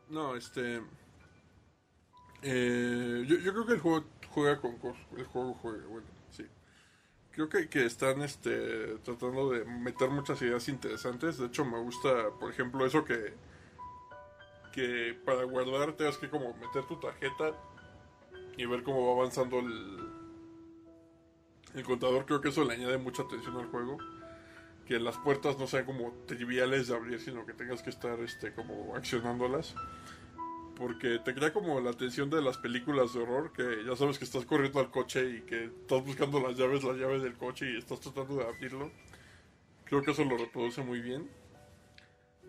No, 0.09 0.37
este. 0.37 0.83
Eh, 2.43 3.25
yo, 3.27 3.53
creo 3.53 3.67
que 3.67 3.73
el 3.75 3.81
juego 3.81 4.05
juega 4.29 4.61
con. 4.61 4.79
El 5.17 5.25
juego 5.25 5.55
juega, 5.55 5.87
bueno, 5.87 6.07
sí. 6.31 6.47
Creo 7.33 7.49
que, 7.49 7.69
que 7.69 7.87
están 7.87 8.21
este, 8.23 8.99
tratando 8.99 9.51
de 9.51 9.65
meter 9.65 10.11
muchas 10.11 10.41
ideas 10.43 10.69
interesantes. 10.69 11.39
De 11.39 11.47
hecho, 11.47 11.65
me 11.65 11.81
gusta, 11.81 12.31
por 12.39 12.51
ejemplo, 12.51 12.85
eso 12.85 13.05
que. 13.05 13.35
Que 14.73 15.19
para 15.25 15.45
guardar 15.45 15.95
tengas 15.95 16.19
que 16.19 16.29
como 16.29 16.55
meter 16.55 16.85
tu 16.87 17.01
tarjeta 17.01 17.53
y 18.57 18.67
ver 18.67 18.83
cómo 18.83 19.07
va 19.07 19.23
avanzando 19.23 19.61
el. 19.61 20.19
El 21.75 21.85
contador. 21.85 22.27
Creo 22.27 22.41
que 22.41 22.51
eso 22.51 22.65
le 22.65 22.75
añade 22.75 22.99
mucha 22.99 23.23
atención 23.23 23.57
al 23.57 23.67
juego 23.67 23.99
que 24.89 24.99
las 24.99 25.19
puertas 25.19 25.59
no 25.59 25.67
sean 25.67 25.85
como 25.85 26.13
triviales 26.27 26.89
de 26.89 26.95
abrir, 26.95 27.21
sino 27.21 27.45
que 27.45 27.53
tengas 27.53 27.83
que 27.83 27.91
estar 27.91 28.19
este 28.21 28.55
como 28.55 28.97
accionándolas. 28.97 29.75
Porque 30.77 31.19
te 31.19 31.35
crea 31.35 31.53
como 31.53 31.79
la 31.81 31.91
atención 31.91 32.31
de 32.31 32.41
las 32.41 32.57
películas 32.57 33.13
de 33.13 33.21
horror, 33.21 33.53
que 33.53 33.85
ya 33.85 33.97
sabes 33.97 34.19
que 34.19 34.25
estás 34.25 34.47
corriendo 34.47 34.81
al 34.81 34.91
coche 34.91 35.29
y 35.29 35.41
que 35.43 35.65
estás 35.65 36.03
buscando 36.05 36.41
las 36.41 36.57
llaves, 36.57 36.85
las 36.85 36.97
llaves 36.97 37.23
del 37.23 37.35
coche 37.35 37.71
y 37.71 37.77
estás 37.77 38.01
tratando 38.01 38.37
de 38.37 38.45
abrirlo. 38.45 38.91
Creo 39.85 40.03
que 40.03 40.13
eso 40.13 40.25
lo 40.25 40.39
reproduce 40.39 40.83
muy 40.83 41.01
bien. 41.03 41.29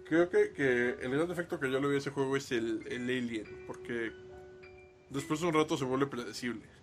Creo 0.08 0.30
que, 0.30 0.54
que 0.54 0.92
el 1.02 1.12
gran 1.12 1.30
efecto 1.30 1.60
que 1.60 1.70
yo 1.70 1.80
le 1.80 1.88
doy 1.88 1.96
a 1.96 2.00
ese 2.00 2.12
juego 2.12 2.38
es 2.38 2.52
el, 2.52 2.88
el 2.88 3.04
alien, 3.04 3.66
porque 3.68 4.14
después 5.10 5.42
de 5.42 5.48
un 5.48 5.54
rato 5.54 5.76
se 5.76 5.84
vuelve 5.84 6.08
predecible 6.08 6.79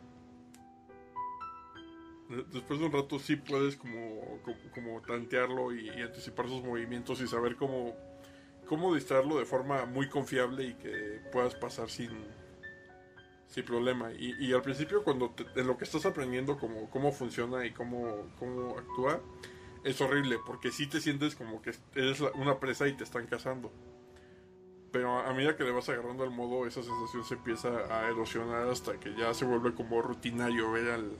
después 2.28 2.80
de 2.80 2.86
un 2.86 2.92
rato 2.92 3.18
sí 3.18 3.36
puedes 3.36 3.76
como, 3.76 4.40
como, 4.74 5.00
tantearlo 5.02 5.74
y, 5.74 5.88
anticipar 5.88 6.48
sus 6.48 6.62
movimientos 6.62 7.20
y 7.20 7.26
saber 7.26 7.56
cómo, 7.56 7.94
cómo 8.66 8.94
distraerlo 8.94 9.38
de 9.38 9.44
forma 9.44 9.84
muy 9.86 10.08
confiable 10.08 10.64
y 10.64 10.74
que 10.74 11.20
puedas 11.32 11.54
pasar 11.54 11.88
sin, 11.88 12.10
sin 13.48 13.64
problema. 13.64 14.12
Y, 14.12 14.52
al 14.52 14.62
principio 14.62 15.04
cuando 15.04 15.34
en 15.54 15.66
lo 15.66 15.76
que 15.76 15.84
estás 15.84 16.06
aprendiendo 16.06 16.58
cómo, 16.58 16.90
cómo 16.90 17.12
funciona 17.12 17.64
y 17.64 17.72
cómo, 17.72 18.30
cómo 18.38 18.76
actúa, 18.78 19.20
es 19.84 20.00
horrible 20.00 20.38
porque 20.44 20.72
sí 20.72 20.88
te 20.88 21.00
sientes 21.00 21.36
como 21.36 21.62
que 21.62 21.72
eres 21.94 22.20
una 22.34 22.58
presa 22.58 22.88
y 22.88 22.94
te 22.94 23.04
están 23.04 23.26
cazando. 23.26 23.72
Pero 24.90 25.18
a 25.18 25.32
medida 25.34 25.56
que 25.56 25.64
le 25.64 25.72
vas 25.72 25.88
agarrando 25.88 26.24
el 26.24 26.30
modo, 26.30 26.66
esa 26.66 26.82
sensación 26.82 27.24
se 27.24 27.34
empieza 27.34 27.68
a 27.90 28.08
erosionar 28.08 28.68
hasta 28.68 28.98
que 28.98 29.14
ya 29.14 29.34
se 29.34 29.44
vuelve 29.44 29.74
como 29.74 30.00
rutinario 30.00 30.72
ver 30.72 30.90
al, 30.90 31.10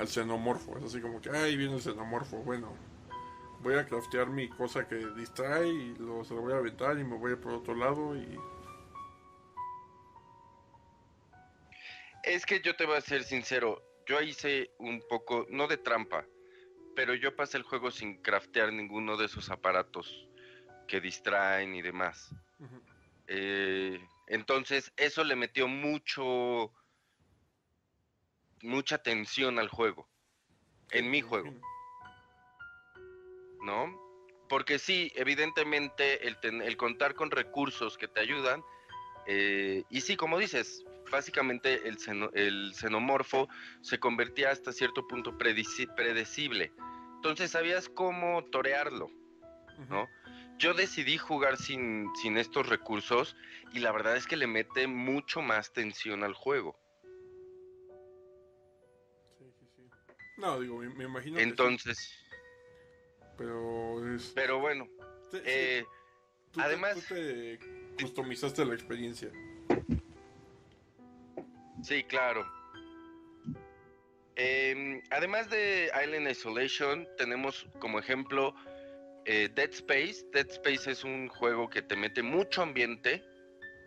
al 0.00 0.08
xenomorfo. 0.08 0.78
Es 0.78 0.84
así 0.84 1.00
como 1.00 1.20
que, 1.20 1.30
ay, 1.30 1.56
viene 1.56 1.74
el 1.74 1.82
xenomorfo. 1.82 2.38
Bueno, 2.38 2.74
voy 3.60 3.74
a 3.74 3.86
craftear 3.86 4.28
mi 4.28 4.48
cosa 4.48 4.88
que 4.88 4.96
distrae 4.96 5.68
y 5.68 5.94
luego 5.98 6.24
se 6.24 6.34
lo 6.34 6.40
voy 6.40 6.52
a 6.54 6.56
aventar 6.56 6.98
y 6.98 7.04
me 7.04 7.16
voy 7.16 7.36
por 7.36 7.52
otro 7.52 7.74
lado 7.74 8.16
y... 8.16 8.38
Es 12.22 12.44
que 12.44 12.60
yo 12.60 12.76
te 12.76 12.84
voy 12.84 12.96
a 12.96 13.00
ser 13.00 13.24
sincero, 13.24 13.82
yo 14.06 14.20
hice 14.20 14.70
un 14.78 15.02
poco, 15.08 15.46
no 15.48 15.66
de 15.68 15.78
trampa, 15.78 16.26
pero 16.94 17.14
yo 17.14 17.34
pasé 17.34 17.56
el 17.56 17.62
juego 17.62 17.90
sin 17.90 18.20
craftear 18.20 18.72
ninguno 18.72 19.16
de 19.16 19.24
esos 19.26 19.50
aparatos. 19.50 20.26
que 20.90 21.00
distraen 21.00 21.74
y 21.76 21.82
demás. 21.82 22.34
Eh, 23.28 24.00
entonces, 24.26 24.92
eso 24.96 25.22
le 25.22 25.36
metió 25.36 25.68
mucho, 25.68 26.72
mucha 28.62 28.98
tensión 28.98 29.58
al 29.58 29.68
juego, 29.68 30.08
en 30.90 31.10
mi 31.10 31.20
juego. 31.20 31.52
¿No? 33.62 33.86
Porque 34.48 34.78
sí, 34.78 35.12
evidentemente 35.14 36.26
el, 36.26 36.36
el 36.42 36.76
contar 36.76 37.14
con 37.14 37.30
recursos 37.30 37.96
que 37.98 38.08
te 38.08 38.20
ayudan, 38.20 38.62
eh, 39.26 39.84
y 39.90 40.00
sí, 40.00 40.16
como 40.16 40.38
dices, 40.38 40.84
básicamente 41.10 41.86
el, 41.86 41.98
el 42.34 42.74
xenomorfo 42.74 43.48
se 43.82 43.98
convertía 43.98 44.50
hasta 44.50 44.72
cierto 44.72 45.06
punto 45.06 45.36
predecible. 45.36 46.72
Entonces 47.16 47.50
sabías 47.50 47.88
cómo 47.88 48.44
torearlo, 48.46 49.10
¿no? 49.88 50.08
Yo 50.58 50.74
decidí 50.74 51.16
jugar 51.16 51.56
sin, 51.56 52.08
sin 52.16 52.36
estos 52.36 52.68
recursos 52.68 53.36
y 53.72 53.80
la 53.80 53.92
verdad 53.92 54.16
es 54.16 54.26
que 54.26 54.36
le 54.36 54.46
mete 54.46 54.86
mucho 54.86 55.42
más 55.42 55.72
tensión 55.72 56.24
al 56.24 56.34
juego. 56.34 56.79
No, 60.40 60.58
digo, 60.58 60.78
me, 60.78 61.04
imagino. 61.04 61.38
Entonces. 61.38 62.12
Pero 63.36 64.14
es... 64.14 64.32
Pero 64.34 64.58
bueno. 64.58 64.88
Eh, 65.44 65.84
además. 66.56 66.94
tú 67.06 67.14
te 67.14 67.58
customizaste 68.00 68.64
la 68.64 68.74
experiencia. 68.74 69.30
Sí, 71.82 72.04
claro. 72.04 72.46
Em, 74.36 75.02
además 75.10 75.50
de 75.50 75.90
Island 76.02 76.30
Isolation, 76.30 77.06
tenemos 77.18 77.66
como 77.78 77.98
ejemplo 77.98 78.54
eh, 79.26 79.50
Dead 79.54 79.70
Space. 79.70 80.24
Dead 80.32 80.48
Space 80.48 80.90
es 80.90 81.04
un 81.04 81.28
juego 81.28 81.68
que 81.68 81.82
te 81.82 81.96
mete 81.96 82.22
mucho 82.22 82.62
ambiente. 82.62 83.22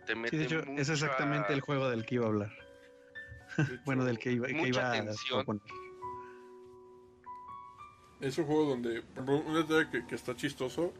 Te 0.06 0.14
mete 0.14 0.36
de 0.36 0.44
hecho, 0.44 0.60
es 0.76 0.88
exactamente 0.88 1.52
el 1.52 1.60
juego 1.60 1.88
del 1.90 2.04
que 2.04 2.16
iba 2.16 2.26
a 2.26 2.28
hablar. 2.28 2.52
bueno, 3.84 4.04
del 4.04 4.18
que 4.18 4.32
iba, 4.32 4.46
que 4.46 4.68
iba 4.68 4.92
a 4.92 5.04
Es 8.24 8.38
un 8.38 8.46
juego 8.46 8.64
donde, 8.64 9.02
un 9.18 9.54
detalle 9.54 10.06
que, 10.06 10.14
está 10.14 10.34
chistoso 10.34 10.94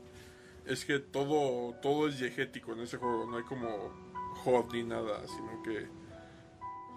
es 0.66 0.84
que 0.84 0.98
todo, 0.98 1.74
todo 1.80 2.06
es 2.06 2.18
diegético 2.18 2.74
en 2.74 2.80
ese 2.80 2.98
juego. 2.98 3.24
No 3.24 3.38
hay 3.38 3.44
como 3.44 3.94
HOD 4.44 4.74
ni 4.74 4.82
nada, 4.82 5.26
sino 5.26 5.62
que 5.62 5.86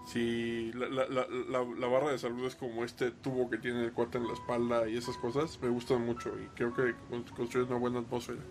si 0.06 0.70
la, 0.74 1.06
la, 1.06 1.86
barra 1.86 2.12
de 2.12 2.18
salud 2.18 2.46
es 2.46 2.56
como 2.56 2.84
este 2.84 3.10
tubo 3.10 3.48
que 3.48 3.56
tiene 3.56 3.84
el 3.84 3.92
cuate 3.94 4.18
en 4.18 4.26
la 4.26 4.34
espalda 4.34 4.86
y 4.86 4.98
esas 4.98 5.16
cosas, 5.16 5.58
me 5.62 5.70
gustan 5.70 6.04
mucho 6.04 6.30
y 6.38 6.46
creo 6.48 6.74
que 6.74 6.94
construye 7.34 7.64
una 7.64 7.76
buena 7.76 8.00
atmósfera. 8.00 8.42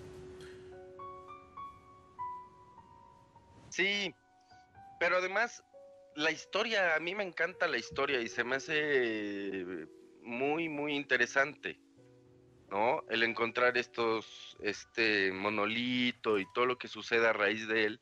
Sí, 3.69 4.15
pero 4.99 5.17
además 5.17 5.63
la 6.15 6.31
historia, 6.31 6.95
a 6.95 6.99
mí 6.99 7.13
me 7.13 7.23
encanta 7.23 7.67
la 7.67 7.77
historia 7.77 8.19
y 8.19 8.29
se 8.29 8.43
me 8.43 8.55
hace 8.55 9.87
muy, 10.27 10.69
muy 10.69 10.95
interesante, 10.95 11.79
¿no? 12.69 13.03
El 13.09 13.23
encontrar 13.23 13.77
estos, 13.77 14.57
este 14.61 15.31
monolito 15.31 16.37
y 16.37 16.45
todo 16.53 16.65
lo 16.65 16.77
que 16.77 16.87
sucede 16.87 17.27
a 17.27 17.33
raíz 17.33 17.67
de 17.67 17.85
él 17.85 17.99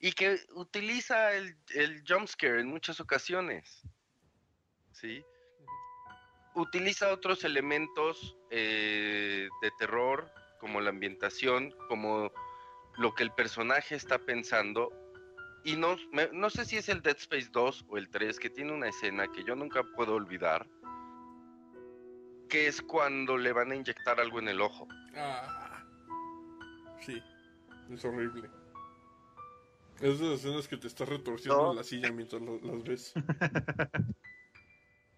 y 0.00 0.12
que 0.12 0.40
utiliza 0.54 1.34
el, 1.34 1.56
el 1.74 2.02
jumpscare 2.06 2.60
en 2.60 2.68
muchas 2.68 3.00
ocasiones. 3.00 3.82
¿Sí? 4.92 5.22
Utiliza 6.54 7.12
otros 7.12 7.44
elementos 7.44 8.36
eh, 8.50 9.48
de 9.62 9.70
terror, 9.78 10.30
como 10.58 10.80
la 10.80 10.90
ambientación, 10.90 11.74
como 11.88 12.32
lo 12.98 13.14
que 13.14 13.22
el 13.22 13.32
personaje 13.32 13.94
está 13.94 14.18
pensando. 14.18 14.90
Y 15.64 15.76
no, 15.76 15.96
no 16.32 16.50
sé 16.50 16.64
si 16.64 16.78
es 16.78 16.88
el 16.88 17.02
Dead 17.02 17.16
Space 17.18 17.48
2 17.52 17.84
o 17.88 17.98
el 17.98 18.08
3, 18.08 18.38
que 18.38 18.50
tiene 18.50 18.72
una 18.72 18.88
escena 18.88 19.28
que 19.28 19.44
yo 19.44 19.54
nunca 19.54 19.82
puedo 19.94 20.14
olvidar, 20.14 20.66
que 22.50 22.66
es 22.66 22.82
cuando 22.82 23.38
le 23.38 23.52
van 23.52 23.70
a 23.70 23.76
inyectar 23.76 24.20
algo 24.20 24.40
en 24.40 24.48
el 24.48 24.60
ojo. 24.60 24.86
Ah, 25.16 25.82
sí, 27.00 27.22
es 27.90 28.04
horrible. 28.04 28.50
Esas 30.00 30.20
escenas 30.20 30.68
que 30.68 30.76
te 30.76 30.88
estás 30.88 31.08
retorciendo 31.08 31.70
en 31.70 31.76
la 31.76 31.84
silla 31.84 32.10
mientras 32.10 32.42
las 32.42 32.82
ves. 32.82 33.12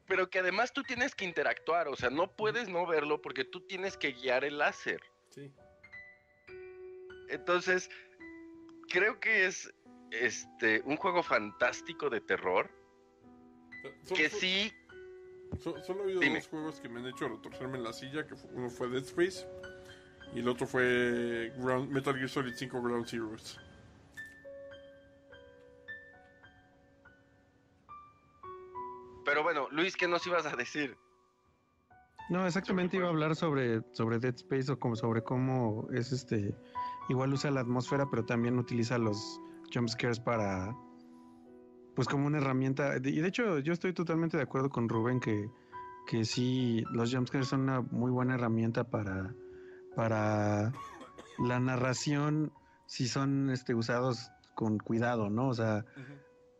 Pero 0.06 0.28
que 0.28 0.40
además 0.40 0.72
tú 0.72 0.82
tienes 0.82 1.14
que 1.14 1.24
interactuar, 1.24 1.88
o 1.88 1.96
sea, 1.96 2.10
no 2.10 2.36
puedes 2.36 2.68
no 2.68 2.86
verlo 2.86 3.22
porque 3.22 3.44
tú 3.44 3.60
tienes 3.66 3.96
que 3.96 4.12
guiar 4.12 4.44
el 4.44 4.58
láser. 4.58 5.00
Sí. 5.30 5.50
Entonces, 7.30 7.88
creo 8.88 9.18
que 9.20 9.46
es 9.46 9.72
este 10.10 10.82
un 10.84 10.96
juego 10.96 11.22
fantástico 11.22 12.10
de 12.10 12.20
terror. 12.20 12.70
que 14.14 14.28
sí. 14.28 14.70
Solo 15.60 16.00
he 16.00 16.02
habido 16.02 16.34
dos 16.34 16.48
juegos 16.48 16.80
que 16.80 16.88
me 16.88 17.00
han 17.00 17.06
hecho 17.06 17.28
retorcerme 17.28 17.78
en 17.78 17.84
la 17.84 17.92
silla, 17.92 18.26
que 18.26 18.34
uno 18.54 18.70
fue 18.70 18.88
Dead 18.88 19.04
Space 19.04 19.46
y 20.34 20.40
el 20.40 20.48
otro 20.48 20.66
fue 20.66 21.52
Metal 21.88 22.14
Gear 22.14 22.28
Solid 22.28 22.54
5 22.54 22.82
Ground 22.82 23.06
Zeroes. 23.06 23.58
Pero 29.24 29.42
bueno, 29.42 29.68
Luis, 29.70 29.96
¿qué 29.96 30.08
nos 30.08 30.26
ibas 30.26 30.46
a 30.46 30.56
decir? 30.56 30.96
No, 32.28 32.46
exactamente 32.46 32.96
iba 32.96 33.06
a 33.06 33.10
hablar 33.10 33.36
sobre, 33.36 33.82
sobre 33.92 34.18
Dead 34.18 34.34
Space 34.34 34.72
o 34.72 34.78
como 34.78 34.96
sobre 34.96 35.22
cómo 35.22 35.86
es 35.92 36.12
este. 36.12 36.54
Igual 37.08 37.32
usa 37.32 37.50
la 37.50 37.60
atmósfera, 37.60 38.08
pero 38.10 38.24
también 38.24 38.58
utiliza 38.58 38.98
los 38.98 39.40
jumpscares 39.72 40.18
para. 40.18 40.74
Pues 41.94 42.08
como 42.08 42.26
una 42.26 42.38
herramienta. 42.38 42.96
Y 42.96 43.20
de 43.20 43.28
hecho, 43.28 43.58
yo 43.58 43.72
estoy 43.72 43.92
totalmente 43.92 44.36
de 44.36 44.42
acuerdo 44.42 44.70
con 44.70 44.88
Rubén 44.88 45.20
que, 45.20 45.50
que 46.06 46.24
sí, 46.24 46.84
los 46.92 47.14
jumpscares 47.14 47.48
son 47.48 47.62
una 47.62 47.80
muy 47.80 48.10
buena 48.10 48.34
herramienta 48.34 48.84
para. 48.84 49.34
para 49.94 50.72
la 51.38 51.60
narración, 51.60 52.52
si 52.86 53.08
son 53.08 53.50
este, 53.50 53.74
usados 53.74 54.30
con 54.54 54.78
cuidado, 54.78 55.30
¿no? 55.30 55.48
O 55.48 55.54
sea, 55.54 55.84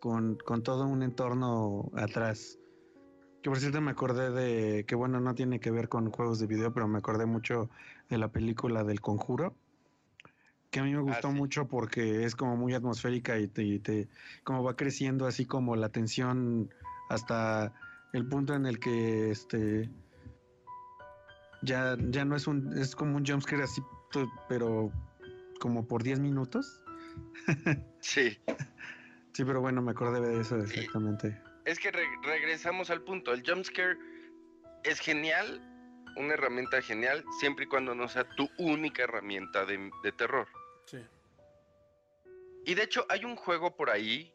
con, 0.01 0.37
con 0.45 0.63
todo 0.63 0.87
un 0.87 1.03
entorno 1.03 1.91
atrás. 1.95 2.59
Que 3.43 3.51
por 3.51 3.59
cierto 3.59 3.81
me 3.81 3.91
acordé 3.91 4.31
de, 4.31 4.85
que 4.85 4.95
bueno, 4.95 5.21
no 5.21 5.35
tiene 5.35 5.61
que 5.61 5.71
ver 5.71 5.89
con 5.89 6.11
juegos 6.11 6.39
de 6.39 6.47
video, 6.47 6.73
pero 6.73 6.87
me 6.89 6.99
acordé 6.99 7.27
mucho 7.27 7.71
de 8.09 8.19
la 8.19 8.29
película 8.29 8.85
del 8.85 9.01
conjuro, 9.01 9.55
que 10.73 10.81
a 10.81 10.82
mí 10.82 10.90
me 10.90 10.99
ah, 10.99 11.03
gustó 11.03 11.31
mucho 11.31 11.69
porque 11.69 12.24
es 12.24 12.35
como 12.35 12.57
muy 12.57 12.74
atmosférica 12.74 13.39
y 13.39 13.47
te, 13.47 13.78
te, 13.78 14.09
como 14.43 14.65
va 14.65 14.74
creciendo 14.74 15.27
así 15.27 15.44
como 15.44 15.77
la 15.77 15.90
tensión 15.90 16.74
hasta 17.09 17.73
el 18.12 18.27
punto 18.27 18.55
en 18.55 18.66
el 18.66 18.81
que 18.81 19.31
este 19.31 19.89
ya, 21.62 21.97
ya 22.09 22.24
no 22.24 22.35
es 22.36 22.47
un, 22.47 22.77
es 22.77 22.97
como 22.97 23.16
un 23.16 23.24
jumpscare 23.24 23.62
así, 23.62 23.82
pero 24.49 24.90
como 25.61 25.86
por 25.86 26.03
10 26.03 26.19
minutos. 26.20 26.82
sí. 28.01 28.39
Sí, 29.32 29.44
pero 29.44 29.61
bueno, 29.61 29.81
me 29.81 29.93
acordé 29.93 30.20
de 30.20 30.40
eso 30.40 30.59
exactamente. 30.59 31.40
Es 31.65 31.78
que 31.78 31.90
regresamos 31.90 32.90
al 32.90 33.03
punto. 33.03 33.32
El 33.32 33.43
jumpscare 33.47 33.97
es 34.85 34.99
genial, 34.99 35.62
una 36.16 36.35
herramienta 36.35 36.82
genial, 36.82 37.24
siempre 37.39 37.65
y 37.65 37.69
cuando 37.69 37.94
no 37.94 38.09
sea 38.09 38.24
tu 38.36 38.49
única 38.59 39.05
herramienta 39.05 39.65
de, 39.65 39.90
terror. 40.16 40.49
Y 42.65 42.75
de 42.75 42.85
hecho, 42.85 43.07
hay 43.09 43.25
un 43.25 43.37
juego 43.37 43.77
por 43.77 43.91
ahí 43.91 44.35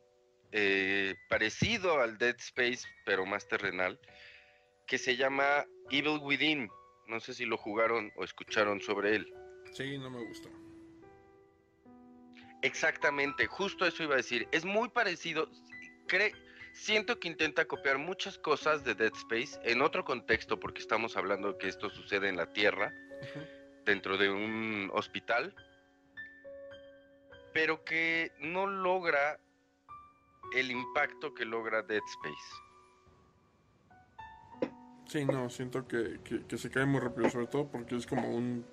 eh, 0.52 1.16
parecido 1.30 2.00
al 2.00 2.18
Dead 2.18 2.36
Space, 2.38 2.88
pero 3.06 3.26
más 3.26 3.48
terrenal, 3.48 4.00
que 4.86 4.98
se 4.98 5.16
llama 5.16 5.66
Evil 5.92 6.20
Within. 6.22 6.70
No 7.08 7.20
sé 7.20 7.34
si 7.34 7.46
lo 7.46 7.58
jugaron 7.58 8.12
o 8.16 8.24
escucharon 8.24 8.82
sobre 8.82 9.16
él. 9.16 9.34
Sí, 9.74 9.98
no 9.98 10.10
me 10.10 10.24
gustó. 10.26 10.50
Exactamente, 12.62 13.46
justo 13.46 13.86
eso 13.86 14.04
iba 14.04 14.16
a 14.16 14.18
decir. 14.18 14.48
Es 14.52 14.66
muy 14.66 14.90
parecido. 14.90 15.50
siento 16.74 17.20
que 17.20 17.28
intenta 17.28 17.66
copiar 17.66 17.98
muchas 17.98 18.38
cosas 18.38 18.84
de 18.84 18.96
Dead 18.96 19.14
Space 19.16 19.60
en 19.64 19.82
otro 19.82 20.04
contexto, 20.04 20.60
porque 20.60 20.82
estamos 20.82 21.18
hablando 21.18 21.58
que 21.58 21.68
esto 21.68 21.90
sucede 21.90 22.30
en 22.30 22.38
la 22.38 22.52
Tierra, 22.54 22.94
dentro 23.86 24.18
de 24.18 24.30
un 24.30 24.90
hospital, 24.94 25.54
pero 27.58 27.84
que 27.84 28.32
no 28.40 28.68
logra 28.68 29.40
el 30.54 30.70
impacto 30.70 31.34
que 31.34 31.44
logra 31.44 31.82
Dead 31.82 32.04
Space. 32.06 32.38
Sí, 35.08 35.26
no, 35.26 35.50
siento 35.50 35.88
que, 35.88 36.20
que 36.48 36.58
se 36.60 36.70
cae 36.70 36.86
muy 36.86 37.00
rápido, 37.00 37.32
sobre 37.32 37.48
todo 37.48 37.68
porque 37.72 37.96
es 37.96 38.06
como 38.06 38.30
un 38.30 38.64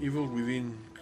Evil 0.00 0.30
Within, 0.30 0.92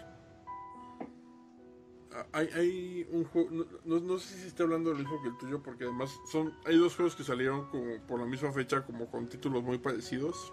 hay, 2.33 3.07
un 3.11 3.25
juego, 3.25 3.67
no, 3.85 4.19
sé 4.19 4.39
si 4.39 4.47
está 4.49 4.65
hablando 4.65 4.91
del 4.91 4.99
mismo 5.01 5.23
que 5.23 5.29
el 5.29 5.39
tuyo, 5.39 5.63
porque 5.63 5.85
además 5.85 6.19
son 6.27 6.53
hay 6.65 6.77
dos 6.77 6.97
juegos 6.97 7.15
que 7.15 7.23
salieron 7.23 7.67
como 7.71 7.99
por 8.09 8.19
la 8.19 8.27
misma 8.27 8.53
fecha, 8.53 8.85
como 8.85 9.09
con 9.09 9.29
títulos 9.29 9.63
muy 9.63 9.79
parecidos. 9.79 10.53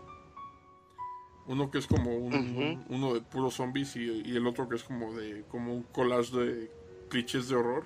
Uno 1.47 1.71
que 1.71 1.77
es 1.77 1.87
como 1.87 2.15
un, 2.15 2.85
uno 2.89 3.13
de 3.13 3.21
puros 3.21 3.55
zombies 3.55 3.95
y, 3.95 4.03
y, 4.25 4.35
el 4.35 4.45
otro 4.45 4.67
que 4.67 4.75
es 4.75 4.83
como 4.83 5.13
de 5.13 5.45
como 5.47 5.73
un 5.73 5.83
collage 5.83 6.35
de 6.37 6.71
clichés 7.09 7.47
de 7.47 7.55
horror. 7.55 7.85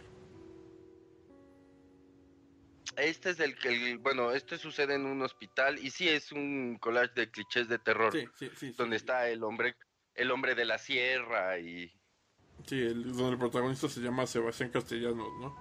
Este 2.97 3.29
es 3.29 3.39
el 3.39 3.57
que, 3.57 3.97
bueno, 3.97 4.31
este 4.31 4.57
sucede 4.57 4.95
en 4.95 5.05
un 5.05 5.21
hospital 5.21 5.79
y 5.79 5.91
sí 5.91 6.09
es 6.09 6.31
un 6.31 6.77
collage 6.79 7.13
de 7.15 7.31
clichés 7.31 7.69
de 7.69 7.79
terror. 7.79 8.11
Sí, 8.11 8.25
sí, 8.35 8.49
sí. 8.55 8.73
Donde 8.77 8.97
está 8.97 9.29
el 9.29 9.43
hombre, 9.43 9.75
el 10.15 10.31
hombre 10.31 10.55
de 10.55 10.65
la 10.65 10.77
sierra 10.77 11.57
y... 11.59 11.91
Sí, 12.65 12.79
el, 12.79 13.03
donde 13.13 13.31
el 13.31 13.38
protagonista 13.38 13.88
se 13.88 14.01
llama 14.01 14.27
Sebastián 14.27 14.69
Castellanos, 14.69 15.29
¿no? 15.39 15.55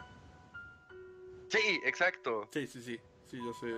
Sí, 1.50 1.80
exacto. 1.84 2.48
Sí, 2.52 2.66
sí, 2.66 2.82
sí, 2.82 2.98
sí, 3.26 3.38
yo 3.38 3.52
sé. 3.54 3.74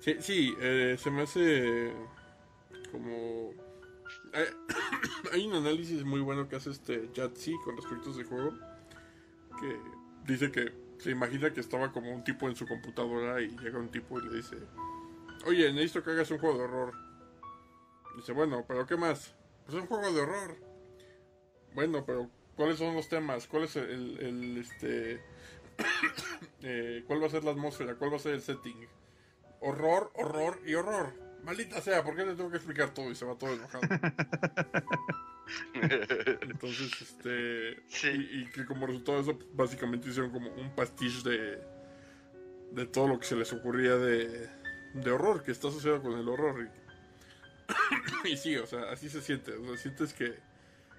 Sí, 0.00 0.16
sí, 0.20 0.54
eh, 0.60 0.96
se 0.98 1.10
me 1.10 1.22
hace 1.22 1.92
como... 2.90 3.52
Eh, 4.32 4.50
hay 5.32 5.46
un 5.46 5.54
análisis 5.54 6.04
muy 6.04 6.20
bueno 6.20 6.48
que 6.48 6.56
hace 6.56 6.70
este 6.70 7.10
Jatsi 7.14 7.56
con 7.64 7.76
respecto 7.76 8.10
a 8.10 8.12
ese 8.12 8.24
juego, 8.24 8.52
que 9.60 9.78
dice 10.26 10.50
que 10.50 10.72
se 10.98 11.10
imagina 11.10 11.52
que 11.52 11.60
estaba 11.60 11.92
como 11.92 12.12
un 12.12 12.24
tipo 12.24 12.48
en 12.48 12.56
su 12.56 12.66
computadora 12.66 13.40
y 13.40 13.48
llega 13.58 13.78
un 13.78 13.90
tipo 13.90 14.18
y 14.18 14.28
le 14.28 14.36
dice, 14.36 14.56
oye, 15.46 15.72
necesito 15.72 16.02
que 16.02 16.10
hagas 16.10 16.30
un 16.30 16.38
juego 16.38 16.58
de 16.58 16.64
horror. 16.64 16.94
Dice, 18.16 18.32
bueno, 18.32 18.64
pero 18.66 18.86
¿qué 18.86 18.96
más? 18.96 19.34
Pues 19.64 19.78
un 19.78 19.86
juego 19.86 20.12
de 20.12 20.20
horror. 20.20 20.56
Bueno, 21.74 22.04
pero 22.04 22.28
¿cuáles 22.56 22.78
son 22.78 22.94
los 22.94 23.08
temas? 23.08 23.46
¿Cuál 23.46 23.64
es 23.64 23.76
el, 23.76 24.58
este... 24.58 25.22
eh, 26.62 27.04
¿Cuál 27.06 27.22
va 27.22 27.26
a 27.26 27.30
ser 27.30 27.44
la 27.44 27.52
atmósfera? 27.52 27.94
¿Cuál 27.94 28.12
va 28.12 28.16
a 28.16 28.20
ser 28.20 28.34
el 28.34 28.42
setting? 28.42 28.88
Horror, 29.60 30.10
horror 30.14 30.60
y 30.66 30.74
horror. 30.74 31.27
Maldita 31.48 31.80
sea, 31.80 32.04
¿por 32.04 32.14
qué 32.14 32.26
le 32.26 32.34
tengo 32.34 32.50
que 32.50 32.58
explicar 32.58 32.92
todo? 32.92 33.10
Y 33.10 33.14
se 33.14 33.24
va 33.24 33.34
todo 33.34 33.54
enojado. 33.54 33.80
Entonces, 36.42 36.92
este. 37.00 37.82
Y, 38.12 38.44
que 38.50 38.66
como 38.66 38.86
resultado 38.86 39.16
de 39.16 39.30
eso, 39.30 39.38
básicamente 39.54 40.10
hicieron 40.10 40.30
como 40.30 40.50
un 40.50 40.76
pastiche 40.76 41.26
de. 41.26 41.58
de 42.72 42.84
todo 42.84 43.08
lo 43.08 43.18
que 43.18 43.24
se 43.24 43.34
les 43.34 43.50
ocurría 43.54 43.96
de. 43.96 44.46
de 44.92 45.10
horror, 45.10 45.42
que 45.42 45.52
está 45.52 45.68
asociado 45.68 46.02
con 46.02 46.18
el 46.18 46.28
horror. 46.28 46.68
Y, 48.24 48.28
sí, 48.36 48.54
o 48.56 48.66
sea, 48.66 48.90
así 48.92 49.08
se 49.08 49.22
siente. 49.22 49.54
O 49.54 49.64
sea, 49.68 49.78
sientes 49.78 50.12
que. 50.12 50.38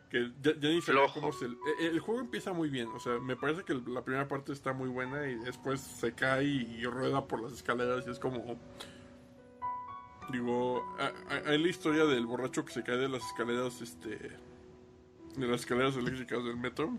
que 0.09 0.31
ya, 0.41 0.53
ni 0.67 0.81
se 0.81 0.93
cómo 1.13 1.31
se. 1.31 1.45
El, 1.45 1.59
el, 1.80 1.99
juego 1.99 2.21
empieza 2.21 2.53
muy 2.53 2.71
bien. 2.71 2.88
O 2.88 2.99
sea, 2.99 3.19
me 3.19 3.35
parece 3.35 3.65
que 3.65 3.76
la 3.76 4.03
primera 4.03 4.27
parte 4.27 4.51
está 4.51 4.73
muy 4.73 4.89
buena 4.89 5.30
y 5.30 5.35
después 5.35 5.80
se 5.80 6.13
cae 6.13 6.45
y 6.45 6.84
rueda 6.85 7.27
por 7.27 7.39
las 7.39 7.53
escaleras 7.53 8.07
y 8.07 8.09
es 8.09 8.17
como 8.17 8.59
Digo, 10.31 10.85
hay 11.45 11.57
la 11.57 11.68
historia 11.68 12.06
del 12.06 12.26
borracho 12.26 12.64
que 12.64 12.72
se 12.72 12.84
cae 12.84 12.97
de 12.97 13.10
las 13.10 13.26
escaleras, 13.26 13.81
este, 13.81 14.18
de 15.35 15.47
las 15.47 15.61
escaleras 15.61 15.95
eléctricas 15.95 16.43
del 16.43 16.57
metro. 16.57 16.93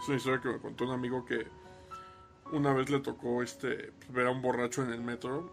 Es 0.00 0.08
una 0.08 0.16
historia 0.16 0.40
que 0.40 0.48
me 0.48 0.58
contó 0.58 0.84
un 0.84 0.92
amigo 0.92 1.26
que 1.26 1.46
una 2.52 2.72
vez 2.72 2.88
le 2.88 3.00
tocó, 3.00 3.42
este, 3.42 3.92
pues, 3.92 4.12
ver 4.12 4.26
a 4.28 4.30
un 4.30 4.40
borracho 4.40 4.82
en 4.82 4.92
el 4.92 5.02
metro 5.02 5.52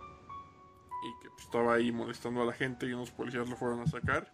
y 1.04 1.22
que 1.22 1.30
pues, 1.30 1.44
estaba 1.44 1.74
ahí 1.74 1.92
molestando 1.92 2.42
a 2.42 2.46
la 2.46 2.54
gente 2.54 2.86
y 2.86 2.94
unos 2.94 3.12
policías 3.12 3.50
lo 3.50 3.58
fueron 3.58 3.82
a 3.82 3.88
sacar. 3.88 4.32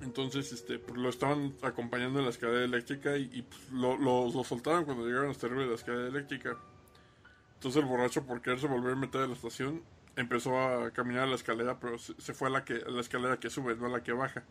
Entonces, 0.00 0.52
este, 0.52 0.80
pues, 0.80 0.98
lo 0.98 1.08
estaban 1.08 1.54
acompañando 1.62 2.18
en 2.18 2.24
la 2.24 2.30
escalera 2.32 2.64
eléctrica 2.64 3.16
y, 3.16 3.46
lo, 3.72 3.96
lo, 3.96 4.42
soltaron 4.42 4.84
cuando 4.84 5.06
llegaron 5.06 5.30
hasta 5.30 5.46
arriba 5.46 5.62
de 5.62 5.68
la 5.68 5.74
escalera 5.76 6.08
eléctrica. 6.08 6.58
Entonces 7.54 7.80
el 7.80 7.88
borracho 7.88 8.26
por 8.26 8.42
quererse 8.42 8.66
volver 8.66 8.92
a 8.92 8.96
meter 8.96 9.22
a 9.22 9.26
la 9.28 9.34
estación 9.34 9.82
empezó 10.16 10.58
a 10.58 10.90
caminar 10.90 11.24
a 11.24 11.26
la 11.26 11.34
escalera, 11.34 11.78
pero 11.78 11.98
se 11.98 12.34
fue 12.34 12.48
a 12.48 12.50
la, 12.50 12.64
que, 12.64 12.74
a 12.74 12.90
la 12.90 13.00
escalera 13.00 13.38
que 13.38 13.50
sube, 13.50 13.76
no 13.76 13.86
a 13.86 13.90
la 13.90 14.02
que 14.02 14.12
baja. 14.12 14.44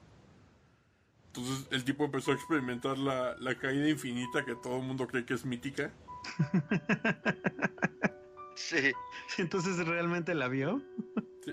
Entonces 1.28 1.68
el 1.72 1.84
tipo 1.84 2.06
empezó 2.06 2.32
a 2.32 2.36
experimentar 2.36 2.98
la, 2.98 3.36
la 3.40 3.58
caída 3.58 3.90
infinita 3.90 4.46
que 4.46 4.56
todo 4.56 4.78
el 4.78 4.84
mundo 4.84 5.08
cree 5.08 5.26
que 5.26 5.34
es 5.34 5.46
mítica. 5.46 5.92
sí. 8.56 8.92
Entonces 9.38 9.86
realmente 9.86 10.36
la 10.36 10.48
vio. 10.48 10.82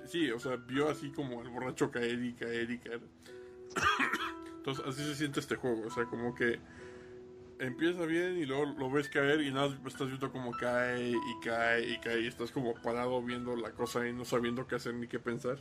Sí, 0.06 0.30
o 0.30 0.38
sea, 0.38 0.56
vio 0.56 0.88
así 0.88 1.10
como 1.10 1.42
el 1.42 1.48
borracho 1.48 1.90
caer 1.90 2.22
y 2.22 2.34
caer 2.34 2.70
y 2.70 2.78
caer. 2.78 3.00
Entonces 4.56 4.84
así 4.86 5.02
se 5.02 5.14
siente 5.14 5.40
este 5.40 5.56
juego, 5.56 5.86
o 5.86 5.90
sea, 5.90 6.04
como 6.04 6.34
que 6.34 6.60
empieza 7.60 8.06
bien 8.06 8.38
y 8.38 8.46
luego 8.46 8.66
lo 8.78 8.90
ves 8.90 9.08
caer 9.08 9.42
y 9.42 9.52
nada, 9.52 9.78
estás 9.86 10.08
viendo 10.08 10.32
como 10.32 10.50
cae 10.52 11.10
y 11.10 11.44
cae 11.44 11.90
y 11.90 11.98
cae 11.98 12.22
y 12.22 12.26
estás 12.26 12.50
como 12.50 12.74
parado 12.74 13.22
viendo 13.22 13.54
la 13.54 13.72
cosa 13.72 14.08
y 14.08 14.12
no 14.12 14.24
sabiendo 14.24 14.66
qué 14.66 14.76
hacer 14.76 14.94
ni 14.94 15.06
qué 15.06 15.18
pensar. 15.18 15.58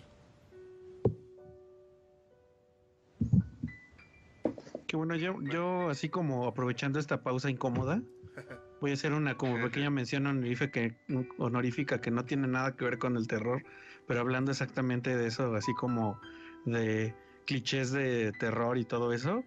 Qué 4.88 4.98
bueno, 4.98 5.16
yo, 5.16 5.40
yo 5.42 5.90
así 5.90 6.10
como 6.10 6.48
aprovechando 6.48 6.98
esta 6.98 7.22
pausa 7.22 7.50
incómoda, 7.50 8.02
voy 8.82 8.92
a 8.92 8.94
hacer 8.94 9.14
una 9.14 9.36
como 9.36 9.62
pequeña 9.62 9.90
mención 9.90 10.26
honorífica 10.26 10.72
que, 10.72 10.96
honorífica 11.38 12.02
que 12.02 12.12
no 12.12 12.26
tiene 12.26 12.48
nada 12.48 12.76
que 12.76 12.86
ver 12.86 12.98
con 12.98 13.18
el 13.18 13.28
terror, 13.28 13.62
pero 14.08 14.22
hablando 14.22 14.52
exactamente 14.52 15.16
de 15.16 15.28
eso, 15.28 15.54
así 15.54 15.76
como 15.76 16.20
de 16.66 17.14
clichés 17.46 17.92
de 17.92 18.32
terror 18.40 18.78
y 18.78 18.86
todo 18.86 19.14
eso. 19.14 19.44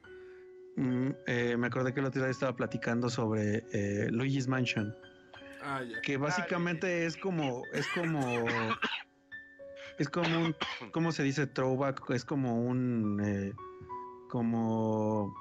Mm, 0.76 1.10
eh, 1.26 1.56
me 1.58 1.66
acordé 1.66 1.92
que 1.92 2.00
el 2.00 2.06
otro 2.06 2.22
día 2.22 2.30
estaba 2.30 2.56
platicando 2.56 3.10
sobre 3.10 3.64
eh, 3.72 4.08
Luigi's 4.10 4.48
Mansion. 4.48 4.94
Ah, 5.62 5.82
que 6.02 6.16
básicamente 6.16 7.06
es 7.06 7.16
como, 7.16 7.62
es 7.72 7.86
como, 7.94 8.20
es 9.98 10.08
como 10.08 10.46
un, 10.46 10.56
¿cómo 10.92 11.12
se 11.12 11.22
dice? 11.22 11.46
Throwback, 11.46 12.10
es 12.10 12.24
como 12.24 12.60
un, 12.60 13.20
eh, 13.24 13.52
como, 14.28 15.34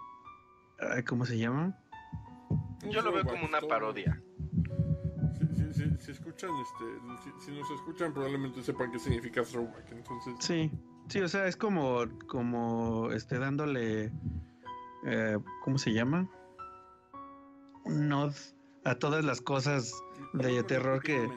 ¿cómo 1.08 1.26
se 1.26 1.38
llama? 1.38 1.76
Yo 2.90 3.02
lo 3.02 3.12
veo 3.14 3.24
como 3.24 3.45
una 3.45 3.62
parodia. 3.62 4.22
Si, 5.99 6.12
escuchan, 6.12 6.49
este, 6.62 7.44
si, 7.45 7.52
nos 7.52 7.70
escuchan 7.72 8.14
probablemente 8.14 8.62
sepan 8.62 8.91
qué 8.91 8.99
significa 8.99 9.44
throwback, 9.44 9.91
entonces. 9.91 10.34
Sí, 10.40 10.72
sí, 11.08 11.22
o 11.22 11.28
sea, 11.28 11.48
es 11.48 11.56
como, 11.56 12.02
como, 12.28 13.12
este, 13.12 13.40
dándole 13.40 14.12
eh, 15.06 15.38
¿cómo 15.64 15.78
se 15.78 15.94
llama? 15.94 16.30
Un 17.86 18.10
nod 18.10 18.34
a 18.84 18.95
todas 18.95 19.23
las 19.23 19.41
cosas 19.41 19.94
de 20.34 20.64
terror 20.64 21.02
que... 21.02 21.28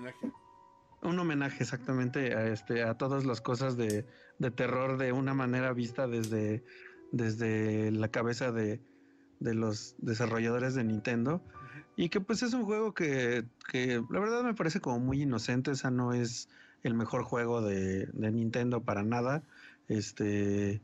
Un 1.02 1.18
homenaje. 1.18 1.62
exactamente 1.62 2.34
a 2.34 2.46
este 2.46 2.82
a 2.82 2.94
todas 2.96 3.26
las 3.26 3.42
cosas 3.42 3.76
de, 3.76 4.06
terror 4.56 4.96
de 4.96 5.12
una 5.12 5.34
manera 5.34 5.74
vista 5.74 6.08
desde, 6.08 6.64
desde 7.12 7.90
la 7.90 8.08
cabeza 8.08 8.52
de, 8.52 8.80
los 9.40 9.96
desarrolladores 9.98 10.74
de 10.74 10.84
Nintendo 10.84 11.42
y 11.94 12.08
que 12.08 12.22
pues 12.22 12.42
es 12.42 12.54
un 12.54 12.64
juego 12.64 12.94
que, 12.94 13.44
que, 13.70 14.02
la 14.10 14.18
verdad 14.18 14.42
me 14.44 14.54
parece 14.54 14.80
como 14.80 14.98
muy 14.98 15.22
inocente, 15.22 15.72
esa 15.72 15.90
no 15.90 16.14
es 16.14 16.48
el 16.82 16.94
mejor 16.94 17.22
juego 17.22 17.60
de, 17.60 18.06
de 18.06 18.32
Nintendo 18.32 18.82
para 18.82 19.02
nada. 19.02 19.42
Este 19.88 20.80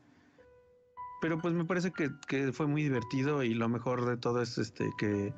pero 1.21 1.39
pues 1.39 1.55
me 1.55 1.65
parece 1.65 1.93
que, 1.93 2.53
fue 2.53 2.67
muy 2.67 2.83
divertido 2.83 3.43
y 3.43 3.55
lo 3.55 3.69
mejor 3.69 4.07
de 4.07 4.17
todo 4.17 4.43
es 4.43 4.59
este 4.59 4.91
que 4.99 5.33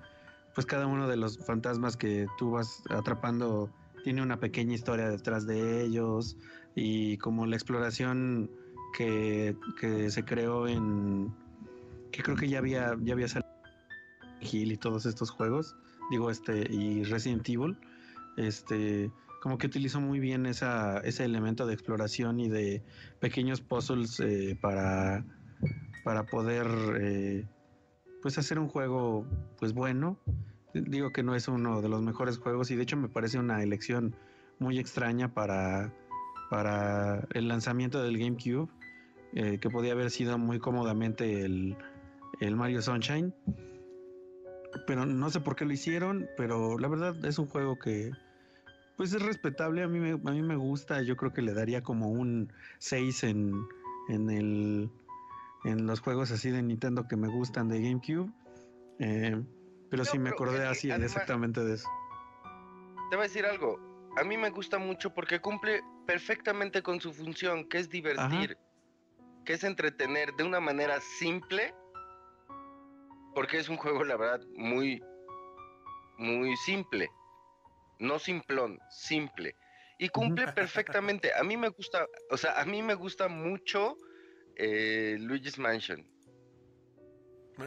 pues 0.55 0.67
cada 0.67 0.87
uno 0.87 1.09
de 1.09 1.17
los 1.17 1.39
fantasmas 1.45 1.97
que 1.97 2.27
tú 2.39 2.53
vas 2.53 2.83
atrapando 2.91 3.71
tiene 4.05 4.23
una 4.23 4.39
pequeña 4.39 4.75
historia 4.75 5.09
detrás 5.09 5.47
de 5.47 5.83
ellos 5.83 6.37
y 6.75 7.17
como 7.19 7.47
la 7.47 7.57
exploración 7.57 8.51
que, 8.97 9.57
se 10.09 10.25
creó 10.25 10.69
en 10.69 11.35
que 12.11 12.23
creo 12.23 12.37
que 12.37 12.49
ya 12.49 12.59
había 12.59 12.97
ya 13.03 13.15
había 13.15 13.29
salido 13.29 13.51
y 14.41 14.77
todos 14.77 15.07
estos 15.07 15.31
juegos 15.31 15.77
digo 16.11 16.31
este 16.31 16.67
y 16.71 17.05
Resident 17.05 17.49
Evil 17.49 17.77
este 18.37 19.11
como 19.43 19.59
que 19.59 19.67
utilizó 19.67 20.01
muy 20.01 20.21
bien 20.21 20.47
esa, 20.47 20.99
ese 20.99 21.25
elemento 21.25 21.67
de 21.67 21.75
exploración 21.75 22.39
y 22.39 22.49
de 22.49 22.81
pequeños 23.19 23.61
puzzles 23.61 24.21
eh, 24.21 24.57
para 24.61 25.25
para 26.05 26.25
poder 26.25 26.67
eh, 27.01 27.47
pues 28.23 28.39
hacer 28.39 28.59
un 28.59 28.69
juego 28.69 29.27
pues 29.59 29.73
bueno. 29.73 30.19
Digo 30.75 31.13
que 31.13 31.23
no 31.23 31.35
es 31.35 31.49
uno 31.49 31.83
de 31.83 31.89
los 31.89 32.03
mejores 32.03 32.39
juegos 32.39 32.71
y 32.71 32.77
de 32.77 32.83
hecho 32.83 32.97
me 32.97 33.09
parece 33.09 33.39
una 33.39 33.63
elección 33.63 34.17
muy 34.59 34.79
extraña 34.79 35.35
para, 35.35 35.93
para 36.49 37.27
el 37.35 37.49
lanzamiento 37.49 38.03
del 38.03 38.19
GameCube, 38.19 38.71
eh, 39.35 39.59
que 39.59 39.69
podía 39.69 39.93
haber 39.93 40.11
sido 40.11 40.39
muy 40.39 40.59
cómodamente 40.59 41.45
el, 41.45 41.77
el 42.41 42.57
Mario 42.57 42.81
Sunshine. 42.81 43.35
Pero 44.87 45.05
no 45.05 45.29
sé 45.29 45.41
por 45.41 45.57
qué 45.57 45.67
lo 45.67 45.73
hicieron, 45.73 46.27
pero 46.39 46.79
la 46.79 46.89
verdad 46.89 47.23
es 47.27 47.39
un 47.39 47.47
juego 47.47 47.79
que 47.79 48.13
pues 48.97 49.13
es 49.13 49.23
respetable, 49.23 49.83
a 49.83 49.89
mí 49.89 49.99
me, 49.99 50.13
a 50.13 50.33
mí 50.33 50.43
me 50.43 50.57
gusta, 50.57 51.03
yo 51.03 51.17
creo 51.17 51.33
que 51.33 51.43
le 51.43 51.55
daría 51.55 51.83
como 51.83 52.11
un 52.11 52.53
6 52.79 53.25
en, 53.25 53.53
en 54.09 54.31
el 54.31 54.91
en 55.65 55.87
los 55.87 56.01
juegos 56.01 56.31
así 56.31 56.51
de 56.51 56.63
Nintendo 56.63 57.07
que 57.09 57.17
me 57.17 57.29
gustan 57.29 57.69
de 57.69 57.81
GameCube. 57.81 58.31
Eh, 58.99 59.43
pero 59.91 60.05
sí 60.05 60.19
me 60.19 60.31
acordé 60.31 60.67
así 60.67 60.91
exactamente 60.91 61.63
de 61.63 61.75
eso. 61.75 61.89
Te 63.11 63.17
voy 63.17 63.27
a 63.27 63.29
decir 63.29 63.45
algo. 63.45 63.79
A 64.17 64.25
mí 64.25 64.37
me 64.37 64.51
gusta 64.51 64.79
mucho 64.79 65.13
porque 65.13 65.41
cumple 65.41 65.83
perfectamente 66.07 66.83
con 66.83 67.01
su 67.01 67.13
función, 67.13 67.69
que 67.69 67.79
es 67.79 67.89
divertir, 67.89 68.57
que 69.45 69.55
es 69.55 69.65
entretener 69.65 70.33
de 70.35 70.45
una 70.45 70.61
manera 70.61 70.99
simple, 71.19 71.75
porque 73.35 73.59
es 73.59 73.69
un 73.69 73.77
juego, 73.77 74.05
la 74.05 74.17
verdad, 74.17 74.41
muy, 74.57 75.03
muy 76.19 76.57
simple. 76.57 77.11
No 77.99 78.19
simplón, 78.19 78.79
simple. 78.91 79.55
Y 79.99 80.09
cumple 80.09 80.47
perfectamente. 80.55 81.33
A 81.35 81.43
mí 81.43 81.57
me 81.57 81.69
gusta, 81.69 82.07
o 82.31 82.37
sea, 82.37 82.61
a 82.61 82.65
mí 82.65 82.83
me 82.83 82.95
gusta 82.95 83.29
mucho 83.29 83.97
eh, 84.57 85.17
Luigi's 85.21 85.59
Mansion. 85.59 86.07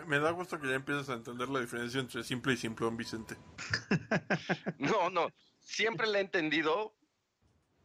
Me, 0.07 0.19
da 0.19 0.31
gusto 0.31 0.59
que 0.59 0.67
ya 0.67 0.75
empieces 0.75 1.09
a 1.09 1.13
entender 1.13 1.47
la 1.47 1.59
diferencia 1.59 1.99
entre 1.99 2.23
simple 2.23 2.53
y 2.53 2.57
simplón, 2.57 2.97
Vicente. 2.97 3.35
no, 4.79 5.09
no, 5.09 5.29
siempre 5.59 6.07
la 6.07 6.17
he 6.17 6.21
entendido, 6.21 6.95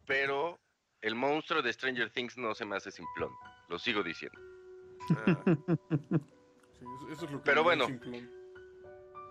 pero 0.05 0.59
el 1.01 1.15
monstruo 1.15 1.61
de 1.61 1.71
Stranger 1.71 2.09
Things 2.09 2.37
no 2.37 2.55
se 2.55 2.65
me 2.65 2.75
hace 2.75 2.91
simplón, 2.91 3.31
lo 3.69 3.77
sigo 3.77 4.03
diciendo. 4.03 4.39
Ah. 5.11 5.43
eso 7.11 7.25
es 7.25 7.31
lo 7.31 7.37
que 7.37 7.45
pero 7.45 7.63
bueno. 7.63 7.85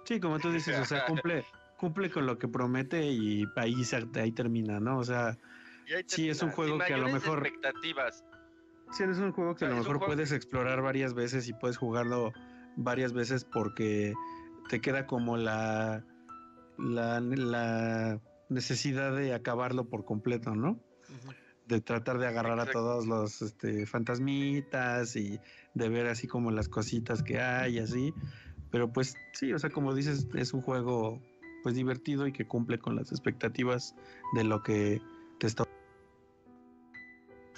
Sí, 0.04 0.20
como 0.20 0.38
tú 0.38 0.50
dices, 0.50 0.78
o 0.78 0.84
sea, 0.84 1.06
cumple, 1.06 1.44
cumple 1.76 2.10
con 2.10 2.26
lo 2.26 2.38
que 2.38 2.48
promete 2.48 3.02
y 3.04 3.44
ahí, 3.56 3.74
ahí 4.14 4.32
termina, 4.32 4.80
¿no? 4.80 4.98
O 4.98 5.04
sea, 5.04 5.36
sí 6.06 6.28
es 6.28 6.42
un 6.42 6.50
juego 6.50 6.78
que 6.78 6.94
a 6.94 6.98
lo 6.98 7.08
mejor... 7.08 7.46
Expectativas. 7.46 8.24
Sí, 8.92 9.04
es 9.04 9.18
un 9.18 9.32
juego 9.32 9.54
que 9.54 9.64
a 9.64 9.68
lo 9.68 9.76
mejor 9.76 10.00
puedes 10.00 10.32
explorar 10.32 10.82
varias 10.82 11.14
veces 11.14 11.48
y 11.48 11.52
puedes 11.52 11.76
jugarlo 11.76 12.32
varias 12.76 13.12
veces 13.12 13.44
porque 13.44 14.14
te 14.68 14.80
queda 14.80 15.06
como 15.06 15.36
la, 15.36 16.04
la, 16.78 18.20
necesidad 18.48 19.14
de 19.14 19.32
acabarlo 19.32 19.88
por 19.88 20.04
completo, 20.04 20.54
¿no? 20.54 20.80
De 21.66 21.80
tratar 21.80 22.18
de 22.18 22.26
agarrar 22.26 22.58
a 22.58 22.66
todos 22.66 23.06
los 23.06 23.42
este, 23.42 23.86
fantasmitas 23.86 25.14
y 25.14 25.38
de 25.74 25.88
ver 25.88 26.08
así 26.08 26.26
como 26.26 26.50
las 26.50 26.68
cositas 26.68 27.22
que 27.22 27.40
hay, 27.40 27.78
así. 27.78 28.12
Pero 28.72 28.92
pues 28.92 29.14
sí, 29.34 29.52
o 29.52 29.58
sea, 29.58 29.70
como 29.70 29.94
dices, 29.94 30.26
es 30.34 30.52
un 30.52 30.62
juego 30.62 31.20
pues 31.62 31.74
divertido 31.74 32.26
y 32.26 32.32
que 32.32 32.46
cumple 32.46 32.78
con 32.78 32.96
las 32.96 33.12
expectativas 33.12 33.94
de 34.34 34.44
lo 34.44 34.62
que 34.62 35.00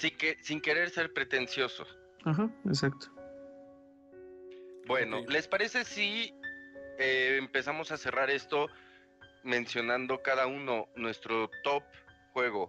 Sí, 0.02 0.10
que 0.10 0.36
sin 0.42 0.60
querer 0.60 0.90
ser 0.90 1.12
pretencioso. 1.12 1.86
Ajá, 2.24 2.50
exacto. 2.66 3.06
Bueno, 4.88 5.20
¿les 5.28 5.46
parece 5.46 5.84
si 5.84 6.34
eh, 6.98 7.36
empezamos 7.38 7.92
a 7.92 7.96
cerrar 7.96 8.28
esto 8.28 8.66
mencionando 9.44 10.20
cada 10.20 10.48
uno 10.48 10.88
nuestro 10.96 11.48
top 11.62 11.84
juego 12.32 12.68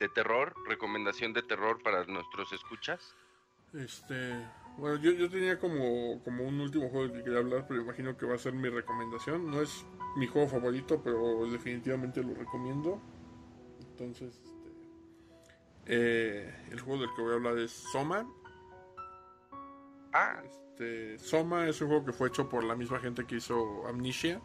de 0.00 0.08
terror, 0.08 0.52
recomendación 0.68 1.32
de 1.32 1.44
terror 1.44 1.80
para 1.84 2.04
nuestros 2.06 2.52
escuchas? 2.52 3.14
Este, 3.72 4.34
bueno, 4.76 5.00
yo, 5.00 5.12
yo 5.12 5.30
tenía 5.30 5.56
como, 5.56 6.20
como 6.24 6.42
un 6.42 6.60
último 6.60 6.88
juego 6.88 7.12
que 7.12 7.22
quería 7.22 7.38
hablar, 7.38 7.66
pero 7.68 7.80
imagino 7.80 8.16
que 8.16 8.26
va 8.26 8.34
a 8.34 8.38
ser 8.38 8.54
mi 8.54 8.70
recomendación. 8.70 9.48
No 9.48 9.62
es 9.62 9.86
mi 10.16 10.26
juego 10.26 10.48
favorito, 10.48 11.00
pero 11.00 11.48
definitivamente 11.48 12.24
lo 12.24 12.34
recomiendo. 12.34 13.00
Entonces, 13.92 14.34
este, 14.34 14.59
eh, 15.86 16.54
el 16.70 16.80
juego 16.80 17.02
del 17.02 17.10
que 17.14 17.22
voy 17.22 17.32
a 17.32 17.34
hablar 17.36 17.58
es 17.58 17.70
Soma. 17.70 18.26
Ah. 20.12 20.42
Este, 20.44 21.18
Soma 21.18 21.68
es 21.68 21.80
un 21.80 21.88
juego 21.88 22.06
que 22.06 22.12
fue 22.12 22.28
hecho 22.28 22.48
por 22.48 22.64
la 22.64 22.74
misma 22.74 22.98
gente 23.00 23.26
que 23.26 23.36
hizo 23.36 23.86
Amnesia. 23.86 24.40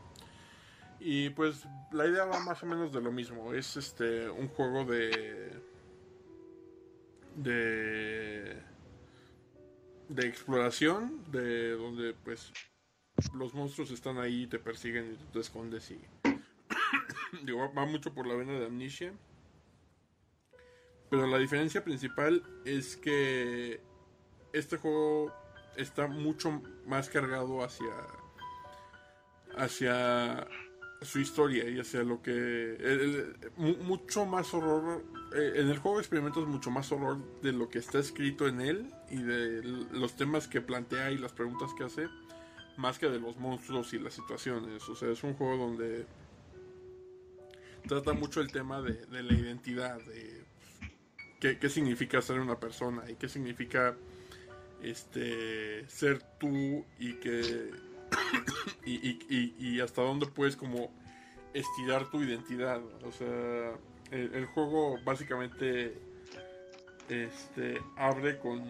Y 0.99 1.29
pues 1.29 1.65
la 1.91 2.07
idea 2.07 2.25
va 2.25 2.39
más 2.39 2.61
o 2.63 2.65
menos 2.65 2.91
de 2.91 3.01
lo 3.01 3.11
mismo. 3.11 3.53
Es 3.53 3.77
este 3.77 4.29
un 4.29 4.47
juego 4.49 4.85
de. 4.85 5.51
de. 7.35 8.61
de 10.09 10.27
exploración. 10.27 11.23
De 11.31 11.71
donde 11.71 12.13
pues 12.13 12.51
los 13.33 13.53
monstruos 13.53 13.91
están 13.91 14.17
ahí, 14.17 14.47
te 14.47 14.59
persiguen 14.59 15.13
y 15.13 15.15
tú 15.17 15.25
te 15.33 15.39
escondes 15.39 15.91
y. 15.91 16.01
Digo, 17.45 17.71
va 17.73 17.85
mucho 17.85 18.13
por 18.13 18.27
la 18.27 18.35
vena 18.35 18.53
de 18.53 18.65
Amnesia. 18.65 19.13
Pero 21.09 21.27
la 21.27 21.37
diferencia 21.37 21.83
principal 21.83 22.43
es 22.65 22.97
que 22.97 23.79
este 24.53 24.77
juego 24.77 25.33
está 25.77 26.07
mucho 26.07 26.61
más 26.85 27.09
cargado 27.09 27.63
hacia 27.63 27.91
hacia 29.57 30.47
su 31.01 31.19
historia 31.19 31.69
y 31.69 31.79
hacia 31.79 32.03
lo 32.03 32.21
que 32.21 33.33
mucho 33.57 34.25
más 34.25 34.53
horror 34.53 35.03
eh, 35.33 35.53
en 35.55 35.69
el 35.69 35.77
juego 35.77 35.99
experimentas 35.99 36.45
mucho 36.45 36.71
más 36.71 36.91
horror 36.91 37.17
de 37.41 37.51
lo 37.51 37.69
que 37.69 37.79
está 37.79 37.99
escrito 37.99 38.47
en 38.47 38.61
él 38.61 38.91
y 39.09 39.21
de 39.21 39.61
los 39.91 40.15
temas 40.15 40.47
que 40.47 40.61
plantea 40.61 41.11
y 41.11 41.17
las 41.17 41.31
preguntas 41.31 41.71
que 41.77 41.83
hace 41.83 42.07
más 42.77 42.99
que 42.99 43.09
de 43.09 43.19
los 43.19 43.37
monstruos 43.37 43.93
y 43.93 43.99
las 43.99 44.13
situaciones. 44.13 44.87
O 44.89 44.95
sea 44.95 45.09
es 45.11 45.23
un 45.23 45.33
juego 45.33 45.57
donde 45.57 46.05
trata 47.87 48.13
mucho 48.13 48.41
el 48.41 48.51
tema 48.51 48.81
de, 48.81 49.05
la 49.09 49.33
identidad 49.33 49.99
de 50.05 50.43
qué, 51.39 51.57
qué 51.57 51.69
significa 51.69 52.21
ser 52.21 52.39
una 52.39 52.59
persona 52.59 53.03
y 53.09 53.15
qué 53.15 53.29
significa 53.29 53.95
este 54.81 55.87
ser 55.87 56.21
tú 56.37 56.85
y 56.99 57.13
que 57.13 57.71
y, 58.85 59.79
hasta 59.79 60.01
dónde 60.01 60.27
puedes 60.27 60.55
como 60.55 60.91
estirar 61.53 62.09
tu 62.09 62.21
identidad 62.21 62.81
o 63.03 63.11
sea 63.11 63.73
el, 64.11 64.45
juego 64.45 64.97
básicamente 65.03 65.97
este 67.09 67.81
abre 67.97 68.37
con 68.37 68.63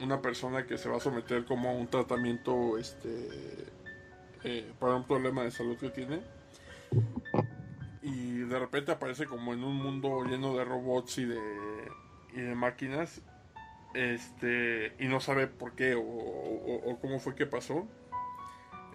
una 0.00 0.20
persona 0.22 0.66
que 0.66 0.78
se 0.78 0.88
va 0.88 0.96
a 0.96 1.00
someter 1.00 1.44
como 1.44 1.68
a 1.70 1.72
un 1.72 1.88
tratamiento 1.88 2.78
este 2.78 3.70
eh, 4.42 4.72
para 4.78 4.94
un 4.94 5.04
problema 5.04 5.42
de 5.42 5.50
salud 5.50 5.76
que 5.76 5.90
tiene. 5.90 6.20
Y 8.02 8.38
de 8.38 8.58
repente 8.58 8.92
aparece 8.92 9.26
como 9.26 9.52
en 9.52 9.62
un 9.62 9.76
mundo 9.76 10.24
lleno 10.24 10.56
de 10.56 10.64
robots 10.64 11.18
y 11.18 11.26
de 11.26 11.38
y 12.34 12.40
de 12.40 12.54
máquinas 12.54 13.22
este 13.94 14.94
y 14.98 15.06
no 15.06 15.20
sabe 15.20 15.46
por 15.46 15.74
qué 15.74 15.94
o, 15.96 16.98
cómo 17.00 17.18
fue 17.18 17.34
que 17.34 17.46
pasó. 17.46 17.88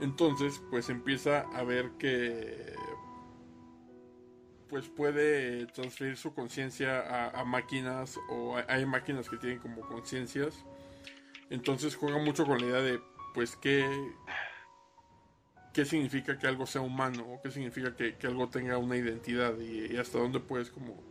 Entonces 0.02 0.62
pues 0.70 0.90
empieza 0.90 1.42
a 1.54 1.64
ver 1.64 1.92
que 1.98 2.74
pues 4.70 4.88
puede 4.90 5.68
transferir 5.68 6.18
su 6.18 6.34
conciencia 6.34 7.30
a, 7.30 7.46
máquinas 7.46 8.18
o 8.30 8.58
hay 8.68 8.86
máquinas 8.86 9.30
que 9.30 9.38
tienen 9.38 9.60
como 9.60 9.82
conciencias. 9.82 10.66
Entonces 11.50 11.96
juega 11.96 12.18
mucho 12.18 12.46
con 12.46 12.60
la 12.60 12.66
idea 12.66 12.82
de 12.82 13.00
pues 13.34 13.56
qué 13.56 13.86
qué 15.74 15.86
significa 15.86 16.38
que 16.38 16.48
algo 16.48 16.66
sea 16.66 16.82
humano 16.82 17.26
o 17.28 17.42
qué 17.42 17.52
significa 17.52 17.96
que, 17.96 18.16
algo 18.24 18.50
tenga 18.50 18.78
una 18.78 18.96
identidad 18.96 19.60
y, 19.60 19.94
y, 19.94 19.98
hasta 19.98 20.20
dónde 20.20 20.40
puedes 20.40 20.72
como 20.72 21.04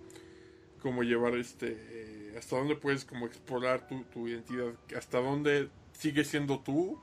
como 0.80 1.02
llevar 1.02 1.34
este 1.34 2.13
hasta 2.36 2.56
dónde 2.56 2.76
puedes 2.76 3.04
como 3.04 3.26
explorar 3.26 3.86
tu, 3.86 4.28
identidad, 4.28 4.72
hasta 4.96 5.20
dónde 5.20 5.68
sigue 5.92 6.24
siendo 6.24 6.60
tú. 6.60 6.98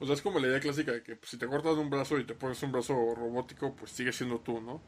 O 0.00 0.06
sea, 0.06 0.14
es 0.14 0.22
como 0.22 0.38
la 0.38 0.48
idea 0.48 0.60
clásica 0.60 0.92
de 0.92 1.02
que 1.02 1.16
pues, 1.16 1.30
si 1.30 1.38
te 1.38 1.46
cortas 1.46 1.76
un 1.76 1.88
brazo 1.88 2.18
y 2.18 2.24
te 2.24 2.34
pones 2.34 2.62
un 2.62 2.72
brazo 2.72 2.94
robótico, 3.14 3.74
pues 3.74 3.90
sigue 3.90 4.12
siendo 4.12 4.40
tú, 4.40 4.60
¿no? 4.60 4.80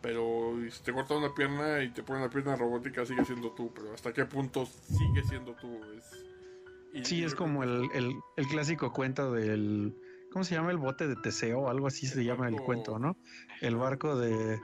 Pero 0.00 0.56
si 0.70 0.82
te 0.82 0.92
cortas 0.92 1.16
una 1.16 1.34
pierna 1.34 1.82
y 1.82 1.90
te 1.90 2.02
pones 2.02 2.22
una 2.22 2.30
pierna 2.30 2.56
robótica, 2.56 3.06
sigue 3.06 3.24
siendo 3.24 3.50
tú. 3.52 3.72
Pero 3.74 3.94
hasta 3.94 4.12
qué 4.12 4.24
punto 4.24 4.66
sigue 4.66 5.22
siendo 5.24 5.54
tú. 5.54 5.80
Es, 6.94 7.06
sí, 7.06 7.22
es 7.22 7.34
como 7.34 7.62
el, 7.62 7.88
el, 7.94 8.46
clásico 8.48 8.92
cuento 8.92 9.32
del... 9.32 9.96
¿Cómo 10.32 10.44
se 10.44 10.54
llama 10.54 10.70
el 10.70 10.78
bote 10.78 11.06
de 11.06 11.14
Teseo? 11.16 11.68
Algo 11.68 11.86
así 11.86 12.06
se 12.06 12.24
llama 12.24 12.48
el 12.48 12.56
cuento, 12.56 12.98
¿no? 12.98 13.16
El 13.60 13.76
barco 13.76 14.16
de... 14.18 14.58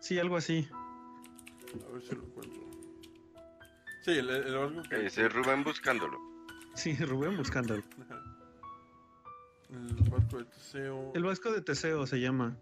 Sí, 0.00 0.18
algo 0.18 0.36
así. 0.36 0.68
A 1.88 1.92
ver 1.92 2.02
si 2.02 2.14
lo 2.14 2.24
encuentro. 2.24 2.63
Sí, 4.04 4.10
el, 4.10 4.26
barco 4.26 4.82
que... 4.82 5.06
Es 5.06 5.32
Rubén 5.32 5.64
buscándolo. 5.64 6.18
Sí, 6.74 6.94
Rubén 6.96 7.38
buscándolo. 7.38 7.82
El 9.70 10.10
barco 10.10 10.38
de 10.38 10.44
Teseo. 10.44 11.12
El 11.14 11.22
barco 11.24 11.52
de 11.52 11.62
Teseo 11.62 12.06
se 12.06 12.20
llama. 12.20 12.54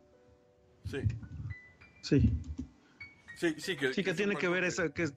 Sí. 0.85 1.01
Sí. 2.03 2.33
Sí, 3.37 3.55
sí 3.59 3.77
que, 3.77 3.93
sí, 3.93 4.05
que, 4.05 4.15
tiene 4.15 4.37
que 4.37 4.47
ver 4.47 4.62
eso, 4.62 4.95
que, 4.95 5.11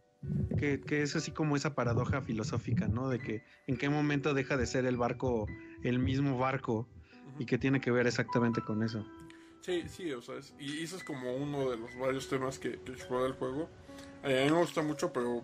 que, 0.58 0.82
que, 0.82 1.04
es 1.04 1.16
así 1.16 1.30
como 1.30 1.56
esa 1.56 1.76
paradoja 1.76 2.22
filosófica, 2.22 2.88
¿no? 2.88 3.08
De 3.08 3.20
que 3.20 3.44
en 3.68 3.78
qué 3.78 3.90
momento 3.90 4.34
deja 4.34 4.58
de 4.58 4.66
ser 4.66 4.88
el 4.88 4.98
barco 4.98 5.46
el 5.84 6.00
mismo 6.00 6.40
barco 6.40 6.90
y 7.38 7.46
que 7.46 7.60
tiene 7.60 7.82
que 7.82 7.92
ver 7.92 8.08
exactamente 8.08 8.62
con 8.62 8.82
eso. 8.82 9.06
Sí, 9.62 9.84
sí, 9.88 10.12
o 10.12 10.24
sea, 10.24 10.36
y 10.60 10.82
eso 10.82 10.98
es 10.98 11.04
como 11.04 11.36
uno 11.36 11.70
de 11.70 11.78
los 11.78 11.96
varios 12.00 12.28
temas 12.28 12.58
que, 12.58 12.80
que 12.80 12.94
explora 12.94 13.28
el 13.28 13.34
juego. 13.34 13.70
a 14.24 14.28
mí 14.28 14.34
me 14.34 14.52
gusta 14.52 14.82
mucho, 14.82 15.14
pero 15.14 15.44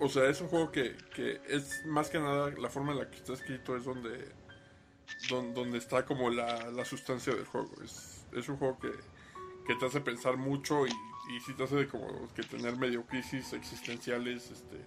o 0.00 0.08
sea, 0.08 0.28
es 0.28 0.40
un 0.40 0.48
juego 0.48 0.72
que, 0.72 0.96
que, 1.14 1.40
es 1.46 1.84
más 1.84 2.08
que 2.08 2.18
nada 2.18 2.50
la 2.58 2.70
forma 2.70 2.92
en 2.92 2.98
la 2.98 3.10
que 3.10 3.16
está 3.16 3.34
escrito 3.34 3.76
es 3.76 3.84
donde, 3.84 4.32
donde, 5.28 5.76
está 5.76 6.06
como 6.06 6.30
la, 6.30 6.70
la, 6.70 6.84
sustancia 6.86 7.34
del 7.34 7.44
juego. 7.44 7.70
Es, 7.84 8.24
es 8.32 8.48
un 8.48 8.56
juego 8.56 8.78
que, 8.78 8.90
que, 9.66 9.74
te 9.74 9.86
hace 9.86 10.00
pensar 10.00 10.38
mucho 10.38 10.86
y, 10.86 10.90
y 10.90 11.40
sí 11.40 11.52
te 11.52 11.64
hace 11.64 11.86
como 11.86 12.32
que 12.34 12.42
tener 12.42 12.76
medio 12.76 13.06
crisis 13.06 13.52
existenciales, 13.52 14.50
este, 14.50 14.82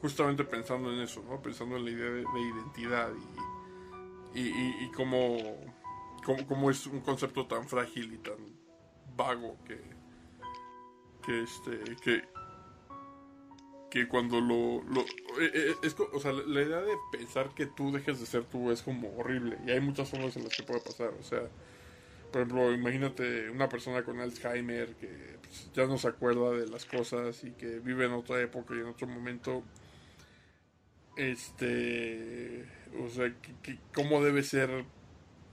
justamente 0.00 0.42
pensando 0.44 0.92
en 0.92 1.00
eso, 1.00 1.22
¿no? 1.28 1.40
Pensando 1.40 1.76
en 1.76 1.84
la 1.84 1.90
idea 1.92 2.10
de, 2.10 2.22
identidad 2.40 3.12
y, 4.34 4.40
y, 4.40 4.84
y, 4.84 4.90
cómo, 4.90 5.36
cómo, 6.48 6.68
es 6.68 6.84
un 6.86 7.00
concepto 7.00 7.46
tan 7.46 7.68
frágil 7.68 8.12
y 8.12 8.18
tan 8.18 8.38
vago 9.16 9.56
que, 9.64 9.80
que 11.24 11.42
este, 11.42 11.96
que, 12.02 12.37
que 13.90 14.06
cuando 14.06 14.40
lo, 14.40 14.82
lo 14.82 15.00
eh, 15.40 15.50
eh, 15.54 15.74
es, 15.82 15.96
o 15.98 16.20
sea, 16.20 16.32
la 16.32 16.62
idea 16.62 16.80
de 16.80 16.94
pensar 17.10 17.54
que 17.54 17.66
tú 17.66 17.90
dejes 17.92 18.20
de 18.20 18.26
ser 18.26 18.44
tú 18.44 18.70
es 18.70 18.82
como 18.82 19.16
horrible 19.16 19.58
y 19.66 19.70
hay 19.70 19.80
muchas 19.80 20.10
formas 20.10 20.36
en 20.36 20.44
las 20.44 20.54
que 20.54 20.62
puede 20.62 20.80
pasar, 20.80 21.12
o 21.18 21.22
sea, 21.22 21.48
por 22.30 22.42
ejemplo, 22.42 22.72
imagínate 22.72 23.48
una 23.50 23.68
persona 23.68 24.02
con 24.02 24.20
Alzheimer 24.20 24.94
que 24.96 25.38
pues, 25.40 25.70
ya 25.72 25.86
no 25.86 25.96
se 25.96 26.08
acuerda 26.08 26.50
de 26.50 26.66
las 26.66 26.84
cosas 26.84 27.42
y 27.44 27.52
que 27.52 27.78
vive 27.78 28.04
en 28.04 28.12
otra 28.12 28.40
época 28.40 28.74
y 28.74 28.80
en 28.80 28.86
otro 28.86 29.06
momento. 29.06 29.62
Este. 31.16 32.66
O 33.02 33.08
sea, 33.08 33.34
¿cómo 33.94 34.22
debe 34.22 34.42
ser 34.42 34.84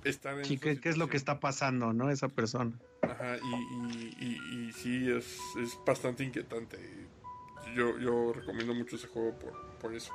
estar 0.04 0.38
en. 0.38 0.46
Sí, 0.46 0.58
¿qué, 0.58 0.78
es 0.84 0.98
lo 0.98 1.08
que 1.08 1.18
está 1.18 1.40
pasando, 1.40 1.94
no? 1.94 2.12
Esa 2.12 2.28
persona. 2.28 2.74
Ajá, 3.02 3.38
y, 3.38 4.26
y, 4.26 4.40
y, 4.52 4.72
sí, 4.74 5.10
es, 5.10 5.38
es 5.62 5.80
bastante 5.86 6.24
inquietante. 6.24 6.78
Yo, 7.74 7.98
yo 7.98 8.34
recomiendo 8.34 8.74
mucho 8.74 8.96
ese 8.96 9.08
juego 9.08 9.38
por, 9.82 9.94
eso. 9.94 10.14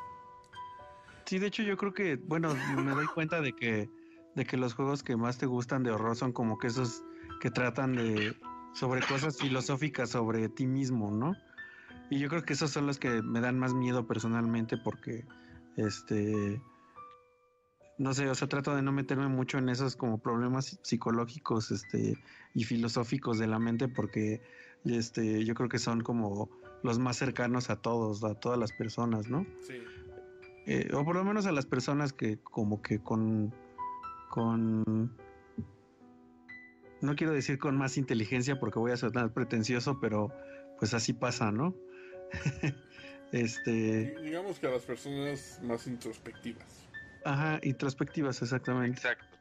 Sí, 1.27 1.39
de 1.39 1.47
hecho, 1.47 1.63
yo 1.63 1.77
creo 1.77 1.93
que, 1.93 2.17
bueno, 2.17 2.55
me 2.77 2.95
doy 2.95 3.07
cuenta 3.07 3.41
de 3.41 3.53
que 3.55 3.89
de 4.35 4.45
que 4.45 4.57
los 4.57 4.75
juegos 4.75 5.03
que 5.03 5.17
más 5.17 5.39
te 5.39 5.47
gustan 5.47 5.83
de 5.83 5.91
horror 5.91 6.17
son 6.17 6.33
como 6.33 6.59
que 6.59 6.69
esos 6.69 7.03
que 7.41 7.51
tratan 7.51 7.95
de 7.95 8.37
sobre 8.75 9.01
cosas 9.03 9.39
filosóficas 9.39 10.11
sobre 10.11 10.49
ti 10.49 10.67
mismo, 10.67 11.11
¿no? 11.11 11.35
Y 12.11 12.19
yo 12.19 12.29
creo 12.29 12.43
que 12.43 12.53
esos 12.53 12.71
son 12.71 12.87
los 12.87 12.99
que 12.99 13.23
me 13.23 13.41
dan 13.41 13.59
más 13.59 13.75
miedo 13.75 14.07
personalmente 14.07 14.77
porque 14.77 15.25
este 15.77 16.61
no 17.99 18.15
sé, 18.15 18.31
o 18.31 18.35
sea, 18.35 18.49
trato 18.49 18.75
de 18.75 18.81
no 18.81 18.93
meterme 18.93 19.29
mucho 19.29 19.59
en 19.59 19.69
esos 19.69 19.95
como 19.95 20.19
problemas 20.19 20.79
psicológicos 20.83 21.71
este 21.71 22.17
y 22.55 22.65
filosóficos 22.65 23.39
de 23.39 23.47
la 23.47 23.59
mente 23.59 23.89
porque 23.89 24.41
este 24.85 25.45
yo 25.45 25.55
creo 25.55 25.69
que 25.69 25.79
son 25.79 26.01
como 26.01 26.49
los 26.83 26.99
más 26.99 27.17
cercanos 27.17 27.71
a 27.71 27.77
todos, 27.77 28.25
a 28.25 28.35
todas 28.35 28.59
las 28.59 28.73
personas, 28.73 29.29
¿no? 29.29 29.47
Sí. 29.67 29.75
Eh, 30.67 30.91
o 30.95 31.05
por 31.05 31.17
lo 31.17 31.25
menos 31.25 31.47
a 31.47 31.53
las 31.53 31.67
personas 31.67 32.13
que 32.13 32.39
como 32.39 32.83
que 32.83 33.03
con 33.03 33.53
con... 34.31 35.13
No 37.03 37.17
quiero 37.17 37.33
decir 37.35 37.59
con 37.59 37.77
más 37.77 37.99
inteligencia 37.99 38.59
porque 38.59 38.79
voy 38.79 38.93
a 38.93 38.97
sonar 38.97 39.33
pretencioso, 39.33 40.01
pero 40.01 40.33
pues 40.79 40.95
así 40.95 41.13
pasa, 41.13 41.51
¿no? 41.51 41.75
este... 43.33 44.17
Digamos 44.23 44.59
que 44.59 44.67
a 44.67 44.71
las 44.71 44.83
personas 44.83 45.61
más 45.63 45.87
introspectivas. 45.87 46.89
Ajá, 47.25 47.61
introspectivas, 47.63 48.41
exactamente. 48.41 48.99
Exacto. 48.99 49.37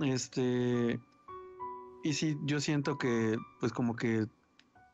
Este... 0.00 0.98
Y 2.04 2.12
sí, 2.12 2.38
yo 2.44 2.60
siento 2.60 2.96
que 2.96 3.36
pues 3.58 3.72
como 3.72 3.96
que 3.96 4.26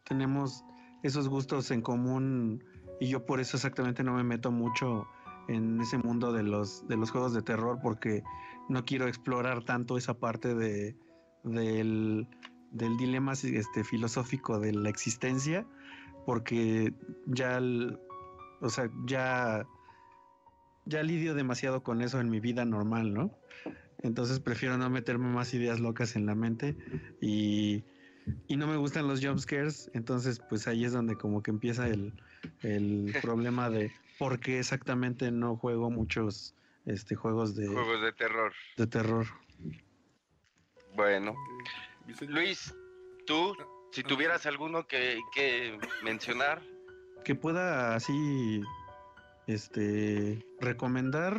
tenemos 0.05 0.65
esos 1.05 1.29
gustos 1.29 1.71
en 1.71 1.83
común 1.83 2.65
y 2.99 3.09
yo 3.09 3.25
por 3.25 3.39
eso 3.39 3.57
exactamente 3.59 4.03
no 4.03 4.15
me 4.15 4.25
meto 4.25 4.51
mucho 4.51 5.07
en 5.49 5.81
ese 5.81 5.99
mundo 5.99 6.33
de 6.33 6.43
los, 6.43 6.89
de 6.89 6.97
los 6.97 7.11
juegos 7.11 7.35
de 7.35 7.43
terror 7.43 7.79
porque 7.83 8.25
no 8.71 8.85
quiero 8.87 9.07
explorar 9.07 9.63
tanto 9.65 9.99
esa 9.99 10.15
parte 10.15 10.55
de, 10.55 10.97
del, 11.43 12.27
del 12.71 12.97
dilema 12.97 13.35
este, 13.35 13.85
filosófico 13.85 14.59
de 14.59 14.73
la 14.73 14.89
existencia 14.89 15.67
porque 16.25 16.95
ya, 17.27 17.61
o 18.63 18.71
sea, 18.71 18.91
ya, 19.07 19.67
ya 20.87 21.03
lidio 21.03 21.35
demasiado 21.35 21.83
con 21.83 22.01
eso 22.01 22.19
en 22.19 22.31
mi 22.31 22.41
vida 22.41 22.65
normal, 22.65 23.13
¿no? 23.13 23.31
Entonces 23.99 24.41
prefiero 24.41 24.79
no 24.79 24.89
meterme 24.89 25.29
más 25.29 25.53
ideas 25.53 25.81
locas 25.81 26.17
en 26.17 26.25
la 26.25 26.35
mente 26.35 26.79
y, 27.21 27.85
y 28.47 28.57
no 28.57 28.67
me 28.67 28.77
gustan 28.77 29.09
los 29.09 29.25
jumpscares, 29.25 29.91
entonces 29.95 30.41
pues 30.49 30.67
ahí 30.67 30.85
es 30.85 30.93
donde 30.93 31.17
como 31.17 31.43
que 31.43 31.51
empieza 31.51 31.89
el, 31.89 32.13
el 32.63 33.15
problema 33.23 33.71
de 33.71 33.93
por 34.19 34.41
qué 34.41 34.59
exactamente 34.59 35.31
no 35.31 35.57
juego 35.57 35.91
muchos 35.91 36.55
este 36.87 37.15
juegos 37.15 37.55
de 37.57 37.67
juegos 37.69 38.03
de 38.03 38.13
terror. 38.13 38.53
De 38.77 38.87
terror. 38.87 39.27
Bueno, 40.95 41.35
Luis, 42.29 42.75
tú, 43.27 43.57
si 43.91 44.03
tuvieras 44.03 44.47
alguno 44.47 44.87
que, 44.87 45.19
que 45.35 45.79
mencionar, 46.05 46.63
que 47.25 47.35
pueda 47.35 47.97
así, 47.97 48.63
este, 49.47 50.47
recomendar. 50.61 51.37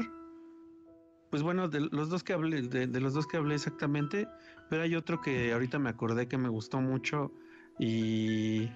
Pues 1.36 1.44
bueno, 1.44 1.68
de 1.68 1.82
los 1.82 2.08
dos 2.08 2.24
que 2.24 2.32
hablé, 2.32 2.62
de, 2.62 2.88
de 2.88 3.02
los 3.02 3.14
dos 3.14 3.28
que 3.28 3.36
hablé 3.36 3.56
exactamente, 3.56 4.26
pero 4.70 4.84
hay 4.84 4.96
otro 4.96 5.20
que 5.20 5.52
ahorita 5.52 5.78
me 5.80 5.90
acordé 5.90 6.30
que 6.30 6.38
me 6.38 6.48
gustó 6.48 6.80
mucho 6.80 7.30
y 7.78 8.70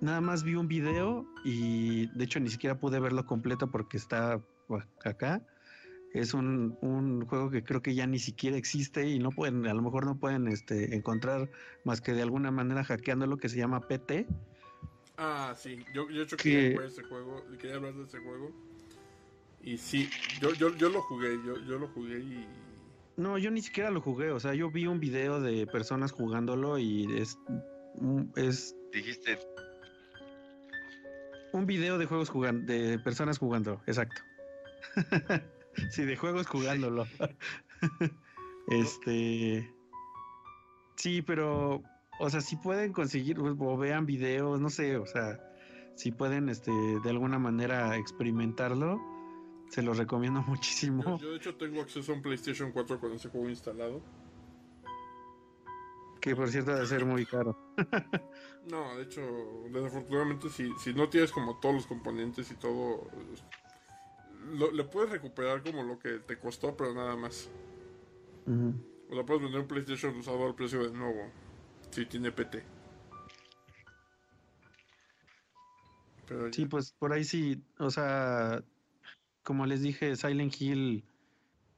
nada 0.00 0.20
más 0.20 0.44
vi 0.44 0.54
un 0.54 0.68
video 0.68 1.26
y 1.44 2.06
de 2.16 2.22
hecho 2.22 2.38
ni 2.38 2.50
siquiera 2.50 2.78
pude 2.78 3.00
verlo 3.00 3.26
completo 3.26 3.68
porque 3.68 3.96
está 3.96 4.40
acá 5.04 5.44
es 6.14 6.34
un, 6.34 6.78
un, 6.82 7.26
juego 7.26 7.50
que 7.50 7.64
creo 7.64 7.82
que 7.82 7.96
ya 7.96 8.06
ni 8.06 8.20
siquiera 8.20 8.56
existe 8.56 9.08
y 9.08 9.18
no 9.18 9.30
pueden, 9.30 9.66
a 9.66 9.74
lo 9.74 9.82
mejor 9.82 10.06
no 10.06 10.20
pueden 10.20 10.46
este, 10.46 10.94
encontrar 10.94 11.50
más 11.82 12.00
que 12.00 12.12
de 12.12 12.22
alguna 12.22 12.52
manera 12.52 12.84
hackeando 12.84 13.26
lo 13.26 13.38
que 13.38 13.48
se 13.48 13.56
llama 13.56 13.80
PT. 13.88 14.28
Ah, 15.16 15.52
sí, 15.56 15.84
yo, 15.92 16.08
yo 16.10 16.22
hecho 16.22 16.36
que... 16.36 16.74
ese 16.74 17.02
juego, 17.02 17.44
quería 17.58 17.74
hablar 17.74 17.94
de 17.94 18.04
ese 18.04 18.20
juego. 18.20 18.71
Y 19.62 19.78
sí, 19.78 20.10
yo, 20.40 20.52
yo, 20.54 20.74
yo 20.76 20.88
lo 20.88 21.02
jugué, 21.02 21.38
yo, 21.44 21.56
yo 21.66 21.78
lo 21.78 21.88
jugué 21.88 22.18
y... 22.18 22.46
No, 23.16 23.38
yo 23.38 23.50
ni 23.50 23.62
siquiera 23.62 23.90
lo 23.90 24.00
jugué, 24.00 24.30
o 24.30 24.40
sea, 24.40 24.54
yo 24.54 24.70
vi 24.70 24.86
un 24.86 24.98
video 24.98 25.40
de 25.40 25.66
personas 25.66 26.12
jugándolo 26.12 26.78
y 26.78 27.06
es... 27.16 27.38
es 28.36 28.74
Dijiste... 28.92 29.38
Un 31.52 31.66
video 31.66 31.98
de 31.98 32.06
juegos 32.06 32.30
jugando, 32.30 32.72
de 32.72 32.98
personas 32.98 33.38
jugando, 33.38 33.82
exacto. 33.86 34.22
sí, 35.90 36.04
de 36.04 36.16
juegos 36.16 36.46
jugándolo. 36.46 37.06
este. 38.68 39.70
Sí, 40.96 41.20
pero. 41.20 41.82
O 42.20 42.30
sea, 42.30 42.40
si 42.40 42.56
pueden 42.56 42.94
conseguir 42.94 43.38
o 43.38 43.76
vean 43.76 44.06
videos, 44.06 44.60
no 44.60 44.70
sé, 44.70 44.96
o 44.96 45.06
sea, 45.06 45.38
si 45.94 46.10
pueden 46.10 46.48
este, 46.48 46.70
de 46.70 47.10
alguna 47.10 47.38
manera 47.38 47.96
experimentarlo, 47.96 49.00
se 49.72 49.82
los 49.82 49.96
recomiendo 49.96 50.42
muchísimo. 50.46 51.18
Yo, 51.18 51.30
de 51.30 51.36
hecho 51.36 51.54
tengo 51.56 51.80
acceso 51.80 52.12
a 52.12 52.14
un 52.16 52.22
PlayStation 52.22 52.72
4 52.72 53.00
con 53.00 53.12
ese 53.12 53.30
juego 53.30 53.48
instalado. 53.48 54.02
Que 56.20 56.36
por 56.36 56.48
cierto 56.50 56.72
debe 56.72 56.86
ser 56.86 57.04
muy 57.06 57.24
caro. 57.24 57.56
no, 58.70 58.96
de 58.96 59.04
hecho, 59.04 59.22
desafortunadamente 59.72 60.50
si, 60.50 60.70
si 60.78 60.92
no 60.92 61.08
tienes 61.08 61.32
como 61.32 61.58
todos 61.58 61.74
los 61.74 61.86
componentes 61.86 62.50
y 62.50 62.54
todo, 62.54 63.08
le 64.72 64.84
puedes 64.84 65.10
recuperar 65.10 65.62
como 65.62 65.82
lo 65.82 65.98
que 65.98 66.18
te 66.18 66.38
costó, 66.38 66.76
pero 66.76 66.94
nada 66.94 67.16
más. 67.16 67.48
O 68.46 69.14
la 69.14 69.24
puedes 69.24 69.42
vender 69.42 69.62
un 69.62 69.66
PlayStation 69.66 70.14
usado 70.16 70.46
al 70.46 70.54
precio 70.54 70.84
de 70.84 70.96
nuevo. 70.96 71.30
Si 71.90 72.06
tiene 72.06 72.30
PT. 72.30 72.62
sí, 76.52 76.66
pues 76.66 76.92
por 76.92 77.12
ahí 77.12 77.24
sí. 77.24 77.60
O 77.78 77.90
sea, 77.90 78.62
como 79.42 79.66
les 79.66 79.82
dije, 79.82 80.16
Silent 80.16 80.60
Hill 80.60 81.04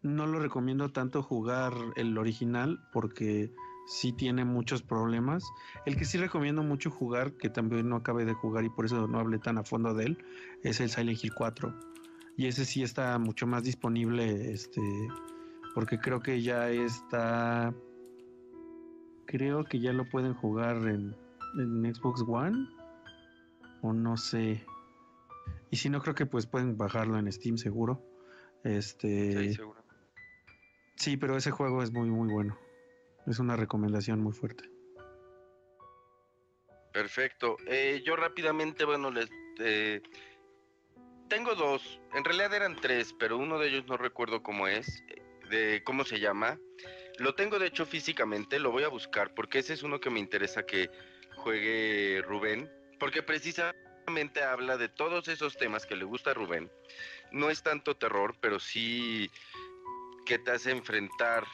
no 0.02 0.26
lo 0.26 0.38
recomiendo 0.38 0.90
tanto 0.90 1.22
jugar 1.22 1.72
el 1.96 2.18
original 2.18 2.78
porque 2.92 3.52
sí 3.86 4.12
tiene 4.12 4.44
muchos 4.44 4.82
problemas. 4.82 5.44
El 5.86 5.96
que 5.96 6.04
sí 6.04 6.18
recomiendo 6.18 6.62
mucho 6.62 6.90
jugar, 6.90 7.36
que 7.36 7.48
también 7.48 7.88
no 7.88 7.96
acabé 7.96 8.24
de 8.24 8.34
jugar 8.34 8.64
y 8.64 8.70
por 8.70 8.84
eso 8.86 9.06
no 9.08 9.18
hablé 9.18 9.38
tan 9.38 9.58
a 9.58 9.64
fondo 9.64 9.94
de 9.94 10.04
él, 10.06 10.18
es 10.62 10.80
el 10.80 10.90
Silent 10.90 11.22
Hill 11.22 11.32
4 11.34 11.94
y 12.36 12.46
ese 12.46 12.64
sí 12.64 12.82
está 12.82 13.18
mucho 13.18 13.46
más 13.46 13.62
disponible, 13.62 14.52
este, 14.52 14.80
porque 15.74 15.98
creo 15.98 16.20
que 16.20 16.42
ya 16.42 16.68
está, 16.70 17.72
creo 19.26 19.64
que 19.64 19.78
ya 19.78 19.92
lo 19.92 20.08
pueden 20.08 20.34
jugar 20.34 20.76
en, 20.88 21.14
Xbox 21.94 22.24
One, 22.26 22.68
o 23.82 23.92
no 23.92 24.16
sé, 24.16 24.64
y 25.70 25.76
si 25.76 25.90
no 25.90 26.00
creo 26.00 26.14
que 26.14 26.26
pues 26.26 26.46
pueden 26.46 26.76
bajarlo 26.76 27.18
en 27.18 27.30
Steam 27.32 27.58
seguro, 27.58 28.02
este, 28.64 29.32
sí, 29.32 29.54
seguro. 29.54 29.84
sí, 30.96 31.16
pero 31.16 31.36
ese 31.36 31.50
juego 31.50 31.82
es 31.82 31.92
muy 31.92 32.10
muy 32.10 32.32
bueno, 32.32 32.58
es 33.26 33.38
una 33.38 33.56
recomendación 33.56 34.20
muy 34.20 34.32
fuerte. 34.32 34.70
Perfecto. 36.92 37.56
Eh, 37.66 38.02
yo 38.06 38.14
rápidamente, 38.14 38.84
bueno, 38.84 39.10
les 39.10 39.28
eh, 39.58 40.00
tengo 41.28 41.56
dos, 41.56 42.00
en 42.14 42.24
realidad 42.24 42.54
eran 42.54 42.76
tres, 42.76 43.12
pero 43.18 43.36
uno 43.36 43.58
de 43.58 43.68
ellos 43.68 43.86
no 43.88 43.96
recuerdo 43.96 44.44
cómo 44.44 44.68
es, 44.68 45.02
de 45.50 45.82
cómo 45.84 46.04
se 46.04 46.20
llama. 46.20 46.58
Lo 47.18 47.34
tengo 47.34 47.58
de 47.58 47.66
hecho 47.66 47.84
físicamente, 47.84 48.60
lo 48.60 48.70
voy 48.70 48.84
a 48.84 48.88
buscar 48.88 49.34
porque 49.34 49.58
ese 49.58 49.72
es 49.72 49.82
uno 49.82 50.00
que 50.00 50.10
me 50.10 50.20
interesa 50.20 50.66
que 50.66 50.88
juegue 51.36 52.22
Rubén, 52.22 52.70
porque 53.00 53.22
precisamente 54.04 54.42
habla 54.42 54.76
de 54.76 54.88
todos 54.88 55.28
esos 55.28 55.56
temas 55.56 55.86
que 55.86 55.96
le 55.96 56.04
gusta 56.04 56.30
a 56.30 56.34
Rubén. 56.34 56.70
No 57.32 57.50
es 57.50 57.62
tanto 57.62 57.96
terror, 57.96 58.36
pero 58.40 58.60
sí 58.60 59.30
que 60.26 60.38
te 60.38 60.50
hace 60.50 60.70
enfrentar 60.70 61.44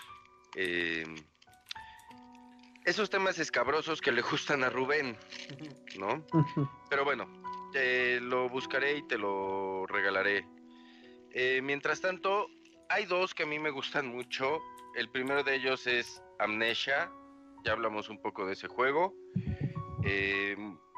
eh, 0.57 1.05
esos 2.85 3.09
temas 3.09 3.39
escabrosos 3.39 4.01
que 4.01 4.13
le 4.13 4.23
gustan 4.23 4.65
a 4.65 4.71
Rubén, 4.71 5.17
¿no? 5.99 6.25
Pero 6.89 7.05
bueno, 7.05 7.29
lo 8.21 8.49
buscaré 8.49 8.99
y 8.99 9.07
te 9.07 9.17
lo 9.17 9.87
regalaré. 9.87 10.47
Eh, 11.33 11.61
mientras 11.63 12.01
tanto, 12.01 12.49
hay 12.89 13.05
dos 13.07 13.35
que 13.35 13.45
a 13.45 13.47
mí 13.47 13.59
me 13.59 13.71
gustan 13.71 14.09
mucho. 14.09 14.59
El 14.97 15.09
primero 15.09 15.45
de 15.45 15.55
ellos 15.55 15.87
es 15.87 16.21
Amnesia. 16.41 17.11
Ya 17.65 17.73
hablamos 17.73 18.09
un 18.09 18.21
poco 18.21 18.45
de 18.47 18.55
ese 18.55 18.67
juego. 18.67 19.15
Eh, 20.05 20.57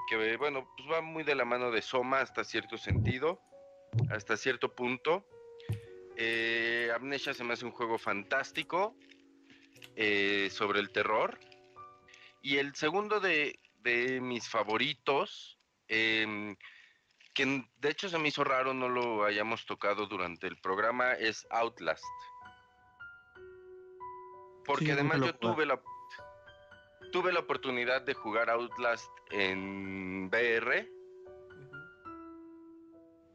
que 0.08 0.36
bueno, 0.36 0.68
pues 0.76 0.90
va 0.90 1.00
muy 1.00 1.24
de 1.24 1.34
la 1.34 1.44
mano 1.44 1.70
de 1.70 1.82
Soma 1.82 2.20
hasta 2.20 2.44
cierto 2.44 2.76
sentido, 2.76 3.40
hasta 4.10 4.36
cierto 4.36 4.74
punto. 4.74 5.26
Eh, 6.16 6.90
Amnesia 6.94 7.34
se 7.34 7.44
me 7.44 7.55
hace 7.55 7.64
un 7.64 7.72
juego 7.72 7.98
fantástico 7.98 8.97
sobre 10.50 10.81
el 10.81 10.90
terror. 10.92 11.39
Y 12.42 12.56
el 12.58 12.74
segundo 12.74 13.20
de, 13.20 13.58
de 13.82 14.20
mis 14.20 14.48
favoritos 14.48 15.58
Em, 15.94 16.56
que 17.34 17.66
de 17.76 17.90
hecho 17.90 18.08
se 18.08 18.18
me 18.18 18.28
hizo 18.28 18.44
raro 18.44 18.72
no 18.72 18.89
lo 18.89 19.24
hayamos 19.24 19.66
tocado 19.66 20.06
durante 20.06 20.47
el 20.47 20.56
programa, 20.56 21.12
es 21.12 21.47
Outlast. 21.50 22.05
Porque 24.64 24.92
además 24.92 25.20
yo 25.20 25.34
tuve 25.34 25.66
la, 25.66 25.78
tuve 27.10 27.31
la 27.31 27.40
oportunidad 27.40 28.00
de 28.00 28.14
jugar 28.14 28.48
Outlast 28.48 29.10
en 29.33 30.28
VR. 30.28 30.89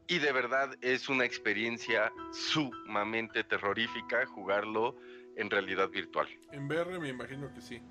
Y 0.06 0.18
de 0.18 0.32
verdad 0.32 0.74
es 0.80 1.08
una 1.08 1.24
experiencia 1.24 2.10
sumamente 2.32 3.44
terrorífica 3.44 4.24
jugarlo 4.26 4.96
en 5.36 5.50
realidad 5.50 5.90
virtual. 5.90 6.28
En 6.52 6.66
VR 6.66 6.98
me 6.98 7.08
imagino 7.08 7.52
que 7.52 7.60
sí. 7.60 7.82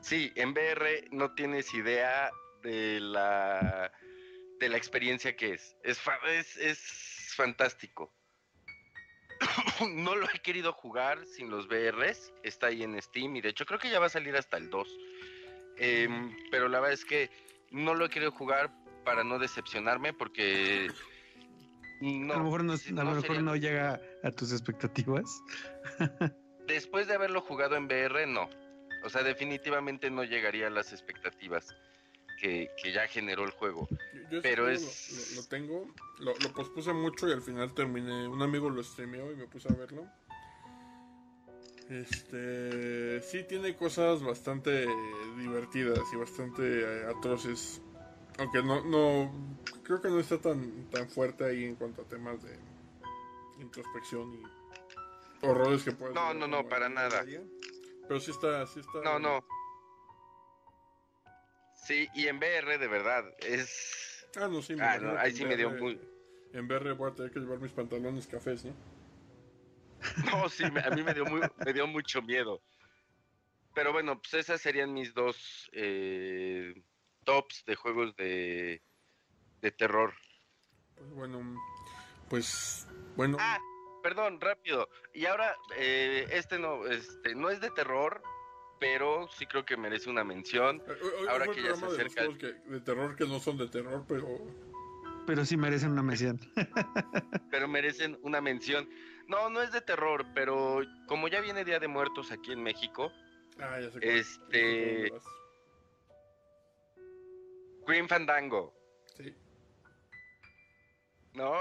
Sí, 0.00 0.32
en 0.34 0.52
VR 0.52 1.08
no 1.10 1.34
tienes 1.34 1.72
idea 1.74 2.30
de 2.62 2.98
la, 3.00 3.92
de 4.58 4.68
la 4.68 4.76
experiencia 4.76 5.36
que 5.36 5.54
es. 5.54 5.76
Es, 5.82 6.00
es, 6.56 7.34
fantástico. 7.36 8.12
no 9.94 10.16
lo 10.16 10.26
he 10.30 10.38
querido 10.40 10.72
jugar 10.72 11.26
sin 11.26 11.50
los 11.50 11.68
VRs. 11.68 12.32
Está 12.42 12.68
ahí 12.68 12.82
en 12.82 13.00
Steam 13.00 13.36
y 13.36 13.40
de 13.40 13.50
hecho 13.50 13.66
creo 13.66 13.78
que 13.78 13.90
ya 13.90 14.00
va 14.00 14.06
a 14.06 14.10
salir 14.10 14.34
hasta 14.36 14.56
el 14.56 14.70
2. 14.70 14.98
Em, 15.82 16.36
pero 16.50 16.68
la 16.68 16.78
verdad 16.78 16.92
es 16.92 17.06
que 17.06 17.30
no 17.70 17.94
lo 17.94 18.04
he 18.04 18.10
querido 18.10 18.30
jugar 18.32 18.70
para 19.04 19.24
no 19.24 19.38
decepcionarme 19.38 20.12
porque... 20.12 20.88
No, 22.02 22.34
a 22.34 22.36
lo 22.36 22.44
mejor 22.44 22.64
no, 22.64 22.72
a 22.74 23.04
lo 23.04 23.14
mejor 23.14 23.42
no 23.42 23.56
llega 23.56 24.00
a 24.22 24.30
tus 24.30 24.52
expectativas. 24.52 25.42
Después 26.66 27.08
de 27.08 27.14
haberlo 27.14 27.40
jugado 27.40 27.76
en 27.76 27.86
VR, 27.86 28.26
no. 28.26 28.48
O 29.04 29.08
sea, 29.08 29.22
definitivamente 29.22 30.10
no 30.10 30.24
llegaría 30.24 30.66
a 30.66 30.70
las 30.70 30.92
expectativas 30.92 31.74
que, 32.40 32.70
ya 32.92 33.06
generó 33.08 33.44
el 33.44 33.50
juego. 33.50 33.88
Yo, 34.30 34.42
Pero 34.42 34.68
es... 34.68 35.34
Lo, 35.36 35.44
tengo, 35.44 35.94
lo, 36.18 36.34
pospuse 36.52 36.92
mucho 36.92 37.28
y 37.28 37.32
al 37.32 37.42
final 37.42 37.74
terminé. 37.74 38.28
Un 38.28 38.42
amigo 38.42 38.68
lo 38.68 38.82
streameó 38.82 39.32
y 39.32 39.36
me 39.36 39.46
puse 39.46 39.68
a 39.72 39.76
verlo. 39.76 40.06
Este, 41.90 43.20
sí 43.20 43.42
tiene 43.42 43.74
cosas 43.74 44.22
bastante 44.22 44.86
divertidas 45.36 46.00
y 46.12 46.16
bastante 46.16 46.62
eh, 46.62 47.06
atroces. 47.06 47.82
Aunque 48.38 48.62
no, 48.62 48.84
no, 48.84 49.58
creo 49.82 50.00
que 50.00 50.08
no 50.08 50.20
está 50.20 50.38
tan, 50.38 50.88
tan 50.90 51.10
fuerte 51.10 51.44
ahí 51.44 51.64
en 51.64 51.74
cuanto 51.74 52.02
a 52.02 52.04
temas 52.04 52.40
de 52.44 52.56
introspección 53.60 54.34
y 54.34 54.42
horrores 55.44 55.82
que 55.82 55.90
puede. 55.90 56.14
No, 56.14 56.32
no, 56.32 56.46
no, 56.46 56.68
para 56.68 56.88
nada. 56.88 57.24
Pero 58.06 58.20
sí 58.20 58.30
está, 58.30 58.64
sí 58.68 58.78
está. 58.78 59.02
No, 59.02 59.18
no. 59.18 59.44
Sí, 61.74 62.06
y 62.14 62.28
en 62.28 62.38
VR 62.38 62.78
de 62.78 62.86
verdad 62.86 63.24
es. 63.40 64.28
Ah, 64.36 64.46
no, 64.46 64.62
sí, 64.62 64.76
me 64.76 64.84
ah, 64.84 65.16
ahí 65.18 65.32
sí 65.32 65.44
me 65.44 65.56
dio 65.56 65.70
muy. 65.70 66.00
En 66.52 66.66
VR 66.66 66.92
voy 66.92 67.10
a 67.10 67.14
tener 67.14 67.32
que 67.32 67.40
llevar 67.40 67.58
mis 67.58 67.72
pantalones 67.72 68.28
cafés, 68.28 68.64
¿no? 68.64 68.99
No, 70.30 70.48
sí, 70.48 70.64
a 70.64 70.90
mí 70.90 71.02
me 71.02 71.14
dio, 71.14 71.24
muy, 71.24 71.40
me 71.64 71.72
dio 71.72 71.86
mucho 71.86 72.22
miedo. 72.22 72.62
Pero 73.74 73.92
bueno, 73.92 74.20
pues 74.20 74.34
esas 74.34 74.60
serían 74.60 74.92
mis 74.92 75.14
dos 75.14 75.70
eh, 75.72 76.74
tops 77.24 77.64
de 77.66 77.76
juegos 77.76 78.16
de, 78.16 78.82
de 79.60 79.70
terror. 79.70 80.12
Pues 80.96 81.10
bueno, 81.10 81.56
pues 82.28 82.86
bueno. 83.16 83.36
Ah, 83.40 83.58
perdón, 84.02 84.40
rápido. 84.40 84.88
Y 85.14 85.26
ahora, 85.26 85.56
eh, 85.76 86.26
este 86.32 86.58
no, 86.58 86.86
este, 86.86 87.34
no 87.34 87.50
es 87.50 87.60
de 87.60 87.70
terror, 87.70 88.22
pero 88.78 89.28
sí 89.36 89.46
creo 89.46 89.64
que 89.64 89.76
merece 89.76 90.10
una 90.10 90.24
mención. 90.24 90.82
Eh, 90.86 91.26
ahora 91.28 91.46
que 91.46 91.62
ya 91.62 91.76
se 91.76 91.86
acerca. 91.86 92.26
De, 92.28 92.54
de 92.54 92.80
terror 92.80 93.14
que 93.16 93.26
no 93.26 93.38
son 93.38 93.56
de 93.56 93.68
terror, 93.68 94.04
pero. 94.08 94.26
Pero 95.26 95.44
sí 95.44 95.56
merecen 95.56 95.92
una 95.92 96.02
mención. 96.02 96.40
pero 97.50 97.68
merecen 97.68 98.18
una 98.22 98.40
mención. 98.40 98.88
No, 99.30 99.48
no 99.48 99.62
es 99.62 99.70
de 99.70 99.80
terror, 99.80 100.26
pero 100.34 100.80
como 101.06 101.28
ya 101.28 101.40
viene 101.40 101.64
Día 101.64 101.78
de 101.78 101.86
Muertos 101.86 102.32
aquí 102.32 102.50
en 102.50 102.64
México. 102.64 103.12
Ah, 103.60 103.78
ya 103.80 103.88
sé 103.92 104.18
este. 104.18 105.12
Green 107.86 108.08
Fandango. 108.08 108.74
Sí. 109.16 109.32
¿No? 111.34 111.54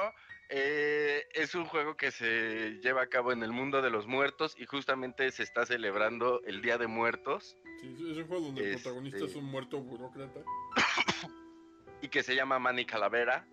Eh, 0.50 1.28
es 1.36 1.54
un 1.54 1.66
juego 1.66 1.96
que 1.96 2.10
se 2.10 2.80
lleva 2.82 3.04
a 3.04 3.08
cabo 3.08 3.32
en 3.32 3.44
el 3.44 3.52
mundo 3.52 3.84
de 3.84 3.92
los 3.92 4.08
muertos 4.08 4.56
y 4.58 4.66
justamente 4.66 5.30
se 5.30 5.44
está 5.44 5.64
celebrando 5.68 6.42
el 6.46 6.64
Día 6.64 6.80
de 6.80 6.88
Muertos. 6.88 7.56
Sí, 7.82 7.96
es 8.12 8.18
un 8.18 8.28
juego 8.28 8.46
donde 8.46 8.64
el 8.64 8.82
protagonista 8.82 9.26
es 9.26 9.36
un 9.36 9.46
muerto 9.46 9.80
burócrata. 9.80 10.40
y 12.02 12.08
que 12.08 12.24
se 12.24 12.34
llama 12.34 12.58
Manny 12.58 12.88
Calavera. 12.88 13.46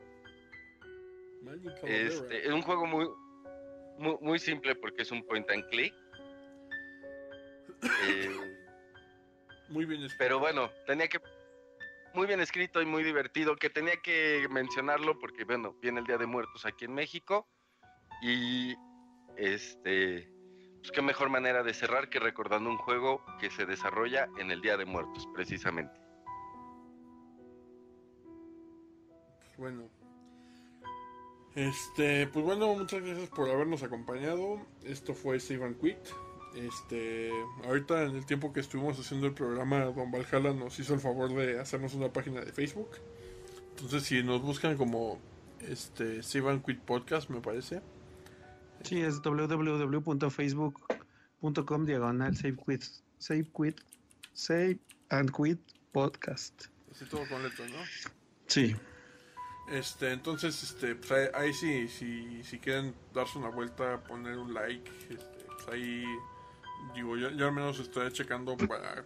Manny 1.42 1.64
Calavera. 1.64 2.08
Este, 2.08 2.46
es 2.46 2.52
un 2.54 2.62
juego 2.62 2.86
muy, 2.86 3.06
muy, 3.98 4.38
simple 4.38 4.74
porque 4.74 5.02
es 5.02 5.10
un 5.10 5.24
point 5.26 5.48
and 5.50 5.68
click. 5.70 5.94
Eh, 8.08 8.30
muy 9.68 9.84
bien 9.84 10.08
Pero 10.18 10.38
bueno, 10.38 10.70
tenía 10.86 11.08
que 11.08 11.20
muy 12.14 12.26
bien 12.26 12.40
escrito 12.40 12.80
y 12.80 12.86
muy 12.86 13.04
divertido, 13.04 13.56
que 13.56 13.68
tenía 13.68 13.96
que 14.02 14.48
mencionarlo 14.50 15.18
porque, 15.18 15.44
bueno, 15.44 15.76
viene 15.82 16.00
el 16.00 16.06
Día 16.06 16.16
de 16.16 16.24
Muertos 16.24 16.64
aquí 16.64 16.86
en 16.86 16.94
México 16.94 17.46
y, 18.22 18.74
este, 19.36 20.32
pues 20.78 20.90
qué 20.92 21.02
mejor 21.02 21.28
manera 21.28 21.62
de 21.62 21.74
cerrar 21.74 22.08
que 22.08 22.18
recordando 22.18 22.70
un 22.70 22.78
juego 22.78 23.22
que 23.38 23.50
se 23.50 23.66
desarrolla 23.66 24.28
en 24.38 24.50
el 24.50 24.62
Día 24.62 24.78
de 24.78 24.86
Muertos, 24.86 25.28
precisamente. 25.34 26.00
Bueno. 29.58 29.95
Este, 31.56 32.26
pues 32.26 32.44
bueno, 32.44 32.74
muchas 32.74 33.02
gracias 33.02 33.30
por 33.30 33.48
habernos 33.48 33.82
acompañado. 33.82 34.60
Esto 34.84 35.14
fue 35.14 35.40
Save 35.40 35.64
and 35.64 35.80
Quit. 35.80 35.96
Este, 36.54 37.30
ahorita 37.64 38.02
en 38.04 38.14
el 38.14 38.26
tiempo 38.26 38.52
que 38.52 38.60
estuvimos 38.60 39.00
haciendo 39.00 39.26
el 39.26 39.32
programa, 39.32 39.86
Don 39.86 40.12
Valhalla 40.12 40.52
nos 40.52 40.78
hizo 40.78 40.92
el 40.92 41.00
favor 41.00 41.34
de 41.34 41.58
hacernos 41.58 41.94
una 41.94 42.12
página 42.12 42.42
de 42.42 42.52
Facebook. 42.52 42.90
Entonces, 43.70 44.02
si 44.02 44.22
nos 44.22 44.42
buscan 44.42 44.76
como 44.76 45.18
este 45.60 46.22
Save 46.22 46.50
and 46.50 46.62
Quit 46.62 46.80
Podcast, 46.80 47.30
me 47.30 47.40
parece. 47.40 47.80
Sí, 48.82 49.00
es 49.00 49.22
www.facebook.com 49.22 51.86
diagonal 51.86 52.36
Save 52.36 52.56
Quit, 52.66 52.84
Save 53.18 53.46
Quit, 53.56 53.80
Save 54.34 54.78
and 55.08 55.34
Quit 55.34 55.58
Podcast. 55.92 56.66
Así 56.92 57.06
todo 57.06 57.26
con 57.30 57.42
letras, 57.42 57.70
¿no? 57.70 57.78
Sí. 58.46 58.76
Este, 59.70 60.12
entonces, 60.12 60.62
este, 60.62 60.94
pues 60.94 61.30
ahí, 61.34 61.52
sí, 61.52 61.88
si, 61.88 62.42
si 62.44 62.58
quieren 62.58 62.94
darse 63.12 63.38
una 63.38 63.48
vuelta, 63.48 64.02
poner 64.04 64.38
un 64.38 64.54
like, 64.54 64.90
este, 65.10 65.44
pues 65.44 65.68
ahí 65.68 66.04
Digo, 66.94 67.16
ya, 67.16 67.28
al 67.28 67.52
menos 67.52 67.78
estoy 67.78 68.10
checando 68.12 68.56
para 68.56 69.04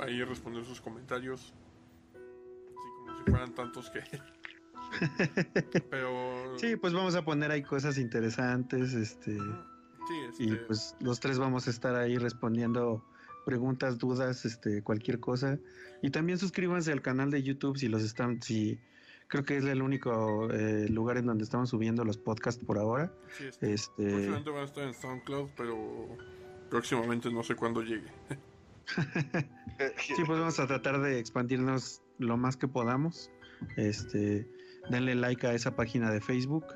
ahí 0.00 0.22
responder 0.22 0.64
sus 0.64 0.80
comentarios. 0.80 1.52
Así 2.12 2.88
como 2.96 3.18
si 3.18 3.30
fueran 3.30 3.54
tantos 3.54 3.90
que. 3.90 4.02
Pero. 5.90 6.58
Sí, 6.58 6.76
pues 6.76 6.92
vamos 6.92 7.14
a 7.14 7.24
poner 7.24 7.50
ahí 7.50 7.62
cosas 7.62 7.98
interesantes. 7.98 8.94
Este. 8.94 9.36
Sí, 9.36 10.14
este... 10.30 10.44
Y 10.44 10.56
pues 10.66 10.96
los 11.00 11.20
tres 11.20 11.38
vamos 11.38 11.66
a 11.66 11.70
estar 11.70 11.94
ahí 11.96 12.18
respondiendo 12.18 13.04
preguntas, 13.44 13.98
dudas, 13.98 14.44
este, 14.44 14.82
cualquier 14.82 15.20
cosa. 15.20 15.58
Y 16.02 16.10
también 16.10 16.38
suscríbanse 16.38 16.92
al 16.92 17.02
canal 17.02 17.30
de 17.30 17.42
YouTube 17.42 17.78
si 17.78 17.88
los 17.88 18.02
están, 18.02 18.40
si 18.42 18.78
creo 19.28 19.44
que 19.44 19.58
es 19.58 19.64
el 19.64 19.82
único 19.82 20.50
eh, 20.50 20.88
lugar 20.88 21.18
en 21.18 21.26
donde 21.26 21.44
estamos 21.44 21.70
subiendo 21.70 22.04
los 22.04 22.16
podcasts 22.18 22.64
por 22.64 22.78
ahora. 22.78 23.12
Sí, 23.36 23.46
este, 23.46 23.74
este... 23.74 24.30
van 24.30 24.62
a 24.62 24.64
estar 24.64 24.84
en 24.84 24.94
SoundCloud, 24.94 25.50
pero 25.56 25.76
próximamente 26.70 27.30
no 27.30 27.42
sé 27.42 27.54
cuándo 27.54 27.82
llegue. 27.82 28.10
sí, 29.98 30.14
pues 30.26 30.38
vamos 30.38 30.58
a 30.58 30.66
tratar 30.66 31.00
de 31.00 31.18
expandirnos 31.18 32.02
lo 32.18 32.36
más 32.36 32.56
que 32.56 32.66
podamos. 32.66 33.30
Este, 33.76 34.48
denle 34.90 35.14
like 35.14 35.46
a 35.46 35.52
esa 35.52 35.76
página 35.76 36.10
de 36.10 36.20
Facebook 36.20 36.66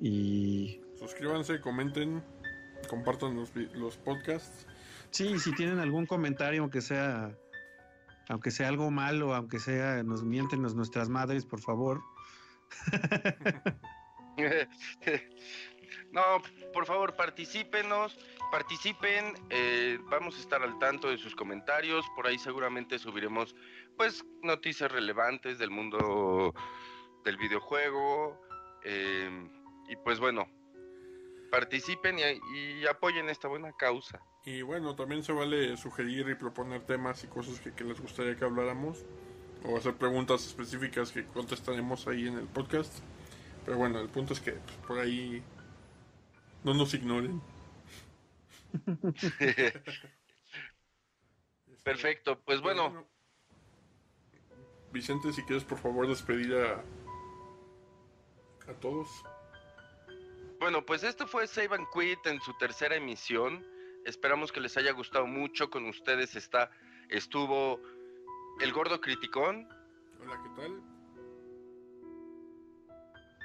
y 0.00 0.80
suscríbanse, 0.96 1.60
comenten, 1.60 2.22
compartan 2.88 3.36
los, 3.36 3.52
los 3.74 3.96
podcasts. 3.98 4.66
Sí, 5.10 5.38
si 5.38 5.54
tienen 5.54 5.78
algún 5.78 6.06
comentario, 6.06 6.62
aunque 6.62 6.80
sea 6.80 7.36
aunque 8.28 8.50
sea 8.50 8.68
algo 8.68 8.90
malo, 8.90 9.34
aunque 9.34 9.58
sea 9.58 10.02
nos 10.02 10.24
mienten 10.24 10.62
nuestras 10.62 11.08
madres, 11.08 11.44
por 11.46 11.60
favor. 11.60 12.02
no, 16.12 16.22
por 16.72 16.86
favor, 16.86 17.14
particípenos, 17.16 18.18
participen, 18.50 19.34
eh, 19.50 19.98
vamos 20.10 20.36
a 20.36 20.40
estar 20.40 20.62
al 20.62 20.78
tanto 20.78 21.10
de 21.10 21.18
sus 21.18 21.34
comentarios, 21.36 22.04
por 22.16 22.26
ahí 22.26 22.38
seguramente 22.38 22.98
subiremos 22.98 23.54
pues 23.96 24.24
noticias 24.42 24.90
relevantes 24.90 25.58
del 25.58 25.70
mundo 25.70 26.54
del 27.24 27.36
videojuego 27.36 28.40
eh, 28.84 29.48
y 29.88 29.96
pues 29.96 30.20
bueno, 30.20 30.48
participen 31.50 32.18
y, 32.18 32.86
apoyen 32.86 33.28
esta 33.28 33.48
buena 33.48 33.72
causa. 33.72 34.20
Y 34.46 34.60
bueno, 34.62 34.94
también 34.94 35.24
se 35.24 35.32
vale 35.32 35.76
sugerir 35.78 36.28
y 36.28 36.34
proponer 36.34 36.82
temas 36.82 37.24
y 37.24 37.28
cosas 37.28 37.58
que, 37.60 37.84
les 37.84 37.98
gustaría 38.00 38.36
que 38.36 38.44
habláramos. 38.44 39.02
O 39.64 39.78
hacer 39.78 39.94
preguntas 39.94 40.46
específicas 40.46 41.10
que 41.10 41.24
contestaremos 41.24 42.06
ahí 42.06 42.28
en 42.28 42.36
el 42.36 42.46
podcast. 42.46 42.92
Pero 43.64 43.78
bueno, 43.78 43.98
el 44.00 44.10
punto 44.10 44.34
es 44.34 44.40
que 44.40 44.52
pues, 44.52 44.76
por 44.86 44.98
ahí 44.98 45.42
no 46.62 46.74
nos 46.74 46.92
ignoren. 46.92 47.40
Perfecto, 51.82 52.38
pues 52.44 52.60
bueno. 52.60 53.06
Vicente, 54.92 55.32
si 55.32 55.42
quieres 55.44 55.64
por 55.64 55.78
favor 55.78 56.06
despedir 56.06 56.54
a, 56.54 56.84
a 58.70 58.74
todos. 58.74 59.08
Bueno, 60.60 60.84
pues 60.84 61.02
esto 61.02 61.26
fue 61.26 61.46
Save 61.46 61.76
and 61.76 61.86
Quit 61.94 62.26
en 62.26 62.38
su 62.42 62.52
tercera 62.58 62.96
emisión. 62.96 63.73
Esperamos 64.04 64.52
que 64.52 64.60
les 64.60 64.76
haya 64.76 64.92
gustado 64.92 65.26
mucho. 65.26 65.70
Con 65.70 65.86
ustedes 65.86 66.36
está, 66.36 66.70
estuvo 67.08 67.80
el 68.60 68.72
gordo 68.72 69.00
criticón. 69.00 69.68
Hola, 70.20 70.40
¿qué 70.42 70.62
tal? 70.62 70.82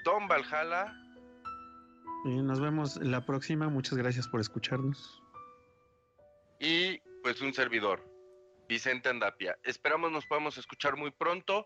Tom 0.04 0.28
Valhalla. 0.28 0.94
Y 2.26 2.42
nos 2.42 2.60
vemos 2.60 2.98
la 2.98 3.26
próxima. 3.26 3.70
Muchas 3.70 3.98
gracias 3.98 4.28
por 4.28 4.42
escucharnos. 4.42 5.24
Y 6.60 7.00
pues 7.24 7.42
un 7.42 7.54
servidor, 7.54 8.04
Vicente 8.68 9.10
Andapia. 9.10 9.58
Esperamos 9.64 10.12
nos 10.12 10.26
podamos 10.26 10.58
escuchar 10.58 10.98
muy 10.98 11.12
pronto. 11.12 11.66